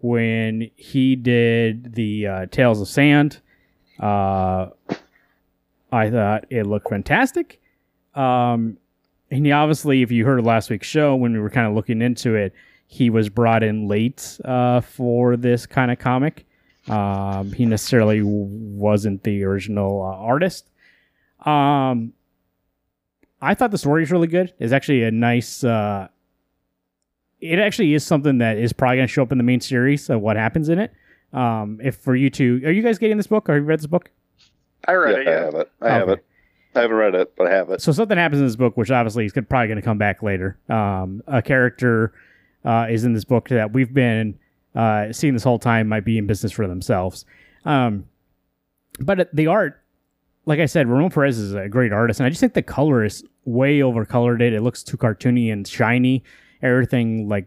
when 0.00 0.70
he 0.76 1.16
did 1.16 1.94
the 1.94 2.26
uh, 2.26 2.46
Tales 2.46 2.80
of 2.80 2.88
Sand, 2.88 3.40
uh, 3.98 4.68
I 5.90 6.10
thought 6.10 6.44
it 6.50 6.66
looked 6.66 6.88
fantastic. 6.88 7.60
Um, 8.14 8.78
and 9.30 9.44
he 9.46 9.52
obviously, 9.52 10.02
if 10.02 10.10
you 10.10 10.24
heard 10.24 10.44
last 10.44 10.70
week's 10.70 10.86
show 10.86 11.16
when 11.16 11.32
we 11.32 11.38
were 11.38 11.50
kind 11.50 11.66
of 11.66 11.74
looking 11.74 12.02
into 12.02 12.34
it, 12.34 12.52
he 12.90 13.10
was 13.10 13.28
brought 13.28 13.62
in 13.62 13.86
late 13.86 14.40
uh, 14.46 14.80
for 14.80 15.36
this 15.36 15.66
kind 15.66 15.90
of 15.90 15.98
comic. 15.98 16.46
Um, 16.88 17.52
he 17.52 17.66
necessarily 17.66 18.22
wasn't 18.22 19.22
the 19.24 19.44
original 19.44 20.02
uh, 20.02 20.16
artist. 20.16 20.70
Um, 21.44 22.14
I 23.42 23.54
thought 23.54 23.72
the 23.72 23.78
story 23.78 24.00
was 24.00 24.10
really 24.10 24.26
good. 24.26 24.54
It's 24.58 24.72
actually 24.72 25.02
a 25.02 25.10
nice. 25.10 25.62
Uh, 25.62 26.08
it 27.42 27.58
actually 27.58 27.92
is 27.92 28.06
something 28.06 28.38
that 28.38 28.56
is 28.56 28.72
probably 28.72 28.96
going 28.96 29.06
to 29.06 29.12
show 29.12 29.22
up 29.22 29.32
in 29.32 29.38
the 29.38 29.44
main 29.44 29.60
series 29.60 30.08
of 30.08 30.22
what 30.22 30.36
happens 30.36 30.70
in 30.70 30.78
it. 30.78 30.92
Um, 31.34 31.78
if 31.84 31.96
for 31.96 32.16
you 32.16 32.30
two, 32.30 32.62
are 32.64 32.72
you 32.72 32.82
guys 32.82 32.98
getting 32.98 33.18
this 33.18 33.26
book? 33.26 33.50
Or 33.50 33.54
have 33.54 33.62
you 33.62 33.66
read 33.66 33.80
this 33.80 33.86
book? 33.86 34.10
I 34.86 34.92
read 34.92 35.12
yeah, 35.12 35.20
it. 35.20 35.26
Yeah. 35.26 35.32
I 35.32 35.44
have 35.44 35.54
it. 35.54 35.72
I 35.82 35.90
have 35.90 36.08
it. 36.08 36.24
I 36.74 36.80
haven't 36.80 36.96
read 36.96 37.14
it, 37.14 37.34
but 37.36 37.48
I 37.48 37.54
have 37.54 37.70
it. 37.70 37.82
So 37.82 37.92
something 37.92 38.16
happens 38.16 38.40
in 38.40 38.46
this 38.46 38.56
book, 38.56 38.78
which 38.78 38.90
obviously 38.90 39.26
is 39.26 39.32
probably 39.32 39.66
going 39.66 39.76
to 39.76 39.82
come 39.82 39.98
back 39.98 40.22
later. 40.22 40.58
Um, 40.70 41.22
a 41.26 41.42
character 41.42 42.14
uh, 42.68 42.86
is 42.90 43.04
in 43.04 43.14
this 43.14 43.24
book 43.24 43.48
that 43.48 43.72
we've 43.72 43.94
been 43.94 44.38
uh, 44.74 45.10
seeing 45.10 45.32
this 45.32 45.42
whole 45.42 45.58
time 45.58 45.88
might 45.88 46.04
be 46.04 46.18
in 46.18 46.26
business 46.26 46.52
for 46.52 46.68
themselves. 46.68 47.24
Um, 47.64 48.04
but 49.00 49.34
the 49.34 49.46
art, 49.46 49.82
like 50.44 50.60
I 50.60 50.66
said, 50.66 50.86
Ramon 50.86 51.10
Perez 51.10 51.38
is 51.38 51.54
a 51.54 51.66
great 51.68 51.94
artist, 51.94 52.20
and 52.20 52.26
I 52.26 52.28
just 52.28 52.40
think 52.40 52.52
the 52.52 52.62
color 52.62 53.02
is 53.02 53.24
way 53.46 53.78
overcolored. 53.78 54.42
It 54.42 54.52
it 54.52 54.60
looks 54.60 54.82
too 54.82 54.98
cartoony 54.98 55.50
and 55.50 55.66
shiny. 55.66 56.22
Everything 56.60 57.26
like 57.26 57.46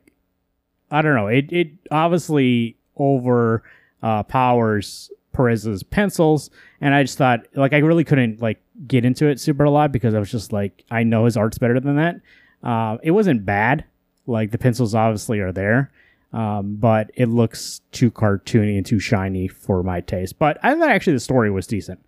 I 0.90 1.04
don't 1.04 1.16
know. 1.16 1.28
It 1.28 1.52
it 1.52 1.70
obviously 1.92 2.78
over 2.96 3.64
uh, 4.02 4.24
Perez's 4.24 5.84
pencils, 5.84 6.50
and 6.80 6.96
I 6.96 7.04
just 7.04 7.20
thought 7.20 7.46
like 7.54 7.74
I 7.74 7.78
really 7.78 8.04
couldn't 8.04 8.42
like 8.42 8.60
get 8.88 9.06
into 9.06 9.28
it 9.28 9.40
super 9.40 9.66
a 9.66 9.70
lot 9.70 9.92
because 9.92 10.16
I 10.16 10.20
was 10.20 10.32
just 10.32 10.52
like 10.52 10.84
I 10.90 11.04
know 11.04 11.26
his 11.26 11.38
art's 11.38 11.60
better 11.60 11.80
than 11.80 11.98
that. 11.98 12.16
Uh, 12.64 12.98
it 13.04 13.12
wasn't 13.12 13.46
bad. 13.46 13.86
Like 14.28 14.52
the 14.52 14.58
pencils 14.58 14.94
obviously 14.94 15.40
are 15.40 15.52
there, 15.52 15.92
um, 16.34 16.76
but 16.76 17.12
it 17.16 17.28
looks 17.28 17.82
too 17.92 18.12
cartoony 18.12 18.78
and 18.78 18.86
too 18.86 19.00
shiny 19.00 19.48
for 19.48 19.84
my 19.84 20.02
taste. 20.02 20.38
But 20.40 20.58
I 20.64 20.76
thought 20.76 20.90
actually 20.90 21.14
the 21.14 21.20
story 21.20 21.52
was 21.52 21.68
decent, 21.68 22.00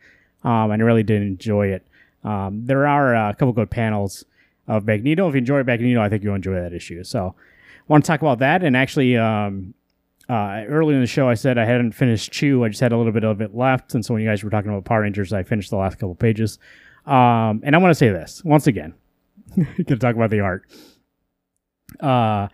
um, 0.43 0.71
and 0.71 0.81
I 0.81 0.85
really 0.85 1.03
did 1.03 1.21
enjoy 1.21 1.67
it. 1.67 1.85
Um, 2.23 2.65
there 2.65 2.87
are 2.87 3.15
a 3.15 3.33
couple 3.33 3.51
good 3.53 3.69
panels 3.69 4.25
of 4.67 4.85
Magneto. 4.85 5.27
If 5.27 5.33
you 5.33 5.39
enjoy 5.39 5.63
Magneto, 5.63 6.01
I 6.01 6.09
think 6.09 6.23
you'll 6.23 6.35
enjoy 6.35 6.53
that 6.55 6.73
issue. 6.73 7.03
So, 7.03 7.35
I 7.37 7.83
want 7.87 8.05
to 8.05 8.07
talk 8.07 8.21
about 8.21 8.39
that. 8.39 8.63
And 8.63 8.77
actually, 8.77 9.17
um, 9.17 9.73
uh, 10.29 10.63
earlier 10.67 10.95
in 10.95 11.01
the 11.01 11.07
show, 11.07 11.27
I 11.27 11.33
said 11.33 11.57
I 11.57 11.65
hadn't 11.65 11.91
finished 11.91 12.31
Chew. 12.31 12.63
I 12.63 12.69
just 12.69 12.79
had 12.79 12.93
a 12.93 12.97
little 12.97 13.11
bit 13.11 13.25
of 13.25 13.41
it 13.41 13.55
left. 13.55 13.93
And 13.93 14.05
so, 14.05 14.13
when 14.13 14.23
you 14.23 14.29
guys 14.29 14.43
were 14.43 14.49
talking 14.49 14.71
about 14.71 14.85
Power 14.85 15.01
Rangers, 15.01 15.33
I 15.33 15.43
finished 15.43 15.69
the 15.69 15.77
last 15.77 15.95
couple 15.95 16.15
pages. 16.15 16.59
Um, 17.05 17.61
and 17.63 17.75
I 17.75 17.79
want 17.79 17.91
to 17.91 17.95
say 17.95 18.09
this 18.09 18.43
once 18.43 18.67
again. 18.67 18.93
To 19.87 19.97
talk 19.97 20.15
about 20.15 20.31
the 20.31 20.39
art. 20.39 20.63
Uh, 22.03 22.49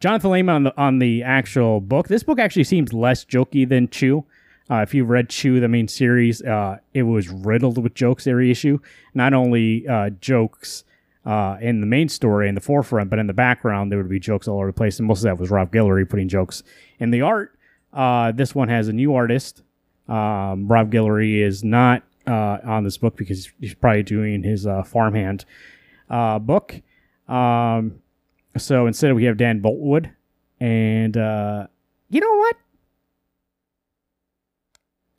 Jonathan 0.00 0.30
Layman 0.30 0.54
on 0.54 0.62
the 0.64 0.80
on 0.80 0.98
the 0.98 1.22
actual 1.22 1.80
book. 1.80 2.08
This 2.08 2.22
book 2.22 2.38
actually 2.38 2.64
seems 2.64 2.92
less 2.92 3.24
jokey 3.24 3.68
than 3.68 3.88
Chew. 3.88 4.24
Uh, 4.70 4.76
if 4.76 4.94
you've 4.94 5.10
read 5.10 5.28
Chew, 5.28 5.60
the 5.60 5.68
main 5.68 5.88
series, 5.88 6.42
uh, 6.42 6.78
it 6.94 7.02
was 7.02 7.28
riddled 7.28 7.82
with 7.82 7.94
jokes 7.94 8.26
every 8.26 8.50
issue. 8.50 8.78
Not 9.12 9.34
only 9.34 9.86
uh, 9.86 10.10
jokes 10.20 10.84
uh, 11.26 11.58
in 11.60 11.80
the 11.80 11.86
main 11.86 12.08
story 12.08 12.48
in 12.48 12.54
the 12.54 12.60
forefront, 12.60 13.10
but 13.10 13.18
in 13.18 13.26
the 13.26 13.34
background 13.34 13.92
there 13.92 13.98
would 13.98 14.08
be 14.08 14.18
jokes 14.18 14.48
all 14.48 14.56
over 14.56 14.68
the 14.68 14.72
place, 14.72 14.98
and 14.98 15.06
most 15.06 15.18
of 15.18 15.24
that 15.24 15.38
was 15.38 15.50
Rob 15.50 15.70
Guillory 15.70 16.08
putting 16.08 16.28
jokes 16.28 16.62
in 16.98 17.10
the 17.10 17.20
art. 17.20 17.58
Uh, 17.92 18.32
this 18.32 18.54
one 18.54 18.68
has 18.68 18.88
a 18.88 18.92
new 18.92 19.14
artist. 19.14 19.62
Um, 20.08 20.66
Rob 20.66 20.90
Guillory 20.90 21.42
is 21.42 21.62
not 21.62 22.02
uh, 22.26 22.58
on 22.64 22.84
this 22.84 22.96
book 22.96 23.16
because 23.16 23.50
he's 23.60 23.74
probably 23.74 24.02
doing 24.02 24.42
his 24.42 24.66
farmhand 24.86 25.44
book. 26.08 26.80
Um, 27.28 28.00
so 28.56 28.86
instead, 28.86 29.14
we 29.14 29.24
have 29.24 29.36
Dan 29.36 29.60
Boultwood, 29.60 30.10
and 30.60 31.16
uh, 31.16 31.66
you 32.08 32.20
know 32.20 32.36
what? 32.36 32.56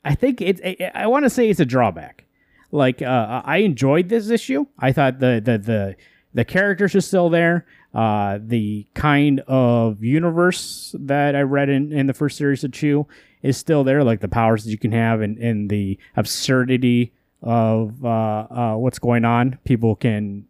I 0.04 0.14
think 0.14 0.40
it's. 0.40 0.60
I 0.94 1.06
want 1.06 1.24
to 1.24 1.30
say 1.30 1.50
it's 1.50 1.60
a 1.60 1.64
drawback. 1.64 2.24
Like 2.70 3.02
uh, 3.02 3.42
I 3.44 3.58
enjoyed 3.58 4.08
this 4.08 4.30
issue. 4.30 4.66
I 4.78 4.92
thought 4.92 5.18
the 5.18 5.40
the 5.44 5.58
the 5.58 5.96
the 6.34 6.44
characters 6.44 6.94
are 6.94 7.00
still 7.00 7.30
there. 7.30 7.66
Uh, 7.94 8.38
the 8.42 8.86
kind 8.94 9.40
of 9.48 10.04
universe 10.04 10.94
that 10.98 11.34
I 11.34 11.40
read 11.40 11.70
in, 11.70 11.92
in 11.92 12.06
the 12.06 12.12
first 12.12 12.36
series 12.36 12.62
of 12.62 12.72
Chew 12.72 13.06
is 13.42 13.56
still 13.56 13.84
there, 13.84 14.04
like 14.04 14.20
the 14.20 14.28
powers 14.28 14.64
that 14.64 14.70
you 14.70 14.76
can 14.76 14.92
have 14.92 15.22
and, 15.22 15.38
and 15.38 15.70
the 15.70 15.98
absurdity 16.14 17.14
of 17.42 18.04
uh, 18.04 18.08
uh, 18.08 18.74
what's 18.76 18.98
going 18.98 19.24
on. 19.24 19.58
People 19.64 19.96
can 19.96 20.46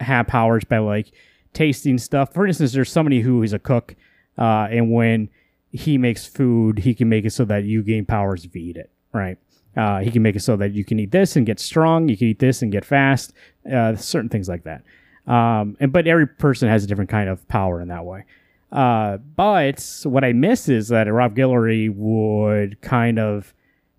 have 0.00 0.26
powers 0.26 0.64
by 0.64 0.78
like 0.78 1.12
tasting 1.52 1.98
stuff. 1.98 2.32
For 2.32 2.46
instance, 2.46 2.72
there's 2.72 2.90
somebody 2.90 3.20
who 3.20 3.42
is 3.42 3.52
a 3.52 3.58
cook, 3.58 3.94
uh, 4.38 4.68
and 4.70 4.92
when 4.92 5.28
he 5.70 5.98
makes 5.98 6.26
food, 6.26 6.80
he 6.80 6.94
can 6.94 7.08
make 7.08 7.24
it 7.24 7.30
so 7.30 7.44
that 7.46 7.64
you 7.64 7.82
gain 7.82 8.04
powers 8.04 8.44
if 8.44 8.54
you 8.54 8.62
eat 8.62 8.76
it, 8.76 8.90
right? 9.12 9.38
Uh, 9.76 10.00
he 10.00 10.10
can 10.10 10.22
make 10.22 10.36
it 10.36 10.42
so 10.42 10.56
that 10.56 10.72
you 10.72 10.84
can 10.84 10.98
eat 10.98 11.10
this 11.10 11.34
and 11.34 11.46
get 11.46 11.58
strong. 11.58 12.08
You 12.08 12.16
can 12.16 12.28
eat 12.28 12.38
this 12.38 12.60
and 12.60 12.70
get 12.70 12.84
fast. 12.84 13.32
Uh, 13.70 13.96
certain 13.96 14.28
things 14.28 14.48
like 14.48 14.64
that. 14.64 14.82
Um, 15.26 15.76
and 15.80 15.92
but 15.92 16.06
every 16.06 16.26
person 16.26 16.68
has 16.68 16.84
a 16.84 16.86
different 16.86 17.10
kind 17.10 17.28
of 17.28 17.46
power 17.48 17.80
in 17.80 17.88
that 17.88 18.04
way. 18.04 18.24
Uh, 18.70 19.18
but 19.18 20.02
what 20.04 20.24
I 20.24 20.32
miss 20.32 20.68
is 20.68 20.88
that 20.88 21.12
Rob 21.12 21.36
Guillory 21.36 21.94
would 21.94 22.80
kind 22.80 23.18
of 23.18 23.54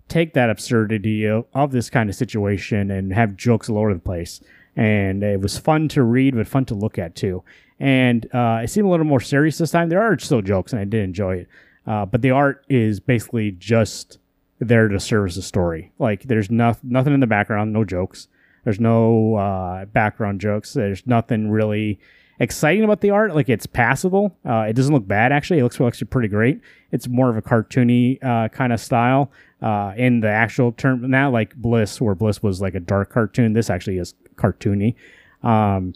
take 0.08 0.34
that 0.34 0.50
absurdity 0.50 1.26
of, 1.26 1.46
of, 1.54 1.70
this 1.70 1.88
kind 1.88 2.10
of 2.10 2.16
situation 2.16 2.90
and 2.90 3.12
have 3.12 3.36
jokes 3.36 3.70
all 3.70 3.78
over 3.78 3.94
the 3.94 4.00
place 4.00 4.42
and 4.76 5.22
it 5.22 5.40
was 5.40 5.58
fun 5.58 5.88
to 5.88 6.02
read, 6.02 6.34
but 6.34 6.46
fun 6.46 6.64
to 6.66 6.74
look 6.74 6.98
at 6.98 7.14
too. 7.14 7.42
And 7.80 8.26
uh, 8.34 8.60
it 8.62 8.70
seemed 8.70 8.86
a 8.86 8.90
little 8.90 9.06
more 9.06 9.20
serious 9.20 9.58
this 9.58 9.70
time. 9.70 9.88
There 9.88 10.02
are 10.02 10.18
still 10.18 10.42
jokes, 10.42 10.72
and 10.72 10.80
I 10.80 10.84
did 10.84 11.02
enjoy 11.02 11.36
it, 11.38 11.48
uh, 11.86 12.06
but 12.06 12.22
the 12.22 12.30
art 12.30 12.64
is 12.68 13.00
basically 13.00 13.52
just 13.52 14.18
there 14.58 14.88
to 14.88 15.00
service 15.00 15.36
the 15.36 15.42
story. 15.42 15.92
Like 15.98 16.22
there's 16.24 16.50
no, 16.50 16.76
nothing 16.82 17.14
in 17.14 17.20
the 17.20 17.26
background, 17.26 17.72
no 17.72 17.84
jokes. 17.84 18.28
There's 18.64 18.80
no 18.80 19.34
uh, 19.36 19.84
background 19.86 20.40
jokes. 20.40 20.72
There's 20.72 21.06
nothing 21.06 21.50
really 21.50 21.98
exciting 22.40 22.84
about 22.84 23.00
the 23.00 23.10
art. 23.10 23.34
Like 23.34 23.48
it's 23.48 23.66
passable. 23.66 24.36
Uh, 24.44 24.66
it 24.68 24.72
doesn't 24.74 24.92
look 24.92 25.06
bad 25.06 25.32
actually. 25.32 25.58
It 25.58 25.64
looks 25.64 25.80
actually 25.80 26.08
pretty 26.08 26.28
great. 26.28 26.60
It's 26.90 27.08
more 27.08 27.30
of 27.30 27.36
a 27.36 27.42
cartoony 27.42 28.22
uh, 28.22 28.48
kind 28.48 28.72
of 28.72 28.80
style 28.80 29.30
uh, 29.60 29.92
in 29.96 30.20
the 30.20 30.28
actual 30.28 30.72
term. 30.72 31.10
now, 31.10 31.30
like 31.30 31.54
Bliss, 31.54 32.00
where 32.00 32.14
Bliss 32.14 32.42
was 32.42 32.60
like 32.60 32.74
a 32.74 32.80
dark 32.80 33.10
cartoon. 33.10 33.52
This 33.52 33.70
actually 33.70 33.98
is 33.98 34.14
cartoony. 34.36 34.94
Um, 35.42 35.94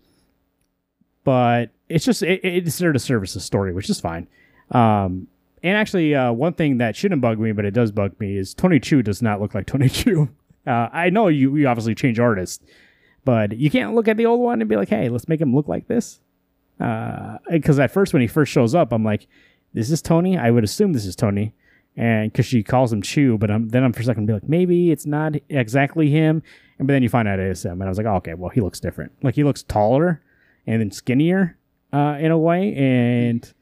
but 1.25 1.71
it's 1.89 2.05
just 2.05 2.23
it, 2.23 2.41
it's 2.45 2.79
there 2.79 2.93
to 2.93 2.99
service 2.99 3.35
the 3.35 3.41
story, 3.41 3.73
which 3.73 3.91
is 3.91 4.01
fine. 4.01 4.29
Um, 4.71 5.29
and 5.63 5.77
actually, 5.77 6.15
uh, 6.15 6.33
one 6.33 6.55
thing 6.55 6.79
that 6.79 6.97
shouldn't 6.97 7.21
bug 7.21 7.39
me, 7.39 7.53
but 7.53 7.65
it 7.65 7.73
does 7.73 7.91
bug 7.91 8.19
me, 8.21 8.37
is 8.37 8.55
Tony 8.55 8.79
Chu 8.79 9.03
does 9.03 9.23
not 9.23 9.41
look 9.41 9.55
like 9.55 9.67
Tony 9.67 9.89
Chu. 9.89 10.29
Uh, 10.67 10.87
I 10.93 11.09
know 11.09 11.29
you, 11.29 11.57
you 11.57 11.67
obviously 11.67 11.95
change 11.95 12.19
artists, 12.19 12.63
but 13.25 13.57
you 13.57 13.71
can't 13.71 13.95
look 13.95 14.07
at 14.07 14.19
the 14.19 14.27
old 14.27 14.41
one 14.41 14.61
and 14.61 14.69
be 14.69 14.77
like, 14.77 14.91
hey, 14.91 15.09
let's 15.09 15.27
make 15.27 15.41
him 15.41 15.55
look 15.55 15.67
like 15.67 15.89
this. 15.89 16.21
Because 16.77 17.79
uh, 17.79 17.83
at 17.85 17.91
first, 17.91 18.13
when 18.13 18.21
he 18.21 18.29
first 18.29 18.53
shows 18.53 18.75
up, 18.75 18.93
I'm 18.93 19.03
like, 19.03 19.29
this 19.73 19.91
is 19.91 20.03
Tony? 20.03 20.37
I 20.37 20.51
would 20.51 20.65
assume 20.65 20.93
this 20.93 21.07
is 21.07 21.17
Tony. 21.17 21.55
And 21.97 22.31
because 22.31 22.45
she 22.45 22.63
calls 22.63 22.93
him 22.93 23.01
Chu, 23.01 23.39
but 23.39 23.51
I'm, 23.51 23.71
then 23.71 23.83
I'm 23.83 23.95
for 23.95 24.03
a 24.03 24.05
second 24.05 24.27
be 24.27 24.35
like, 24.35 24.47
maybe 24.47 24.91
it's 24.91 25.07
not 25.07 25.37
exactly 25.49 26.11
him 26.11 26.43
And 26.79 26.87
but 26.87 26.93
then 26.93 27.03
you 27.03 27.09
find 27.09 27.27
out 27.27 27.39
it 27.39 27.47
is 27.47 27.65
him, 27.65 27.81
and 27.81 27.85
I 27.85 27.89
was 27.89 27.99
like, 27.99 28.07
oh, 28.07 28.17
okay, 28.17 28.35
well 28.35 28.51
he 28.51 28.61
looks 28.61 28.81
different. 28.81 29.13
Like 29.23 29.35
he 29.35 29.45
looks 29.45 29.63
taller 29.63 30.23
and 30.67 30.81
then 30.81 30.91
skinnier 30.91 31.57
uh, 31.93 32.17
in 32.21 32.31
a 32.31 32.39
way, 32.39 32.75
and 32.75 33.53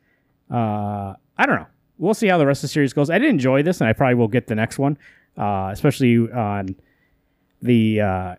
uh, 0.51 1.15
I 1.39 1.47
don't 1.47 1.57
know. 1.57 1.67
We'll 1.99 2.15
see 2.15 2.27
how 2.27 2.37
the 2.37 2.47
rest 2.47 2.59
of 2.59 2.69
the 2.69 2.73
series 2.73 2.93
goes. 2.93 3.09
I 3.09 3.19
did 3.19 3.31
enjoy 3.31 3.63
this, 3.63 3.81
and 3.81 3.89
I 3.89 3.95
probably 3.95 4.17
will 4.17 4.29
get 4.29 4.49
the 4.49 4.55
next 4.55 4.79
one, 4.79 4.99
uh, 5.39 5.71
especially 5.73 6.31
on 6.31 6.77
the 7.63 8.01
uh, 8.01 8.35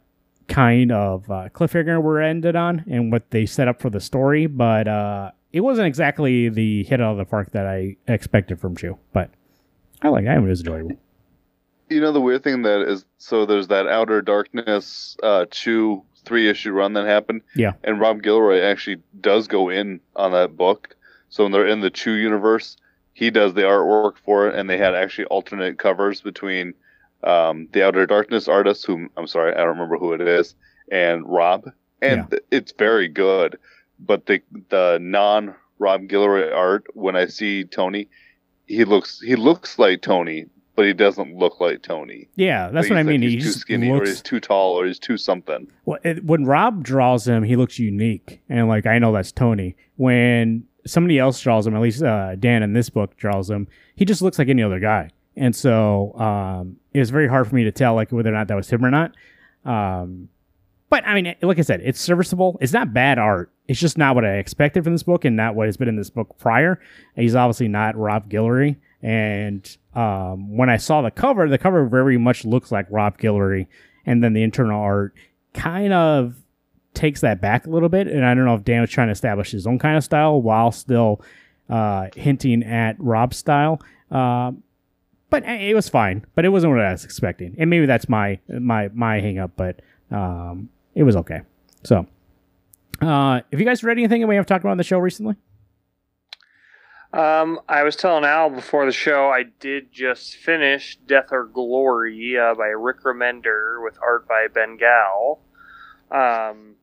kind 0.48 0.92
of 0.92 1.30
uh, 1.32 1.50
cliffhanger 1.50 2.02
we're 2.02 2.22
ended 2.22 2.56
on 2.56 2.84
and 2.88 3.12
what 3.12 3.32
they 3.32 3.46
set 3.46 3.68
up 3.68 3.82
for 3.82 3.90
the 3.90 4.00
story. 4.00 4.46
But 4.46 4.88
uh, 4.88 5.32
it 5.54 5.62
wasn't 5.62 5.88
exactly 5.88 6.50
the 6.50 6.84
hit 6.84 7.02
out 7.02 7.14
of 7.14 7.18
the 7.18 7.26
park 7.26 7.52
that 7.52 7.66
I 7.66 7.96
expected 8.08 8.60
from 8.60 8.76
Chew. 8.76 8.98
But 9.12 9.32
I 10.04 10.10
like 10.10 10.26
it. 10.26 10.38
It 10.38 10.40
was 10.40 10.60
enjoyable. 10.60 10.98
You 11.90 12.02
know 12.02 12.12
the 12.12 12.22
weird 12.22 12.44
thing 12.44 12.64
that 12.64 12.82
is 12.88 13.06
so 13.18 13.46
there's 13.46 13.68
that 13.70 13.88
Outer 13.88 14.22
Darkness 14.22 15.16
uh, 15.24 15.46
Chew 15.52 16.04
three 16.26 16.50
issue 16.50 16.72
run 16.72 16.94
that 16.94 17.06
happened. 17.06 17.42
Yeah. 17.56 17.74
And 17.84 18.00
Rob 18.00 18.22
Guillory 18.22 18.62
actually 18.64 19.02
does 19.22 19.48
go 19.48 19.70
in 19.70 20.02
on 20.16 20.34
that 20.34 20.58
book. 20.58 20.96
So 21.30 21.44
when 21.44 21.52
they're 21.54 21.68
in 21.68 21.80
the 21.82 21.90
Chew 21.90 22.14
universe, 22.14 22.76
he 23.14 23.30
does 23.32 23.54
the 23.54 23.62
artwork 23.62 24.18
for 24.18 24.48
it, 24.50 24.56
and 24.56 24.70
they 24.70 24.78
had 24.78 24.94
actually 24.96 25.26
alternate 25.26 25.78
covers 25.80 26.22
between 26.22 26.74
um, 27.24 27.68
the 27.72 27.84
Outer 27.86 28.06
Darkness 28.06 28.48
artist, 28.48 28.86
whom 28.86 29.10
I'm 29.18 29.28
sorry, 29.28 29.54
I 29.54 29.58
don't 29.60 29.70
remember 29.70 29.98
who 29.98 30.14
it 30.14 30.22
is, 30.22 30.56
and 30.92 31.26
Rob, 31.26 31.72
and 32.02 32.28
Yeah. 32.32 32.40
it's 32.52 32.74
very 32.74 33.08
good. 33.08 33.58
But 34.00 34.26
the 34.28 34.42
the 34.70 35.00
non 35.02 35.56
Rob 35.80 36.02
Guillory 36.04 36.54
art, 36.54 36.86
when 36.94 37.16
I 37.16 37.28
see 37.28 37.64
Tony, 37.64 38.10
he 38.68 38.84
looks 38.84 39.20
he 39.22 39.36
looks 39.36 39.80
like 39.80 40.02
Tony, 40.02 40.46
but 40.78 40.86
he 40.86 40.94
doesn't 40.94 41.36
look 41.36 41.60
like 41.60 41.82
Tony. 41.82 42.30
Yeah, 42.36 42.70
that's 42.70 42.86
Like 42.86 42.92
what 42.92 43.00
I 43.00 43.04
mean. 43.04 43.22
Like 43.22 43.30
he 43.32 43.36
he's 43.38 43.46
too 43.46 43.60
skinny, 43.60 43.90
or 43.90 44.06
he's 44.06 44.22
too 44.22 44.40
tall, 44.40 44.80
or 44.80 44.86
he's 44.86 45.00
too 45.00 45.18
something. 45.18 45.68
Well, 45.86 45.98
it, 46.04 46.24
when 46.24 46.46
Rob 46.46 46.84
draws 46.84 47.28
him, 47.28 47.42
he 47.44 47.56
looks 47.56 47.80
unique, 47.80 48.42
and 48.48 48.70
like 48.70 48.86
I 48.86 49.00
know 49.00 49.12
that's 49.12 49.32
Tony. 49.32 49.76
When 49.96 50.66
somebody 50.86 51.18
else 51.18 51.42
draws 51.42 51.66
him, 51.66 51.76
at 51.76 51.82
least 51.82 52.04
uh, 52.04 52.36
Dan 52.36 52.62
in 52.62 52.74
this 52.74 52.92
book 52.92 53.18
draws 53.18 53.50
him, 53.50 53.68
he 53.96 54.06
just 54.06 54.22
looks 54.22 54.38
like 54.38 54.50
any 54.50 54.62
other 54.62 54.80
guy. 54.80 55.10
And 55.36 55.56
so 55.56 56.14
um, 56.20 56.78
it 56.94 57.00
was 57.00 57.10
very 57.10 57.28
hard 57.28 57.48
for 57.48 57.56
me 57.56 57.64
to 57.64 57.72
tell 57.72 57.96
like 57.96 58.12
whether 58.12 58.30
or 58.30 58.34
not 58.34 58.48
that 58.48 58.56
was 58.56 58.70
him 58.70 58.86
or 58.86 58.92
not. 58.92 59.16
Um, 59.66 60.30
but 60.92 61.06
I 61.08 61.20
mean, 61.20 61.36
like 61.42 61.58
I 61.58 61.64
said, 61.64 61.82
it's 61.84 62.00
serviceable. 62.00 62.60
It's 62.62 62.72
not 62.72 62.94
bad 62.94 63.18
art. 63.18 63.52
It's 63.68 63.80
just 63.80 63.98
not 63.98 64.14
what 64.14 64.26
I 64.26 64.36
expected 64.38 64.84
from 64.84 64.94
this 64.94 65.04
book, 65.04 65.26
and 65.26 65.36
not 65.36 65.56
what 65.56 65.68
has 65.68 65.76
been 65.76 65.90
in 65.90 65.96
this 65.96 66.12
book 66.12 66.38
prior. 66.38 66.80
And 67.16 67.24
he's 67.24 67.34
obviously 67.36 67.68
not 67.68 67.98
Rob 67.98 68.30
Guillory. 68.30 68.78
And 69.08 69.78
um, 69.96 70.58
when 70.58 70.70
I 70.70 70.76
saw 70.76 71.02
the 71.02 71.12
cover, 71.12 71.48
the 71.48 71.58
cover 71.58 71.86
very 71.86 72.18
much 72.18 72.44
looks 72.44 72.74
like 72.74 72.88
Rob 72.90 73.18
Guillory, 73.18 73.68
and 74.06 74.22
then 74.22 74.34
the 74.34 74.44
internal 74.44 74.82
art 74.82 75.14
kind 75.54 75.94
of 75.94 76.36
takes 76.94 77.22
that 77.22 77.40
back 77.40 77.66
a 77.66 77.70
little 77.70 77.88
bit. 77.88 78.08
And 78.08 78.26
I 78.26 78.34
don't 78.34 78.44
know 78.44 78.56
if 78.56 78.66
Dan 78.66 78.82
was 78.82 78.90
trying 78.90 79.08
to 79.08 79.14
establish 79.14 79.52
his 79.52 79.66
own 79.66 79.80
kind 79.80 79.96
of 79.96 80.04
style 80.04 80.42
while 80.42 80.74
still 80.74 81.22
uh, 81.70 82.08
hinting 82.18 82.64
at 82.64 82.98
Rob's 83.00 83.38
style. 83.38 83.82
Um, 84.12 84.62
but 85.30 85.46
it 85.46 85.74
was 85.74 85.88
fine. 85.88 86.26
But 86.36 86.44
it 86.44 86.50
wasn't 86.50 86.74
what 86.74 86.82
I 86.82 86.92
was 86.92 87.06
expecting. 87.06 87.56
And 87.58 87.70
maybe 87.70 87.86
that's 87.86 88.10
my 88.10 88.40
my 88.50 88.90
my 88.94 89.22
hang 89.22 89.40
up. 89.40 89.52
But 89.56 89.80
um, 90.12 90.68
it 90.96 91.04
was 91.04 91.16
okay. 91.16 91.44
So, 91.86 92.06
uh, 93.00 93.40
if 93.54 93.60
you 93.60 93.64
guys 93.66 93.86
read 93.86 93.98
anything 93.98 94.20
that 94.20 94.28
we 94.28 94.36
have 94.36 94.46
talked 94.46 94.66
about 94.66 94.72
on 94.72 94.78
the 94.78 94.84
show 94.84 95.00
recently, 95.00 95.38
Um, 97.18 97.60
I 97.68 97.82
was 97.82 97.96
telling 97.96 98.26
Al 98.26 98.52
before 98.52 98.86
the 98.86 98.92
show, 98.92 99.30
I 99.30 99.44
did 99.60 99.92
just 99.92 100.36
finish 100.36 100.98
Death 101.08 101.30
or 101.32 101.46
Glory 101.46 102.38
uh, 102.38 102.54
by 102.54 102.68
Rick 102.68 103.02
Remender 103.02 103.84
with 103.84 103.98
art 104.04 104.28
by 104.28 104.46
Bengal. 104.54 105.40
Um, 106.12 106.76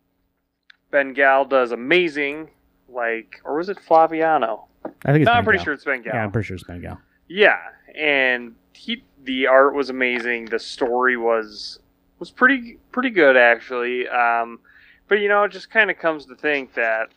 Bengal 0.91 1.45
does 1.45 1.70
amazing, 1.70 2.51
like, 2.89 3.41
or 3.45 3.57
was 3.57 3.68
it 3.68 3.78
Flaviano? 3.78 4.64
I 5.05 5.12
think 5.12 5.22
it's 5.22 5.26
No, 5.26 5.32
I'm 5.35 5.45
pretty 5.45 5.59
Gal. 5.59 5.64
sure 5.66 5.74
it's 5.74 5.85
Bengal. 5.85 6.12
Yeah, 6.12 6.24
I'm 6.24 6.32
pretty 6.32 6.47
sure 6.47 6.57
it's 6.57 6.64
Bengal. 6.64 6.99
Yeah, 7.28 7.59
and 7.97 8.57
he 8.72 9.05
the 9.22 9.47
art 9.47 9.74
was 9.74 9.89
amazing. 9.89 10.47
The 10.47 10.59
story 10.59 11.16
was 11.16 11.78
was 12.18 12.32
pretty 12.32 12.78
pretty 12.91 13.11
good 13.11 13.37
actually. 13.37 14.09
Um, 14.09 14.59
but 15.07 15.20
you 15.20 15.28
know, 15.28 15.45
it 15.45 15.53
just 15.53 15.70
kind 15.70 15.93
of 15.93 15.99
comes 15.99 16.26
to 16.26 16.35
think 16.35 16.74
that 16.74 17.11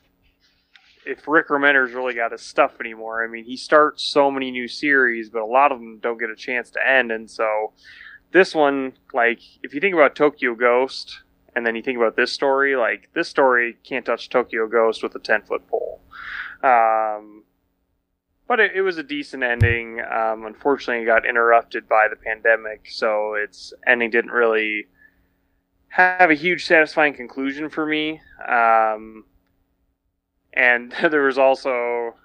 if 1.07 1.27
Rick 1.27 1.47
Remender's 1.47 1.93
really 1.93 2.13
got 2.13 2.31
his 2.31 2.41
stuff 2.41 2.79
anymore, 2.79 3.23
I 3.23 3.27
mean, 3.27 3.45
he 3.45 3.57
starts 3.57 4.03
so 4.03 4.29
many 4.29 4.51
new 4.51 4.67
series, 4.67 5.29
but 5.29 5.41
a 5.41 5.45
lot 5.45 5.71
of 5.71 5.79
them 5.79 5.99
don't 5.99 6.19
get 6.19 6.29
a 6.29 6.35
chance 6.35 6.69
to 6.71 6.87
end, 6.87 7.11
and 7.11 7.29
so 7.29 7.73
this 8.31 8.53
one, 8.53 8.93
like, 9.13 9.39
if 9.63 9.73
you 9.73 9.79
think 9.79 9.95
about 9.95 10.15
Tokyo 10.15 10.53
Ghost, 10.53 11.21
and 11.55 11.65
then 11.65 11.75
you 11.75 11.81
think 11.81 11.97
about 11.97 12.15
this 12.15 12.31
story, 12.31 12.75
like 12.75 13.09
this 13.13 13.27
story 13.27 13.77
can't 13.83 14.05
touch 14.05 14.29
Tokyo 14.29 14.67
Ghost 14.67 15.01
with 15.01 15.15
a 15.15 15.19
ten 15.19 15.41
foot 15.41 15.67
pole. 15.67 16.01
Um, 16.61 17.43
but 18.47 18.59
it, 18.59 18.73
it 18.75 18.81
was 18.81 18.97
a 18.97 19.03
decent 19.03 19.43
ending. 19.43 19.99
Um, 20.01 20.45
unfortunately, 20.45 21.03
it 21.03 21.07
got 21.07 21.25
interrupted 21.25 21.89
by 21.89 22.09
the 22.09 22.15
pandemic, 22.15 22.87
so 22.91 23.33
its 23.33 23.73
ending 23.87 24.11
didn't 24.11 24.31
really 24.31 24.87
have 25.87 26.29
a 26.29 26.35
huge 26.35 26.65
satisfying 26.65 27.15
conclusion 27.15 27.69
for 27.69 27.85
me. 27.85 28.21
Um, 28.47 29.25
and 30.57 30.91
there 31.11 31.23
was 31.23 31.37
also, 31.37 32.15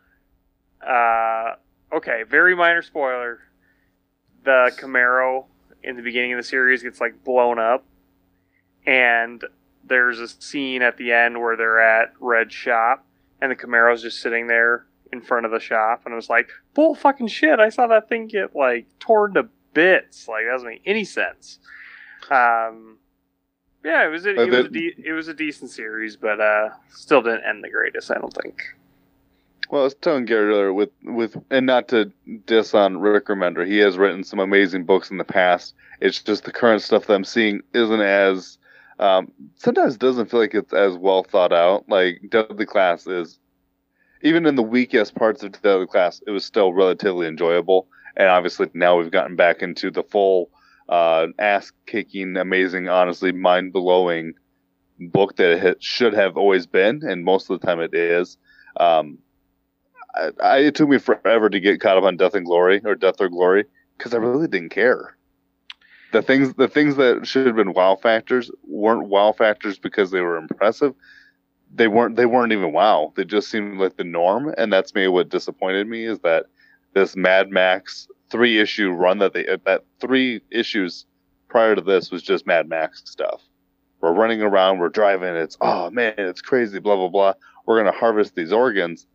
uh, 0.84 1.54
okay, 1.92 2.22
very 2.28 2.56
minor 2.56 2.82
spoiler. 2.82 3.40
The 4.44 4.72
Camaro 4.76 5.44
in 5.84 5.96
the 5.96 6.02
beginning 6.02 6.32
of 6.32 6.38
the 6.38 6.42
series 6.42 6.82
gets 6.82 7.00
like 7.00 7.22
blown 7.22 7.58
up, 7.58 7.84
and 8.86 9.44
there's 9.84 10.18
a 10.18 10.26
scene 10.26 10.82
at 10.82 10.96
the 10.96 11.12
end 11.12 11.40
where 11.40 11.56
they're 11.56 11.80
at 11.80 12.12
Red's 12.18 12.54
shop, 12.54 13.06
and 13.40 13.52
the 13.52 13.56
Camaro's 13.56 14.02
just 14.02 14.20
sitting 14.20 14.48
there 14.48 14.86
in 15.12 15.20
front 15.20 15.44
of 15.46 15.52
the 15.52 15.60
shop, 15.60 16.02
and 16.04 16.14
I 16.14 16.16
was 16.16 16.30
like, 16.30 16.48
bull 16.74 16.94
fucking 16.94 17.28
shit! 17.28 17.60
I 17.60 17.68
saw 17.68 17.86
that 17.88 18.08
thing 18.08 18.26
get 18.26 18.56
like 18.56 18.86
torn 18.98 19.34
to 19.34 19.48
bits. 19.74 20.26
Like 20.26 20.44
that 20.46 20.52
doesn't 20.52 20.68
make 20.68 20.82
any 20.86 21.04
sense. 21.04 21.58
Um, 22.30 22.98
yeah, 23.84 24.06
it 24.06 24.10
was 24.10 24.26
a, 24.26 24.30
it 24.30 24.50
was 24.50 24.66
a 24.66 24.68
de- 24.68 24.94
it 25.04 25.12
was 25.12 25.28
a 25.28 25.34
decent 25.34 25.70
series, 25.70 26.16
but 26.16 26.40
uh, 26.40 26.70
still 26.90 27.22
didn't 27.22 27.44
end 27.44 27.64
the 27.64 27.70
greatest. 27.70 28.10
I 28.10 28.14
don't 28.14 28.32
think. 28.32 28.62
Well, 29.70 29.82
I 29.82 29.84
was 29.84 29.94
telling 29.94 30.26
Gary 30.26 30.50
earlier 30.50 30.72
with 30.72 30.90
with 31.02 31.36
and 31.50 31.66
not 31.66 31.88
to 31.88 32.12
diss 32.46 32.74
on 32.74 32.98
Rick 32.98 33.26
Remender, 33.26 33.66
he 33.66 33.78
has 33.78 33.98
written 33.98 34.22
some 34.22 34.38
amazing 34.38 34.84
books 34.84 35.10
in 35.10 35.18
the 35.18 35.24
past. 35.24 35.74
It's 36.00 36.22
just 36.22 36.44
the 36.44 36.52
current 36.52 36.82
stuff 36.82 37.06
that 37.06 37.14
I'm 37.14 37.24
seeing 37.24 37.62
isn't 37.72 38.00
as 38.00 38.58
um, 38.98 39.32
sometimes 39.56 39.96
doesn't 39.96 40.30
feel 40.30 40.40
like 40.40 40.54
it's 40.54 40.72
as 40.72 40.96
well 40.96 41.24
thought 41.24 41.52
out. 41.52 41.88
Like 41.88 42.20
Deadly 42.28 42.66
Class 42.66 43.06
is 43.06 43.38
even 44.22 44.46
in 44.46 44.54
the 44.54 44.62
weakest 44.62 45.14
parts 45.14 45.42
of 45.42 45.60
Deadly 45.62 45.86
Class, 45.86 46.22
it 46.26 46.30
was 46.30 46.44
still 46.44 46.72
relatively 46.72 47.26
enjoyable. 47.26 47.88
And 48.16 48.28
obviously 48.28 48.68
now 48.74 48.98
we've 48.98 49.10
gotten 49.10 49.36
back 49.36 49.62
into 49.62 49.90
the 49.90 50.02
full 50.02 50.50
uh, 50.92 51.28
ass 51.38 51.72
kicking, 51.86 52.36
amazing, 52.36 52.86
honestly 52.86 53.32
mind 53.32 53.72
blowing 53.72 54.34
book 55.00 55.36
that 55.36 55.64
it 55.66 55.82
should 55.82 56.12
have 56.12 56.36
always 56.36 56.66
been, 56.66 57.02
and 57.02 57.24
most 57.24 57.48
of 57.48 57.58
the 57.58 57.66
time 57.66 57.80
it 57.80 57.94
is. 57.94 58.36
Um, 58.76 59.18
I, 60.14 60.30
I, 60.42 60.58
it 60.58 60.74
took 60.74 60.90
me 60.90 60.98
forever 60.98 61.48
to 61.48 61.60
get 61.60 61.80
caught 61.80 61.96
up 61.96 62.04
on 62.04 62.18
Death 62.18 62.34
and 62.34 62.44
Glory 62.44 62.82
or 62.84 62.94
Death 62.94 63.22
or 63.22 63.30
Glory 63.30 63.64
because 63.96 64.12
I 64.12 64.18
really 64.18 64.46
didn't 64.46 64.68
care. 64.68 65.16
The 66.12 66.20
things, 66.20 66.52
the 66.54 66.68
things 66.68 66.96
that 66.96 67.26
should 67.26 67.46
have 67.46 67.56
been 67.56 67.72
wow 67.72 67.96
factors 67.96 68.50
weren't 68.62 69.08
wow 69.08 69.32
factors 69.32 69.78
because 69.78 70.10
they 70.10 70.20
were 70.20 70.36
impressive. 70.36 70.94
They 71.74 71.88
weren't. 71.88 72.16
They 72.16 72.26
weren't 72.26 72.52
even 72.52 72.74
wow. 72.74 73.14
They 73.16 73.24
just 73.24 73.48
seemed 73.48 73.80
like 73.80 73.96
the 73.96 74.04
norm, 74.04 74.54
and 74.58 74.70
that's 74.70 74.94
maybe 74.94 75.08
what 75.08 75.30
disappointed 75.30 75.88
me 75.88 76.04
is 76.04 76.18
that 76.18 76.44
this 76.92 77.16
Mad 77.16 77.48
Max 77.48 78.08
three 78.32 78.58
issue 78.58 78.90
run 78.90 79.18
that 79.18 79.34
they 79.34 79.44
that 79.66 79.84
three 80.00 80.40
issues 80.50 81.06
prior 81.48 81.76
to 81.76 81.82
this 81.82 82.10
was 82.10 82.22
just 82.22 82.46
Mad 82.46 82.68
Max 82.68 83.02
stuff. 83.04 83.42
We're 84.00 84.14
running 84.14 84.42
around, 84.42 84.78
we're 84.78 84.88
driving. 84.88 85.36
It's 85.36 85.56
oh 85.60 85.90
man, 85.90 86.14
it's 86.16 86.40
crazy. 86.40 86.80
Blah 86.80 86.96
blah 86.96 87.08
blah. 87.08 87.34
We're 87.66 87.78
gonna 87.78 87.96
harvest 87.96 88.34
these 88.34 88.52
organs. 88.52 89.06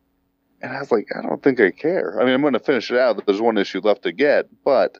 And 0.62 0.72
I 0.72 0.80
was 0.80 0.90
like, 0.90 1.08
I 1.16 1.22
don't 1.22 1.42
think 1.42 1.60
I 1.60 1.70
care. 1.70 2.18
I 2.20 2.24
mean, 2.24 2.34
I'm 2.34 2.40
going 2.40 2.52
to 2.54 2.58
finish 2.58 2.90
it 2.90 2.98
out. 2.98 3.24
There's 3.24 3.40
one 3.40 3.58
issue 3.58 3.80
left 3.80 4.02
to 4.02 4.10
get, 4.10 4.48
but 4.64 4.98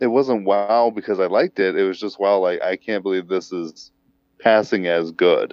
it 0.00 0.08
wasn't 0.08 0.44
wow 0.44 0.90
because 0.92 1.20
I 1.20 1.26
liked 1.26 1.60
it. 1.60 1.76
It 1.76 1.84
was 1.84 2.00
just 2.00 2.18
wow, 2.18 2.38
like 2.38 2.60
I 2.62 2.76
can't 2.76 3.04
believe 3.04 3.28
this 3.28 3.52
is 3.52 3.92
passing 4.40 4.88
as 4.88 5.12
good. 5.12 5.52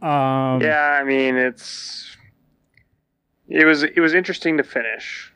Um, 0.00 0.62
yeah, 0.62 0.98
I 1.00 1.04
mean 1.04 1.36
it's 1.36 2.16
it 3.48 3.64
was 3.64 3.82
it 3.82 3.98
was 4.00 4.14
interesting 4.14 4.56
to 4.58 4.62
finish. 4.62 5.32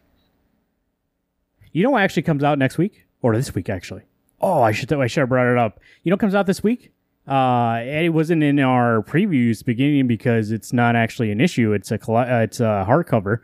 You 1.72 1.82
know 1.82 1.90
what 1.90 2.02
actually 2.02 2.22
comes 2.22 2.44
out 2.44 2.58
next 2.58 2.78
week 2.78 3.06
or 3.22 3.34
this 3.34 3.54
week 3.54 3.68
actually? 3.70 4.02
Oh, 4.40 4.62
I 4.62 4.72
should 4.72 4.92
I 4.92 5.06
should 5.06 5.20
have 5.20 5.28
brought 5.28 5.50
it 5.50 5.58
up. 5.58 5.80
You 6.02 6.10
know 6.10 6.14
what 6.14 6.20
comes 6.20 6.34
out 6.34 6.46
this 6.46 6.62
week? 6.62 6.92
Uh, 7.26 7.80
it 7.84 8.08
wasn't 8.10 8.42
in 8.42 8.58
our 8.58 9.02
previews 9.02 9.64
beginning 9.64 10.06
because 10.08 10.50
it's 10.50 10.72
not 10.72 10.96
actually 10.96 11.30
an 11.30 11.40
issue. 11.40 11.72
It's 11.72 11.90
a 11.92 11.96
uh, 12.12 12.40
it's 12.42 12.60
a 12.60 12.84
hardcover. 12.88 13.38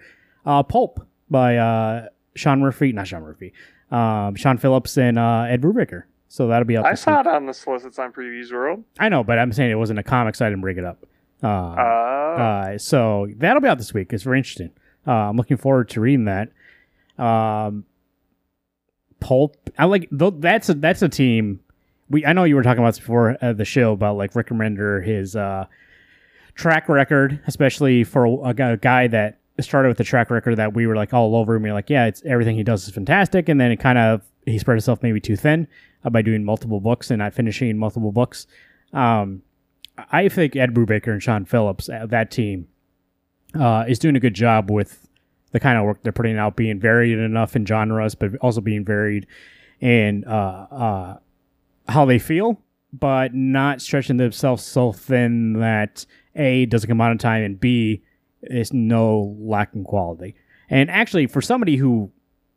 Uh, 0.45 0.63
Pulp 0.63 1.07
by 1.31 1.57
uh 1.57 2.07
Sean 2.35 2.61
Murphy, 2.61 2.93
not 2.93 3.07
Sean 3.07 3.23
Murphy. 3.23 3.53
um, 3.91 4.35
Sean 4.35 4.59
Phillips 4.59 4.97
and 4.99 5.19
uh, 5.19 5.43
Ed 5.49 5.61
Brubaker. 5.63 6.05
So 6.29 6.47
that'll 6.49 6.67
be 6.67 6.77
out. 6.77 6.85
I 6.85 6.95
saw 6.95 7.19
week. 7.19 7.27
it 7.27 7.27
on 7.29 7.47
the 7.47 7.55
solicits 7.55 7.99
on 7.99 8.13
Previews 8.13 8.53
World. 8.53 8.85
I 8.99 9.09
know, 9.09 9.25
but 9.25 9.39
I'm 9.39 9.53
saying 9.53 9.71
it 9.71 9.77
wasn't 9.77 9.99
a 9.99 10.03
comic, 10.03 10.35
so 10.35 10.45
I 10.45 10.51
didn't 10.51 10.61
bring 10.61 10.77
it 10.77 10.85
up. 10.85 11.07
Uh, 11.43 11.47
Uh, 11.47 11.81
uh, 12.41 12.79
so 12.79 13.29
that'll 13.37 13.61
be 13.61 13.69
out 13.69 13.79
this 13.79 13.95
week. 13.95 14.13
It's 14.13 14.23
very 14.25 14.39
interesting. 14.39 14.71
Uh, 15.07 15.13
I'm 15.13 15.37
looking 15.37 15.57
forward 15.57 15.89
to 15.91 16.01
reading 16.01 16.25
that. 16.27 16.51
Um, 17.23 17.85
Pulp. 19.21 19.57
I 19.79 19.87
like 19.87 20.09
th- 20.17 20.35
that's 20.39 20.69
a 20.69 20.75
that's 20.75 21.03
a 21.03 21.09
team. 21.09 21.61
We 22.09 22.25
I 22.25 22.33
know 22.33 22.45
you 22.45 22.55
were 22.55 22.63
talking 22.63 22.79
about 22.83 22.91
this 22.91 23.01
before 23.01 23.37
uh, 23.43 23.53
the 23.53 23.65
show 23.65 23.93
about 23.93 24.17
like 24.17 24.35
Rick 24.37 24.49
Remender, 24.49 25.05
his 25.05 25.35
uh, 25.35 25.67
track 26.55 26.89
record, 26.89 27.41
especially 27.47 28.05
for 28.05 28.27
a, 28.49 28.55
guy- 28.55 28.71
a 28.71 28.77
guy 28.77 29.09
that 29.09 29.39
started 29.61 29.89
with 29.89 29.99
a 29.99 30.05
track 30.05 30.31
record 30.31 30.57
that 30.57 30.75
we 30.75 30.87
were 30.87 30.95
like 30.95 31.13
all 31.13 31.35
over 31.35 31.57
him. 31.57 31.63
We're 31.63 31.73
like, 31.73 31.91
yeah, 31.91 32.07
it's 32.07 32.23
everything 32.25 32.55
he 32.57 32.63
does 32.63 32.87
is 32.87 32.95
fantastic, 32.95 33.49
and 33.49 33.61
then 33.61 33.73
it 33.73 33.79
kind 33.79 33.99
of 33.99 34.23
he 34.47 34.57
spread 34.59 34.75
himself 34.77 35.03
maybe 35.03 35.21
too 35.21 35.35
thin 35.37 35.67
uh, 36.05 36.11
by 36.11 36.23
doing 36.23 36.45
multiple 36.45 36.79
books 36.81 37.11
and 37.11 37.19
not 37.19 37.35
finishing 37.35 37.77
multiple 37.77 38.13
books. 38.13 38.47
Um, 38.93 39.43
I 40.11 40.29
think 40.29 40.57
Ed 40.57 40.75
Brubaker 40.75 41.13
and 41.13 41.23
Sean 41.23 41.45
Phillips, 41.45 41.89
uh, 41.89 42.07
that 42.07 42.31
team, 42.31 42.69
uh, 43.55 43.85
is 43.89 43.99
doing 43.99 44.17
a 44.17 44.21
good 44.21 44.35
job 44.35 44.71
with 44.71 45.09
the 45.53 45.61
kind 45.61 45.79
of 45.79 45.85
work 45.85 46.03
they're 46.03 46.13
putting 46.13 46.39
out, 46.39 46.57
being 46.57 46.79
varied 46.79 47.19
enough 47.19 47.57
in 47.57 47.65
genres, 47.65 48.15
but 48.15 48.37
also 48.37 48.61
being 48.61 48.85
varied 48.85 49.27
in 49.81 50.25
uh, 50.25 50.67
uh, 50.71 51.17
how 51.89 52.05
they 52.05 52.19
feel, 52.19 52.61
but 52.93 53.35
not 53.35 53.81
stretching 53.81 54.19
themselves 54.19 54.65
so 54.65 54.93
thin 54.93 55.55
that 55.55 56.05
A 56.37 56.67
doesn't 56.67 56.89
come 56.89 57.01
out 57.01 57.13
in 57.13 57.19
time 57.19 57.43
and 57.43 57.59
B 57.59 58.03
is 58.43 58.73
no 58.73 59.37
lacking 59.41 59.85
quality. 59.85 60.35
And 60.71 60.91
actually, 60.91 61.27
for 61.27 61.41
somebody 61.41 61.77
who 61.77 62.11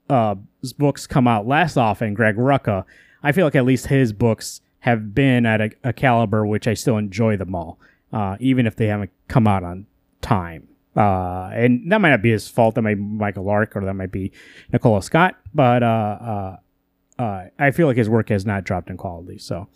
uh, 0.10 0.36
books 0.78 1.08
come 1.08 1.28
out 1.28 1.48
less 1.48 1.78
often, 1.78 2.14
Greg 2.14 2.36
Rucka, 2.36 2.84
I 3.24 3.32
feel 3.32 3.46
like 3.46 3.56
at 3.56 3.66
least 3.66 3.88
his 3.88 4.12
books 4.12 4.62
have 4.82 5.16
been 5.16 5.46
at 5.46 5.62
a, 5.62 5.72
a 5.84 5.94
caliber 5.94 6.46
which 6.46 6.68
I 6.68 6.74
still 6.74 6.98
enjoy 6.98 7.38
them 7.38 7.56
all, 7.56 7.80
uh, 8.12 8.36
even 8.40 8.68
if 8.68 8.76
they 8.76 8.88
haven't 8.88 9.12
come 9.28 9.48
out 9.48 9.64
on 9.64 9.86
time. 10.22 10.68
Uh, 10.96 11.50
and 11.54 11.92
that 11.92 12.02
might 12.02 12.10
not 12.10 12.22
be 12.22 12.32
his 12.32 12.48
fault. 12.48 12.76
That 12.76 12.82
might 12.82 12.96
be 12.96 13.02
Michael 13.02 13.46
Lark 13.46 13.76
or 13.76 13.86
that 13.86 13.94
might 13.94 14.12
be 14.12 14.32
Nicola 14.74 15.02
Scott. 15.02 15.38
But 15.54 15.84
uh, 15.84 15.86
uh, 15.88 16.58
uh, 17.22 17.46
I 17.58 17.72
feel 17.72 17.88
like 17.88 17.98
his 17.98 18.10
work 18.10 18.30
has 18.30 18.46
not 18.46 18.64
dropped 18.64 18.90
in 18.90 18.98
quality. 18.98 19.38
So, 19.38 19.68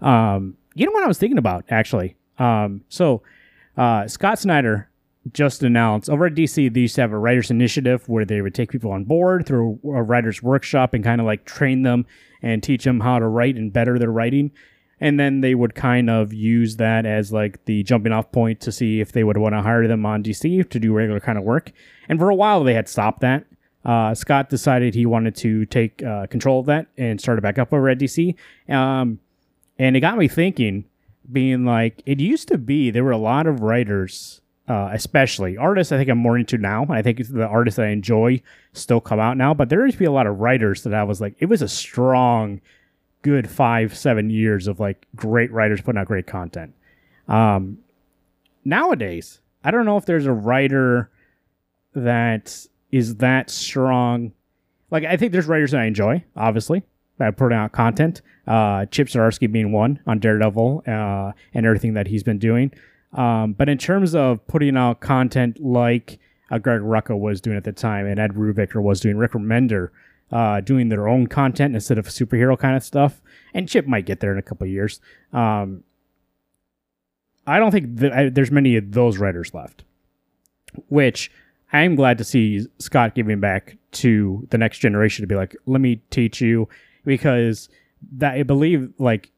um, 0.00 0.56
you 0.74 0.86
know 0.86 0.92
what 0.92 1.02
I 1.02 1.08
was 1.08 1.18
thinking 1.18 1.38
about 1.38 1.64
actually? 1.68 2.16
Um, 2.38 2.82
so 2.88 3.22
uh, 3.76 4.06
Scott 4.06 4.38
Snyder 4.38 4.88
just 5.32 5.62
announced 5.62 6.10
over 6.10 6.26
at 6.26 6.34
DC 6.34 6.72
they 6.72 6.80
used 6.80 6.96
to 6.96 7.00
have 7.00 7.12
a 7.12 7.18
writers 7.18 7.50
initiative 7.50 8.08
where 8.08 8.24
they 8.24 8.40
would 8.40 8.54
take 8.54 8.70
people 8.70 8.90
on 8.90 9.04
board 9.04 9.46
through 9.46 9.78
a 9.84 10.02
writers 10.02 10.42
workshop 10.42 10.94
and 10.94 11.04
kind 11.04 11.20
of 11.20 11.26
like 11.26 11.44
train 11.44 11.82
them 11.82 12.04
and 12.42 12.62
teach 12.62 12.84
them 12.84 13.00
how 13.00 13.18
to 13.18 13.26
write 13.26 13.56
and 13.56 13.72
better 13.72 13.98
their 13.98 14.10
writing 14.10 14.50
and 15.02 15.18
then 15.18 15.40
they 15.40 15.56
would 15.56 15.74
kind 15.74 16.08
of 16.08 16.32
use 16.32 16.76
that 16.76 17.04
as 17.04 17.32
like 17.32 17.64
the 17.64 17.82
jumping 17.82 18.12
off 18.12 18.30
point 18.30 18.60
to 18.60 18.70
see 18.70 19.00
if 19.00 19.10
they 19.10 19.24
would 19.24 19.36
want 19.36 19.52
to 19.52 19.60
hire 19.60 19.88
them 19.88 20.06
on 20.06 20.22
DC 20.22 20.70
to 20.70 20.78
do 20.78 20.92
regular 20.92 21.18
kind 21.18 21.36
of 21.36 21.42
work. 21.42 21.72
And 22.08 22.20
for 22.20 22.30
a 22.30 22.34
while 22.36 22.62
they 22.62 22.74
had 22.74 22.88
stopped 22.88 23.20
that. 23.20 23.44
Uh, 23.84 24.14
Scott 24.14 24.48
decided 24.48 24.94
he 24.94 25.04
wanted 25.04 25.34
to 25.34 25.66
take 25.66 26.04
uh, 26.04 26.28
control 26.28 26.60
of 26.60 26.66
that 26.66 26.86
and 26.96 27.20
start 27.20 27.36
it 27.36 27.40
back 27.40 27.58
up 27.58 27.72
over 27.72 27.88
at 27.88 27.98
DC. 27.98 28.36
Um, 28.68 29.18
and 29.76 29.96
it 29.96 30.00
got 30.00 30.16
me 30.16 30.28
thinking, 30.28 30.84
being 31.32 31.64
like, 31.64 32.00
it 32.06 32.20
used 32.20 32.46
to 32.48 32.58
be 32.58 32.92
there 32.92 33.02
were 33.02 33.10
a 33.10 33.18
lot 33.18 33.48
of 33.48 33.60
writers, 33.60 34.40
uh, 34.72 34.88
especially 34.94 35.58
artists. 35.58 35.92
I 35.92 35.98
think 35.98 36.08
I'm 36.08 36.16
more 36.16 36.38
into 36.38 36.56
now. 36.56 36.86
I 36.88 37.02
think 37.02 37.28
the 37.28 37.46
artists 37.46 37.76
that 37.76 37.84
I 37.84 37.90
enjoy 37.90 38.40
still 38.72 39.02
come 39.02 39.20
out 39.20 39.36
now, 39.36 39.52
but 39.52 39.68
there 39.68 39.84
used 39.84 39.96
to 39.96 39.98
be 39.98 40.06
a 40.06 40.10
lot 40.10 40.26
of 40.26 40.40
writers 40.40 40.82
that 40.84 40.94
I 40.94 41.04
was 41.04 41.20
like, 41.20 41.34
it 41.40 41.46
was 41.46 41.60
a 41.60 41.68
strong 41.68 42.62
good 43.20 43.50
five, 43.50 43.94
seven 43.94 44.30
years 44.30 44.68
of 44.68 44.80
like 44.80 45.06
great 45.14 45.52
writers 45.52 45.82
putting 45.82 46.00
out 46.00 46.06
great 46.06 46.26
content. 46.26 46.72
Um, 47.28 47.80
nowadays, 48.64 49.40
I 49.62 49.72
don't 49.72 49.84
know 49.84 49.98
if 49.98 50.06
there's 50.06 50.24
a 50.24 50.32
writer 50.32 51.10
that 51.94 52.66
is 52.90 53.16
that 53.16 53.50
strong. 53.50 54.32
Like, 54.90 55.04
I 55.04 55.18
think 55.18 55.32
there's 55.32 55.46
writers 55.46 55.72
that 55.72 55.82
I 55.82 55.84
enjoy, 55.84 56.24
obviously, 56.34 56.82
that 57.18 57.36
put 57.36 57.52
out 57.52 57.72
content. 57.72 58.22
Uh, 58.46 58.86
Chip 58.86 59.08
Zdarsky 59.08 59.52
being 59.52 59.70
one 59.70 60.00
on 60.06 60.18
Daredevil 60.18 60.84
uh, 60.86 61.32
and 61.52 61.66
everything 61.66 61.92
that 61.92 62.06
he's 62.06 62.22
been 62.22 62.38
doing. 62.38 62.72
Um, 63.12 63.52
but 63.52 63.68
in 63.68 63.78
terms 63.78 64.14
of 64.14 64.46
putting 64.46 64.76
out 64.76 65.00
content 65.00 65.60
like 65.60 66.18
uh, 66.50 66.58
Greg 66.58 66.80
Rucka 66.80 67.18
was 67.18 67.40
doing 67.40 67.56
at 67.56 67.64
the 67.64 67.72
time 67.72 68.06
and 68.06 68.18
Ed 68.18 68.32
Brubaker 68.32 68.82
was 68.82 69.00
doing, 69.00 69.16
Rick 69.16 69.32
Remender, 69.32 69.90
uh, 70.30 70.60
doing 70.60 70.88
their 70.88 71.08
own 71.08 71.26
content 71.26 71.74
instead 71.74 71.98
of 71.98 72.06
superhero 72.06 72.58
kind 72.58 72.76
of 72.76 72.82
stuff. 72.82 73.20
And 73.52 73.68
Chip 73.68 73.86
might 73.86 74.06
get 74.06 74.20
there 74.20 74.32
in 74.32 74.38
a 74.38 74.42
couple 74.42 74.66
years. 74.66 75.00
Um, 75.32 75.84
I 77.46 77.58
don't 77.58 77.70
think 77.70 77.96
that 77.96 78.12
I, 78.12 78.28
there's 78.28 78.50
many 78.50 78.76
of 78.76 78.92
those 78.92 79.18
writers 79.18 79.52
left, 79.52 79.84
which 80.88 81.30
I'm 81.72 81.96
glad 81.96 82.18
to 82.18 82.24
see 82.24 82.66
Scott 82.78 83.14
giving 83.14 83.40
back 83.40 83.76
to 83.92 84.46
the 84.50 84.58
next 84.58 84.78
generation 84.78 85.22
to 85.22 85.26
be 85.26 85.34
like, 85.34 85.56
let 85.66 85.80
me 85.80 86.02
teach 86.10 86.40
you 86.40 86.68
because 87.04 87.68
that 88.16 88.34
I 88.34 88.42
believe 88.42 88.92
like 88.98 89.32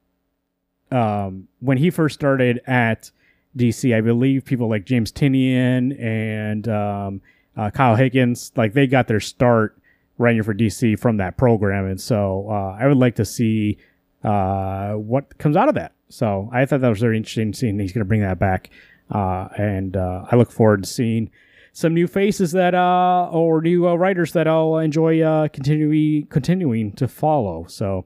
um, 0.90 1.48
when 1.60 1.78
he 1.78 1.90
first 1.90 2.14
started 2.14 2.60
at 2.66 3.10
DC, 3.56 3.96
I 3.96 4.00
believe 4.00 4.44
people 4.44 4.68
like 4.68 4.84
James 4.84 5.12
Tynion 5.12 6.00
and 6.00 6.68
um, 6.68 7.20
uh, 7.56 7.70
Kyle 7.70 7.96
Higgins, 7.96 8.52
like 8.56 8.72
they 8.72 8.86
got 8.86 9.08
their 9.08 9.20
start 9.20 9.78
writing 10.18 10.42
for 10.42 10.54
DC 10.54 10.98
from 10.98 11.18
that 11.18 11.36
program, 11.36 11.86
and 11.86 12.00
so 12.00 12.48
uh, 12.50 12.76
I 12.78 12.86
would 12.86 12.96
like 12.96 13.16
to 13.16 13.24
see 13.24 13.78
uh, 14.22 14.92
what 14.92 15.38
comes 15.38 15.56
out 15.56 15.68
of 15.68 15.74
that. 15.74 15.92
So 16.08 16.48
I 16.52 16.66
thought 16.66 16.80
that 16.80 16.88
was 16.88 17.00
very 17.00 17.16
interesting 17.16 17.52
seeing 17.52 17.78
he's 17.78 17.92
going 17.92 18.00
to 18.00 18.08
bring 18.08 18.20
that 18.22 18.38
back, 18.38 18.70
uh, 19.10 19.48
and 19.56 19.96
uh, 19.96 20.24
I 20.30 20.36
look 20.36 20.50
forward 20.50 20.84
to 20.84 20.88
seeing 20.88 21.30
some 21.72 21.94
new 21.94 22.06
faces 22.06 22.52
that 22.52 22.74
uh, 22.74 23.28
or 23.30 23.60
new 23.60 23.88
writers 23.88 24.32
that 24.32 24.46
I'll 24.46 24.78
enjoy 24.78 25.48
continuing 25.48 26.26
continuing 26.26 26.92
to 26.92 27.08
follow. 27.08 27.66
So, 27.68 28.04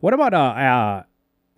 what 0.00 0.14
about 0.14 1.06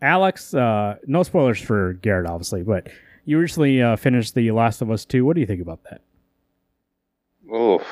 Alex? 0.00 0.52
No 0.52 1.22
spoilers 1.24 1.60
for 1.60 1.94
Garrett, 1.94 2.28
obviously, 2.28 2.62
but 2.62 2.88
you 3.24 3.38
recently 3.38 3.80
uh, 3.82 3.96
finished 3.96 4.34
The 4.34 4.50
Last 4.52 4.82
of 4.82 4.90
Us 4.90 5.04
Two. 5.04 5.24
What 5.24 5.34
do 5.34 5.40
you 5.40 5.46
think 5.46 5.60
about 5.62 5.80
that? 5.90 6.00
Oh, 7.52 7.84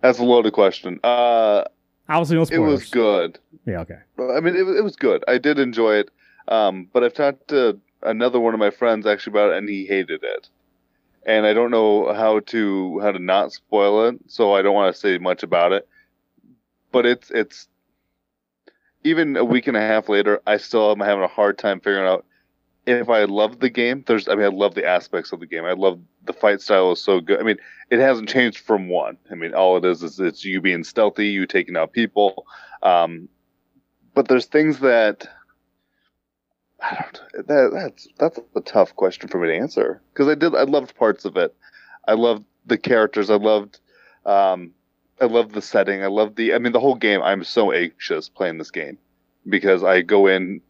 that's 0.00 0.18
a 0.18 0.24
loaded 0.24 0.52
question. 0.52 1.00
Uh, 1.02 1.64
Obviously, 2.08 2.36
no 2.36 2.42
it 2.42 2.58
was 2.66 2.90
good. 2.90 3.38
Yeah, 3.64 3.80
okay. 3.80 3.98
I 4.18 4.40
mean, 4.40 4.56
it, 4.56 4.64
was- 4.64 4.76
it 4.76 4.84
was 4.84 4.96
good. 4.96 5.24
I 5.28 5.38
did 5.38 5.58
enjoy 5.58 5.94
it. 5.96 6.10
Um, 6.48 6.88
but 6.92 7.04
I've 7.04 7.14
talked 7.14 7.48
to 7.48 7.80
another 8.02 8.40
one 8.40 8.52
of 8.52 8.60
my 8.60 8.70
friends 8.70 9.06
actually 9.06 9.32
about 9.32 9.52
it, 9.52 9.58
and 9.58 9.68
he 9.68 9.86
hated 9.86 10.22
it. 10.24 10.48
And 11.24 11.46
I 11.46 11.52
don't 11.54 11.70
know 11.70 12.12
how 12.12 12.40
to 12.40 12.98
how 13.00 13.12
to 13.12 13.20
not 13.20 13.52
spoil 13.52 14.08
it, 14.08 14.16
so 14.26 14.54
I 14.54 14.62
don't 14.62 14.74
want 14.74 14.92
to 14.92 15.00
say 15.00 15.18
much 15.18 15.44
about 15.44 15.70
it. 15.72 15.86
But 16.90 17.06
it's 17.06 17.30
it's 17.30 17.68
even 19.04 19.36
a 19.36 19.44
week 19.44 19.68
and 19.68 19.76
a 19.76 19.80
half 19.80 20.08
later, 20.08 20.40
I 20.46 20.56
still 20.56 20.90
am 20.90 20.98
having 20.98 21.22
a 21.22 21.28
hard 21.28 21.58
time 21.58 21.78
figuring 21.78 22.08
out 22.08 22.26
if 22.86 23.08
I 23.08 23.24
love 23.24 23.60
the 23.60 23.70
game. 23.70 24.04
There's, 24.06 24.28
I 24.28 24.34
mean, 24.34 24.44
I 24.44 24.48
love 24.48 24.74
the 24.74 24.86
aspects 24.86 25.32
of 25.32 25.40
the 25.40 25.46
game. 25.46 25.64
I 25.64 25.72
love 25.72 26.00
the 26.24 26.32
fight 26.32 26.60
style 26.60 26.92
is 26.92 27.02
so 27.02 27.20
good. 27.20 27.40
I 27.40 27.42
mean, 27.42 27.58
it 27.90 27.98
hasn't 27.98 28.28
changed 28.28 28.58
from 28.58 28.88
one. 28.88 29.16
I 29.30 29.34
mean, 29.34 29.54
all 29.54 29.76
it 29.76 29.84
is 29.84 30.02
is 30.02 30.18
it's 30.18 30.44
you 30.44 30.60
being 30.60 30.84
stealthy, 30.84 31.28
you 31.28 31.46
taking 31.46 31.76
out 31.76 31.92
people. 31.92 32.46
Um, 32.82 33.28
but 34.14 34.28
there's 34.28 34.46
things 34.46 34.80
that 34.80 35.26
I 36.80 36.94
don't. 36.94 37.46
That 37.46 37.70
that's 37.72 38.08
that's 38.18 38.40
a 38.56 38.60
tough 38.60 38.94
question 38.96 39.28
for 39.28 39.38
me 39.38 39.48
to 39.48 39.56
answer 39.56 40.02
because 40.12 40.28
I 40.28 40.34
did. 40.34 40.54
I 40.54 40.64
loved 40.64 40.96
parts 40.96 41.24
of 41.24 41.36
it. 41.36 41.54
I 42.06 42.14
loved 42.14 42.44
the 42.66 42.78
characters. 42.78 43.30
I 43.30 43.36
loved. 43.36 43.78
Um, 44.26 44.72
I 45.20 45.26
loved 45.26 45.52
the 45.52 45.62
setting. 45.62 46.02
I 46.02 46.08
loved 46.08 46.36
the. 46.36 46.54
I 46.54 46.58
mean, 46.58 46.72
the 46.72 46.80
whole 46.80 46.96
game. 46.96 47.22
I'm 47.22 47.44
so 47.44 47.70
anxious 47.72 48.28
playing 48.28 48.58
this 48.58 48.72
game 48.72 48.98
because 49.48 49.82
I 49.82 50.02
go 50.02 50.26
in 50.26 50.60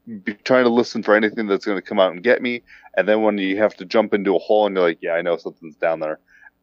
trying 0.44 0.64
to 0.64 0.70
listen 0.70 1.02
for 1.02 1.14
anything 1.14 1.46
that's 1.46 1.64
going 1.64 1.78
to 1.78 1.82
come 1.82 2.00
out 2.00 2.12
and 2.12 2.22
get 2.22 2.42
me, 2.42 2.62
and 2.96 3.08
then 3.08 3.22
when 3.22 3.38
you 3.38 3.56
have 3.58 3.76
to 3.76 3.84
jump 3.84 4.14
into 4.14 4.36
a 4.36 4.38
hole 4.38 4.66
and 4.66 4.76
you're 4.76 4.84
like, 4.84 4.98
yeah, 5.00 5.12
I 5.12 5.22
know 5.22 5.36
something's 5.36 5.76
down 5.76 6.00
there, 6.00 6.18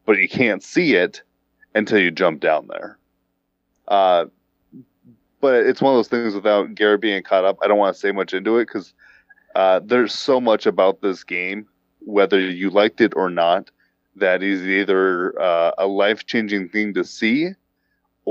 but 0.06 0.18
you 0.18 0.28
can't 0.28 0.62
see 0.62 0.94
it 0.94 1.22
until 1.74 1.98
you 1.98 2.10
jump 2.10 2.40
down 2.40 2.68
there. 2.68 2.98
Uh, 3.88 4.26
but 5.40 5.66
it's 5.66 5.80
one 5.80 5.94
of 5.94 5.98
those 5.98 6.08
things 6.08 6.34
without 6.34 6.74
Garrett 6.74 7.00
being 7.00 7.22
caught 7.22 7.44
up. 7.44 7.58
I 7.62 7.68
don't 7.68 7.78
want 7.78 7.94
to 7.94 8.00
say 8.00 8.12
much 8.12 8.34
into 8.34 8.58
it 8.58 8.66
because 8.66 8.92
uh, 9.54 9.80
there's 9.82 10.12
so 10.12 10.40
much 10.40 10.66
about 10.66 11.00
this 11.00 11.24
game, 11.24 11.66
whether 12.00 12.38
you 12.38 12.70
liked 12.70 13.00
it 13.00 13.14
or 13.16 13.30
not, 13.30 13.70
that 14.16 14.42
is 14.42 14.62
either 14.62 15.40
uh, 15.40 15.72
a 15.78 15.86
life 15.86 16.26
changing 16.26 16.68
thing 16.68 16.94
to 16.94 17.04
see, 17.04 17.50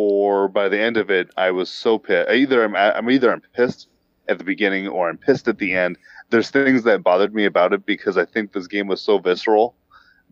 or 0.01 0.47
by 0.47 0.69
the 0.69 0.80
end 0.80 0.95
of 0.95 1.09
it, 1.09 1.30
I 1.35 1.51
was 1.51 1.69
so 1.69 1.97
pissed. 1.99 2.30
Either 2.31 2.63
I'm, 2.63 2.73
I'm 2.76 3.09
either 3.09 3.31
I'm 3.34 3.41
pissed 3.53 3.89
at 4.30 4.38
the 4.38 4.45
beginning 4.45 4.88
or 4.88 5.09
I'm 5.09 5.17
pissed 5.17 5.47
at 5.49 5.57
the 5.57 5.73
end. 5.73 5.97
There's 6.30 6.49
things 6.49 6.84
that 6.84 7.03
bothered 7.03 7.35
me 7.35 7.43
about 7.43 7.73
it 7.73 7.85
because 7.85 8.17
I 8.17 8.23
think 8.23 8.53
this 8.53 8.67
game 8.67 8.88
was 8.88 9.01
so 9.01 9.17
visceral 9.19 9.76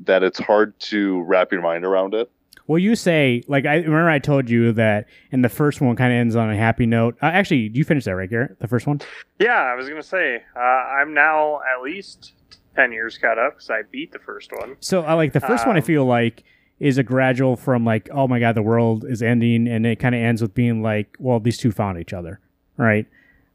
that 0.06 0.24
it's 0.24 0.40
hard 0.40 0.80
to 0.92 1.22
wrap 1.24 1.52
your 1.52 1.62
mind 1.62 1.84
around 1.84 2.14
it. 2.14 2.32
Well, 2.68 2.80
you 2.80 2.96
say 2.96 3.44
like 3.48 3.66
I 3.66 3.76
remember 3.76 4.10
I 4.10 4.20
told 4.20 4.50
you 4.50 4.72
that 4.74 5.08
in 5.32 5.42
the 5.42 5.50
first 5.50 5.82
one 5.82 5.96
kind 5.98 6.14
of 6.14 6.18
ends 6.18 6.36
on 6.36 6.50
a 6.50 6.56
happy 6.56 6.86
note. 6.86 7.18
Uh, 7.22 7.26
actually, 7.28 7.72
you 7.74 7.84
finished 7.84 8.06
that 8.06 8.16
right, 8.16 8.30
Garrett? 8.30 8.60
The 8.60 8.68
first 8.68 8.88
one. 8.88 9.02
Yeah, 9.40 9.60
I 9.60 9.76
was 9.76 9.90
gonna 9.90 10.04
say 10.04 10.44
uh, 10.56 10.60
I'm 10.60 11.14
now 11.14 11.60
at 11.76 11.82
least 11.84 12.34
ten 12.76 12.92
years 12.94 13.18
caught 13.18 13.38
up 13.40 13.56
because 13.56 13.70
I 13.70 13.82
beat 13.92 14.12
the 14.14 14.20
first 14.20 14.52
one. 14.54 14.76
So 14.80 15.02
I 15.02 15.14
like 15.14 15.34
the 15.34 15.40
first 15.42 15.66
one. 15.66 15.76
I 15.76 15.80
Um, 15.80 15.86
feel 15.86 16.06
like 16.06 16.44
is 16.80 16.98
a 16.98 17.04
gradual 17.04 17.56
from 17.56 17.84
like 17.86 18.08
oh 18.12 18.28
my 18.28 18.40
god 18.40 18.54
the 18.56 18.62
world 18.62 19.04
is 19.08 19.22
ending 19.22 19.68
and 19.68 19.86
it 19.86 19.98
kind 19.98 20.14
of 20.14 20.22
ends 20.22 20.42
with 20.42 20.54
being 20.54 20.82
like 20.84 21.16
well 21.20 21.40
these 21.40 21.58
two 21.58 21.72
found 21.72 22.00
each 22.00 22.14
other 22.14 22.40
right. 22.78 23.08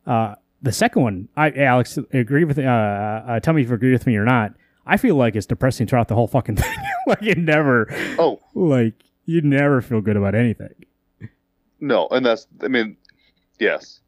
Uh, 0.06 0.34
the 0.60 0.72
second 0.72 1.02
one, 1.02 1.28
I 1.36 1.50
Alex 1.52 1.98
agree 2.12 2.44
with. 2.44 2.58
Uh, 2.58 2.62
uh, 2.62 3.40
tell 3.40 3.54
me 3.54 3.62
if 3.62 3.68
you 3.68 3.74
agree 3.74 3.92
with 3.92 4.06
me 4.06 4.16
or 4.16 4.24
not. 4.24 4.54
I 4.86 4.96
feel 4.96 5.14
like 5.16 5.36
it's 5.36 5.46
depressing 5.46 5.86
throughout 5.86 6.08
the 6.08 6.14
whole 6.14 6.26
fucking 6.28 6.56
thing. 6.62 6.76
like 7.06 7.22
it 7.22 7.38
never, 7.38 7.86
Oh 8.18 8.40
like 8.54 8.94
you 9.24 9.40
never 9.40 9.80
feel 9.80 10.00
good 10.00 10.16
about 10.16 10.34
anything. 10.34 10.74
no, 11.80 12.08
and 12.10 12.24
that's 12.26 12.46
I 12.62 12.68
mean, 12.68 12.96
yes. 13.58 14.00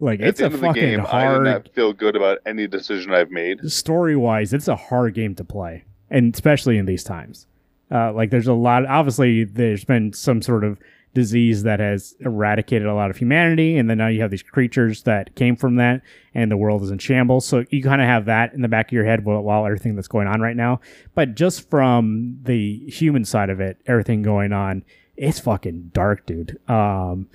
Like 0.00 0.20
At 0.20 0.28
it's 0.28 0.38
the 0.38 0.44
a 0.44 0.46
of 0.46 0.52
the 0.54 0.58
fucking 0.58 0.82
game, 0.82 1.00
I 1.00 1.02
did 1.02 1.08
hard 1.08 1.44
not 1.44 1.68
feel 1.74 1.92
good 1.92 2.16
about 2.16 2.38
any 2.44 2.66
decision 2.66 3.12
I've 3.14 3.30
made. 3.30 3.68
story 3.70 4.16
wise, 4.16 4.52
it's 4.52 4.66
a 4.68 4.74
hard 4.76 5.14
game 5.14 5.34
to 5.36 5.44
play, 5.44 5.84
and 6.10 6.34
especially 6.34 6.78
in 6.78 6.86
these 6.86 7.04
times. 7.04 7.46
Uh, 7.92 8.12
like, 8.12 8.30
there's 8.30 8.46
a 8.48 8.52
lot. 8.54 8.86
Obviously, 8.86 9.44
there's 9.44 9.84
been 9.84 10.12
some 10.12 10.40
sort 10.42 10.64
of 10.64 10.78
disease 11.14 11.62
that 11.64 11.78
has 11.78 12.14
eradicated 12.20 12.88
a 12.88 12.94
lot 12.94 13.10
of 13.10 13.18
humanity, 13.18 13.76
and 13.76 13.90
then 13.90 13.98
now 13.98 14.06
you 14.08 14.22
have 14.22 14.30
these 14.30 14.42
creatures 14.42 15.02
that 15.02 15.34
came 15.34 15.54
from 15.56 15.76
that, 15.76 16.00
and 16.34 16.50
the 16.50 16.56
world 16.56 16.82
is 16.82 16.90
in 16.90 16.96
shambles. 16.98 17.46
So 17.46 17.64
you 17.68 17.82
kind 17.82 18.00
of 18.00 18.06
have 18.08 18.24
that 18.24 18.54
in 18.54 18.62
the 18.62 18.68
back 18.68 18.88
of 18.88 18.92
your 18.92 19.04
head 19.04 19.24
while, 19.26 19.42
while 19.42 19.66
everything 19.66 19.94
that's 19.94 20.08
going 20.08 20.26
on 20.26 20.40
right 20.40 20.56
now. 20.56 20.80
But 21.14 21.34
just 21.34 21.68
from 21.68 22.38
the 22.44 22.78
human 22.88 23.26
side 23.26 23.50
of 23.50 23.60
it, 23.60 23.76
everything 23.86 24.22
going 24.22 24.54
on, 24.54 24.84
it's 25.16 25.38
fucking 25.38 25.90
dark, 25.92 26.24
dude. 26.24 26.58
Um, 26.70 27.28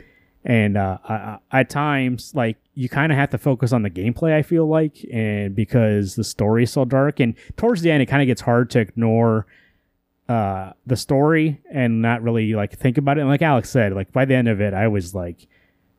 and 0.44 0.76
uh, 0.76 0.98
I, 1.08 1.14
I- 1.14 1.40
at 1.60 1.70
times 1.70 2.32
like 2.34 2.58
you 2.74 2.90
kind 2.90 3.12
of 3.12 3.18
have 3.18 3.30
to 3.32 3.38
focus 3.38 3.74
on 3.74 3.82
the 3.82 3.90
gameplay 3.90 4.34
i 4.34 4.42
feel 4.44 4.66
like 4.68 5.04
and 5.12 5.56
because 5.56 6.16
the 6.16 6.24
story 6.24 6.64
is 6.64 6.72
so 6.72 6.86
dark 6.86 7.20
and 7.20 7.34
towards 7.58 7.82
the 7.82 7.90
end 7.92 8.02
it 8.04 8.06
kind 8.06 8.22
of 8.22 8.28
gets 8.28 8.42
hard 8.42 8.70
to 8.70 8.80
ignore 8.80 9.46
uh, 10.30 10.74
the 10.86 10.96
story 10.96 11.62
and 11.72 12.02
not 12.02 12.22
really 12.22 12.54
like 12.54 12.78
think 12.78 12.98
about 12.98 13.18
it 13.18 13.22
and 13.22 13.30
like 13.30 13.42
alex 13.42 13.70
said 13.70 13.94
like 13.94 14.12
by 14.12 14.26
the 14.26 14.36
end 14.36 14.48
of 14.48 14.60
it 14.60 14.74
i 14.74 14.88
was 14.88 15.16
like 15.16 15.48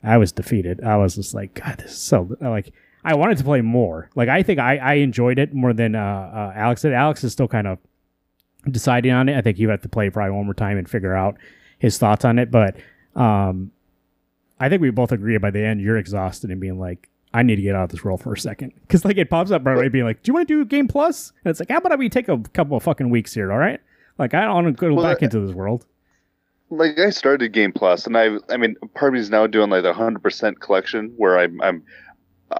i 0.02 0.16
was 0.18 0.32
defeated 0.32 0.82
i 0.84 0.96
was 0.96 1.14
just 1.14 1.34
like 1.34 1.54
god 1.54 1.78
this 1.78 1.92
is 1.92 1.98
so 1.98 2.36
like 2.40 2.72
i 3.04 3.14
wanted 3.14 3.38
to 3.38 3.44
play 3.44 3.62
more 3.62 4.10
like 4.14 4.28
i 4.28 4.42
think 4.42 4.60
i, 4.60 4.76
I 4.76 4.94
enjoyed 4.94 5.38
it 5.38 5.54
more 5.54 5.72
than 5.72 5.94
uh, 5.94 5.98
uh, 6.00 6.52
alex 6.54 6.82
did 6.82 6.92
alex 6.92 7.24
is 7.24 7.32
still 7.32 7.48
kind 7.48 7.66
of 7.66 7.78
deciding 8.70 9.12
on 9.12 9.28
it 9.28 9.36
i 9.36 9.40
think 9.40 9.58
you 9.58 9.70
have 9.70 9.80
to 9.82 9.88
play 9.88 10.10
probably 10.10 10.36
one 10.36 10.44
more 10.44 10.54
time 10.54 10.76
and 10.76 10.88
figure 10.88 11.14
out 11.14 11.36
his 11.78 11.96
thoughts 11.96 12.24
on 12.24 12.38
it 12.38 12.50
but 12.50 12.76
um 13.16 13.70
I 14.60 14.68
think 14.68 14.82
we 14.82 14.90
both 14.90 15.12
agree 15.12 15.38
by 15.38 15.50
the 15.50 15.64
end 15.64 15.80
you're 15.80 15.98
exhausted 15.98 16.50
and 16.50 16.60
being 16.60 16.78
like, 16.78 17.08
I 17.32 17.42
need 17.42 17.56
to 17.56 17.62
get 17.62 17.74
out 17.74 17.84
of 17.84 17.90
this 17.90 18.02
world 18.02 18.22
for 18.22 18.32
a 18.32 18.38
second. 18.38 18.72
Because 18.80 19.04
like 19.04 19.18
it 19.18 19.30
pops 19.30 19.50
up 19.50 19.64
right 19.64 19.76
away 19.76 19.88
being 19.88 20.04
like, 20.04 20.22
Do 20.22 20.30
you 20.30 20.34
want 20.34 20.48
to 20.48 20.54
do 20.54 20.64
Game 20.64 20.88
Plus? 20.88 21.32
And 21.44 21.50
it's 21.50 21.60
like, 21.60 21.70
how 21.70 21.78
about 21.78 21.98
we 21.98 22.08
take 22.08 22.28
a 22.28 22.38
couple 22.52 22.76
of 22.76 22.82
fucking 22.82 23.10
weeks 23.10 23.34
here, 23.34 23.52
all 23.52 23.58
right? 23.58 23.80
Like 24.18 24.34
I 24.34 24.42
don't 24.42 24.54
want 24.54 24.66
to 24.66 24.72
go 24.72 24.94
Well, 24.94 25.04
back 25.04 25.22
I- 25.22 25.26
into 25.26 25.40
this 25.40 25.54
world. 25.54 25.86
Like 26.70 26.98
I 26.98 27.08
started 27.10 27.52
Game 27.54 27.72
Plus, 27.72 28.06
and 28.06 28.16
I 28.18 28.36
I 28.50 28.58
mean, 28.58 28.76
part 28.94 29.10
of 29.10 29.14
me 29.14 29.20
is 29.20 29.30
now 29.30 29.46
doing 29.46 29.70
like 29.70 29.84
a 29.84 29.94
hundred 29.94 30.22
percent 30.22 30.60
collection 30.60 31.14
where 31.16 31.38
I'm 31.38 31.60
I'm 31.62 31.82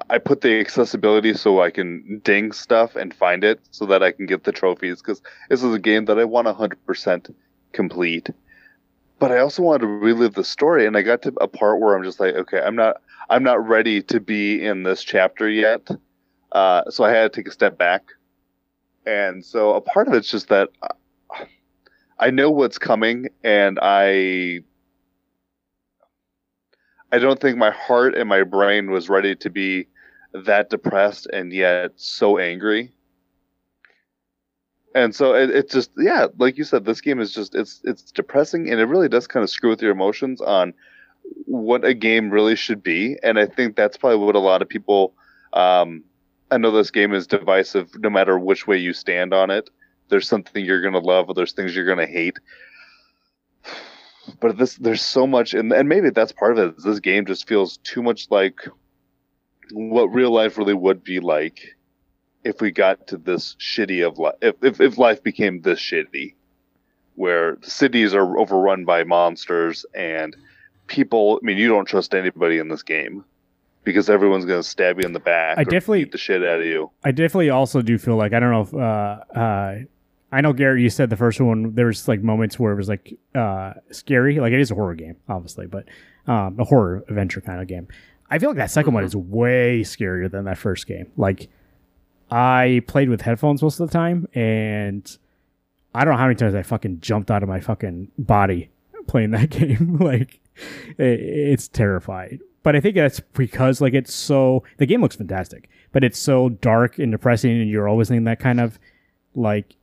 I 0.08 0.18
put 0.18 0.40
the 0.40 0.58
accessibility 0.60 1.34
so 1.34 1.60
I 1.60 1.70
can 1.70 2.20
ding 2.24 2.52
stuff 2.52 2.96
and 2.96 3.12
find 3.12 3.44
it 3.44 3.60
so 3.70 3.84
that 3.86 4.02
I 4.02 4.12
can 4.12 4.24
get 4.26 4.44
the 4.44 4.52
trophies 4.52 5.02
because 5.02 5.20
this 5.50 5.62
is 5.62 5.74
a 5.74 5.78
game 5.78 6.06
that 6.06 6.18
I 6.18 6.24
want 6.24 6.46
hundred 6.48 6.84
percent 6.86 7.34
complete. 7.72 8.30
But 9.18 9.30
I 9.32 9.40
also 9.40 9.62
wanted 9.62 9.80
to 9.80 9.86
relive 9.88 10.34
the 10.34 10.44
story, 10.44 10.86
and 10.86 10.96
I 10.96 11.02
got 11.02 11.20
to 11.22 11.34
a 11.40 11.48
part 11.48 11.80
where 11.80 11.94
I'm 11.94 12.04
just 12.04 12.18
like, 12.20 12.34
okay, 12.34 12.60
I'm 12.62 12.76
not 12.76 13.02
I'm 13.28 13.42
not 13.42 13.66
ready 13.68 14.00
to 14.04 14.20
be 14.20 14.64
in 14.64 14.84
this 14.84 15.02
chapter 15.04 15.50
yet. 15.50 15.86
Uh, 16.52 16.88
so 16.90 17.04
I 17.04 17.10
had 17.10 17.30
to 17.30 17.38
take 17.40 17.48
a 17.48 17.52
step 17.52 17.76
back, 17.76 18.04
and 19.04 19.44
so 19.44 19.74
a 19.74 19.82
part 19.82 20.08
of 20.08 20.14
it's 20.14 20.30
just 20.30 20.48
that 20.48 20.70
I 22.18 22.30
know 22.30 22.50
what's 22.50 22.78
coming, 22.78 23.28
and 23.44 23.78
I 23.80 24.60
I 27.10 27.18
don't 27.18 27.40
think 27.40 27.56
my 27.56 27.70
heart 27.70 28.14
and 28.14 28.28
my 28.28 28.42
brain 28.42 28.90
was 28.90 29.08
ready 29.08 29.34
to 29.36 29.50
be 29.50 29.86
that 30.32 30.68
depressed 30.70 31.26
and 31.32 31.52
yet 31.52 31.92
so 31.96 32.38
angry. 32.38 32.92
And 34.94 35.14
so 35.14 35.34
it, 35.34 35.50
it 35.50 35.70
just 35.70 35.90
yeah, 35.96 36.26
like 36.38 36.58
you 36.58 36.64
said, 36.64 36.84
this 36.84 37.00
game 37.00 37.20
is 37.20 37.32
just 37.32 37.54
it's 37.54 37.80
it's 37.84 38.10
depressing 38.10 38.68
and 38.70 38.80
it 38.80 38.86
really 38.86 39.08
does 39.08 39.26
kind 39.26 39.44
of 39.44 39.50
screw 39.50 39.70
with 39.70 39.82
your 39.82 39.92
emotions 39.92 40.40
on 40.40 40.74
what 41.44 41.84
a 41.84 41.94
game 41.94 42.30
really 42.30 42.56
should 42.56 42.82
be. 42.82 43.16
And 43.22 43.38
I 43.38 43.46
think 43.46 43.76
that's 43.76 43.96
probably 43.96 44.18
what 44.24 44.34
a 44.34 44.40
lot 44.40 44.62
of 44.62 44.68
people 44.68 45.14
um 45.52 46.02
I 46.50 46.56
know 46.58 46.70
this 46.70 46.90
game 46.90 47.14
is 47.14 47.26
divisive 47.26 47.90
no 47.98 48.10
matter 48.10 48.38
which 48.38 48.66
way 48.66 48.78
you 48.78 48.92
stand 48.92 49.32
on 49.32 49.50
it. 49.50 49.70
There's 50.08 50.28
something 50.28 50.64
you're 50.64 50.82
gonna 50.82 50.98
love 50.98 51.28
or 51.28 51.34
there's 51.34 51.52
things 51.52 51.74
you're 51.74 51.86
gonna 51.86 52.06
hate 52.06 52.38
but 54.40 54.56
this 54.58 54.74
there's 54.76 55.02
so 55.02 55.26
much 55.26 55.54
and, 55.54 55.72
and 55.72 55.88
maybe 55.88 56.10
that's 56.10 56.32
part 56.32 56.58
of 56.58 56.70
it. 56.70 56.82
this 56.82 57.00
game 57.00 57.26
just 57.26 57.48
feels 57.48 57.78
too 57.78 58.02
much 58.02 58.26
like 58.30 58.68
what 59.72 60.06
real 60.06 60.30
life 60.30 60.58
really 60.58 60.74
would 60.74 61.02
be 61.04 61.20
like 61.20 61.74
if 62.44 62.60
we 62.60 62.70
got 62.70 63.06
to 63.08 63.16
this 63.16 63.56
shitty 63.56 64.06
of 64.06 64.18
life 64.18 64.34
if, 64.40 64.54
if, 64.62 64.80
if 64.80 64.98
life 64.98 65.22
became 65.22 65.60
this 65.62 65.78
shitty 65.78 66.34
where 67.14 67.58
cities 67.62 68.14
are 68.14 68.38
overrun 68.38 68.84
by 68.84 69.04
monsters 69.04 69.84
and 69.94 70.36
people 70.86 71.38
i 71.42 71.46
mean 71.46 71.58
you 71.58 71.68
don't 71.68 71.86
trust 71.86 72.14
anybody 72.14 72.58
in 72.58 72.68
this 72.68 72.82
game 72.82 73.24
because 73.84 74.10
everyone's 74.10 74.44
going 74.44 74.60
to 74.60 74.68
stab 74.68 74.98
you 75.00 75.06
in 75.06 75.12
the 75.12 75.20
back 75.20 75.56
I 75.56 75.64
definitely- 75.64 76.04
beat 76.04 76.12
the 76.12 76.18
shit 76.18 76.42
out 76.44 76.60
of 76.60 76.66
you 76.66 76.90
I 77.04 77.10
definitely 77.12 77.50
also 77.50 77.82
do 77.82 77.98
feel 77.98 78.16
like 78.16 78.32
I 78.32 78.40
don't 78.40 78.50
know 78.50 78.62
if 78.62 78.74
uh, 78.74 79.38
uh, 79.38 79.74
I 80.30 80.40
know 80.42 80.52
Garrett, 80.52 80.82
you 80.82 80.90
said 80.90 81.10
the 81.10 81.16
first 81.16 81.40
one 81.40 81.74
there 81.74 81.86
was 81.86 82.06
like 82.06 82.22
moments 82.22 82.58
where 82.58 82.72
it 82.72 82.76
was 82.76 82.88
like 82.88 83.18
uh, 83.34 83.74
scary, 83.90 84.40
like 84.40 84.52
it 84.52 84.60
is 84.60 84.70
a 84.70 84.74
horror 84.74 84.94
game, 84.94 85.16
obviously, 85.28 85.66
but 85.66 85.86
um, 86.26 86.58
a 86.58 86.64
horror 86.64 87.04
adventure 87.08 87.40
kind 87.40 87.60
of 87.60 87.66
game. 87.66 87.88
I 88.30 88.38
feel 88.38 88.50
like 88.50 88.58
that 88.58 88.68
2nd 88.68 88.92
one 88.92 89.04
is 89.04 89.16
way 89.16 89.80
scarier 89.80 90.30
than 90.30 90.44
that 90.44 90.58
first 90.58 90.86
game. 90.86 91.10
Like 91.16 91.48
I 92.30 92.82
played 92.86 93.08
with 93.08 93.22
headphones 93.22 93.62
most 93.62 93.80
of 93.80 93.88
the 93.88 93.92
time, 93.92 94.28
and 94.34 95.16
I 95.94 96.04
don't 96.04 96.12
know 96.14 96.18
how 96.18 96.26
many 96.26 96.34
times 96.34 96.54
I 96.54 96.62
fucking 96.62 97.00
jumped 97.00 97.30
out 97.30 97.42
of 97.42 97.48
my 97.48 97.60
fucking 97.60 98.12
body 98.18 98.70
playing 99.06 99.30
that 99.30 99.50
game. 99.50 99.96
like 99.98 100.40
it, 100.98 101.20
it's 101.20 101.68
terrifying. 101.68 102.40
But 102.62 102.76
I 102.76 102.80
think 102.80 102.96
that's 102.96 103.20
because 103.20 103.80
like 103.80 103.94
it's 103.94 104.12
so 104.12 104.62
the 104.76 104.84
game 104.84 105.00
looks 105.00 105.16
fantastic, 105.16 105.70
but 105.92 106.04
it's 106.04 106.18
so 106.18 106.50
dark 106.50 106.98
and 106.98 107.12
depressing, 107.12 107.52
and 107.52 107.70
you're 107.70 107.88
always 107.88 108.10
in 108.10 108.24
that 108.24 108.40
kind 108.40 108.60
of 108.60 108.78
like 109.34 109.74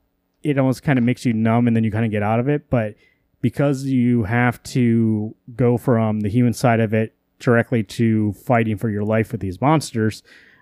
it 0.46 0.60
almost 0.60 0.84
kind 0.84 1.00
of 1.00 1.04
makes 1.04 1.26
you 1.26 1.34
numb, 1.34 1.68
and 1.68 1.76
then 1.76 1.84
you 1.84 1.92
kind 1.92 2.06
of 2.06 2.12
get 2.12 2.22
out 2.22 2.40
of 2.40 2.48
it. 2.48 2.70
But 2.70 2.96
because 3.42 3.86
you 3.86 4.24
have 4.24 4.62
to 4.64 5.36
go 5.56 5.78
from 5.78 6.20
the 6.20 6.30
human 6.30 6.54
side 6.54 6.80
of 6.80 6.94
it 6.94 7.16
directly 7.40 7.84
to 7.84 8.32
fighting 8.34 8.78
for 8.78 8.90
your 8.90 9.04
life 9.04 9.32
with 9.32 9.42
these 9.42 9.60
monsters, 9.60 10.22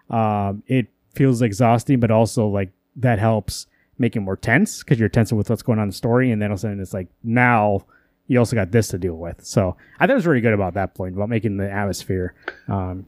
um, 0.10 0.64
it 0.68 0.88
feels 1.14 1.42
exhausting, 1.42 2.00
but 2.00 2.12
also 2.12 2.48
like 2.48 2.72
that 2.96 3.20
helps 3.20 3.68
make 3.98 4.16
it 4.16 4.22
more 4.22 4.38
tense 4.38 4.80
because 4.80 5.00
you're 5.00 5.10
tense 5.10 5.32
with 5.34 5.50
what's 5.50 5.62
going 5.62 5.80
on 5.80 5.84
in 5.84 5.90
the 5.90 5.96
story, 5.96 6.32
and 6.32 6.42
then 6.42 6.50
all 6.50 6.54
of 6.54 6.60
a 6.60 6.62
sudden 6.62 6.80
it's 6.80 6.94
like 6.94 7.10
now 7.24 7.86
you 8.28 8.40
also 8.40 8.56
got 8.56 8.72
this 8.72 8.88
to 8.88 8.98
deal 8.98 9.16
with. 9.16 9.44
So 9.44 9.76
I 10.00 10.08
thought 10.08 10.12
it 10.12 10.16
was 10.16 10.26
really 10.26 10.42
good 10.42 10.54
about 10.54 10.76
that 10.76 10.96
point 10.96 11.14
about 11.14 11.28
making 11.28 11.58
the 11.58 11.70
atmosphere 11.70 12.34
um, 12.70 13.06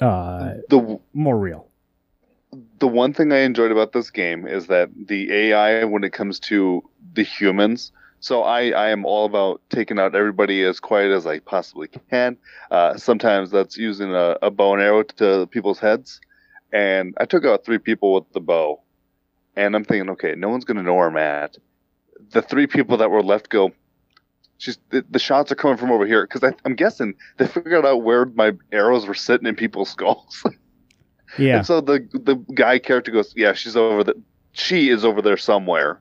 uh, 0.00 0.54
the 0.68 1.00
more 1.12 1.36
real. 1.36 1.69
The 2.78 2.88
one 2.88 3.12
thing 3.12 3.32
I 3.32 3.40
enjoyed 3.40 3.70
about 3.70 3.92
this 3.92 4.10
game 4.10 4.46
is 4.46 4.66
that 4.66 4.90
the 5.06 5.32
AI, 5.32 5.84
when 5.84 6.04
it 6.04 6.12
comes 6.12 6.40
to 6.40 6.82
the 7.12 7.22
humans, 7.22 7.92
so 8.20 8.42
I, 8.42 8.70
I 8.70 8.90
am 8.90 9.06
all 9.06 9.24
about 9.24 9.62
taking 9.70 9.98
out 9.98 10.14
everybody 10.14 10.62
as 10.62 10.78
quiet 10.78 11.10
as 11.10 11.26
I 11.26 11.38
possibly 11.38 11.88
can. 12.10 12.36
Uh, 12.70 12.96
sometimes 12.96 13.50
that's 13.50 13.78
using 13.78 14.14
a, 14.14 14.36
a 14.42 14.50
bow 14.50 14.74
and 14.74 14.82
arrow 14.82 15.02
to 15.02 15.46
people's 15.46 15.78
heads. 15.78 16.20
And 16.70 17.14
I 17.18 17.24
took 17.24 17.46
out 17.46 17.64
three 17.64 17.78
people 17.78 18.12
with 18.12 18.30
the 18.32 18.40
bow. 18.40 18.82
And 19.56 19.74
I'm 19.74 19.84
thinking, 19.84 20.10
okay, 20.10 20.34
no 20.36 20.50
one's 20.50 20.64
going 20.64 20.76
to 20.76 20.82
know 20.82 20.94
where 20.94 21.08
I'm 21.08 21.16
at. 21.16 21.56
The 22.32 22.42
three 22.42 22.66
people 22.66 22.98
that 22.98 23.10
were 23.10 23.22
left 23.22 23.48
go, 23.48 23.72
she's, 24.58 24.78
the, 24.90 25.04
the 25.10 25.18
shots 25.18 25.50
are 25.50 25.56
coming 25.56 25.78
from 25.78 25.90
over 25.90 26.06
here. 26.06 26.26
Because 26.26 26.52
I'm 26.64 26.74
guessing 26.74 27.14
they 27.38 27.46
figured 27.46 27.86
out 27.86 28.02
where 28.02 28.26
my 28.26 28.52
arrows 28.70 29.06
were 29.06 29.14
sitting 29.14 29.46
in 29.46 29.56
people's 29.56 29.90
skulls. 29.96 30.44
Yeah, 31.38 31.58
And 31.58 31.66
so 31.66 31.80
the 31.80 32.06
the 32.12 32.36
guy 32.54 32.78
character 32.78 33.10
goes, 33.10 33.32
"Yeah, 33.36 33.52
she's 33.52 33.76
over 33.76 34.04
the 34.04 34.14
she 34.52 34.88
is 34.88 35.04
over 35.04 35.22
there 35.22 35.36
somewhere. 35.36 36.00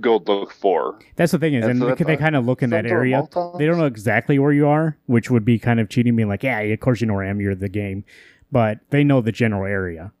Go 0.00 0.18
look 0.26 0.52
for." 0.52 0.92
her." 0.92 0.98
that's 1.16 1.32
the 1.32 1.38
thing 1.38 1.54
is, 1.54 1.64
And 1.64 1.82
and 1.82 1.98
so 1.98 2.04
they, 2.04 2.16
kind 2.16 2.36
of 2.36 2.46
look 2.46 2.62
in 2.62 2.70
that 2.70 2.84
Some 2.84 2.90
sort 2.90 3.06
of 3.06 3.12
area. 3.12 3.28
They 3.58 3.66
don't 3.66 3.78
know 3.78 3.86
exactly 3.86 4.38
where 4.38 4.52
you 4.52 4.68
are, 4.68 4.96
which 5.06 5.30
would 5.30 5.44
be 5.44 5.58
kind 5.58 5.80
of 5.80 5.88
cheating, 5.88 6.14
being 6.16 6.28
like, 6.28 6.42
"Yeah, 6.42 6.60
of 6.60 6.80
course 6.80 7.00
you 7.00 7.06
know 7.06 7.14
where 7.14 7.24
I 7.24 7.28
am. 7.28 7.40
You're 7.40 7.54
the 7.54 7.68
game," 7.68 8.04
but 8.52 8.78
they 8.90 9.02
know 9.04 9.20
the 9.20 9.32
general 9.32 9.66
area. 9.66 10.12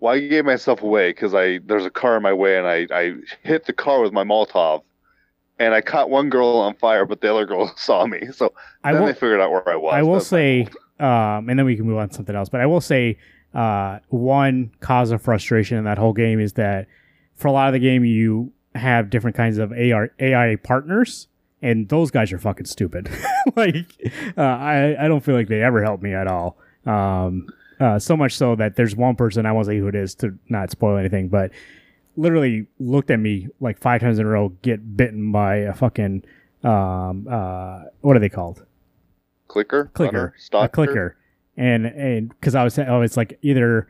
well, 0.00 0.14
I 0.14 0.20
gave 0.20 0.44
myself 0.44 0.82
away 0.82 1.10
because 1.10 1.34
I 1.34 1.58
there's 1.58 1.84
a 1.84 1.90
car 1.90 2.16
in 2.16 2.22
my 2.22 2.32
way 2.32 2.56
and 2.58 2.66
I 2.66 2.86
I 2.90 3.14
hit 3.42 3.66
the 3.66 3.72
car 3.72 4.00
with 4.02 4.12
my 4.12 4.24
Molotov, 4.24 4.82
and 5.60 5.74
I 5.74 5.82
caught 5.82 6.08
one 6.08 6.30
girl 6.30 6.48
on 6.56 6.74
fire, 6.74 7.04
but 7.04 7.20
the 7.20 7.30
other 7.30 7.44
girl 7.44 7.72
saw 7.76 8.06
me. 8.06 8.28
So 8.32 8.52
I 8.82 8.92
then 8.92 9.02
will, 9.02 9.08
they 9.08 9.14
figured 9.14 9.40
out 9.40 9.52
where 9.52 9.68
I 9.68 9.76
was. 9.76 9.94
I 9.94 10.02
will 10.02 10.20
say, 10.20 10.66
um, 10.98 11.48
and 11.48 11.58
then 11.58 11.66
we 11.66 11.76
can 11.76 11.86
move 11.86 11.98
on 11.98 12.08
to 12.08 12.14
something 12.14 12.34
else. 12.34 12.48
But 12.48 12.62
I 12.62 12.66
will 12.66 12.80
say, 12.80 13.18
uh, 13.54 13.98
one 14.08 14.72
cause 14.80 15.10
of 15.10 15.22
frustration 15.22 15.76
in 15.76 15.84
that 15.84 15.98
whole 15.98 16.12
game 16.14 16.40
is 16.40 16.54
that 16.54 16.86
for 17.34 17.48
a 17.48 17.52
lot 17.52 17.68
of 17.68 17.74
the 17.74 17.78
game, 17.78 18.04
you 18.04 18.52
have 18.74 19.10
different 19.10 19.36
kinds 19.36 19.58
of 19.58 19.72
AR, 19.72 20.10
AI 20.18 20.56
partners, 20.56 21.28
and 21.60 21.88
those 21.88 22.10
guys 22.10 22.32
are 22.32 22.38
fucking 22.38 22.66
stupid. 22.66 23.10
like, 23.56 23.86
uh, 24.38 24.42
I 24.42 24.96
I 24.98 25.08
don't 25.08 25.20
feel 25.20 25.34
like 25.34 25.48
they 25.48 25.62
ever 25.62 25.82
help 25.82 26.00
me 26.00 26.14
at 26.14 26.26
all. 26.26 26.56
Um, 26.86 27.48
uh, 27.78 27.98
so 27.98 28.16
much 28.16 28.36
so 28.36 28.54
that 28.56 28.76
there's 28.76 28.94
one 28.94 29.16
person 29.16 29.46
I 29.46 29.52
won't 29.52 29.66
say 29.66 29.78
who 29.78 29.88
it 29.88 29.94
is 29.94 30.14
to 30.16 30.38
not 30.48 30.70
spoil 30.70 30.96
anything, 30.96 31.28
but 31.28 31.50
literally 32.16 32.66
looked 32.78 33.10
at 33.10 33.18
me 33.20 33.48
like 33.60 33.78
five 33.78 34.00
times 34.00 34.18
in 34.18 34.26
a 34.26 34.28
row, 34.28 34.50
get 34.62 34.96
bitten 34.96 35.32
by 35.32 35.56
a 35.56 35.74
fucking 35.74 36.24
um 36.62 37.26
uh 37.30 37.84
what 38.02 38.16
are 38.16 38.20
they 38.20 38.28
called? 38.28 38.64
clicker, 39.48 39.90
clicker, 39.94 40.34
a 40.52 40.68
clicker, 40.68 41.16
and 41.56 41.86
and 41.86 42.28
because 42.28 42.54
I 42.54 42.62
was 42.64 42.78
oh, 42.78 43.02
it's 43.02 43.16
like 43.16 43.38
either 43.42 43.88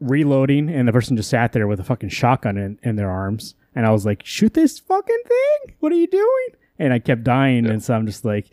reloading 0.00 0.68
and 0.68 0.86
the 0.86 0.92
person 0.92 1.16
just 1.16 1.30
sat 1.30 1.52
there 1.52 1.66
with 1.66 1.80
a 1.80 1.84
fucking 1.84 2.10
shotgun 2.10 2.56
in, 2.56 2.78
in 2.82 2.96
their 2.96 3.10
arms, 3.10 3.54
and 3.74 3.86
I 3.86 3.90
was 3.90 4.06
like, 4.06 4.22
shoot 4.24 4.54
this 4.54 4.78
fucking 4.78 5.22
thing! 5.26 5.74
What 5.80 5.92
are 5.92 5.96
you 5.96 6.06
doing? 6.06 6.46
And 6.78 6.92
I 6.92 6.98
kept 6.98 7.24
dying, 7.24 7.64
Yeah. 7.64 7.72
and 7.72 7.82
so 7.82 7.94
I'm 7.94 8.06
just 8.06 8.24
like, 8.24 8.46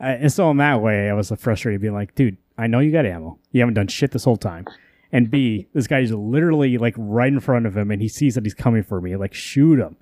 uh, 0.00 0.04
and 0.04 0.32
so 0.32 0.50
in 0.50 0.56
that 0.56 0.80
way, 0.80 1.08
I 1.10 1.12
was 1.12 1.30
frustrated, 1.38 1.80
being 1.82 1.94
like, 1.94 2.14
dude, 2.14 2.36
I 2.58 2.66
know 2.66 2.80
you 2.80 2.90
got 2.90 3.06
ammo, 3.06 3.38
you 3.52 3.60
haven't 3.60 3.74
done 3.74 3.88
shit 3.88 4.10
this 4.12 4.24
whole 4.24 4.36
time. 4.38 4.66
And 5.12 5.30
B, 5.30 5.66
this 5.74 5.86
guy 5.86 6.00
is 6.00 6.12
literally 6.12 6.78
like 6.78 6.94
right 6.96 7.32
in 7.32 7.40
front 7.40 7.66
of 7.66 7.76
him, 7.76 7.90
and 7.90 8.00
he 8.02 8.08
sees 8.08 8.34
that 8.34 8.44
he's 8.44 8.54
coming 8.54 8.82
for 8.82 9.00
me. 9.00 9.16
Like, 9.16 9.34
shoot 9.34 9.78
him. 9.78 9.96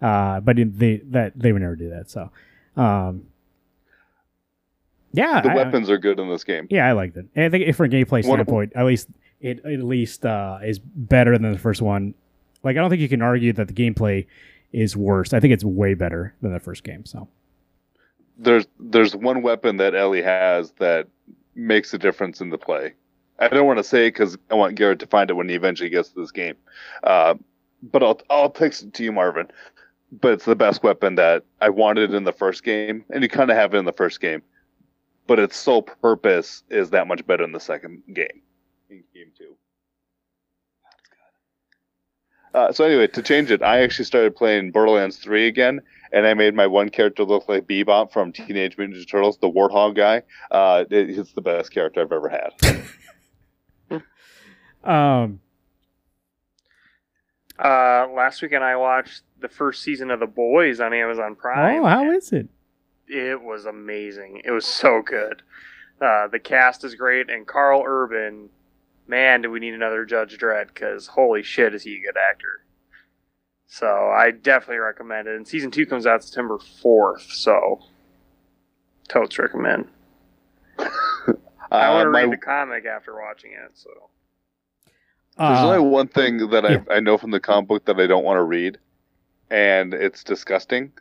Uh, 0.00 0.40
but 0.40 0.56
they 0.56 1.00
that 1.10 1.32
they 1.36 1.52
would 1.52 1.62
never 1.62 1.76
do 1.76 1.88
that. 1.90 2.10
So, 2.10 2.30
um, 2.76 3.24
yeah, 5.12 5.40
The 5.40 5.50
I- 5.50 5.54
weapons 5.54 5.88
are 5.88 5.98
good 5.98 6.18
in 6.18 6.28
this 6.28 6.44
game. 6.44 6.66
yeah, 6.70 6.86
I 6.86 6.92
liked 6.92 7.16
it. 7.16 7.26
And 7.34 7.44
I 7.46 7.48
think 7.58 7.74
from 7.74 7.86
a 7.86 7.88
gameplay 7.88 8.22
standpoint, 8.22 8.72
at 8.74 8.84
least 8.84 9.08
it 9.40 9.64
at 9.64 9.82
least 9.82 10.26
uh, 10.26 10.58
is 10.62 10.78
better 10.78 11.38
than 11.38 11.52
the 11.52 11.58
first 11.58 11.80
one. 11.82 12.14
Like 12.62 12.76
I 12.76 12.80
don't 12.80 12.90
think 12.90 13.00
you 13.00 13.08
can 13.08 13.22
argue 13.22 13.52
that 13.54 13.68
the 13.68 13.74
gameplay 13.74 14.26
is 14.72 14.96
worse. 14.96 15.32
I 15.32 15.40
think 15.40 15.54
it's 15.54 15.64
way 15.64 15.94
better 15.94 16.34
than 16.42 16.52
the 16.52 16.60
first 16.60 16.84
game. 16.84 17.06
So 17.06 17.28
There's 18.36 18.66
there's 18.78 19.16
one 19.16 19.40
weapon 19.42 19.78
that 19.78 19.94
Ellie 19.94 20.22
has 20.22 20.72
that 20.72 21.08
makes 21.54 21.94
a 21.94 21.98
difference 21.98 22.40
in 22.42 22.50
the 22.50 22.58
play. 22.58 22.92
I 23.38 23.48
don't 23.48 23.66
want 23.66 23.78
to 23.78 23.84
say 23.84 24.08
because 24.08 24.36
I 24.50 24.54
want 24.54 24.76
Garrett 24.76 24.98
to 25.00 25.06
find 25.06 25.30
it 25.30 25.34
when 25.34 25.48
he 25.48 25.54
eventually 25.54 25.90
gets 25.90 26.08
to 26.10 26.20
this 26.20 26.30
game. 26.32 26.54
Uh, 27.02 27.34
but 27.82 28.02
I'll 28.02 28.20
I'll 28.30 28.50
text 28.50 28.82
it 28.82 28.94
to 28.94 29.04
you, 29.04 29.12
Marvin. 29.12 29.48
But 30.12 30.32
it's 30.34 30.44
the 30.44 30.56
best 30.56 30.82
weapon 30.82 31.16
that 31.16 31.44
I 31.60 31.68
wanted 31.68 32.14
in 32.14 32.24
the 32.24 32.32
first 32.32 32.62
game, 32.64 33.04
and 33.10 33.22
you 33.22 33.28
kind 33.28 33.50
of 33.50 33.56
have 33.56 33.74
it 33.74 33.78
in 33.78 33.84
the 33.84 33.92
first 33.92 34.20
game. 34.20 34.42
But 35.26 35.38
its 35.40 35.56
sole 35.56 35.82
purpose 35.82 36.62
is 36.70 36.90
that 36.90 37.08
much 37.08 37.26
better 37.26 37.42
in 37.44 37.52
the 37.52 37.60
second 37.60 38.02
game. 38.14 38.42
In 38.88 39.02
game 39.12 39.32
two. 39.36 39.56
Uh, 42.54 42.72
so 42.72 42.84
anyway, 42.84 43.06
to 43.08 43.22
change 43.22 43.50
it, 43.50 43.62
I 43.62 43.82
actually 43.82 44.06
started 44.06 44.34
playing 44.34 44.70
Borderlands 44.70 45.18
3 45.18 45.46
again, 45.46 45.80
and 46.12 46.26
I 46.26 46.32
made 46.32 46.54
my 46.54 46.66
one 46.66 46.88
character 46.88 47.22
look 47.24 47.48
like 47.50 47.66
Bebop 47.66 48.12
from 48.12 48.32
Teenage 48.32 48.78
Mutant 48.78 48.96
Ninja 48.98 49.06
Turtles, 49.10 49.36
the 49.38 49.50
Warthog 49.50 49.94
guy. 49.94 50.22
Uh, 50.50 50.84
it- 50.90 51.10
it's 51.18 51.32
the 51.32 51.42
best 51.42 51.70
character 51.70 52.00
I've 52.00 52.12
ever 52.12 52.28
had. 52.30 52.52
um, 54.86 55.40
Uh, 57.58 58.06
last 58.14 58.42
weekend 58.42 58.62
I 58.64 58.76
watched 58.76 59.22
the 59.40 59.48
first 59.48 59.82
season 59.82 60.10
of 60.10 60.20
The 60.20 60.26
Boys 60.26 60.80
on 60.80 60.92
Amazon 60.92 61.34
Prime. 61.34 61.82
oh, 61.82 61.86
how 61.86 62.10
is 62.10 62.32
it? 62.32 62.48
it 63.08 63.40
was 63.40 63.66
amazing. 63.66 64.42
It 64.44 64.50
was 64.50 64.66
so 64.66 65.00
good. 65.00 65.42
Uh, 66.00 66.26
the 66.26 66.40
cast 66.40 66.82
is 66.84 66.94
great, 66.96 67.30
and 67.30 67.46
Karl 67.46 67.82
Urban, 67.86 68.48
man, 69.06 69.42
do 69.42 69.50
we 69.50 69.60
need 69.60 69.74
another 69.74 70.04
Judge 70.04 70.36
Dredd? 70.38 70.68
Because 70.68 71.06
holy 71.06 71.42
shit, 71.42 71.72
is 71.74 71.84
he 71.84 71.94
a 71.96 72.00
good 72.00 72.18
actor. 72.30 72.64
So 73.68 73.86
I 74.10 74.32
definitely 74.32 74.78
recommend 74.78 75.28
it. 75.28 75.36
And 75.36 75.46
season 75.46 75.70
two 75.70 75.86
comes 75.86 76.04
out 76.06 76.22
September 76.24 76.58
fourth, 76.82 77.22
so 77.30 77.80
totes 79.08 79.38
recommend. 79.38 79.86
I 80.78 80.84
Uh, 81.70 81.94
want 81.94 82.06
to 82.06 82.10
my- 82.10 82.22
read 82.22 82.32
the 82.32 82.36
comic 82.36 82.84
after 82.86 83.14
watching 83.14 83.52
it. 83.52 83.70
So 83.74 83.90
There's 85.38 85.58
Uh, 85.60 85.68
only 85.68 85.88
one 85.88 86.08
thing 86.08 86.48
that 86.50 86.64
yeah. 86.64 86.78
I, 86.90 86.96
I 86.96 87.00
know 87.00 87.18
from 87.18 87.30
the 87.30 87.40
comic 87.40 87.68
book 87.68 87.84
that 87.86 87.98
I 88.00 88.06
don't 88.06 88.24
want 88.24 88.38
to 88.38 88.42
read, 88.42 88.78
and 89.50 89.92
it's 89.94 90.24
disgusting. 90.24 90.92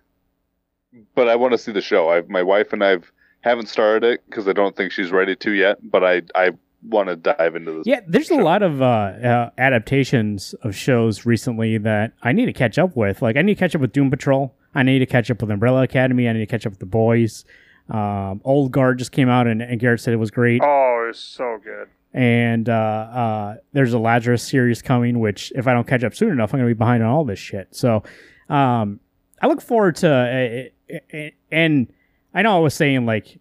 But 1.14 1.28
I 1.28 1.36
want 1.36 1.52
to 1.52 1.58
see 1.58 1.72
the 1.72 1.82
show. 1.82 2.10
I, 2.10 2.22
my 2.28 2.42
wife 2.44 2.72
and 2.74 2.84
I've 2.84 3.12
haven't 3.42 3.68
started 3.68 4.04
it 4.14 4.22
because 4.30 4.48
I 4.48 4.54
don't 4.54 4.76
think 4.76 4.92
she's 4.92 5.12
ready 5.12 5.36
to 5.38 5.52
yet. 5.52 5.78
But 5.84 6.04
I 6.04 6.22
I 6.36 6.52
want 6.88 7.10
to 7.10 7.16
dive 7.16 7.56
into 7.56 7.72
this. 7.74 7.88
yeah, 7.88 8.00
there's 8.08 8.30
a 8.30 8.36
lot 8.36 8.62
of 8.64 8.82
uh, 8.82 8.86
uh, 8.86 9.50
adaptations 9.58 10.54
of 10.62 10.76
shows 10.76 11.26
recently 11.26 11.78
that 11.80 12.14
I 12.24 12.32
need 12.32 12.46
to 12.46 12.54
catch 12.54 12.78
up 12.78 12.96
with. 12.96 13.22
Like 13.22 13.36
I 13.38 13.42
need 13.42 13.56
to 13.56 13.60
catch 13.60 13.76
up 13.76 13.82
with 13.82 13.92
Doom 13.92 14.10
Patrol. 14.10 14.54
I 14.74 14.84
need 14.84 15.00
to 15.00 15.06
catch 15.06 15.30
up 15.32 15.42
with 15.42 15.50
Umbrella 15.52 15.84
Academy. 15.84 16.28
I 16.30 16.34
need 16.34 16.40
to 16.40 16.46
catch 16.46 16.66
up 16.66 16.74
with 16.74 16.80
The 16.80 16.86
Boys. 16.86 17.46
Um, 17.90 18.42
Old 18.44 18.72
Guard 18.72 18.98
just 19.00 19.12
came 19.12 19.30
out, 19.30 19.48
and, 19.48 19.62
and 19.62 19.80
Garrett 19.80 20.00
said 20.02 20.14
it 20.14 20.18
was 20.18 20.32
great. 20.32 20.62
oh, 20.64 21.04
it 21.04 21.08
was 21.08 21.20
so 21.20 21.60
good. 21.64 21.88
And 22.16 22.70
uh, 22.70 22.72
uh, 22.72 23.56
there's 23.74 23.92
a 23.92 24.00
Lazarus 24.00 24.42
series 24.42 24.82
coming, 24.82 25.20
which 25.20 25.52
if 25.54 25.68
I 25.68 25.74
don't 25.74 25.86
catch 25.86 26.02
up 26.02 26.16
soon 26.16 26.32
enough, 26.32 26.54
I'm 26.54 26.62
going 26.62 26.70
to 26.70 26.74
be 26.74 26.78
behind 26.78 27.04
on 27.04 27.10
all 27.10 27.26
this 27.26 27.40
shit. 27.40 27.76
So 27.76 28.04
um, 28.48 29.02
I 29.42 29.48
look 29.48 29.62
forward 29.62 29.98
to, 29.98 30.72
uh, 30.90 30.96
uh, 31.14 31.30
and 31.52 31.92
I 32.34 32.42
know 32.42 32.56
I 32.56 32.60
was 32.60 32.74
saying 32.74 33.06
like, 33.06 33.38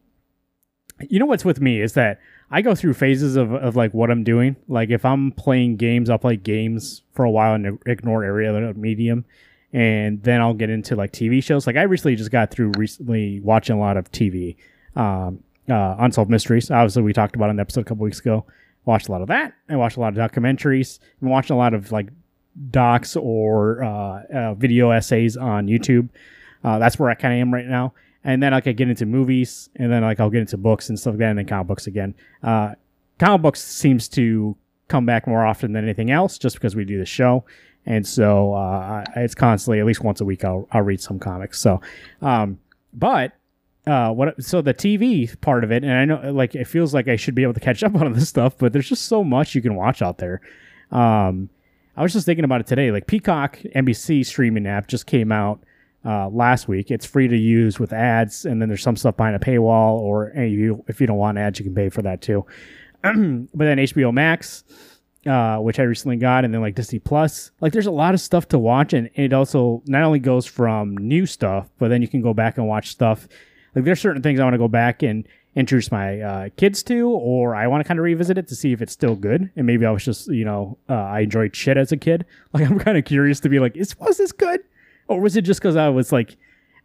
you 1.08 1.20
know 1.20 1.26
what's 1.26 1.44
with 1.44 1.60
me 1.60 1.80
is 1.80 1.92
that 1.92 2.18
I 2.50 2.62
go 2.62 2.74
through 2.74 2.94
phases 2.94 3.36
of, 3.36 3.52
of 3.52 3.76
like 3.76 3.94
what 3.94 4.10
I'm 4.10 4.24
doing. 4.24 4.56
Like 4.66 4.90
if 4.90 5.04
I'm 5.04 5.30
playing 5.30 5.76
games, 5.76 6.10
I'll 6.10 6.18
play 6.18 6.36
games 6.36 7.02
for 7.12 7.24
a 7.24 7.30
while 7.30 7.54
and 7.54 7.78
ignore 7.86 8.24
every 8.24 8.48
other 8.48 8.74
medium. 8.74 9.24
And 9.72 10.20
then 10.24 10.40
I'll 10.40 10.52
get 10.52 10.70
into 10.70 10.96
like 10.96 11.12
TV 11.12 11.40
shows. 11.44 11.68
Like 11.68 11.76
I 11.76 11.82
recently 11.82 12.16
just 12.16 12.32
got 12.32 12.50
through 12.50 12.72
recently 12.76 13.38
watching 13.38 13.76
a 13.76 13.78
lot 13.78 13.96
of 13.96 14.10
TV. 14.10 14.56
Um, 14.96 15.44
uh, 15.68 15.94
Unsolved 16.00 16.30
Mysteries. 16.30 16.72
Obviously, 16.72 17.02
we 17.02 17.12
talked 17.12 17.36
about 17.36 17.46
it 17.46 17.50
in 17.50 17.56
the 17.56 17.62
episode 17.62 17.82
a 17.82 17.84
couple 17.84 18.02
weeks 18.02 18.18
ago. 18.18 18.44
Watched 18.84 19.08
a 19.08 19.12
lot 19.12 19.22
of 19.22 19.28
that. 19.28 19.54
I 19.68 19.76
watched 19.76 19.96
a 19.96 20.00
lot 20.00 20.16
of 20.16 20.30
documentaries. 20.30 20.98
I'm 21.22 21.28
watching 21.28 21.54
a 21.54 21.58
lot 21.58 21.72
of 21.74 21.90
like 21.90 22.08
docs 22.70 23.16
or 23.16 23.82
uh, 23.82 24.22
uh, 24.32 24.54
video 24.54 24.90
essays 24.90 25.36
on 25.36 25.66
YouTube. 25.66 26.08
Uh, 26.62 26.78
that's 26.78 26.98
where 26.98 27.10
I 27.10 27.14
kind 27.14 27.34
of 27.34 27.40
am 27.40 27.52
right 27.52 27.66
now. 27.66 27.94
And 28.22 28.42
then 28.42 28.52
like 28.52 28.66
I 28.66 28.72
get 28.72 28.88
into 28.88 29.04
movies, 29.06 29.68
and 29.76 29.92
then 29.92 30.02
like 30.02 30.18
I'll 30.18 30.30
get 30.30 30.40
into 30.40 30.56
books 30.56 30.88
and 30.88 30.98
stuff 30.98 31.12
like 31.12 31.18
that, 31.18 31.30
and 31.30 31.38
then 31.38 31.46
comic 31.46 31.66
books 31.66 31.86
again. 31.86 32.14
Uh, 32.42 32.74
comic 33.18 33.42
books 33.42 33.62
seems 33.62 34.08
to 34.10 34.56
come 34.88 35.04
back 35.04 35.26
more 35.26 35.44
often 35.44 35.72
than 35.72 35.84
anything 35.84 36.10
else, 36.10 36.38
just 36.38 36.56
because 36.56 36.74
we 36.74 36.86
do 36.86 36.98
the 36.98 37.04
show, 37.04 37.44
and 37.84 38.06
so 38.06 38.54
uh, 38.54 39.04
it's 39.16 39.34
constantly 39.34 39.78
at 39.78 39.84
least 39.84 40.02
once 40.02 40.22
a 40.22 40.24
week 40.24 40.42
I'll 40.42 40.66
I'll 40.72 40.80
read 40.80 41.02
some 41.02 41.18
comics. 41.18 41.60
So, 41.60 41.82
um, 42.22 42.58
but 42.94 43.32
uh 43.86 44.10
what 44.10 44.42
so 44.42 44.62
the 44.62 44.74
TV 44.74 45.40
part 45.40 45.64
of 45.64 45.70
it 45.70 45.84
and 45.84 45.92
I 45.92 46.04
know 46.04 46.32
like 46.32 46.54
it 46.54 46.66
feels 46.66 46.94
like 46.94 47.08
I 47.08 47.16
should 47.16 47.34
be 47.34 47.42
able 47.42 47.54
to 47.54 47.60
catch 47.60 47.82
up 47.84 47.94
on 47.94 48.12
this 48.12 48.28
stuff 48.28 48.56
but 48.58 48.72
there's 48.72 48.88
just 48.88 49.06
so 49.06 49.24
much 49.24 49.54
you 49.54 49.62
can 49.62 49.74
watch 49.74 50.02
out 50.02 50.18
there 50.18 50.40
um 50.90 51.48
I 51.96 52.02
was 52.02 52.12
just 52.12 52.26
thinking 52.26 52.44
about 52.44 52.60
it 52.60 52.66
today 52.66 52.90
like 52.90 53.06
Peacock 53.06 53.58
NBC 53.74 54.24
streaming 54.24 54.66
app 54.66 54.88
just 54.88 55.06
came 55.06 55.30
out 55.32 55.62
uh 56.04 56.28
last 56.28 56.68
week 56.68 56.90
it's 56.90 57.06
free 57.06 57.28
to 57.28 57.36
use 57.36 57.78
with 57.78 57.92
ads 57.92 58.44
and 58.44 58.60
then 58.60 58.68
there's 58.68 58.82
some 58.82 58.96
stuff 58.96 59.16
behind 59.16 59.36
a 59.36 59.38
paywall 59.38 59.98
or 59.98 60.32
you 60.36 60.84
if 60.88 61.00
you 61.00 61.06
don't 61.06 61.18
want 61.18 61.38
ads 61.38 61.58
you 61.58 61.64
can 61.64 61.74
pay 61.74 61.88
for 61.88 62.02
that 62.02 62.20
too 62.20 62.44
but 63.02 63.12
then 63.12 63.78
HBO 63.78 64.12
Max 64.12 64.64
uh, 65.26 65.58
which 65.58 65.78
I 65.78 65.84
recently 65.84 66.16
got, 66.16 66.44
and 66.44 66.52
then 66.52 66.60
like 66.60 66.74
Disney 66.74 66.98
Plus. 66.98 67.50
Like, 67.60 67.72
there's 67.72 67.86
a 67.86 67.90
lot 67.90 68.14
of 68.14 68.20
stuff 68.20 68.48
to 68.48 68.58
watch, 68.58 68.92
and 68.92 69.08
it 69.14 69.32
also 69.32 69.82
not 69.86 70.02
only 70.02 70.18
goes 70.18 70.46
from 70.46 70.96
new 70.96 71.26
stuff, 71.26 71.68
but 71.78 71.88
then 71.88 72.02
you 72.02 72.08
can 72.08 72.20
go 72.20 72.34
back 72.34 72.58
and 72.58 72.66
watch 72.66 72.88
stuff. 72.90 73.28
Like, 73.74 73.84
there's 73.84 74.00
certain 74.00 74.22
things 74.22 74.40
I 74.40 74.44
want 74.44 74.54
to 74.54 74.58
go 74.58 74.68
back 74.68 75.02
and 75.02 75.26
introduce 75.54 75.92
my 75.92 76.20
uh, 76.20 76.48
kids 76.56 76.82
to, 76.84 77.08
or 77.08 77.54
I 77.54 77.66
want 77.66 77.82
to 77.82 77.88
kind 77.88 77.98
of 77.98 78.04
revisit 78.04 78.38
it 78.38 78.48
to 78.48 78.56
see 78.56 78.72
if 78.72 78.82
it's 78.82 78.92
still 78.92 79.14
good. 79.14 79.50
And 79.56 79.66
maybe 79.66 79.86
I 79.86 79.90
was 79.90 80.04
just, 80.04 80.28
you 80.28 80.44
know, 80.44 80.78
uh, 80.88 80.94
I 80.94 81.20
enjoyed 81.20 81.54
shit 81.54 81.76
as 81.76 81.92
a 81.92 81.96
kid. 81.96 82.26
Like, 82.52 82.70
I'm 82.70 82.78
kind 82.78 82.96
of 82.96 83.04
curious 83.04 83.40
to 83.40 83.48
be 83.48 83.58
like, 83.58 83.76
is 83.76 83.98
was 83.98 84.18
this 84.18 84.30
good, 84.30 84.60
or 85.08 85.20
was 85.20 85.36
it 85.36 85.42
just 85.42 85.60
because 85.60 85.74
I 85.74 85.88
was 85.88 86.12
like, 86.12 86.36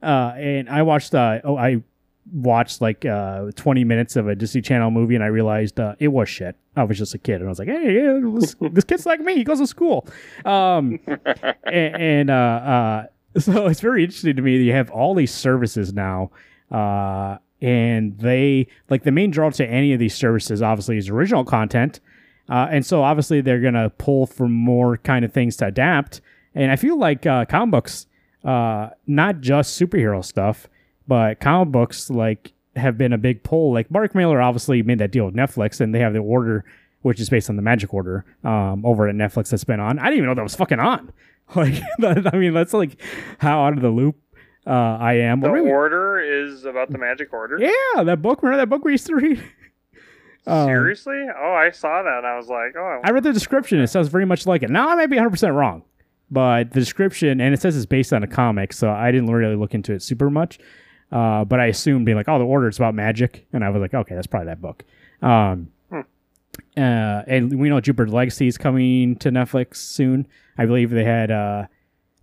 uh, 0.02 0.34
and 0.36 0.68
I 0.68 0.82
watched, 0.82 1.14
uh, 1.14 1.42
oh, 1.44 1.58
I 1.58 1.84
watched 2.34 2.82
like 2.82 3.06
uh 3.06 3.52
20 3.56 3.84
minutes 3.84 4.16
of 4.16 4.28
a 4.28 4.36
Disney 4.36 4.62
Channel 4.62 4.92
movie 4.92 5.16
and 5.16 5.24
I 5.24 5.28
realized 5.28 5.80
uh, 5.80 5.96
it 6.00 6.10
was 6.10 6.30
shit. 6.30 6.56
I 6.76 6.84
was 6.84 6.98
just 6.98 7.14
a 7.14 7.18
kid 7.18 7.36
and 7.36 7.46
I 7.46 7.50
was 7.50 7.60
like, 7.60 7.68
hey, 7.68 7.96
yeah, 7.96 8.20
this, 8.24 8.56
this 8.72 8.84
kid's 8.84 9.06
like 9.06 9.20
me. 9.20 9.36
He 9.36 9.44
goes 9.44 9.60
to 9.60 9.68
school. 9.68 10.08
Um, 10.46 11.00
and, 11.64 11.96
and 11.96 12.30
uh, 12.30 12.34
uh, 12.34 13.06
so 13.40 13.68
it's 13.68 13.82
very 13.82 14.04
interesting 14.04 14.36
to 14.36 14.42
me 14.42 14.58
that 14.58 14.64
you 14.64 14.74
have 14.74 14.90
all 14.92 15.16
these 15.16 15.34
services 15.34 15.94
now. 15.94 16.32
Uh, 16.72 17.38
and 17.62 18.18
they 18.20 18.68
like 18.90 19.04
the 19.04 19.12
main 19.12 19.32
draw 19.32 19.50
to 19.50 19.66
any 19.66 19.92
of 19.94 20.00
these 20.00 20.16
services 20.16 20.62
obviously 20.62 20.98
is 20.98 21.10
original 21.10 21.44
content. 21.44 22.00
Uh, 22.50 22.68
and 22.72 22.86
so 22.86 23.04
obviously 23.04 23.42
they're 23.42 23.60
gonna 23.60 23.90
pull 23.92 24.26
for 24.26 24.48
more 24.48 24.98
kind 24.98 25.26
of 25.26 25.34
things 25.34 25.58
to 25.58 25.68
adapt. 25.68 26.22
And 26.56 26.72
I 26.72 26.76
feel 26.78 26.98
like 26.98 27.26
uh, 27.26 27.46
comic 27.46 27.72
books, 27.72 28.08
uh, 28.44 28.90
not 29.08 29.42
just 29.42 29.80
superhero 29.80 30.24
stuff, 30.24 30.68
but 31.08 31.40
comic 31.40 31.72
books 31.72 32.10
like 32.10 32.54
have 32.76 32.98
been 32.98 33.14
a 33.14 33.18
big 33.18 33.44
pull. 33.44 33.74
Like 33.74 33.92
Mark 33.92 34.16
Millar 34.16 34.42
obviously 34.42 34.82
made 34.82 35.00
that 35.00 35.12
deal 35.12 35.26
with 35.26 35.36
Netflix, 35.36 35.80
and 35.82 35.94
they 35.94 36.00
have 36.00 36.14
the 36.14 36.20
order, 36.20 36.66
which 37.02 37.20
is 37.20 37.30
based 37.30 37.50
on 37.50 37.56
the 37.56 37.62
Magic 37.62 37.94
Order, 37.94 38.26
um, 38.44 38.86
over 38.86 39.08
at 39.08 39.16
Netflix 39.16 39.50
that's 39.50 39.64
been 39.64 39.80
on. 39.80 40.00
I 40.00 40.06
didn't 40.06 40.18
even 40.18 40.30
know 40.30 40.36
that 40.36 40.44
was 40.44 40.56
fucking 40.56 40.80
on. 40.80 41.12
Like, 41.56 41.82
I 42.04 42.38
mean, 42.38 42.54
that's 42.54 42.74
like 42.74 43.02
how 43.40 43.64
out 43.64 43.74
of 43.74 43.82
the 43.82 43.90
loop 43.90 44.18
uh, 44.68 44.72
I 45.00 45.14
am. 45.14 45.40
The 45.42 45.50
order 45.50 46.20
is 46.20 46.66
about 46.66 46.92
the 46.92 46.98
magic 46.98 47.34
order. 47.34 47.58
yeah, 47.60 48.04
that 48.04 48.22
book. 48.22 48.44
Remember 48.44 48.62
that 48.62 48.70
book 48.70 48.84
we 48.84 48.92
used 48.92 49.08
to 49.08 49.16
read? 49.16 49.44
Um, 50.48 50.66
Seriously? 50.68 51.26
Oh, 51.38 51.52
I 51.54 51.70
saw 51.70 52.02
that 52.02 52.18
and 52.20 52.26
I 52.26 52.36
was 52.38 52.48
like, 52.48 52.74
oh, 52.76 53.02
I 53.04 53.12
read 53.12 53.24
the 53.24 53.34
description. 53.34 53.80
It 53.82 53.88
sounds 53.88 54.08
very 54.08 54.26
much 54.26 54.48
like 54.48 54.64
it. 54.64 54.70
Now 54.72 54.90
I 54.90 54.96
might 54.96 55.08
be 55.08 55.18
100% 55.18 55.54
wrong, 55.54 55.84
but 56.32 56.72
the 56.72 56.80
description, 56.80 57.40
and 57.42 57.54
it 57.54 57.62
says 57.62 57.76
it's 57.76 57.86
based 57.86 58.14
on 58.14 58.24
a 58.24 58.28
comic, 58.28 58.74
so 58.74 58.90
I 58.90 59.12
didn't 59.12 59.30
really 59.30 59.58
look 59.58 59.76
into 59.76 59.94
it 59.94 60.02
super 60.02 60.30
much. 60.32 60.58
Uh, 61.12 61.44
but 61.46 61.60
I 61.60 61.66
assumed 61.68 62.06
being 62.06 62.16
like, 62.18 62.30
oh, 62.30 62.40
the 62.40 62.46
order 62.46 62.68
is 62.68 62.78
about 62.78 62.96
magic. 62.96 63.46
And 63.54 63.64
I 63.64 63.70
was 63.70 63.80
like, 63.82 63.94
okay, 63.94 64.16
that's 64.16 64.28
probably 64.28 64.48
that 64.48 64.62
book. 64.62 64.86
Um, 65.22 65.72
Hmm. 65.92 66.00
uh, 66.78 67.24
and 67.28 67.60
we 67.60 67.70
know 67.70 67.80
Jupiter 67.82 68.10
Legacy 68.10 68.48
is 68.48 68.58
coming 68.58 69.18
to 69.18 69.30
Netflix 69.30 69.76
soon. 69.76 70.26
I 70.58 70.66
believe 70.66 70.90
they 70.90 71.04
had, 71.04 71.30
uh, 71.30 71.66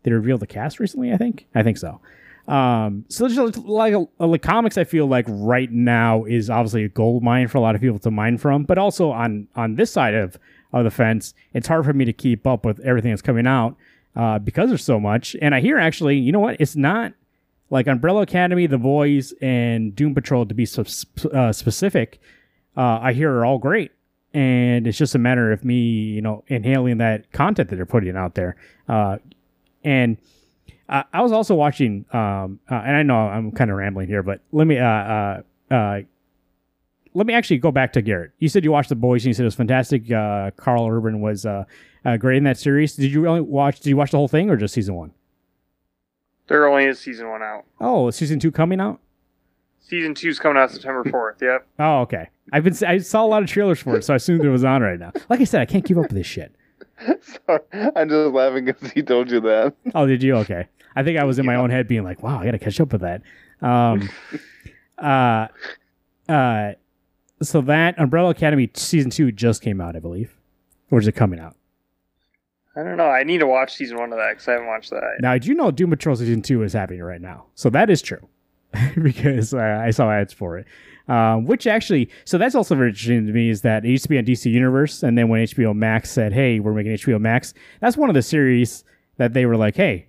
they 0.02 0.10
revealed 0.10 0.40
the 0.40 0.46
cast 0.48 0.80
recently, 0.80 1.12
I 1.12 1.16
think. 1.16 1.46
I 1.54 1.62
think 1.62 1.76
so. 1.78 2.00
Um, 2.48 3.04
so 3.08 3.28
just 3.28 3.58
like, 3.58 3.94
like 4.18 4.42
comics, 4.42 4.78
I 4.78 4.84
feel 4.84 5.06
like 5.06 5.26
right 5.28 5.70
now 5.70 6.24
is 6.24 6.48
obviously 6.48 6.84
a 6.84 6.88
gold 6.88 7.22
mine 7.22 7.48
for 7.48 7.58
a 7.58 7.60
lot 7.60 7.74
of 7.74 7.80
people 7.80 7.98
to 8.00 8.10
mine 8.10 8.38
from, 8.38 8.64
but 8.64 8.78
also 8.78 9.10
on 9.10 9.48
on 9.56 9.74
this 9.74 9.92
side 9.92 10.14
of 10.14 10.38
of 10.72 10.84
the 10.84 10.90
fence, 10.90 11.34
it's 11.54 11.68
hard 11.68 11.84
for 11.84 11.92
me 11.92 12.04
to 12.04 12.12
keep 12.12 12.46
up 12.46 12.64
with 12.64 12.78
everything 12.80 13.10
that's 13.10 13.22
coming 13.22 13.46
out 13.46 13.76
uh, 14.14 14.38
because 14.38 14.68
there's 14.68 14.84
so 14.84 15.00
much. 15.00 15.36
And 15.40 15.54
I 15.54 15.60
hear 15.60 15.78
actually, 15.78 16.18
you 16.18 16.32
know 16.32 16.40
what? 16.40 16.60
It's 16.60 16.76
not 16.76 17.14
like 17.70 17.86
Umbrella 17.86 18.22
Academy, 18.22 18.66
The 18.66 18.78
Boys, 18.78 19.32
and 19.40 19.94
Doom 19.94 20.14
Patrol 20.14 20.46
to 20.46 20.54
be 20.54 20.66
sp- 20.66 21.26
uh, 21.32 21.52
specific. 21.52 22.20
Uh, 22.76 22.98
I 23.00 23.12
hear 23.12 23.32
are 23.32 23.44
all 23.44 23.58
great, 23.58 23.90
and 24.34 24.86
it's 24.86 24.98
just 24.98 25.14
a 25.14 25.18
matter 25.18 25.50
of 25.50 25.64
me, 25.64 25.74
you 25.74 26.22
know, 26.22 26.44
inhaling 26.46 26.98
that 26.98 27.32
content 27.32 27.70
that 27.70 27.76
they're 27.76 27.86
putting 27.86 28.16
out 28.16 28.34
there. 28.34 28.56
Uh, 28.88 29.18
and 29.82 30.18
uh, 30.88 31.02
I 31.12 31.22
was 31.22 31.32
also 31.32 31.54
watching, 31.54 32.04
um, 32.12 32.60
uh, 32.70 32.74
and 32.74 32.96
I 32.96 33.02
know 33.02 33.16
I'm 33.16 33.52
kind 33.52 33.70
of 33.70 33.76
rambling 33.76 34.08
here, 34.08 34.22
but 34.22 34.40
let 34.52 34.66
me, 34.66 34.78
uh, 34.78 34.86
uh, 34.86 35.42
uh, 35.70 36.00
let 37.14 37.26
me 37.26 37.34
actually 37.34 37.58
go 37.58 37.72
back 37.72 37.92
to 37.94 38.02
Garrett. 38.02 38.32
You 38.38 38.48
said 38.48 38.62
you 38.64 38.72
watched 38.72 38.90
The 38.90 38.94
Boys, 38.94 39.22
and 39.24 39.28
you 39.28 39.34
said 39.34 39.42
it 39.42 39.46
was 39.46 39.54
fantastic. 39.54 40.10
Uh, 40.12 40.50
Karl 40.56 40.86
Urban 40.86 41.20
was 41.20 41.46
uh, 41.46 41.64
uh, 42.04 42.16
great 42.18 42.36
in 42.36 42.44
that 42.44 42.58
series. 42.58 42.94
Did 42.94 43.10
you 43.10 43.20
really 43.20 43.40
watch? 43.40 43.80
Did 43.80 43.90
you 43.90 43.96
watch 43.96 44.10
the 44.10 44.18
whole 44.18 44.28
thing 44.28 44.50
or 44.50 44.56
just 44.56 44.74
season 44.74 44.94
one? 44.94 45.12
there 46.48 46.66
only 46.68 46.84
is 46.84 46.98
season 47.00 47.28
one 47.28 47.42
out. 47.42 47.64
Oh, 47.80 48.08
is 48.08 48.16
season 48.16 48.38
two 48.38 48.52
coming 48.52 48.80
out? 48.80 49.00
Season 49.80 50.14
two's 50.14 50.38
coming 50.38 50.60
out 50.60 50.70
September 50.70 51.04
4th. 51.04 51.40
Yep. 51.40 51.66
Oh, 51.78 52.00
okay. 52.00 52.28
I've 52.52 52.64
been 52.64 52.76
I 52.86 52.98
saw 52.98 53.24
a 53.24 53.26
lot 53.26 53.42
of 53.42 53.48
trailers 53.48 53.80
for 53.80 53.96
it, 53.96 54.04
so 54.04 54.12
I 54.12 54.16
assumed 54.16 54.44
it 54.44 54.50
was 54.50 54.64
on 54.64 54.82
right 54.82 54.98
now. 54.98 55.12
Like 55.28 55.40
I 55.40 55.44
said, 55.44 55.60
I 55.60 55.64
can't 55.64 55.84
keep 55.84 55.96
up 55.96 56.04
with 56.04 56.12
this 56.12 56.26
shit. 56.26 56.54
Sorry, 57.46 57.60
I'm 57.72 58.08
just 58.08 58.32
laughing 58.32 58.64
because 58.66 58.90
he 58.92 59.02
told 59.02 59.30
you 59.30 59.40
that. 59.40 59.74
Oh, 59.94 60.06
did 60.06 60.22
you? 60.22 60.36
Okay. 60.36 60.68
I 60.96 61.02
think 61.02 61.18
I 61.18 61.24
was 61.24 61.38
in 61.38 61.46
my 61.46 61.54
own 61.54 61.70
head 61.70 61.86
being 61.86 62.02
like, 62.02 62.22
wow, 62.22 62.40
I 62.40 62.44
got 62.46 62.52
to 62.52 62.58
catch 62.58 62.80
up 62.80 62.90
with 62.90 63.02
that. 63.02 63.22
Um, 63.60 64.08
uh, 64.98 65.48
uh, 66.28 66.72
so 67.42 67.60
that 67.60 67.98
Umbrella 67.98 68.30
Academy 68.30 68.70
season 68.74 69.10
two 69.10 69.30
just 69.30 69.62
came 69.62 69.80
out, 69.80 69.94
I 69.94 70.00
believe. 70.00 70.34
Or 70.90 70.98
is 70.98 71.06
it 71.06 71.12
coming 71.12 71.38
out? 71.38 71.54
I 72.74 72.82
don't 72.82 72.96
know. 72.96 73.08
I 73.08 73.22
need 73.24 73.38
to 73.38 73.46
watch 73.46 73.74
season 73.74 73.98
one 73.98 74.12
of 74.12 74.18
that 74.18 74.30
because 74.30 74.48
I 74.48 74.52
haven't 74.52 74.68
watched 74.68 74.90
that. 74.90 75.18
Now, 75.20 75.36
do 75.38 75.48
you 75.48 75.54
know 75.54 75.70
Doom 75.70 75.90
Patrol 75.90 76.16
season 76.16 76.42
two 76.42 76.62
is 76.62 76.72
happening 76.72 77.02
right 77.02 77.20
now? 77.20 77.46
So 77.54 77.70
that 77.70 77.90
is 77.90 78.02
true 78.02 78.26
because 79.02 79.54
uh, 79.54 79.82
I 79.82 79.90
saw 79.90 80.10
ads 80.10 80.32
for 80.32 80.58
it. 80.58 80.66
Um, 81.08 81.44
which 81.44 81.66
actually, 81.66 82.10
so 82.24 82.36
that's 82.36 82.54
also 82.54 82.74
very 82.74 82.88
interesting 82.88 83.26
to 83.26 83.32
me 83.32 83.48
is 83.48 83.62
that 83.62 83.84
it 83.84 83.90
used 83.90 84.02
to 84.02 84.08
be 84.08 84.18
on 84.18 84.24
DC 84.24 84.50
Universe, 84.50 85.04
and 85.04 85.16
then 85.16 85.28
when 85.28 85.40
HBO 85.40 85.74
Max 85.74 86.10
said, 86.10 86.32
"Hey, 86.32 86.58
we're 86.58 86.72
making 86.72 86.94
HBO 86.94 87.20
Max," 87.20 87.54
that's 87.80 87.96
one 87.96 88.10
of 88.10 88.14
the 88.14 88.22
series 88.22 88.82
that 89.16 89.32
they 89.32 89.46
were 89.46 89.56
like, 89.56 89.76
"Hey, 89.76 90.08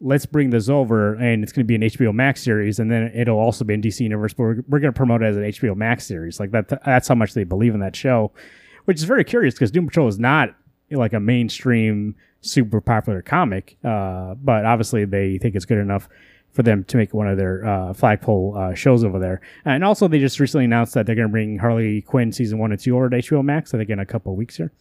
let's 0.00 0.26
bring 0.26 0.50
this 0.50 0.68
over, 0.68 1.14
and 1.14 1.42
it's 1.42 1.52
going 1.52 1.64
to 1.64 1.66
be 1.66 1.74
an 1.74 1.82
HBO 1.82 2.14
Max 2.14 2.42
series, 2.42 2.78
and 2.78 2.90
then 2.90 3.10
it'll 3.14 3.38
also 3.38 3.64
be 3.64 3.74
in 3.74 3.82
DC 3.82 4.00
Universe, 4.00 4.32
but 4.32 4.42
we're, 4.42 4.62
we're 4.68 4.80
going 4.80 4.92
to 4.92 4.96
promote 4.96 5.22
it 5.22 5.26
as 5.26 5.36
an 5.36 5.42
HBO 5.44 5.76
Max 5.76 6.06
series." 6.06 6.38
Like 6.38 6.50
that, 6.52 6.68
that's 6.84 7.08
how 7.08 7.14
much 7.14 7.34
they 7.34 7.44
believe 7.44 7.74
in 7.74 7.80
that 7.80 7.96
show, 7.96 8.32
which 8.84 8.98
is 8.98 9.04
very 9.04 9.24
curious 9.24 9.54
because 9.54 9.70
Doom 9.70 9.86
Patrol 9.86 10.08
is 10.08 10.18
not 10.18 10.54
like 10.90 11.12
a 11.12 11.20
mainstream 11.20 12.14
super 12.40 12.80
popular 12.80 13.22
comic, 13.22 13.76
uh, 13.84 14.34
but 14.34 14.64
obviously 14.64 15.04
they 15.04 15.38
think 15.38 15.54
it's 15.54 15.64
good 15.64 15.78
enough 15.78 16.08
for 16.52 16.62
them 16.62 16.84
to 16.84 16.96
make 16.96 17.12
one 17.12 17.28
of 17.28 17.36
their 17.36 17.64
uh, 17.66 17.92
flagpole 17.92 18.56
uh, 18.56 18.74
shows 18.74 19.04
over 19.04 19.18
there. 19.18 19.40
And 19.64 19.84
also, 19.84 20.08
they 20.08 20.18
just 20.18 20.40
recently 20.40 20.64
announced 20.64 20.94
that 20.94 21.06
they're 21.06 21.14
going 21.14 21.28
to 21.28 21.32
bring 21.32 21.58
Harley 21.58 22.02
Quinn 22.02 22.32
season 22.32 22.58
one 22.58 22.72
and 22.72 22.80
two 22.80 22.96
over 22.96 23.10
to 23.10 23.16
HBO 23.16 23.44
Max. 23.44 23.74
I 23.74 23.78
think 23.78 23.90
in 23.90 23.98
a 23.98 24.06
couple 24.06 24.32
of 24.32 24.38
weeks 24.38 24.56
here. 24.56 24.72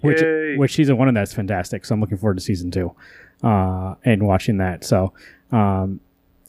Which, 0.00 0.20
Yay. 0.20 0.56
which 0.56 0.74
season 0.74 0.96
one 0.96 1.06
of 1.06 1.14
that's 1.14 1.32
fantastic. 1.32 1.84
So 1.84 1.94
I'm 1.94 2.00
looking 2.00 2.18
forward 2.18 2.36
to 2.36 2.42
season 2.42 2.72
two 2.72 2.94
uh, 3.42 3.94
and 4.04 4.26
watching 4.26 4.58
that. 4.58 4.84
So, 4.84 5.12
um, 5.52 6.00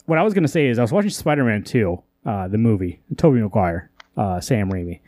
what 0.06 0.18
I 0.18 0.22
was 0.22 0.34
going 0.34 0.42
to 0.44 0.48
say 0.48 0.66
is 0.66 0.78
I 0.78 0.82
was 0.82 0.92
watching 0.92 1.10
Spider 1.10 1.44
Man 1.44 1.62
2, 1.64 2.02
uh, 2.24 2.48
the 2.48 2.58
movie, 2.58 3.00
Tobey 3.16 3.40
Maguire, 3.40 3.90
uh, 4.16 4.40
Sam 4.40 4.70
Raimi. 4.70 5.00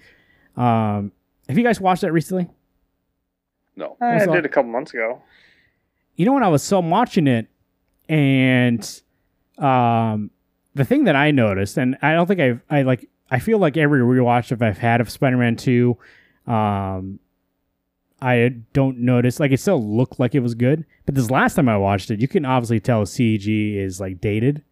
Um, 0.61 1.13
have 1.49 1.57
you 1.57 1.65
guys 1.65 1.81
watched 1.81 2.01
that 2.03 2.13
recently? 2.13 2.49
No. 3.77 3.97
I 4.01 4.15
Also- 4.21 4.33
did 4.35 4.45
a 4.45 4.49
couple 4.49 4.71
months 4.73 4.93
ago. 4.93 5.23
you 6.17 6.27
know 6.27 6.33
when 6.33 6.43
I 6.43 6.49
was 6.49 6.63
so 6.65 6.81
I'm 6.81 6.91
watching 6.91 7.27
it, 7.29 7.47
and 8.09 9.01
um, 9.59 10.31
the 10.75 10.85
thing 10.85 11.05
that 11.05 11.15
I 11.17 11.31
noticed, 11.31 11.77
and 11.79 11.97
I 12.03 12.13
don't 12.15 12.27
think 12.27 12.41
I've 12.41 12.61
I 12.69 12.83
like 12.83 13.09
I 13.31 13.39
feel 13.39 13.59
like 13.59 13.77
every 13.77 14.01
rewatch 14.01 14.51
if 14.53 14.63
I've 14.63 14.79
had 14.79 15.01
of 15.01 15.11
Spider-Man 15.11 15.57
Two, 15.57 15.97
um, 16.47 17.19
I 18.20 18.49
don't 18.73 18.99
notice 18.99 19.39
like 19.39 19.53
it 19.53 19.61
still 19.61 19.82
looked 19.82 20.19
like 20.19 20.35
it 20.35 20.40
was 20.40 20.55
good, 20.55 20.85
but 21.07 21.15
this 21.15 21.31
last 21.31 21.55
time 21.55 21.69
I 21.69 21.77
watched 21.77 22.11
it, 22.11 22.20
you 22.20 22.27
can 22.28 22.45
obviously 22.45 22.81
tell 22.81 23.03
CG 23.05 23.77
is 23.77 24.01
like 24.01 24.20
dated. 24.20 24.62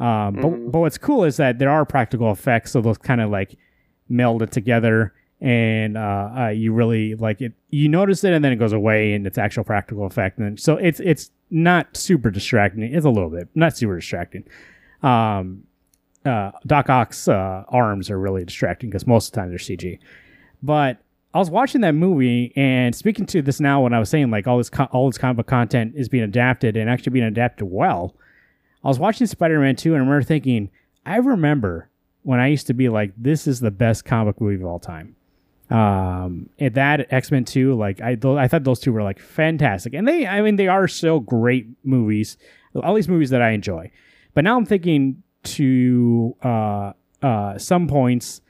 Um, 0.00 0.34
but 0.36 0.42
Mhm. 0.44 0.72
but 0.72 0.78
what's 0.80 0.96
cool 0.98 1.24
is 1.24 1.36
that 1.38 1.58
there 1.58 1.70
are 1.70 1.84
practical 1.84 2.30
effects, 2.30 2.70
so 2.70 2.80
those 2.80 2.98
kind 2.98 3.20
of 3.20 3.30
like 3.30 3.56
meld 4.08 4.42
it 4.42 4.50
together 4.52 5.12
and 5.40 5.96
uh, 5.96 6.30
uh, 6.36 6.48
you 6.48 6.72
really 6.72 7.14
like 7.14 7.40
it. 7.40 7.52
You 7.70 7.88
notice 7.88 8.24
it, 8.24 8.32
and 8.32 8.44
then 8.44 8.52
it 8.52 8.56
goes 8.56 8.72
away, 8.72 9.12
and 9.12 9.26
it's 9.26 9.38
actual 9.38 9.62
practical 9.64 10.04
effect. 10.06 10.38
And 10.38 10.46
then, 10.46 10.56
so 10.56 10.76
it's 10.76 10.98
it's 11.00 11.30
not 11.50 11.96
super 11.96 12.30
distracting. 12.30 12.82
It's 12.82 13.04
a 13.06 13.10
little 13.10 13.30
bit, 13.30 13.48
not 13.54 13.76
super 13.76 13.96
distracting. 13.96 14.44
Um, 15.02 15.64
uh, 16.24 16.50
Doc 16.66 16.90
Ock's 16.90 17.28
uh, 17.28 17.64
arms 17.68 18.10
are 18.10 18.18
really 18.18 18.44
distracting 18.44 18.90
because 18.90 19.06
most 19.06 19.28
of 19.28 19.32
the 19.32 19.40
time 19.40 19.48
they're 19.50 19.58
CG. 19.58 19.98
But 20.62 20.98
I 21.34 21.38
was 21.38 21.50
watching 21.50 21.82
that 21.82 21.94
movie 21.94 22.52
and 22.56 22.94
speaking 22.94 23.26
to 23.26 23.42
this 23.42 23.60
now 23.60 23.82
when 23.82 23.92
I 23.92 23.98
was 23.98 24.08
saying 24.08 24.30
like 24.30 24.46
all 24.46 24.58
this 24.58 24.70
co- 24.70 24.88
all 24.92 25.08
this 25.10 25.18
comic 25.18 25.36
book 25.36 25.46
content 25.46 25.92
is 25.94 26.08
being 26.08 26.24
adapted 26.24 26.76
and 26.76 26.88
actually 26.88 27.12
being 27.12 27.26
adapted 27.26 27.68
well. 27.70 28.14
I 28.82 28.88
was 28.88 28.98
watching 28.98 29.26
Spider 29.26 29.60
Man 29.60 29.76
2 29.76 29.90
and 29.94 30.02
I 30.02 30.04
remember 30.06 30.24
thinking, 30.24 30.70
I 31.04 31.16
remember 31.16 31.90
when 32.22 32.40
I 32.40 32.46
used 32.46 32.66
to 32.68 32.74
be 32.74 32.88
like, 32.88 33.12
this 33.16 33.46
is 33.46 33.60
the 33.60 33.70
best 33.70 34.04
comic 34.04 34.40
movie 34.40 34.62
of 34.62 34.64
all 34.64 34.78
time. 34.78 35.16
Um, 35.70 36.48
and 36.58 36.74
that 36.74 37.12
X 37.12 37.30
Men 37.30 37.44
2, 37.44 37.74
like 37.74 38.00
I, 38.00 38.14
th- 38.14 38.38
I 38.38 38.48
thought 38.48 38.64
those 38.64 38.80
two 38.80 38.92
were 38.92 39.02
like 39.02 39.18
fantastic, 39.18 39.92
and 39.92 40.08
they, 40.08 40.26
I 40.26 40.40
mean, 40.40 40.56
they 40.56 40.68
are 40.68 40.88
still 40.88 41.20
great 41.20 41.66
movies. 41.84 42.38
All 42.74 42.94
these 42.94 43.08
movies 43.08 43.30
that 43.30 43.42
I 43.42 43.50
enjoy, 43.50 43.90
but 44.32 44.44
now 44.44 44.56
I'm 44.56 44.64
thinking 44.64 45.22
to 45.42 46.36
uh, 46.42 46.92
uh, 47.22 47.58
some 47.58 47.86
points 47.86 48.40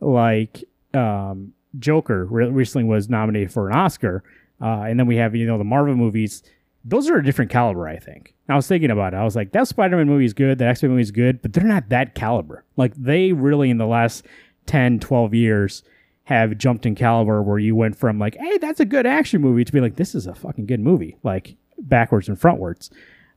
like 0.00 0.64
um, 0.92 1.54
Joker 1.78 2.26
re- 2.26 2.48
recently 2.48 2.86
was 2.86 3.08
nominated 3.08 3.52
for 3.52 3.68
an 3.68 3.76
Oscar, 3.76 4.22
uh, 4.60 4.82
and 4.82 4.98
then 4.98 5.06
we 5.06 5.16
have 5.16 5.34
you 5.34 5.46
know 5.46 5.58
the 5.58 5.64
Marvel 5.64 5.96
movies. 5.96 6.42
Those 6.84 7.10
are 7.10 7.16
a 7.16 7.24
different 7.24 7.50
caliber, 7.50 7.88
I 7.88 7.98
think. 7.98 8.32
I 8.48 8.54
was 8.54 8.68
thinking 8.68 8.92
about 8.92 9.12
it. 9.12 9.16
I 9.16 9.24
was 9.24 9.34
like, 9.34 9.50
that 9.52 9.66
Spider 9.66 9.96
Man 9.96 10.06
movie 10.06 10.24
is 10.24 10.32
good, 10.32 10.58
that 10.58 10.68
X 10.68 10.82
Men 10.82 10.92
movie 10.92 11.02
is 11.02 11.10
good, 11.10 11.42
but 11.42 11.52
they're 11.52 11.64
not 11.64 11.88
that 11.88 12.14
caliber. 12.14 12.64
Like, 12.76 12.94
they 12.94 13.32
really, 13.32 13.70
in 13.70 13.78
the 13.78 13.86
last 13.86 14.24
10, 14.66 15.00
12 15.00 15.34
years, 15.34 15.82
have 16.24 16.56
jumped 16.58 16.86
in 16.86 16.94
caliber 16.94 17.42
where 17.42 17.58
you 17.58 17.74
went 17.74 17.96
from, 17.96 18.18
like, 18.18 18.36
hey, 18.36 18.58
that's 18.58 18.78
a 18.78 18.84
good 18.84 19.06
action 19.06 19.40
movie 19.40 19.64
to 19.64 19.72
be 19.72 19.80
like, 19.80 19.96
this 19.96 20.14
is 20.14 20.26
a 20.26 20.34
fucking 20.34 20.66
good 20.66 20.80
movie, 20.80 21.16
like, 21.24 21.56
backwards 21.78 22.28
and 22.28 22.38
frontwards. 22.38 22.90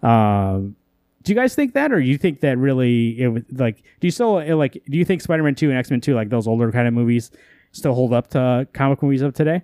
Um, 0.04 0.76
do 1.24 1.32
you 1.32 1.36
guys 1.36 1.56
think 1.56 1.74
that, 1.74 1.92
or 1.92 2.00
do 2.00 2.06
you 2.06 2.18
think 2.18 2.42
that 2.42 2.58
really, 2.58 3.20
it 3.20 3.28
was 3.30 3.44
like, 3.52 3.78
do 4.00 4.08
you 4.08 4.12
still, 4.12 4.58
like, 4.58 4.74
do 4.86 4.98
you 4.98 5.06
think 5.06 5.22
Spider 5.22 5.44
Man 5.44 5.56
2 5.56 5.70
and 5.70 5.78
X 5.78 5.90
Men 5.90 6.02
2, 6.02 6.14
like 6.14 6.30
those 6.30 6.48
older 6.48 6.72
kind 6.72 6.88
of 6.88 6.94
movies, 6.94 7.32
still 7.72 7.94
hold 7.94 8.14
up 8.14 8.30
to 8.30 8.68
comic 8.74 9.02
movies 9.02 9.22
of 9.22 9.34
today? 9.34 9.64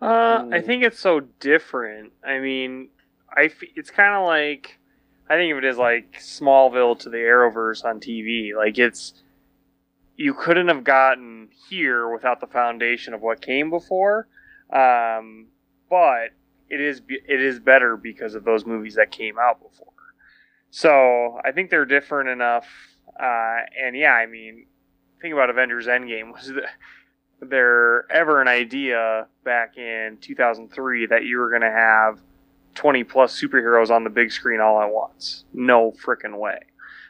Uh, 0.00 0.46
I 0.52 0.60
think 0.60 0.84
it's 0.84 0.98
so 0.98 1.20
different. 1.20 2.12
I 2.24 2.38
mean, 2.38 2.90
I 3.34 3.44
f- 3.44 3.62
it's 3.74 3.90
kind 3.90 4.14
of 4.14 4.26
like 4.26 4.78
I 5.28 5.36
think 5.36 5.52
of 5.52 5.58
it 5.58 5.64
as 5.64 5.78
like 5.78 6.20
Smallville 6.20 6.98
to 7.00 7.10
the 7.10 7.16
Arrowverse 7.16 7.84
on 7.84 8.00
TV. 8.00 8.54
Like 8.54 8.78
it's 8.78 9.14
you 10.16 10.34
couldn't 10.34 10.68
have 10.68 10.84
gotten 10.84 11.48
here 11.68 12.12
without 12.12 12.40
the 12.40 12.46
foundation 12.46 13.14
of 13.14 13.20
what 13.22 13.40
came 13.40 13.70
before. 13.70 14.28
Um, 14.70 15.46
but 15.88 16.30
it 16.68 16.80
is 16.80 17.02
it 17.08 17.40
is 17.40 17.58
better 17.58 17.96
because 17.96 18.34
of 18.34 18.44
those 18.44 18.66
movies 18.66 18.96
that 18.96 19.10
came 19.10 19.38
out 19.38 19.62
before. 19.62 19.92
So 20.70 21.40
I 21.44 21.52
think 21.52 21.70
they're 21.70 21.84
different 21.84 22.28
enough. 22.28 22.66
Uh, 23.18 23.60
and 23.82 23.96
yeah, 23.96 24.12
I 24.12 24.26
mean, 24.26 24.66
think 25.26 25.34
about 25.34 25.50
Avengers 25.50 25.88
Endgame 25.88 26.32
was 26.32 26.46
the, 26.46 26.62
there 27.40 28.10
ever 28.12 28.40
an 28.40 28.46
idea 28.46 29.26
back 29.42 29.76
in 29.76 30.18
2003 30.20 31.06
that 31.06 31.24
you 31.24 31.38
were 31.38 31.50
going 31.50 31.62
to 31.62 31.70
have 31.70 32.20
20 32.76 33.02
plus 33.02 33.40
superheroes 33.40 33.90
on 33.90 34.04
the 34.04 34.10
big 34.10 34.30
screen 34.30 34.60
all 34.60 34.80
at 34.80 34.92
once? 34.92 35.44
No 35.52 35.92
freaking 36.04 36.38
way. 36.38 36.60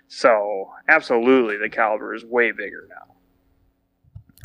So 0.08 0.70
absolutely, 0.88 1.58
the 1.58 1.68
caliber 1.68 2.14
is 2.14 2.24
way 2.24 2.52
bigger 2.52 2.88
now. 2.88 3.14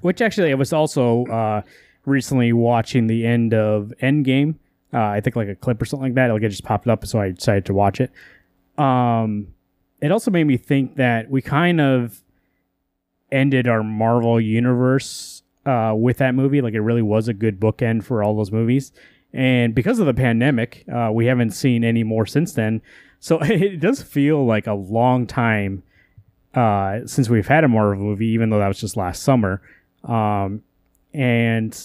Which 0.02 0.20
actually, 0.20 0.52
I 0.52 0.56
was 0.56 0.74
also 0.74 1.26
uh, 1.28 1.62
recently 2.06 2.52
watching 2.52 3.08
the 3.08 3.26
end 3.26 3.54
of 3.54 3.94
Endgame. 4.02 4.56
Uh, 4.94 5.00
I 5.00 5.22
think 5.22 5.38
like 5.38 5.48
a 5.48 5.56
clip 5.56 5.82
or 5.82 5.86
something 5.86 6.08
like 6.08 6.16
that. 6.16 6.34
Like 6.34 6.44
it 6.44 6.50
just 6.50 6.66
popped 6.66 6.90
up, 6.90 7.06
so 7.06 7.22
I 7.22 7.32
decided 7.32 7.66
to 7.68 7.74
watch 7.74 8.02
it. 8.02 8.12
Um, 8.78 9.54
it 10.02 10.12
also 10.12 10.30
made 10.30 10.44
me 10.44 10.58
think 10.58 10.96
that 10.98 11.30
we 11.30 11.42
kind 11.42 11.80
of 11.80 12.22
ended 13.32 13.68
our 13.68 13.84
Marvel 13.84 14.40
universe 14.40 15.44
uh, 15.66 15.94
with 15.96 16.18
that 16.18 16.36
movie. 16.36 16.62
Like 16.62 16.74
it 16.74 16.82
really 16.82 17.02
was 17.02 17.28
a 17.28 17.34
good 17.34 17.60
bookend 17.60 18.04
for 18.04 18.24
all 18.24 18.36
those 18.36 18.52
movies. 18.52 18.92
And 19.34 19.74
because 19.74 20.00
of 20.00 20.06
the 20.06 20.14
pandemic, 20.14 20.84
uh, 20.94 21.10
we 21.14 21.26
haven't 21.26 21.52
seen 21.52 21.84
any 21.84 22.04
more 22.04 22.26
since 22.26 22.54
then. 22.54 22.82
So 23.20 23.40
it 23.42 23.80
does 23.80 24.02
feel 24.02 24.46
like 24.46 24.68
a 24.68 24.74
long 24.74 25.28
time 25.28 25.84
uh, 26.54 27.02
since 27.06 27.30
we've 27.30 27.48
had 27.48 27.64
a 27.64 27.68
Marvel 27.68 28.04
movie, 28.04 28.28
even 28.28 28.50
though 28.50 28.60
that 28.60 28.68
was 28.68 28.80
just 28.80 28.98
last 28.98 29.24
summer. 29.24 29.62
Um, 30.04 30.64
and 31.14 31.78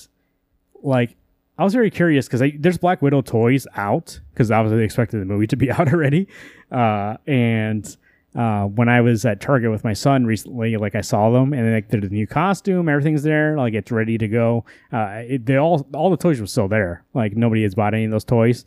like, 0.83 1.17
I 1.59 1.65
was 1.65 1.73
very 1.73 1.91
curious 1.91 2.27
because 2.29 2.43
there's 2.59 2.77
Black 2.77 3.01
Widow 3.01 3.23
toys 3.23 3.67
out 3.77 4.21
because 4.33 4.51
I 4.51 4.61
was 4.61 4.73
expecting 4.73 5.21
the 5.21 5.27
movie 5.27 5.47
to 5.47 5.57
be 5.57 5.71
out 5.71 5.89
already. 5.93 6.29
Uh, 6.71 7.17
and 7.27 7.97
uh, 8.37 8.65
when 8.67 8.89
I 8.89 9.01
was 9.01 9.25
at 9.25 9.41
Target 9.41 9.71
with 9.71 9.83
my 9.83 9.95
son 9.95 10.27
recently, 10.27 10.77
like 10.77 10.95
I 10.95 11.01
saw 11.01 11.31
them 11.31 11.55
and 11.55 11.73
like 11.73 11.89
the 11.89 11.99
new 11.99 12.27
costume, 12.27 12.89
everything's 12.89 13.23
there, 13.23 13.57
like 13.57 13.73
it's 13.73 13.91
ready 13.91 14.19
to 14.19 14.29
go. 14.29 14.65
Uh, 14.93 15.23
it, 15.27 15.47
they 15.47 15.57
all 15.57 15.89
all 15.95 16.11
the 16.11 16.19
toys 16.19 16.41
were 16.41 16.47
still 16.47 16.69
there. 16.69 17.05
Like 17.15 17.35
nobody 17.35 17.63
has 17.63 17.75
bought 17.75 17.95
any 17.95 18.05
of 18.05 18.11
those 18.11 18.25
toys, 18.25 18.67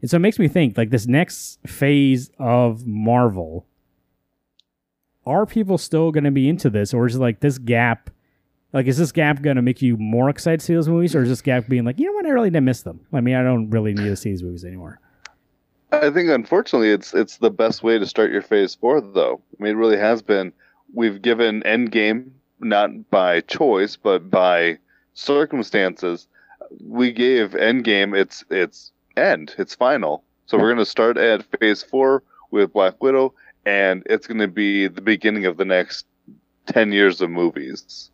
and 0.00 0.10
so 0.10 0.16
it 0.16 0.20
makes 0.20 0.38
me 0.38 0.48
think 0.48 0.78
like 0.78 0.90
this 0.90 1.06
next 1.06 1.58
phase 1.66 2.30
of 2.38 2.86
Marvel. 2.86 3.66
Are 5.26 5.44
people 5.44 5.76
still 5.76 6.10
going 6.12 6.24
to 6.24 6.30
be 6.30 6.48
into 6.48 6.70
this, 6.70 6.94
or 6.94 7.06
is 7.06 7.16
it 7.16 7.20
like 7.20 7.40
this 7.40 7.58
gap? 7.58 8.08
Like, 8.72 8.86
is 8.86 8.96
this 8.96 9.12
gap 9.12 9.42
going 9.42 9.56
to 9.56 9.62
make 9.62 9.82
you 9.82 9.96
more 9.98 10.30
excited 10.30 10.60
to 10.60 10.66
see 10.66 10.74
those 10.74 10.88
movies, 10.88 11.14
or 11.14 11.22
is 11.22 11.28
this 11.28 11.42
gap 11.42 11.68
being 11.68 11.84
like, 11.84 11.98
you 11.98 12.06
know 12.06 12.12
what, 12.12 12.24
I 12.24 12.30
really 12.30 12.50
didn't 12.50 12.64
miss 12.64 12.82
them? 12.82 13.00
I 13.12 13.20
mean, 13.20 13.34
I 13.34 13.42
don't 13.42 13.68
really 13.68 13.92
need 13.92 14.04
to 14.04 14.16
see 14.16 14.30
these 14.30 14.42
movies 14.42 14.64
anymore. 14.64 15.00
I 15.92 16.10
think 16.10 16.30
unfortunately 16.30 16.90
it's 16.90 17.14
it's 17.14 17.38
the 17.38 17.50
best 17.50 17.82
way 17.82 17.98
to 17.98 18.06
start 18.06 18.30
your 18.30 18.42
phase 18.42 18.74
four 18.74 19.00
though. 19.00 19.40
I 19.58 19.62
mean 19.62 19.72
it 19.72 19.78
really 19.78 19.98
has 19.98 20.22
been 20.22 20.52
we've 20.94 21.20
given 21.20 21.62
Endgame 21.62 22.30
not 22.60 23.10
by 23.10 23.40
choice 23.40 23.96
but 23.96 24.30
by 24.30 24.78
circumstances. 25.14 26.28
We 26.80 27.12
gave 27.12 27.50
Endgame 27.52 28.16
its 28.16 28.44
its 28.50 28.92
end, 29.16 29.54
its 29.58 29.74
final. 29.74 30.22
So 30.46 30.58
we're 30.58 30.70
gonna 30.70 30.84
start 30.84 31.16
at 31.16 31.44
phase 31.58 31.82
four 31.82 32.22
with 32.50 32.72
Black 32.72 33.02
Widow 33.02 33.34
and 33.66 34.02
it's 34.06 34.26
gonna 34.26 34.48
be 34.48 34.86
the 34.86 35.00
beginning 35.02 35.46
of 35.46 35.56
the 35.56 35.64
next 35.64 36.06
ten 36.66 36.92
years 36.92 37.20
of 37.20 37.30
movies 37.30 38.10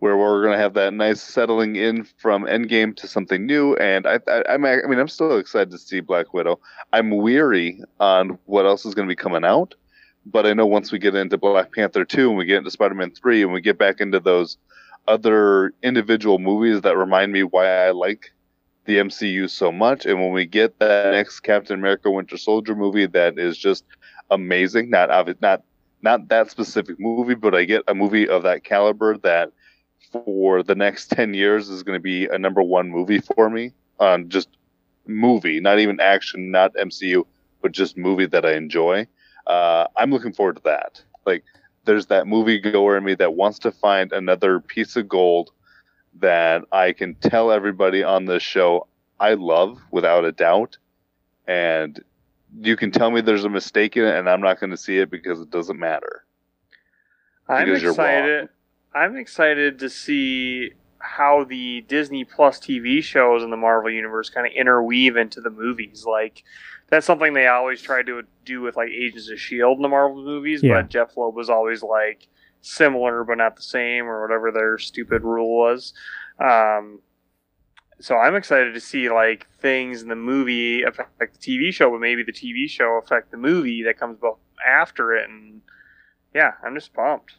where 0.00 0.16
we're 0.16 0.42
going 0.42 0.56
to 0.56 0.62
have 0.62 0.74
that 0.74 0.94
nice 0.94 1.22
settling 1.22 1.76
in 1.76 2.04
from 2.04 2.44
Endgame 2.44 2.96
to 2.96 3.06
something 3.06 3.46
new. 3.46 3.76
And 3.76 4.06
I, 4.06 4.18
I, 4.26 4.54
I 4.54 4.56
mean, 4.56 4.98
I'm 4.98 5.08
still 5.08 5.38
excited 5.38 5.70
to 5.70 5.78
see 5.78 6.00
Black 6.00 6.32
Widow. 6.34 6.58
I'm 6.92 7.10
weary 7.10 7.82
on 8.00 8.38
what 8.46 8.66
else 8.66 8.84
is 8.84 8.94
going 8.94 9.06
to 9.06 9.12
be 9.12 9.16
coming 9.16 9.44
out, 9.44 9.74
but 10.26 10.46
I 10.46 10.54
know 10.54 10.66
once 10.66 10.90
we 10.90 10.98
get 10.98 11.14
into 11.14 11.36
Black 11.36 11.72
Panther 11.72 12.04
two 12.04 12.30
and 12.30 12.38
we 12.38 12.46
get 12.46 12.58
into 12.58 12.70
Spider 12.70 12.94
Man 12.94 13.10
three 13.10 13.42
and 13.42 13.52
we 13.52 13.60
get 13.60 13.78
back 13.78 14.00
into 14.00 14.20
those 14.20 14.56
other 15.06 15.72
individual 15.82 16.38
movies 16.38 16.80
that 16.80 16.96
remind 16.96 17.32
me 17.32 17.42
why 17.42 17.86
I 17.86 17.90
like 17.90 18.32
the 18.86 18.96
MCU 18.96 19.48
so 19.50 19.70
much, 19.70 20.06
and 20.06 20.18
when 20.18 20.32
we 20.32 20.46
get 20.46 20.78
that 20.78 21.12
next 21.12 21.40
Captain 21.40 21.78
America 21.78 22.10
Winter 22.10 22.38
Soldier 22.38 22.74
movie 22.74 23.06
that 23.06 23.38
is 23.38 23.58
just 23.58 23.84
amazing, 24.30 24.88
not 24.90 25.10
not 25.40 25.62
not 26.02 26.28
that 26.28 26.50
specific 26.50 26.98
movie, 26.98 27.34
but 27.34 27.54
I 27.54 27.64
get 27.64 27.82
a 27.86 27.94
movie 27.94 28.26
of 28.26 28.42
that 28.44 28.64
caliber 28.64 29.18
that 29.18 29.52
for 30.12 30.62
the 30.62 30.74
next 30.74 31.06
10 31.10 31.34
years 31.34 31.68
is 31.68 31.82
going 31.82 31.96
to 31.96 32.02
be 32.02 32.26
a 32.26 32.38
number 32.38 32.62
one 32.62 32.90
movie 32.90 33.20
for 33.20 33.50
me 33.50 33.72
on 33.98 34.28
just 34.28 34.48
movie, 35.06 35.60
not 35.60 35.78
even 35.78 36.00
action, 36.00 36.50
not 36.50 36.74
MCU, 36.74 37.24
but 37.62 37.72
just 37.72 37.96
movie 37.96 38.26
that 38.26 38.44
I 38.44 38.54
enjoy. 38.54 39.06
Uh, 39.46 39.86
I'm 39.96 40.10
looking 40.10 40.32
forward 40.32 40.56
to 40.56 40.62
that. 40.64 41.02
Like, 41.26 41.44
there's 41.84 42.06
that 42.06 42.26
movie 42.26 42.58
goer 42.58 42.96
in 42.96 43.04
me 43.04 43.14
that 43.16 43.34
wants 43.34 43.58
to 43.60 43.72
find 43.72 44.12
another 44.12 44.60
piece 44.60 44.96
of 44.96 45.08
gold 45.08 45.50
that 46.20 46.62
I 46.72 46.92
can 46.92 47.14
tell 47.16 47.50
everybody 47.50 48.02
on 48.02 48.26
this 48.26 48.42
show 48.42 48.86
I 49.18 49.34
love 49.34 49.80
without 49.90 50.24
a 50.24 50.32
doubt. 50.32 50.78
And 51.46 52.02
you 52.58 52.76
can 52.76 52.90
tell 52.90 53.10
me 53.10 53.20
there's 53.20 53.44
a 53.44 53.50
mistake 53.50 53.96
in 53.96 54.04
it, 54.04 54.14
and 54.16 54.28
I'm 54.28 54.40
not 54.40 54.60
going 54.60 54.70
to 54.70 54.76
see 54.76 54.98
it 54.98 55.10
because 55.10 55.40
it 55.40 55.50
doesn't 55.50 55.78
matter. 55.78 56.24
I'm 57.48 57.68
excited. 57.74 58.48
I'm 58.94 59.16
excited 59.16 59.78
to 59.78 59.90
see 59.90 60.72
how 60.98 61.44
the 61.44 61.82
Disney 61.82 62.24
Plus 62.24 62.58
TV 62.58 63.02
shows 63.02 63.42
in 63.42 63.50
the 63.50 63.56
Marvel 63.56 63.90
universe 63.90 64.28
kind 64.28 64.46
of 64.46 64.52
interweave 64.52 65.16
into 65.16 65.40
the 65.40 65.50
movies. 65.50 66.04
Like 66.06 66.44
that's 66.88 67.06
something 67.06 67.32
they 67.32 67.46
always 67.46 67.80
try 67.80 68.02
to 68.02 68.22
do 68.44 68.60
with 68.60 68.76
like 68.76 68.90
Agents 68.90 69.30
of 69.30 69.40
Shield 69.40 69.78
in 69.78 69.82
the 69.82 69.88
Marvel 69.88 70.22
movies, 70.22 70.62
yeah. 70.62 70.74
but 70.74 70.90
Jeph 70.90 71.16
Loeb 71.16 71.34
was 71.34 71.48
always 71.48 71.82
like 71.82 72.26
similar 72.62 73.24
but 73.24 73.38
not 73.38 73.56
the 73.56 73.62
same 73.62 74.04
or 74.04 74.20
whatever 74.20 74.52
their 74.52 74.76
stupid 74.78 75.22
rule 75.22 75.56
was. 75.56 75.94
Um, 76.38 77.00
so 78.00 78.16
I'm 78.16 78.34
excited 78.34 78.74
to 78.74 78.80
see 78.80 79.10
like 79.10 79.46
things 79.60 80.02
in 80.02 80.08
the 80.08 80.16
movie 80.16 80.82
affect 80.82 81.18
the 81.18 81.26
TV 81.26 81.72
show, 81.72 81.90
but 81.90 82.00
maybe 82.00 82.22
the 82.22 82.32
TV 82.32 82.68
show 82.68 83.00
affect 83.02 83.30
the 83.30 83.36
movie 83.36 83.82
that 83.84 83.98
comes 83.98 84.18
after 84.66 85.14
it. 85.14 85.28
And 85.28 85.60
yeah, 86.34 86.52
I'm 86.64 86.74
just 86.74 86.92
pumped. 86.92 87.34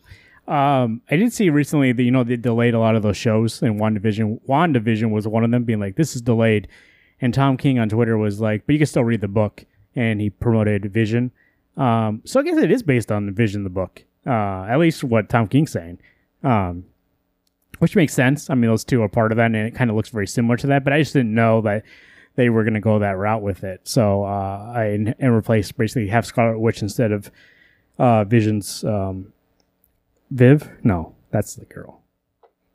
Um, 0.47 1.01
I 1.09 1.15
did 1.15 1.31
see 1.31 1.49
recently 1.49 1.91
that 1.91 2.03
you 2.03 2.11
know 2.11 2.23
they 2.23 2.35
delayed 2.35 2.73
a 2.73 2.79
lot 2.79 2.95
of 2.95 3.03
those 3.03 3.17
shows, 3.17 3.61
and 3.61 3.79
WandaVision. 3.79 4.41
WandaVision 4.47 5.11
was 5.11 5.27
one 5.27 5.43
of 5.43 5.51
them, 5.51 5.63
being 5.63 5.79
like, 5.79 5.95
"This 5.95 6.15
is 6.15 6.21
delayed," 6.21 6.67
and 7.21 7.33
Tom 7.33 7.57
King 7.57 7.79
on 7.79 7.89
Twitter 7.89 8.17
was 8.17 8.41
like, 8.41 8.65
"But 8.65 8.73
you 8.73 8.79
can 8.79 8.87
still 8.87 9.03
read 9.03 9.21
the 9.21 9.27
book," 9.27 9.65
and 9.95 10.19
he 10.19 10.29
promoted 10.29 10.91
Vision. 10.91 11.31
Um, 11.77 12.21
so 12.25 12.39
I 12.39 12.43
guess 12.43 12.57
it 12.57 12.71
is 12.71 12.83
based 12.83 13.11
on 13.11 13.27
the 13.27 13.31
Vision, 13.31 13.63
the 13.63 13.69
book, 13.69 14.03
uh, 14.25 14.63
at 14.63 14.77
least 14.77 15.03
what 15.03 15.29
Tom 15.29 15.47
King's 15.47 15.71
saying, 15.71 15.99
um, 16.43 16.85
which 17.79 17.95
makes 17.95 18.13
sense. 18.13 18.49
I 18.49 18.55
mean, 18.55 18.69
those 18.69 18.83
two 18.83 19.01
are 19.03 19.09
part 19.09 19.31
of 19.31 19.37
that, 19.37 19.45
and 19.45 19.55
it 19.55 19.75
kind 19.75 19.89
of 19.89 19.95
looks 19.95 20.09
very 20.09 20.27
similar 20.27 20.57
to 20.57 20.67
that. 20.67 20.83
But 20.83 20.93
I 20.93 20.99
just 20.99 21.13
didn't 21.13 21.33
know 21.33 21.61
that 21.61 21.83
they 22.35 22.49
were 22.49 22.63
going 22.63 22.73
to 22.73 22.81
go 22.81 22.99
that 22.99 23.17
route 23.17 23.41
with 23.41 23.63
it. 23.63 23.81
So 23.83 24.23
uh, 24.23 24.73
I 24.75 25.13
and 25.19 25.33
replace 25.33 25.71
basically 25.71 26.07
have 26.07 26.25
Scarlet 26.25 26.59
Witch 26.59 26.81
instead 26.81 27.11
of 27.11 27.31
uh, 27.99 28.23
Vision's. 28.23 28.83
Um, 28.83 29.33
Viv? 30.31 30.69
No, 30.83 31.15
that's 31.29 31.55
the 31.55 31.65
girl. 31.65 32.01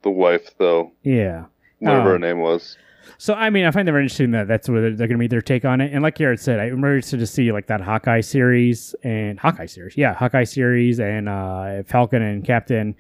The 0.03 0.11
wife, 0.11 0.57
though. 0.59 0.93
Yeah. 1.03 1.47
Whatever 1.81 2.01
um, 2.01 2.07
her 2.07 2.19
name 2.19 2.41
was. 2.41 2.77
So 3.19 3.35
I 3.35 3.51
mean, 3.51 3.65
I 3.65 3.71
find 3.71 3.89
it 3.89 3.93
very 3.93 4.05
interesting 4.05 4.33
that 4.33 4.47
that's 4.47 4.69
where 4.69 4.81
they're, 4.81 4.91
they're 4.91 5.07
going 5.09 5.19
to 5.19 5.23
be 5.23 5.27
their 5.27 5.41
take 5.41 5.65
on 5.65 5.81
it. 5.81 5.93
And 5.93 6.03
like 6.03 6.17
Garrett 6.17 6.41
said, 6.41 6.61
I'm 6.61 6.79
interested 6.79 7.19
to 7.19 7.27
see 7.27 7.51
like 7.53 7.67
that 7.69 7.81
Hawkeye 7.81 8.21
series 8.21 8.95
and 9.03 9.39
Hawkeye 9.39 9.67
series, 9.67 9.97
yeah, 9.97 10.13
Hawkeye 10.13 10.45
series 10.45 11.01
and 11.01 11.29
uh, 11.29 11.83
Falcon 11.85 12.23
and 12.23 12.45
Captain 12.45 12.95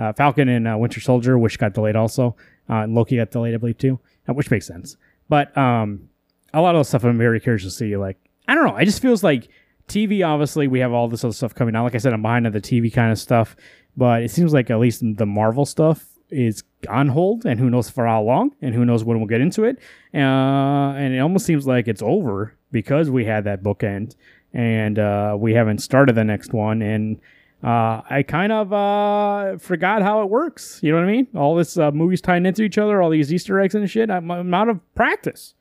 uh, 0.00 0.12
Falcon 0.14 0.48
and 0.48 0.66
uh, 0.66 0.76
Winter 0.78 1.00
Soldier, 1.00 1.38
which 1.38 1.58
got 1.58 1.74
delayed 1.74 1.94
also. 1.94 2.34
Uh, 2.68 2.84
and 2.84 2.94
Loki 2.94 3.16
got 3.16 3.30
delayed, 3.30 3.54
I 3.54 3.58
believe, 3.58 3.78
too, 3.78 4.00
uh, 4.28 4.32
which 4.32 4.50
makes 4.50 4.66
sense. 4.66 4.96
But 5.28 5.56
um, 5.56 6.08
a 6.54 6.60
lot 6.60 6.74
of 6.74 6.80
the 6.80 6.84
stuff 6.84 7.04
I'm 7.04 7.18
very 7.18 7.38
curious 7.38 7.64
to 7.64 7.70
see. 7.70 7.96
Like, 7.96 8.18
I 8.48 8.54
don't 8.54 8.66
know, 8.66 8.76
it 8.76 8.86
just 8.86 9.02
feels 9.02 9.22
like 9.22 9.48
TV. 9.88 10.26
Obviously, 10.26 10.68
we 10.68 10.80
have 10.80 10.92
all 10.92 11.08
this 11.08 11.22
other 11.22 11.34
stuff 11.34 11.54
coming 11.54 11.76
out. 11.76 11.84
Like 11.84 11.94
I 11.94 11.98
said, 11.98 12.12
I'm 12.12 12.22
behind 12.22 12.46
on 12.46 12.52
the 12.52 12.60
TV 12.60 12.92
kind 12.92 13.12
of 13.12 13.18
stuff. 13.18 13.56
But 13.96 14.22
it 14.22 14.30
seems 14.30 14.52
like 14.52 14.70
at 14.70 14.78
least 14.78 15.02
the 15.02 15.26
Marvel 15.26 15.66
stuff 15.66 16.06
is 16.30 16.62
on 16.88 17.08
hold, 17.08 17.44
and 17.44 17.58
who 17.58 17.68
knows 17.70 17.90
for 17.90 18.06
how 18.06 18.22
long, 18.22 18.54
and 18.62 18.74
who 18.74 18.84
knows 18.84 19.04
when 19.04 19.18
we'll 19.18 19.26
get 19.26 19.40
into 19.40 19.64
it. 19.64 19.78
Uh, 20.14 20.94
and 20.96 21.14
it 21.14 21.18
almost 21.18 21.44
seems 21.44 21.66
like 21.66 21.88
it's 21.88 22.02
over 22.02 22.54
because 22.70 23.10
we 23.10 23.24
had 23.24 23.44
that 23.44 23.62
bookend, 23.62 24.14
and 24.52 24.98
uh, 24.98 25.36
we 25.38 25.54
haven't 25.54 25.78
started 25.78 26.14
the 26.14 26.24
next 26.24 26.52
one. 26.52 26.82
And 26.82 27.20
uh, 27.62 28.00
I 28.08 28.24
kind 28.26 28.52
of 28.52 28.72
uh, 28.72 29.58
forgot 29.58 30.02
how 30.02 30.22
it 30.22 30.30
works. 30.30 30.80
You 30.82 30.92
know 30.92 30.98
what 30.98 31.08
I 31.08 31.12
mean? 31.12 31.28
All 31.34 31.56
this 31.56 31.76
uh, 31.76 31.90
movies 31.90 32.20
tying 32.20 32.46
into 32.46 32.62
each 32.62 32.78
other, 32.78 33.02
all 33.02 33.10
these 33.10 33.32
Easter 33.32 33.60
eggs 33.60 33.74
and 33.74 33.90
shit. 33.90 34.10
I'm, 34.10 34.30
I'm 34.30 34.54
out 34.54 34.68
of 34.68 34.94
practice. 34.94 35.54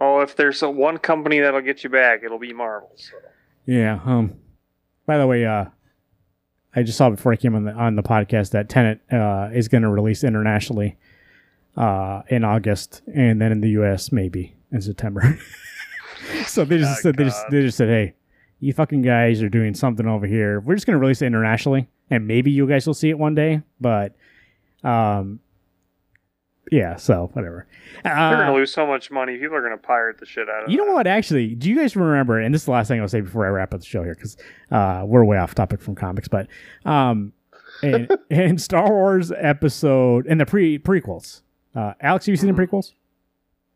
Oh, 0.00 0.20
if 0.20 0.34
there's 0.34 0.62
a 0.62 0.68
one 0.70 0.98
company 0.98 1.38
that'll 1.38 1.60
get 1.60 1.84
you 1.84 1.90
back, 1.90 2.22
it'll 2.24 2.38
be 2.38 2.52
Marvel. 2.52 2.90
So. 2.96 3.16
Yeah. 3.66 4.00
Um. 4.04 4.34
By 5.06 5.16
the 5.16 5.26
way, 5.26 5.46
uh, 5.46 5.66
I 6.74 6.82
just 6.82 6.96
saw 6.98 7.10
before 7.10 7.32
I 7.32 7.36
came 7.36 7.54
on 7.54 7.64
the 7.64 7.72
on 7.72 7.96
the 7.96 8.02
podcast 8.02 8.50
that 8.50 8.68
Tenet 8.68 9.00
uh, 9.12 9.50
is 9.52 9.68
going 9.68 9.82
to 9.82 9.88
release 9.90 10.24
internationally 10.24 10.96
uh, 11.76 12.22
in 12.28 12.44
August, 12.44 13.02
and 13.14 13.40
then 13.40 13.52
in 13.52 13.60
the 13.60 13.70
U.S. 13.70 14.10
maybe 14.12 14.54
in 14.70 14.80
September. 14.80 15.38
so 16.46 16.64
they 16.64 16.78
just 16.78 16.98
Oh, 16.98 17.02
said 17.02 17.16
they 17.16 17.24
just, 17.24 17.44
they 17.50 17.60
just 17.62 17.76
said, 17.76 17.88
"Hey, 17.88 18.14
you 18.60 18.72
fucking 18.72 19.02
guys 19.02 19.42
are 19.42 19.48
doing 19.48 19.74
something 19.74 20.06
over 20.06 20.26
here. 20.26 20.60
We're 20.60 20.74
just 20.74 20.86
going 20.86 20.94
to 20.94 21.00
release 21.00 21.20
it 21.22 21.26
internationally, 21.26 21.88
and 22.10 22.26
maybe 22.26 22.50
you 22.50 22.66
guys 22.66 22.86
will 22.86 22.94
see 22.94 23.10
it 23.10 23.18
one 23.18 23.34
day." 23.34 23.62
But, 23.80 24.14
um, 24.82 25.40
yeah. 26.72 26.96
So 26.96 27.30
whatever. 27.34 27.66
They're 28.02 28.12
Uh, 28.16 28.30
gonna 28.32 28.54
lose 28.54 28.72
so 28.72 28.86
much 28.86 29.10
money. 29.10 29.36
People 29.36 29.54
are 29.56 29.62
gonna 29.62 29.76
pirate 29.76 30.18
the 30.18 30.26
shit 30.26 30.48
out 30.48 30.64
of 30.64 30.70
you 30.70 30.78
know 30.78 30.86
that. 30.86 30.92
what? 30.94 31.06
Actually, 31.06 31.54
do 31.54 31.68
you 31.68 31.76
guys 31.76 31.94
remember? 31.94 32.40
And 32.40 32.52
this 32.54 32.62
is 32.62 32.66
the 32.66 32.72
last 32.72 32.88
thing 32.88 33.00
I'll 33.00 33.06
say 33.08 33.20
before 33.20 33.46
I 33.46 33.50
wrap 33.50 33.72
up 33.74 33.80
the 33.80 33.86
show 33.86 34.02
here, 34.02 34.14
because 34.14 34.36
uh, 34.70 35.04
we're 35.06 35.24
way 35.24 35.36
off 35.38 35.54
topic 35.54 35.80
from 35.80 35.94
comics. 35.94 36.26
But 36.28 36.48
um, 36.84 37.32
in, 37.82 38.08
in 38.30 38.58
Star 38.58 38.88
Wars 38.90 39.30
episode 39.36 40.26
in 40.26 40.38
the 40.38 40.46
pre 40.46 40.78
prequels, 40.78 41.42
uh, 41.76 41.92
Alex, 42.00 42.26
have 42.26 42.32
you 42.32 42.36
seen 42.36 42.52
the 42.54 42.60
prequels? 42.60 42.94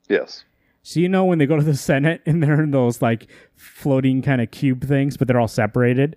Yes. 0.08 0.44
So 0.82 1.00
you 1.00 1.08
know 1.08 1.24
when 1.24 1.38
they 1.38 1.46
go 1.46 1.56
to 1.56 1.62
the 1.64 1.74
Senate 1.76 2.22
and 2.26 2.42
they're 2.42 2.62
in 2.62 2.70
those 2.70 3.02
like 3.02 3.26
floating 3.56 4.22
kind 4.22 4.40
of 4.40 4.50
cube 4.50 4.84
things, 4.86 5.16
but 5.16 5.26
they're 5.28 5.40
all 5.40 5.48
separated, 5.48 6.16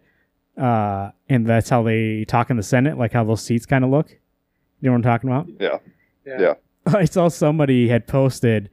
uh, 0.57 1.09
and 1.27 1.45
that's 1.47 1.69
how 1.69 1.81
they 1.83 2.23
talk 2.25 2.49
in 2.51 2.57
the 2.57 2.63
Senate, 2.63 2.97
like 2.97 3.11
how 3.11 3.23
those 3.23 3.41
seats 3.41 3.65
kind 3.65 3.83
of 3.83 3.89
look. 3.89 4.09
You 4.11 4.17
know 4.83 4.91
what 4.91 4.97
I'm 4.97 5.01
talking 5.03 5.29
about? 5.29 5.47
Yeah. 5.59 5.79
Yeah. 6.25 6.39
Yeah. 6.39 6.53
I 6.95 7.05
saw 7.05 7.27
somebody 7.27 7.87
had 7.87 8.07
posted. 8.07 8.69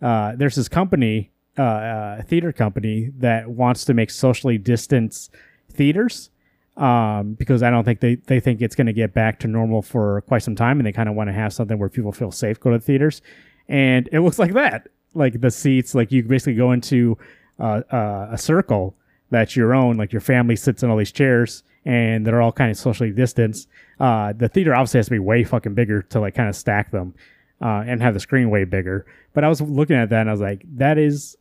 Uh, 0.00 0.34
there's 0.36 0.54
this 0.54 0.68
company, 0.68 1.30
uh, 1.58 1.62
uh, 1.62 2.22
theater 2.22 2.52
company 2.52 3.10
that 3.18 3.48
wants 3.48 3.84
to 3.86 3.94
make 3.94 4.10
socially 4.10 4.58
distanced 4.58 5.32
theaters, 5.72 6.30
um, 6.76 7.34
because 7.34 7.62
I 7.62 7.70
don't 7.70 7.84
think 7.84 8.00
they 8.00 8.16
they 8.16 8.40
think 8.40 8.60
it's 8.60 8.74
going 8.74 8.86
to 8.86 8.92
get 8.92 9.14
back 9.14 9.38
to 9.40 9.48
normal 9.48 9.82
for 9.82 10.20
quite 10.22 10.42
some 10.42 10.54
time, 10.54 10.78
and 10.78 10.86
they 10.86 10.92
kind 10.92 11.08
of 11.08 11.14
want 11.14 11.28
to 11.28 11.32
have 11.32 11.52
something 11.52 11.78
where 11.78 11.88
people 11.88 12.12
feel 12.12 12.30
safe 12.30 12.60
go 12.60 12.70
to 12.70 12.78
theaters, 12.78 13.22
and 13.68 14.08
it 14.12 14.20
looks 14.20 14.38
like 14.38 14.52
that. 14.52 14.88
Like 15.14 15.40
the 15.40 15.50
seats, 15.50 15.94
like 15.94 16.12
you 16.12 16.22
basically 16.22 16.54
go 16.54 16.72
into 16.72 17.16
uh, 17.58 17.80
uh, 17.90 18.28
a 18.32 18.38
circle 18.38 18.94
that's 19.30 19.56
your 19.56 19.74
own. 19.74 19.96
Like 19.96 20.12
your 20.12 20.20
family 20.20 20.56
sits 20.56 20.82
in 20.82 20.90
all 20.90 20.98
these 20.98 21.12
chairs, 21.12 21.62
and 21.86 22.26
they're 22.26 22.42
all 22.42 22.52
kind 22.52 22.70
of 22.70 22.76
socially 22.76 23.12
distanced. 23.12 23.66
Uh, 23.98 24.34
the 24.34 24.48
theater 24.48 24.74
obviously 24.74 24.98
has 24.98 25.06
to 25.06 25.12
be 25.12 25.18
way 25.18 25.42
fucking 25.42 25.72
bigger 25.74 26.02
to 26.02 26.20
like 26.20 26.34
kind 26.34 26.50
of 26.50 26.54
stack 26.54 26.90
them 26.90 27.14
uh, 27.60 27.84
and 27.86 28.02
have 28.02 28.14
the 28.14 28.20
screen 28.20 28.50
way 28.50 28.64
bigger. 28.64 29.06
But 29.32 29.44
I 29.44 29.48
was 29.48 29.60
looking 29.60 29.96
at 29.96 30.10
that 30.10 30.22
and 30.22 30.30
I 30.30 30.32
was 30.32 30.40
like, 30.40 30.64
that 30.76 30.98
is 30.98 31.36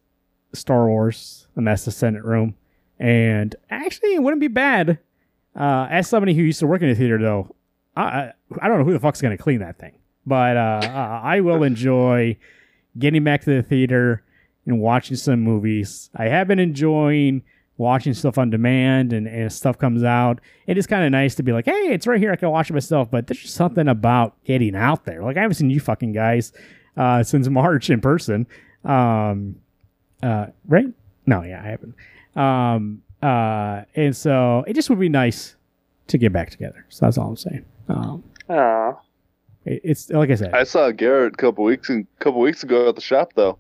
Star 0.54 0.88
Wars, 0.88 1.48
and 1.56 1.68
that's 1.68 1.86
the 1.86 1.92
Senate 1.92 2.24
room. 2.24 2.56
And 3.00 3.56
actually, 3.70 4.16
it 4.16 4.24
wouldn't 4.24 4.42
be 4.42 4.48
bad. 4.48 5.00
Uh, 5.56 5.88
as 5.90 6.08
somebody 6.08 6.34
who 6.34 6.42
used 6.42 6.60
to 6.60 6.68
work 6.68 6.82
in 6.82 6.90
a 6.90 6.96
theater, 6.96 7.18
though, 7.18 7.56
I 7.96 8.32
I, 8.62 8.68
don't 8.68 8.80
know 8.80 8.86
who 8.86 8.94
the 8.94 9.00
fuck's 9.00 9.22
going 9.22 9.36
to 9.36 9.42
clean 9.42 9.60
that 9.60 9.80
thing. 9.80 9.94
But 10.26 10.58
uh, 10.58 11.22
I 11.24 11.42
will 11.42 11.64
enjoy 11.64 12.38
getting 12.98 13.24
back 13.24 13.42
to 13.42 13.56
the 13.56 13.64
theater 13.64 14.24
and 14.66 14.80
watching 14.80 15.18
some 15.18 15.42
movies. 15.42 16.10
I 16.16 16.26
have 16.26 16.48
been 16.48 16.60
enjoying 16.60 17.44
watching 17.78 18.14
stuff 18.14 18.38
on 18.38 18.50
demand 18.50 19.12
and, 19.14 19.28
and 19.28 19.52
stuff 19.52 19.78
comes 19.78 20.04
out. 20.04 20.40
It 20.68 20.78
is 20.78 20.88
kind 20.88 21.04
of 21.04 21.12
nice 21.12 21.36
to 21.36 21.44
be 21.44 21.52
like, 21.52 21.66
hey, 21.66 21.90
it's 21.92 22.08
right 22.08 22.20
here. 22.20 22.32
I 22.32 22.36
can 22.38 22.50
watch 22.50 22.70
it 22.70 22.74
myself. 22.74 23.12
But 23.12 23.28
there's 23.28 23.42
just 23.42 23.56
something 23.56 23.88
about 23.88 24.36
getting 24.46 24.76
out 24.76 25.06
there. 25.06 25.24
Like 25.24 25.38
I 25.38 25.42
haven't 25.42 25.56
seen 25.56 25.70
you 25.70 25.80
fucking 25.80 26.14
guys 26.14 26.54
uh, 26.98 27.24
since 27.24 27.48
March 27.50 27.90
in 27.90 28.00
person. 28.02 28.48
Um, 28.86 29.56
uh, 30.24 30.48
right? 30.68 30.88
No, 31.26 31.42
yeah, 31.44 31.62
I 31.64 31.68
haven't. 31.68 31.96
Um, 32.36 33.02
uh, 33.22 33.84
and 33.96 34.16
so 34.16 34.64
it 34.68 34.74
just 34.74 34.90
would 34.90 35.00
be 35.00 35.10
nice 35.10 35.56
to 36.08 36.18
get 36.18 36.32
back 36.32 36.50
together. 36.52 36.86
So 36.90 37.06
that's 37.06 37.18
all 37.18 37.30
I'm 37.30 37.38
saying. 37.38 37.66
Um, 37.90 38.24
Aw. 38.50 38.92
it- 39.66 39.82
it's 39.84 40.10
like 40.12 40.30
I 40.30 40.36
said, 40.36 40.54
I 40.54 40.64
saw 40.64 40.92
Garrett 40.92 41.34
a 41.34 41.38
couple 41.38 41.64
weeks 41.64 41.90
and 41.90 42.06
couple 42.20 42.40
weeks 42.42 42.64
ago 42.64 42.88
at 42.90 42.96
the 42.96 43.02
shop 43.02 43.32
though. 43.36 43.58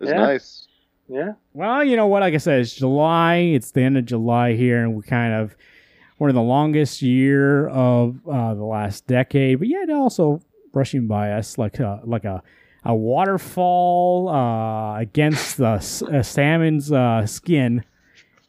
It's 0.00 0.10
Yeah. 0.10 0.16
nice. 0.18 0.66
Yeah. 1.12 1.32
Well, 1.52 1.84
you 1.84 1.94
know 1.96 2.06
what? 2.06 2.22
Like 2.22 2.32
I 2.32 2.38
said, 2.38 2.60
it's 2.60 2.74
July. 2.74 3.36
It's 3.36 3.70
the 3.72 3.82
end 3.82 3.98
of 3.98 4.06
July 4.06 4.54
here, 4.54 4.82
and 4.82 4.96
we 4.96 5.02
kind 5.02 5.34
of 5.34 5.54
we're 6.18 6.30
in 6.30 6.34
the 6.34 6.40
longest 6.40 7.02
year 7.02 7.68
of 7.68 8.16
uh, 8.26 8.54
the 8.54 8.64
last 8.64 9.06
decade, 9.06 9.58
but 9.58 9.68
yet 9.68 9.90
also 9.90 10.40
rushing 10.72 11.06
by 11.06 11.32
us 11.32 11.58
like 11.58 11.80
a 11.80 12.00
like 12.04 12.24
a 12.24 12.42
a 12.84 12.94
waterfall 12.94 14.30
uh, 14.30 14.98
against 14.98 15.58
the 15.58 16.06
uh, 16.10 16.22
salmon's 16.22 16.90
uh, 16.90 17.26
skin. 17.26 17.84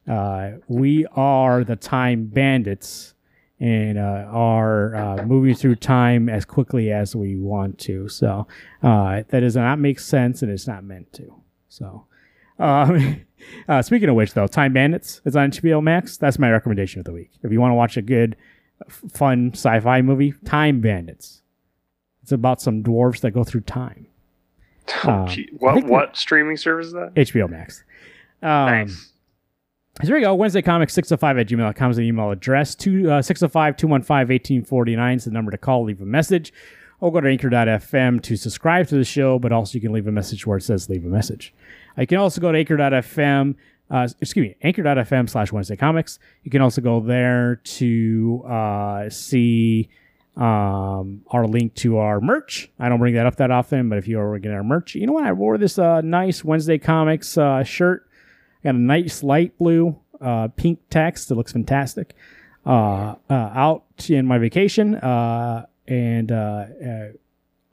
Uh, 0.10 0.52
we 0.70 1.06
are 1.16 1.66
the 1.66 1.76
time 1.76 2.28
bandits 2.28 3.14
and 3.60 4.00
are 4.00 4.96
uh, 4.96 5.26
moving 5.26 5.54
through 5.54 5.76
time 5.76 6.30
as 6.30 6.46
quickly 6.46 6.94
as 6.94 7.14
we 7.14 7.36
want 7.36 7.78
to. 7.80 8.08
So 8.08 8.48
that 8.82 9.28
does 9.30 9.58
not 9.58 9.80
make 9.80 10.00
sense, 10.00 10.42
and 10.42 10.50
it's 10.50 10.66
not 10.66 10.86
meant 10.86 11.12
to. 11.14 11.42
So. 11.68 12.06
Um, 12.60 13.22
uh, 13.68 13.82
speaking 13.82 14.10
of 14.10 14.16
which, 14.16 14.34
though, 14.34 14.48
Time 14.48 14.74
Bandits 14.74 15.22
is 15.26 15.36
on 15.36 15.52
HBO 15.52 15.82
Max. 15.82 16.18
That's 16.18 16.40
my 16.40 16.50
recommendation 16.52 17.00
of 17.00 17.06
the 17.06 17.14
week. 17.14 17.32
If 17.44 17.52
you 17.52 17.60
want 17.60 17.72
to 17.72 17.76
watch 17.76 17.98
a 17.98 18.02
good, 18.02 18.36
fun 18.88 19.52
sci-fi 19.54 20.02
movie, 20.02 20.34
Time 20.46 20.82
Bandits. 20.82 21.42
It's 22.22 22.32
about 22.32 22.62
some 22.62 22.84
dwarves 22.84 23.20
that 23.22 23.32
go 23.32 23.44
through 23.44 23.62
time. 23.62 24.08
Oh, 25.06 25.10
Uh. 25.10 25.26
I 25.30 25.46
What 25.60 25.86
what 25.86 26.18
streaming 26.18 26.58
service 26.58 26.88
is 26.88 26.94
that? 26.94 27.14
HBO 27.16 27.50
Max. 27.50 27.84
Um, 28.42 28.50
nice. 28.50 29.12
So 30.02 30.08
there 30.08 30.18
you 30.18 30.24
go. 30.26 30.36
Wednesday 30.36 30.62
Comics 30.62 30.94
605 30.94 31.38
at 31.38 31.48
gmail.com 31.48 31.92
is 31.92 31.98
the 31.98 32.04
email 32.04 32.32
address. 32.32 32.76
Two, 32.76 33.10
uh, 33.10 33.22
605 33.22 33.78
215 33.78 34.16
1849 34.18 35.16
is 35.18 35.24
the 35.26 35.32
number 35.32 35.52
to 35.52 35.58
call, 35.58 35.86
leave 35.86 36.02
a 36.02 36.06
message. 36.06 36.52
Or 37.00 37.12
go 37.14 37.22
to 37.22 37.30
anchor.fm 37.30 38.22
to 38.24 38.36
subscribe 38.36 38.88
to 38.88 38.96
the 38.96 39.04
show, 39.06 39.38
but 39.40 39.52
also 39.54 39.76
you 39.76 39.82
can 39.82 39.94
leave 39.94 40.08
a 40.08 40.12
message 40.12 40.46
where 40.48 40.58
it 40.58 40.64
says 40.64 40.90
leave 40.90 41.06
a 41.06 41.10
message. 41.10 41.54
You 41.98 42.08
can 42.08 42.18
also 42.18 42.42
go 42.42 42.52
to 42.52 42.58
anchor.fm, 42.58 43.56
uh, 43.90 44.08
excuse 44.20 44.48
me, 44.48 44.56
anchor.fm 44.62 45.30
slash 45.30 45.52
Wednesday 45.52 45.76
Comics. 45.76 46.20
You 46.44 46.52
can 46.52 46.62
also 46.62 46.82
go 46.82 47.00
there 47.00 47.58
to 47.64 48.44
uh, 48.48 49.10
see 49.10 49.90
um, 50.36 51.22
our 51.28 51.46
link 51.46 51.76
to 51.76 51.98
our 51.98 52.20
merch. 52.20 52.72
I 52.80 52.90
don't 52.90 53.00
bring 53.00 53.14
that 53.16 53.26
up 53.26 53.36
that 53.36 53.52
often, 53.52 53.90
but 53.90 53.98
if 53.98 54.08
you 54.08 54.20
are 54.20 54.40
getting 54.40 54.58
our 54.58 54.64
merch, 54.64 54.96
you 54.96 55.06
know 55.06 55.14
what? 55.14 55.26
I 55.26 55.32
wore 55.32 55.58
this 55.58 55.78
uh, 55.78 56.02
nice 56.02 56.44
Wednesday 56.44 56.78
Comics 56.78 57.38
uh, 57.38 57.64
shirt. 57.64 58.08
Got 58.64 58.76
a 58.76 58.80
nice 58.80 59.24
light 59.24 59.58
blue, 59.58 60.00
uh, 60.22 60.48
pink 60.50 60.80
text. 60.90 61.30
It 61.30 61.36
looks 61.36 61.52
fantastic. 61.52 62.16
Uh, 62.66 63.16
uh, 63.30 63.34
out 63.34 63.84
in 64.10 64.26
my 64.26 64.38
vacation, 64.38 64.96
uh, 64.96 65.66
and 65.86 66.32
uh, 66.32 66.36
uh, 66.36 67.08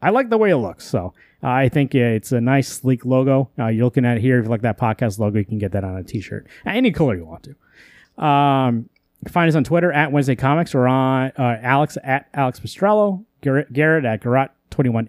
I 0.02 0.10
like 0.10 0.30
the 0.30 0.38
way 0.38 0.50
it 0.50 0.56
looks. 0.56 0.86
So 0.86 1.14
I 1.42 1.68
think 1.68 1.94
it's 1.94 2.32
a 2.32 2.40
nice, 2.40 2.68
sleek 2.68 3.04
logo. 3.04 3.50
Uh, 3.58 3.66
you're 3.68 3.84
looking 3.84 4.04
at 4.04 4.18
it 4.18 4.20
here. 4.20 4.38
If 4.38 4.44
you 4.44 4.50
like 4.50 4.62
that 4.62 4.78
podcast 4.78 5.18
logo, 5.18 5.38
you 5.38 5.44
can 5.44 5.58
get 5.58 5.72
that 5.72 5.84
on 5.84 5.96
a 5.96 6.02
T-shirt, 6.02 6.46
any 6.66 6.90
color 6.92 7.16
you 7.16 7.24
want 7.24 7.44
to. 7.44 8.24
Um, 8.24 8.88
find 9.28 9.48
us 9.48 9.54
on 9.54 9.64
Twitter 9.64 9.92
at 9.92 10.12
Wednesday 10.12 10.36
Comics 10.36 10.74
or 10.74 10.88
on 10.88 11.32
uh, 11.38 11.58
Alex 11.62 11.98
at 12.02 12.28
Alex 12.34 12.60
Prostrollo, 12.60 13.24
Garrett, 13.42 13.72
Garrett 13.72 14.04
at 14.04 14.24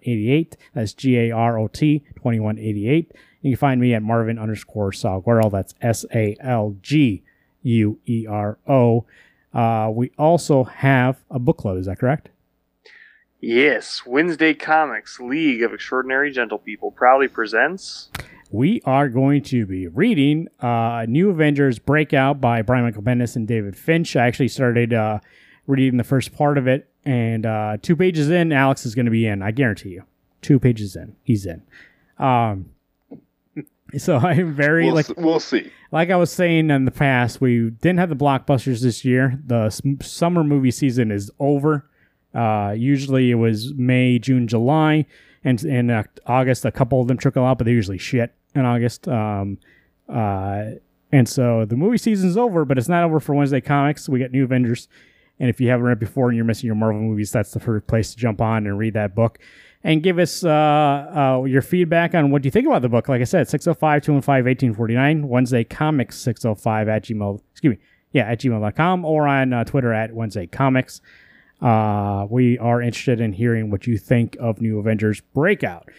eighty 0.04 0.32
eight. 0.32 0.58
That's 0.74 0.94
G 0.94 1.18
A 1.18 1.32
R 1.32 1.58
O 1.58 1.68
T 1.68 2.04
twenty 2.16 2.40
one 2.40 2.58
eighty 2.60 2.90
eight. 2.90 3.12
You 3.42 3.52
can 3.52 3.58
find 3.58 3.80
me 3.80 3.94
at 3.94 4.04
Marvin 4.04 4.38
underscore 4.38 4.92
Salguero. 4.92 5.50
That's 5.50 5.76
S 5.82 6.06
A 6.14 6.36
L 6.42 6.76
G 6.82 7.24
U 7.64 8.00
E 8.06 8.26
R 8.28 8.58
O. 8.68 9.06
Uh, 9.54 9.92
we 9.94 10.12
also 10.18 10.64
have 10.64 11.22
a 11.30 11.40
book 11.40 11.58
club. 11.58 11.78
Is 11.78 11.86
that 11.86 12.00
correct? 12.00 12.30
Yes, 13.42 14.04
Wednesday 14.06 14.54
Comics 14.54 15.20
League 15.20 15.64
of 15.64 15.74
Extraordinary 15.74 16.32
Gentle 16.32 16.60
People 16.60 16.92
proudly 16.92 17.28
presents. 17.28 18.10
we 18.52 18.82
are 18.86 19.10
going 19.10 19.42
to 19.44 19.66
be 19.66 19.88
reading 19.88 20.48
uh, 20.60 21.06
New 21.10 21.32
Avengers 21.32 21.80
Breakout 21.80 22.40
by 22.40 22.62
Brian 22.62 22.86
Michael 22.86 23.02
Bendis 23.02 23.36
and 23.36 23.48
David 23.48 23.76
Finch. 23.76 24.16
I 24.16 24.28
actually 24.28 24.50
started 24.50 24.94
uh, 24.94 25.20
reading 25.66 25.98
the 25.98 26.04
first 26.04 26.34
part 26.36 26.60
of 26.60 26.68
it, 26.68 26.88
and 27.04 27.46
uh, 27.48 27.78
two 27.82 27.96
pages 27.96 28.30
in, 28.30 28.52
Alex 28.52 28.86
is 28.86 28.94
going 28.94 29.06
to 29.06 29.12
be 29.12 29.26
in. 29.26 29.42
I 29.42 29.50
guarantee 29.52 29.90
you. 29.90 30.04
Two 30.44 30.60
pages 30.60 30.96
in, 30.96 31.16
he's 31.24 31.46
in. 31.48 31.64
Um, 32.20 32.70
so 33.98 34.18
I'm 34.18 34.54
very 34.54 34.86
We'll, 34.86 34.94
like 34.96 35.10
s- 35.10 35.16
we'll 35.18 35.40
see. 35.40 35.72
like 35.92 36.12
I 36.12 36.16
was 36.16 36.32
saying 36.32 36.70
in 36.70 36.86
the 36.86 36.92
past, 36.92 37.42
we 37.42 37.72
didn't 37.72 37.98
have 37.98 38.10
the 38.10 38.16
blockbusters 38.16 38.82
this 38.82 39.04
year. 39.04 39.40
The 39.44 39.66
s- 39.66 39.82
summer 40.02 40.44
movie 40.44 40.70
season 40.72 41.10
is 41.10 41.32
over. 41.40 41.88
Uh, 42.34 42.74
usually 42.78 43.32
it 43.32 43.36
was 43.36 43.74
May, 43.74 44.20
June, 44.20 44.48
July, 44.48 45.06
and 45.44 45.64
in 45.64 45.90
uh, 45.90 46.04
August 46.26 46.66
a 46.66 46.72
couple 46.72 47.02
of 47.02 47.08
them 47.08 47.18
trickle 47.18 47.44
out, 47.44 47.58
but 47.58 47.66
they're 47.66 47.74
usually 47.74 47.98
shit 47.98 48.34
in 48.56 48.66
August. 48.66 49.08
Um, 49.08 49.58
uh, 50.08 50.72
and 51.12 51.28
so 51.28 51.66
the 51.66 51.76
movie 51.76 51.98
season's 51.98 52.38
over, 52.38 52.64
but 52.66 52.78
it's 52.78 52.88
not 52.88 53.04
over 53.04 53.20
for 53.20 53.36
Wednesday 53.36 53.62
Comics. 53.62 54.08
We 54.08 54.20
got 54.20 54.32
New 54.32 54.44
Avengers, 54.44 54.88
and 55.40 55.50
if 55.50 55.60
you 55.60 55.70
haven't 55.70 55.86
read 55.86 56.00
before 56.00 56.30
and 56.30 56.36
you're 56.36 56.46
missing 56.46 56.68
your 56.68 56.76
Marvel 56.76 57.02
movies, 57.02 57.32
that's 57.32 57.52
the 57.52 57.60
first 57.60 57.88
place 57.88 58.12
to 58.12 58.18
jump 58.18 58.40
on 58.42 58.66
and 58.66 58.78
read 58.78 58.94
that 58.94 59.14
book. 59.16 59.40
And 59.84 60.04
give 60.04 60.20
us 60.20 60.44
uh, 60.44 60.50
uh, 60.50 61.44
your 61.46 61.64
feedback 61.64 62.14
on 62.14 62.30
what 62.30 62.46
you 62.46 62.52
think 62.52 62.68
about 62.68 62.84
the 62.84 62.90
book. 62.90 63.10
Like 63.10 63.20
I 63.20 63.24
said, 63.24 63.50
605 63.50 64.04
215 64.04 64.46
1849, 64.46 65.28
Wednesday 65.28 65.64
Comics 65.64 66.18
605 66.20 66.88
at 66.88 67.04
gmail. 67.04 67.42
Excuse 67.52 67.72
me, 67.72 67.80
yeah, 68.12 68.30
at 68.30 68.40
gmail.com 68.40 69.04
or 69.04 69.28
on 69.28 69.54
uh, 69.54 69.64
Twitter 69.64 69.92
at 69.92 70.14
Wednesday 70.14 70.46
Comics. 70.46 71.02
Uh, 71.62 72.26
we 72.30 72.58
are 72.58 72.82
interested 72.82 73.22
in 73.22 73.34
hearing 73.34 73.70
what 73.70 73.86
you 73.86 73.98
think 73.98 74.36
of 74.40 74.62
New 74.62 74.80
Avengers 74.80 75.22
Breakout. 75.34 75.90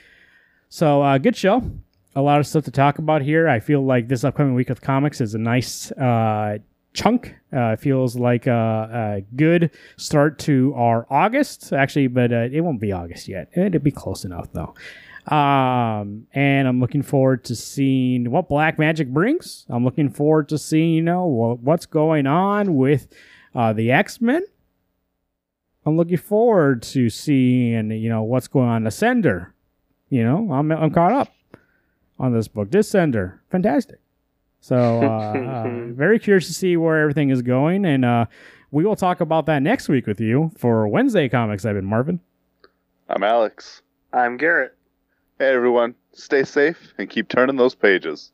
So, 0.68 1.02
uh, 1.02 1.18
good 1.18 1.36
show. 1.36 1.62
A 2.14 2.22
lot 2.22 2.40
of 2.40 2.46
stuff 2.46 2.64
to 2.64 2.70
talk 2.70 2.98
about 2.98 3.22
here. 3.22 3.48
I 3.48 3.60
feel 3.60 3.84
like 3.84 4.08
this 4.08 4.24
upcoming 4.24 4.54
week 4.54 4.70
of 4.70 4.80
comics 4.80 5.20
is 5.20 5.34
a 5.34 5.38
nice 5.38 5.92
uh, 5.92 6.58
chunk. 6.94 7.34
Uh, 7.52 7.76
feels 7.76 8.16
like 8.16 8.46
a, 8.46 9.22
a, 9.22 9.36
good 9.36 9.70
start 9.96 10.38
to 10.40 10.74
our 10.74 11.06
August, 11.10 11.72
actually, 11.72 12.06
but 12.06 12.32
uh, 12.32 12.48
it 12.50 12.60
won't 12.60 12.80
be 12.80 12.92
August 12.92 13.28
yet. 13.28 13.50
It'll 13.54 13.80
be 13.80 13.90
close 13.90 14.24
enough, 14.24 14.48
though. 14.52 14.74
Um, 15.34 16.26
and 16.34 16.66
I'm 16.66 16.80
looking 16.80 17.02
forward 17.02 17.44
to 17.44 17.54
seeing 17.54 18.30
what 18.30 18.48
Black 18.48 18.76
Magick 18.76 19.12
brings. 19.12 19.64
I'm 19.68 19.84
looking 19.84 20.10
forward 20.10 20.48
to 20.48 20.58
seeing, 20.58 20.94
you 20.94 21.02
know, 21.02 21.58
what's 21.62 21.86
going 21.86 22.26
on 22.26 22.74
with 22.74 23.06
uh, 23.54 23.72
the 23.72 23.92
X 23.92 24.20
Men. 24.20 24.42
I'm 25.84 25.96
looking 25.96 26.16
forward 26.16 26.82
to 26.82 27.10
seeing, 27.10 27.90
you 27.90 28.08
know, 28.08 28.22
what's 28.22 28.48
going 28.48 28.68
on 28.68 28.84
Ascender. 28.84 29.52
You 30.08 30.24
know, 30.24 30.52
I'm 30.52 30.70
I'm 30.70 30.90
caught 30.90 31.12
up 31.12 31.32
on 32.18 32.32
this 32.32 32.48
book. 32.48 32.70
Descender, 32.70 33.38
fantastic. 33.50 33.98
So 34.60 34.76
uh, 35.02 35.38
uh, 35.38 35.68
very 35.92 36.18
curious 36.18 36.46
to 36.46 36.54
see 36.54 36.76
where 36.76 37.00
everything 37.00 37.30
is 37.30 37.42
going, 37.42 37.84
and 37.84 38.04
uh, 38.04 38.26
we 38.70 38.84
will 38.84 38.96
talk 38.96 39.20
about 39.20 39.46
that 39.46 39.62
next 39.62 39.88
week 39.88 40.06
with 40.06 40.20
you 40.20 40.52
for 40.56 40.86
Wednesday 40.86 41.28
Comics. 41.28 41.64
I've 41.64 41.74
been 41.74 41.84
Marvin. 41.84 42.20
I'm 43.08 43.22
Alex. 43.22 43.82
I'm 44.12 44.36
Garrett. 44.36 44.76
Hey 45.38 45.48
everyone, 45.52 45.94
stay 46.12 46.44
safe 46.44 46.94
and 46.98 47.10
keep 47.10 47.28
turning 47.28 47.56
those 47.56 47.74
pages. 47.74 48.32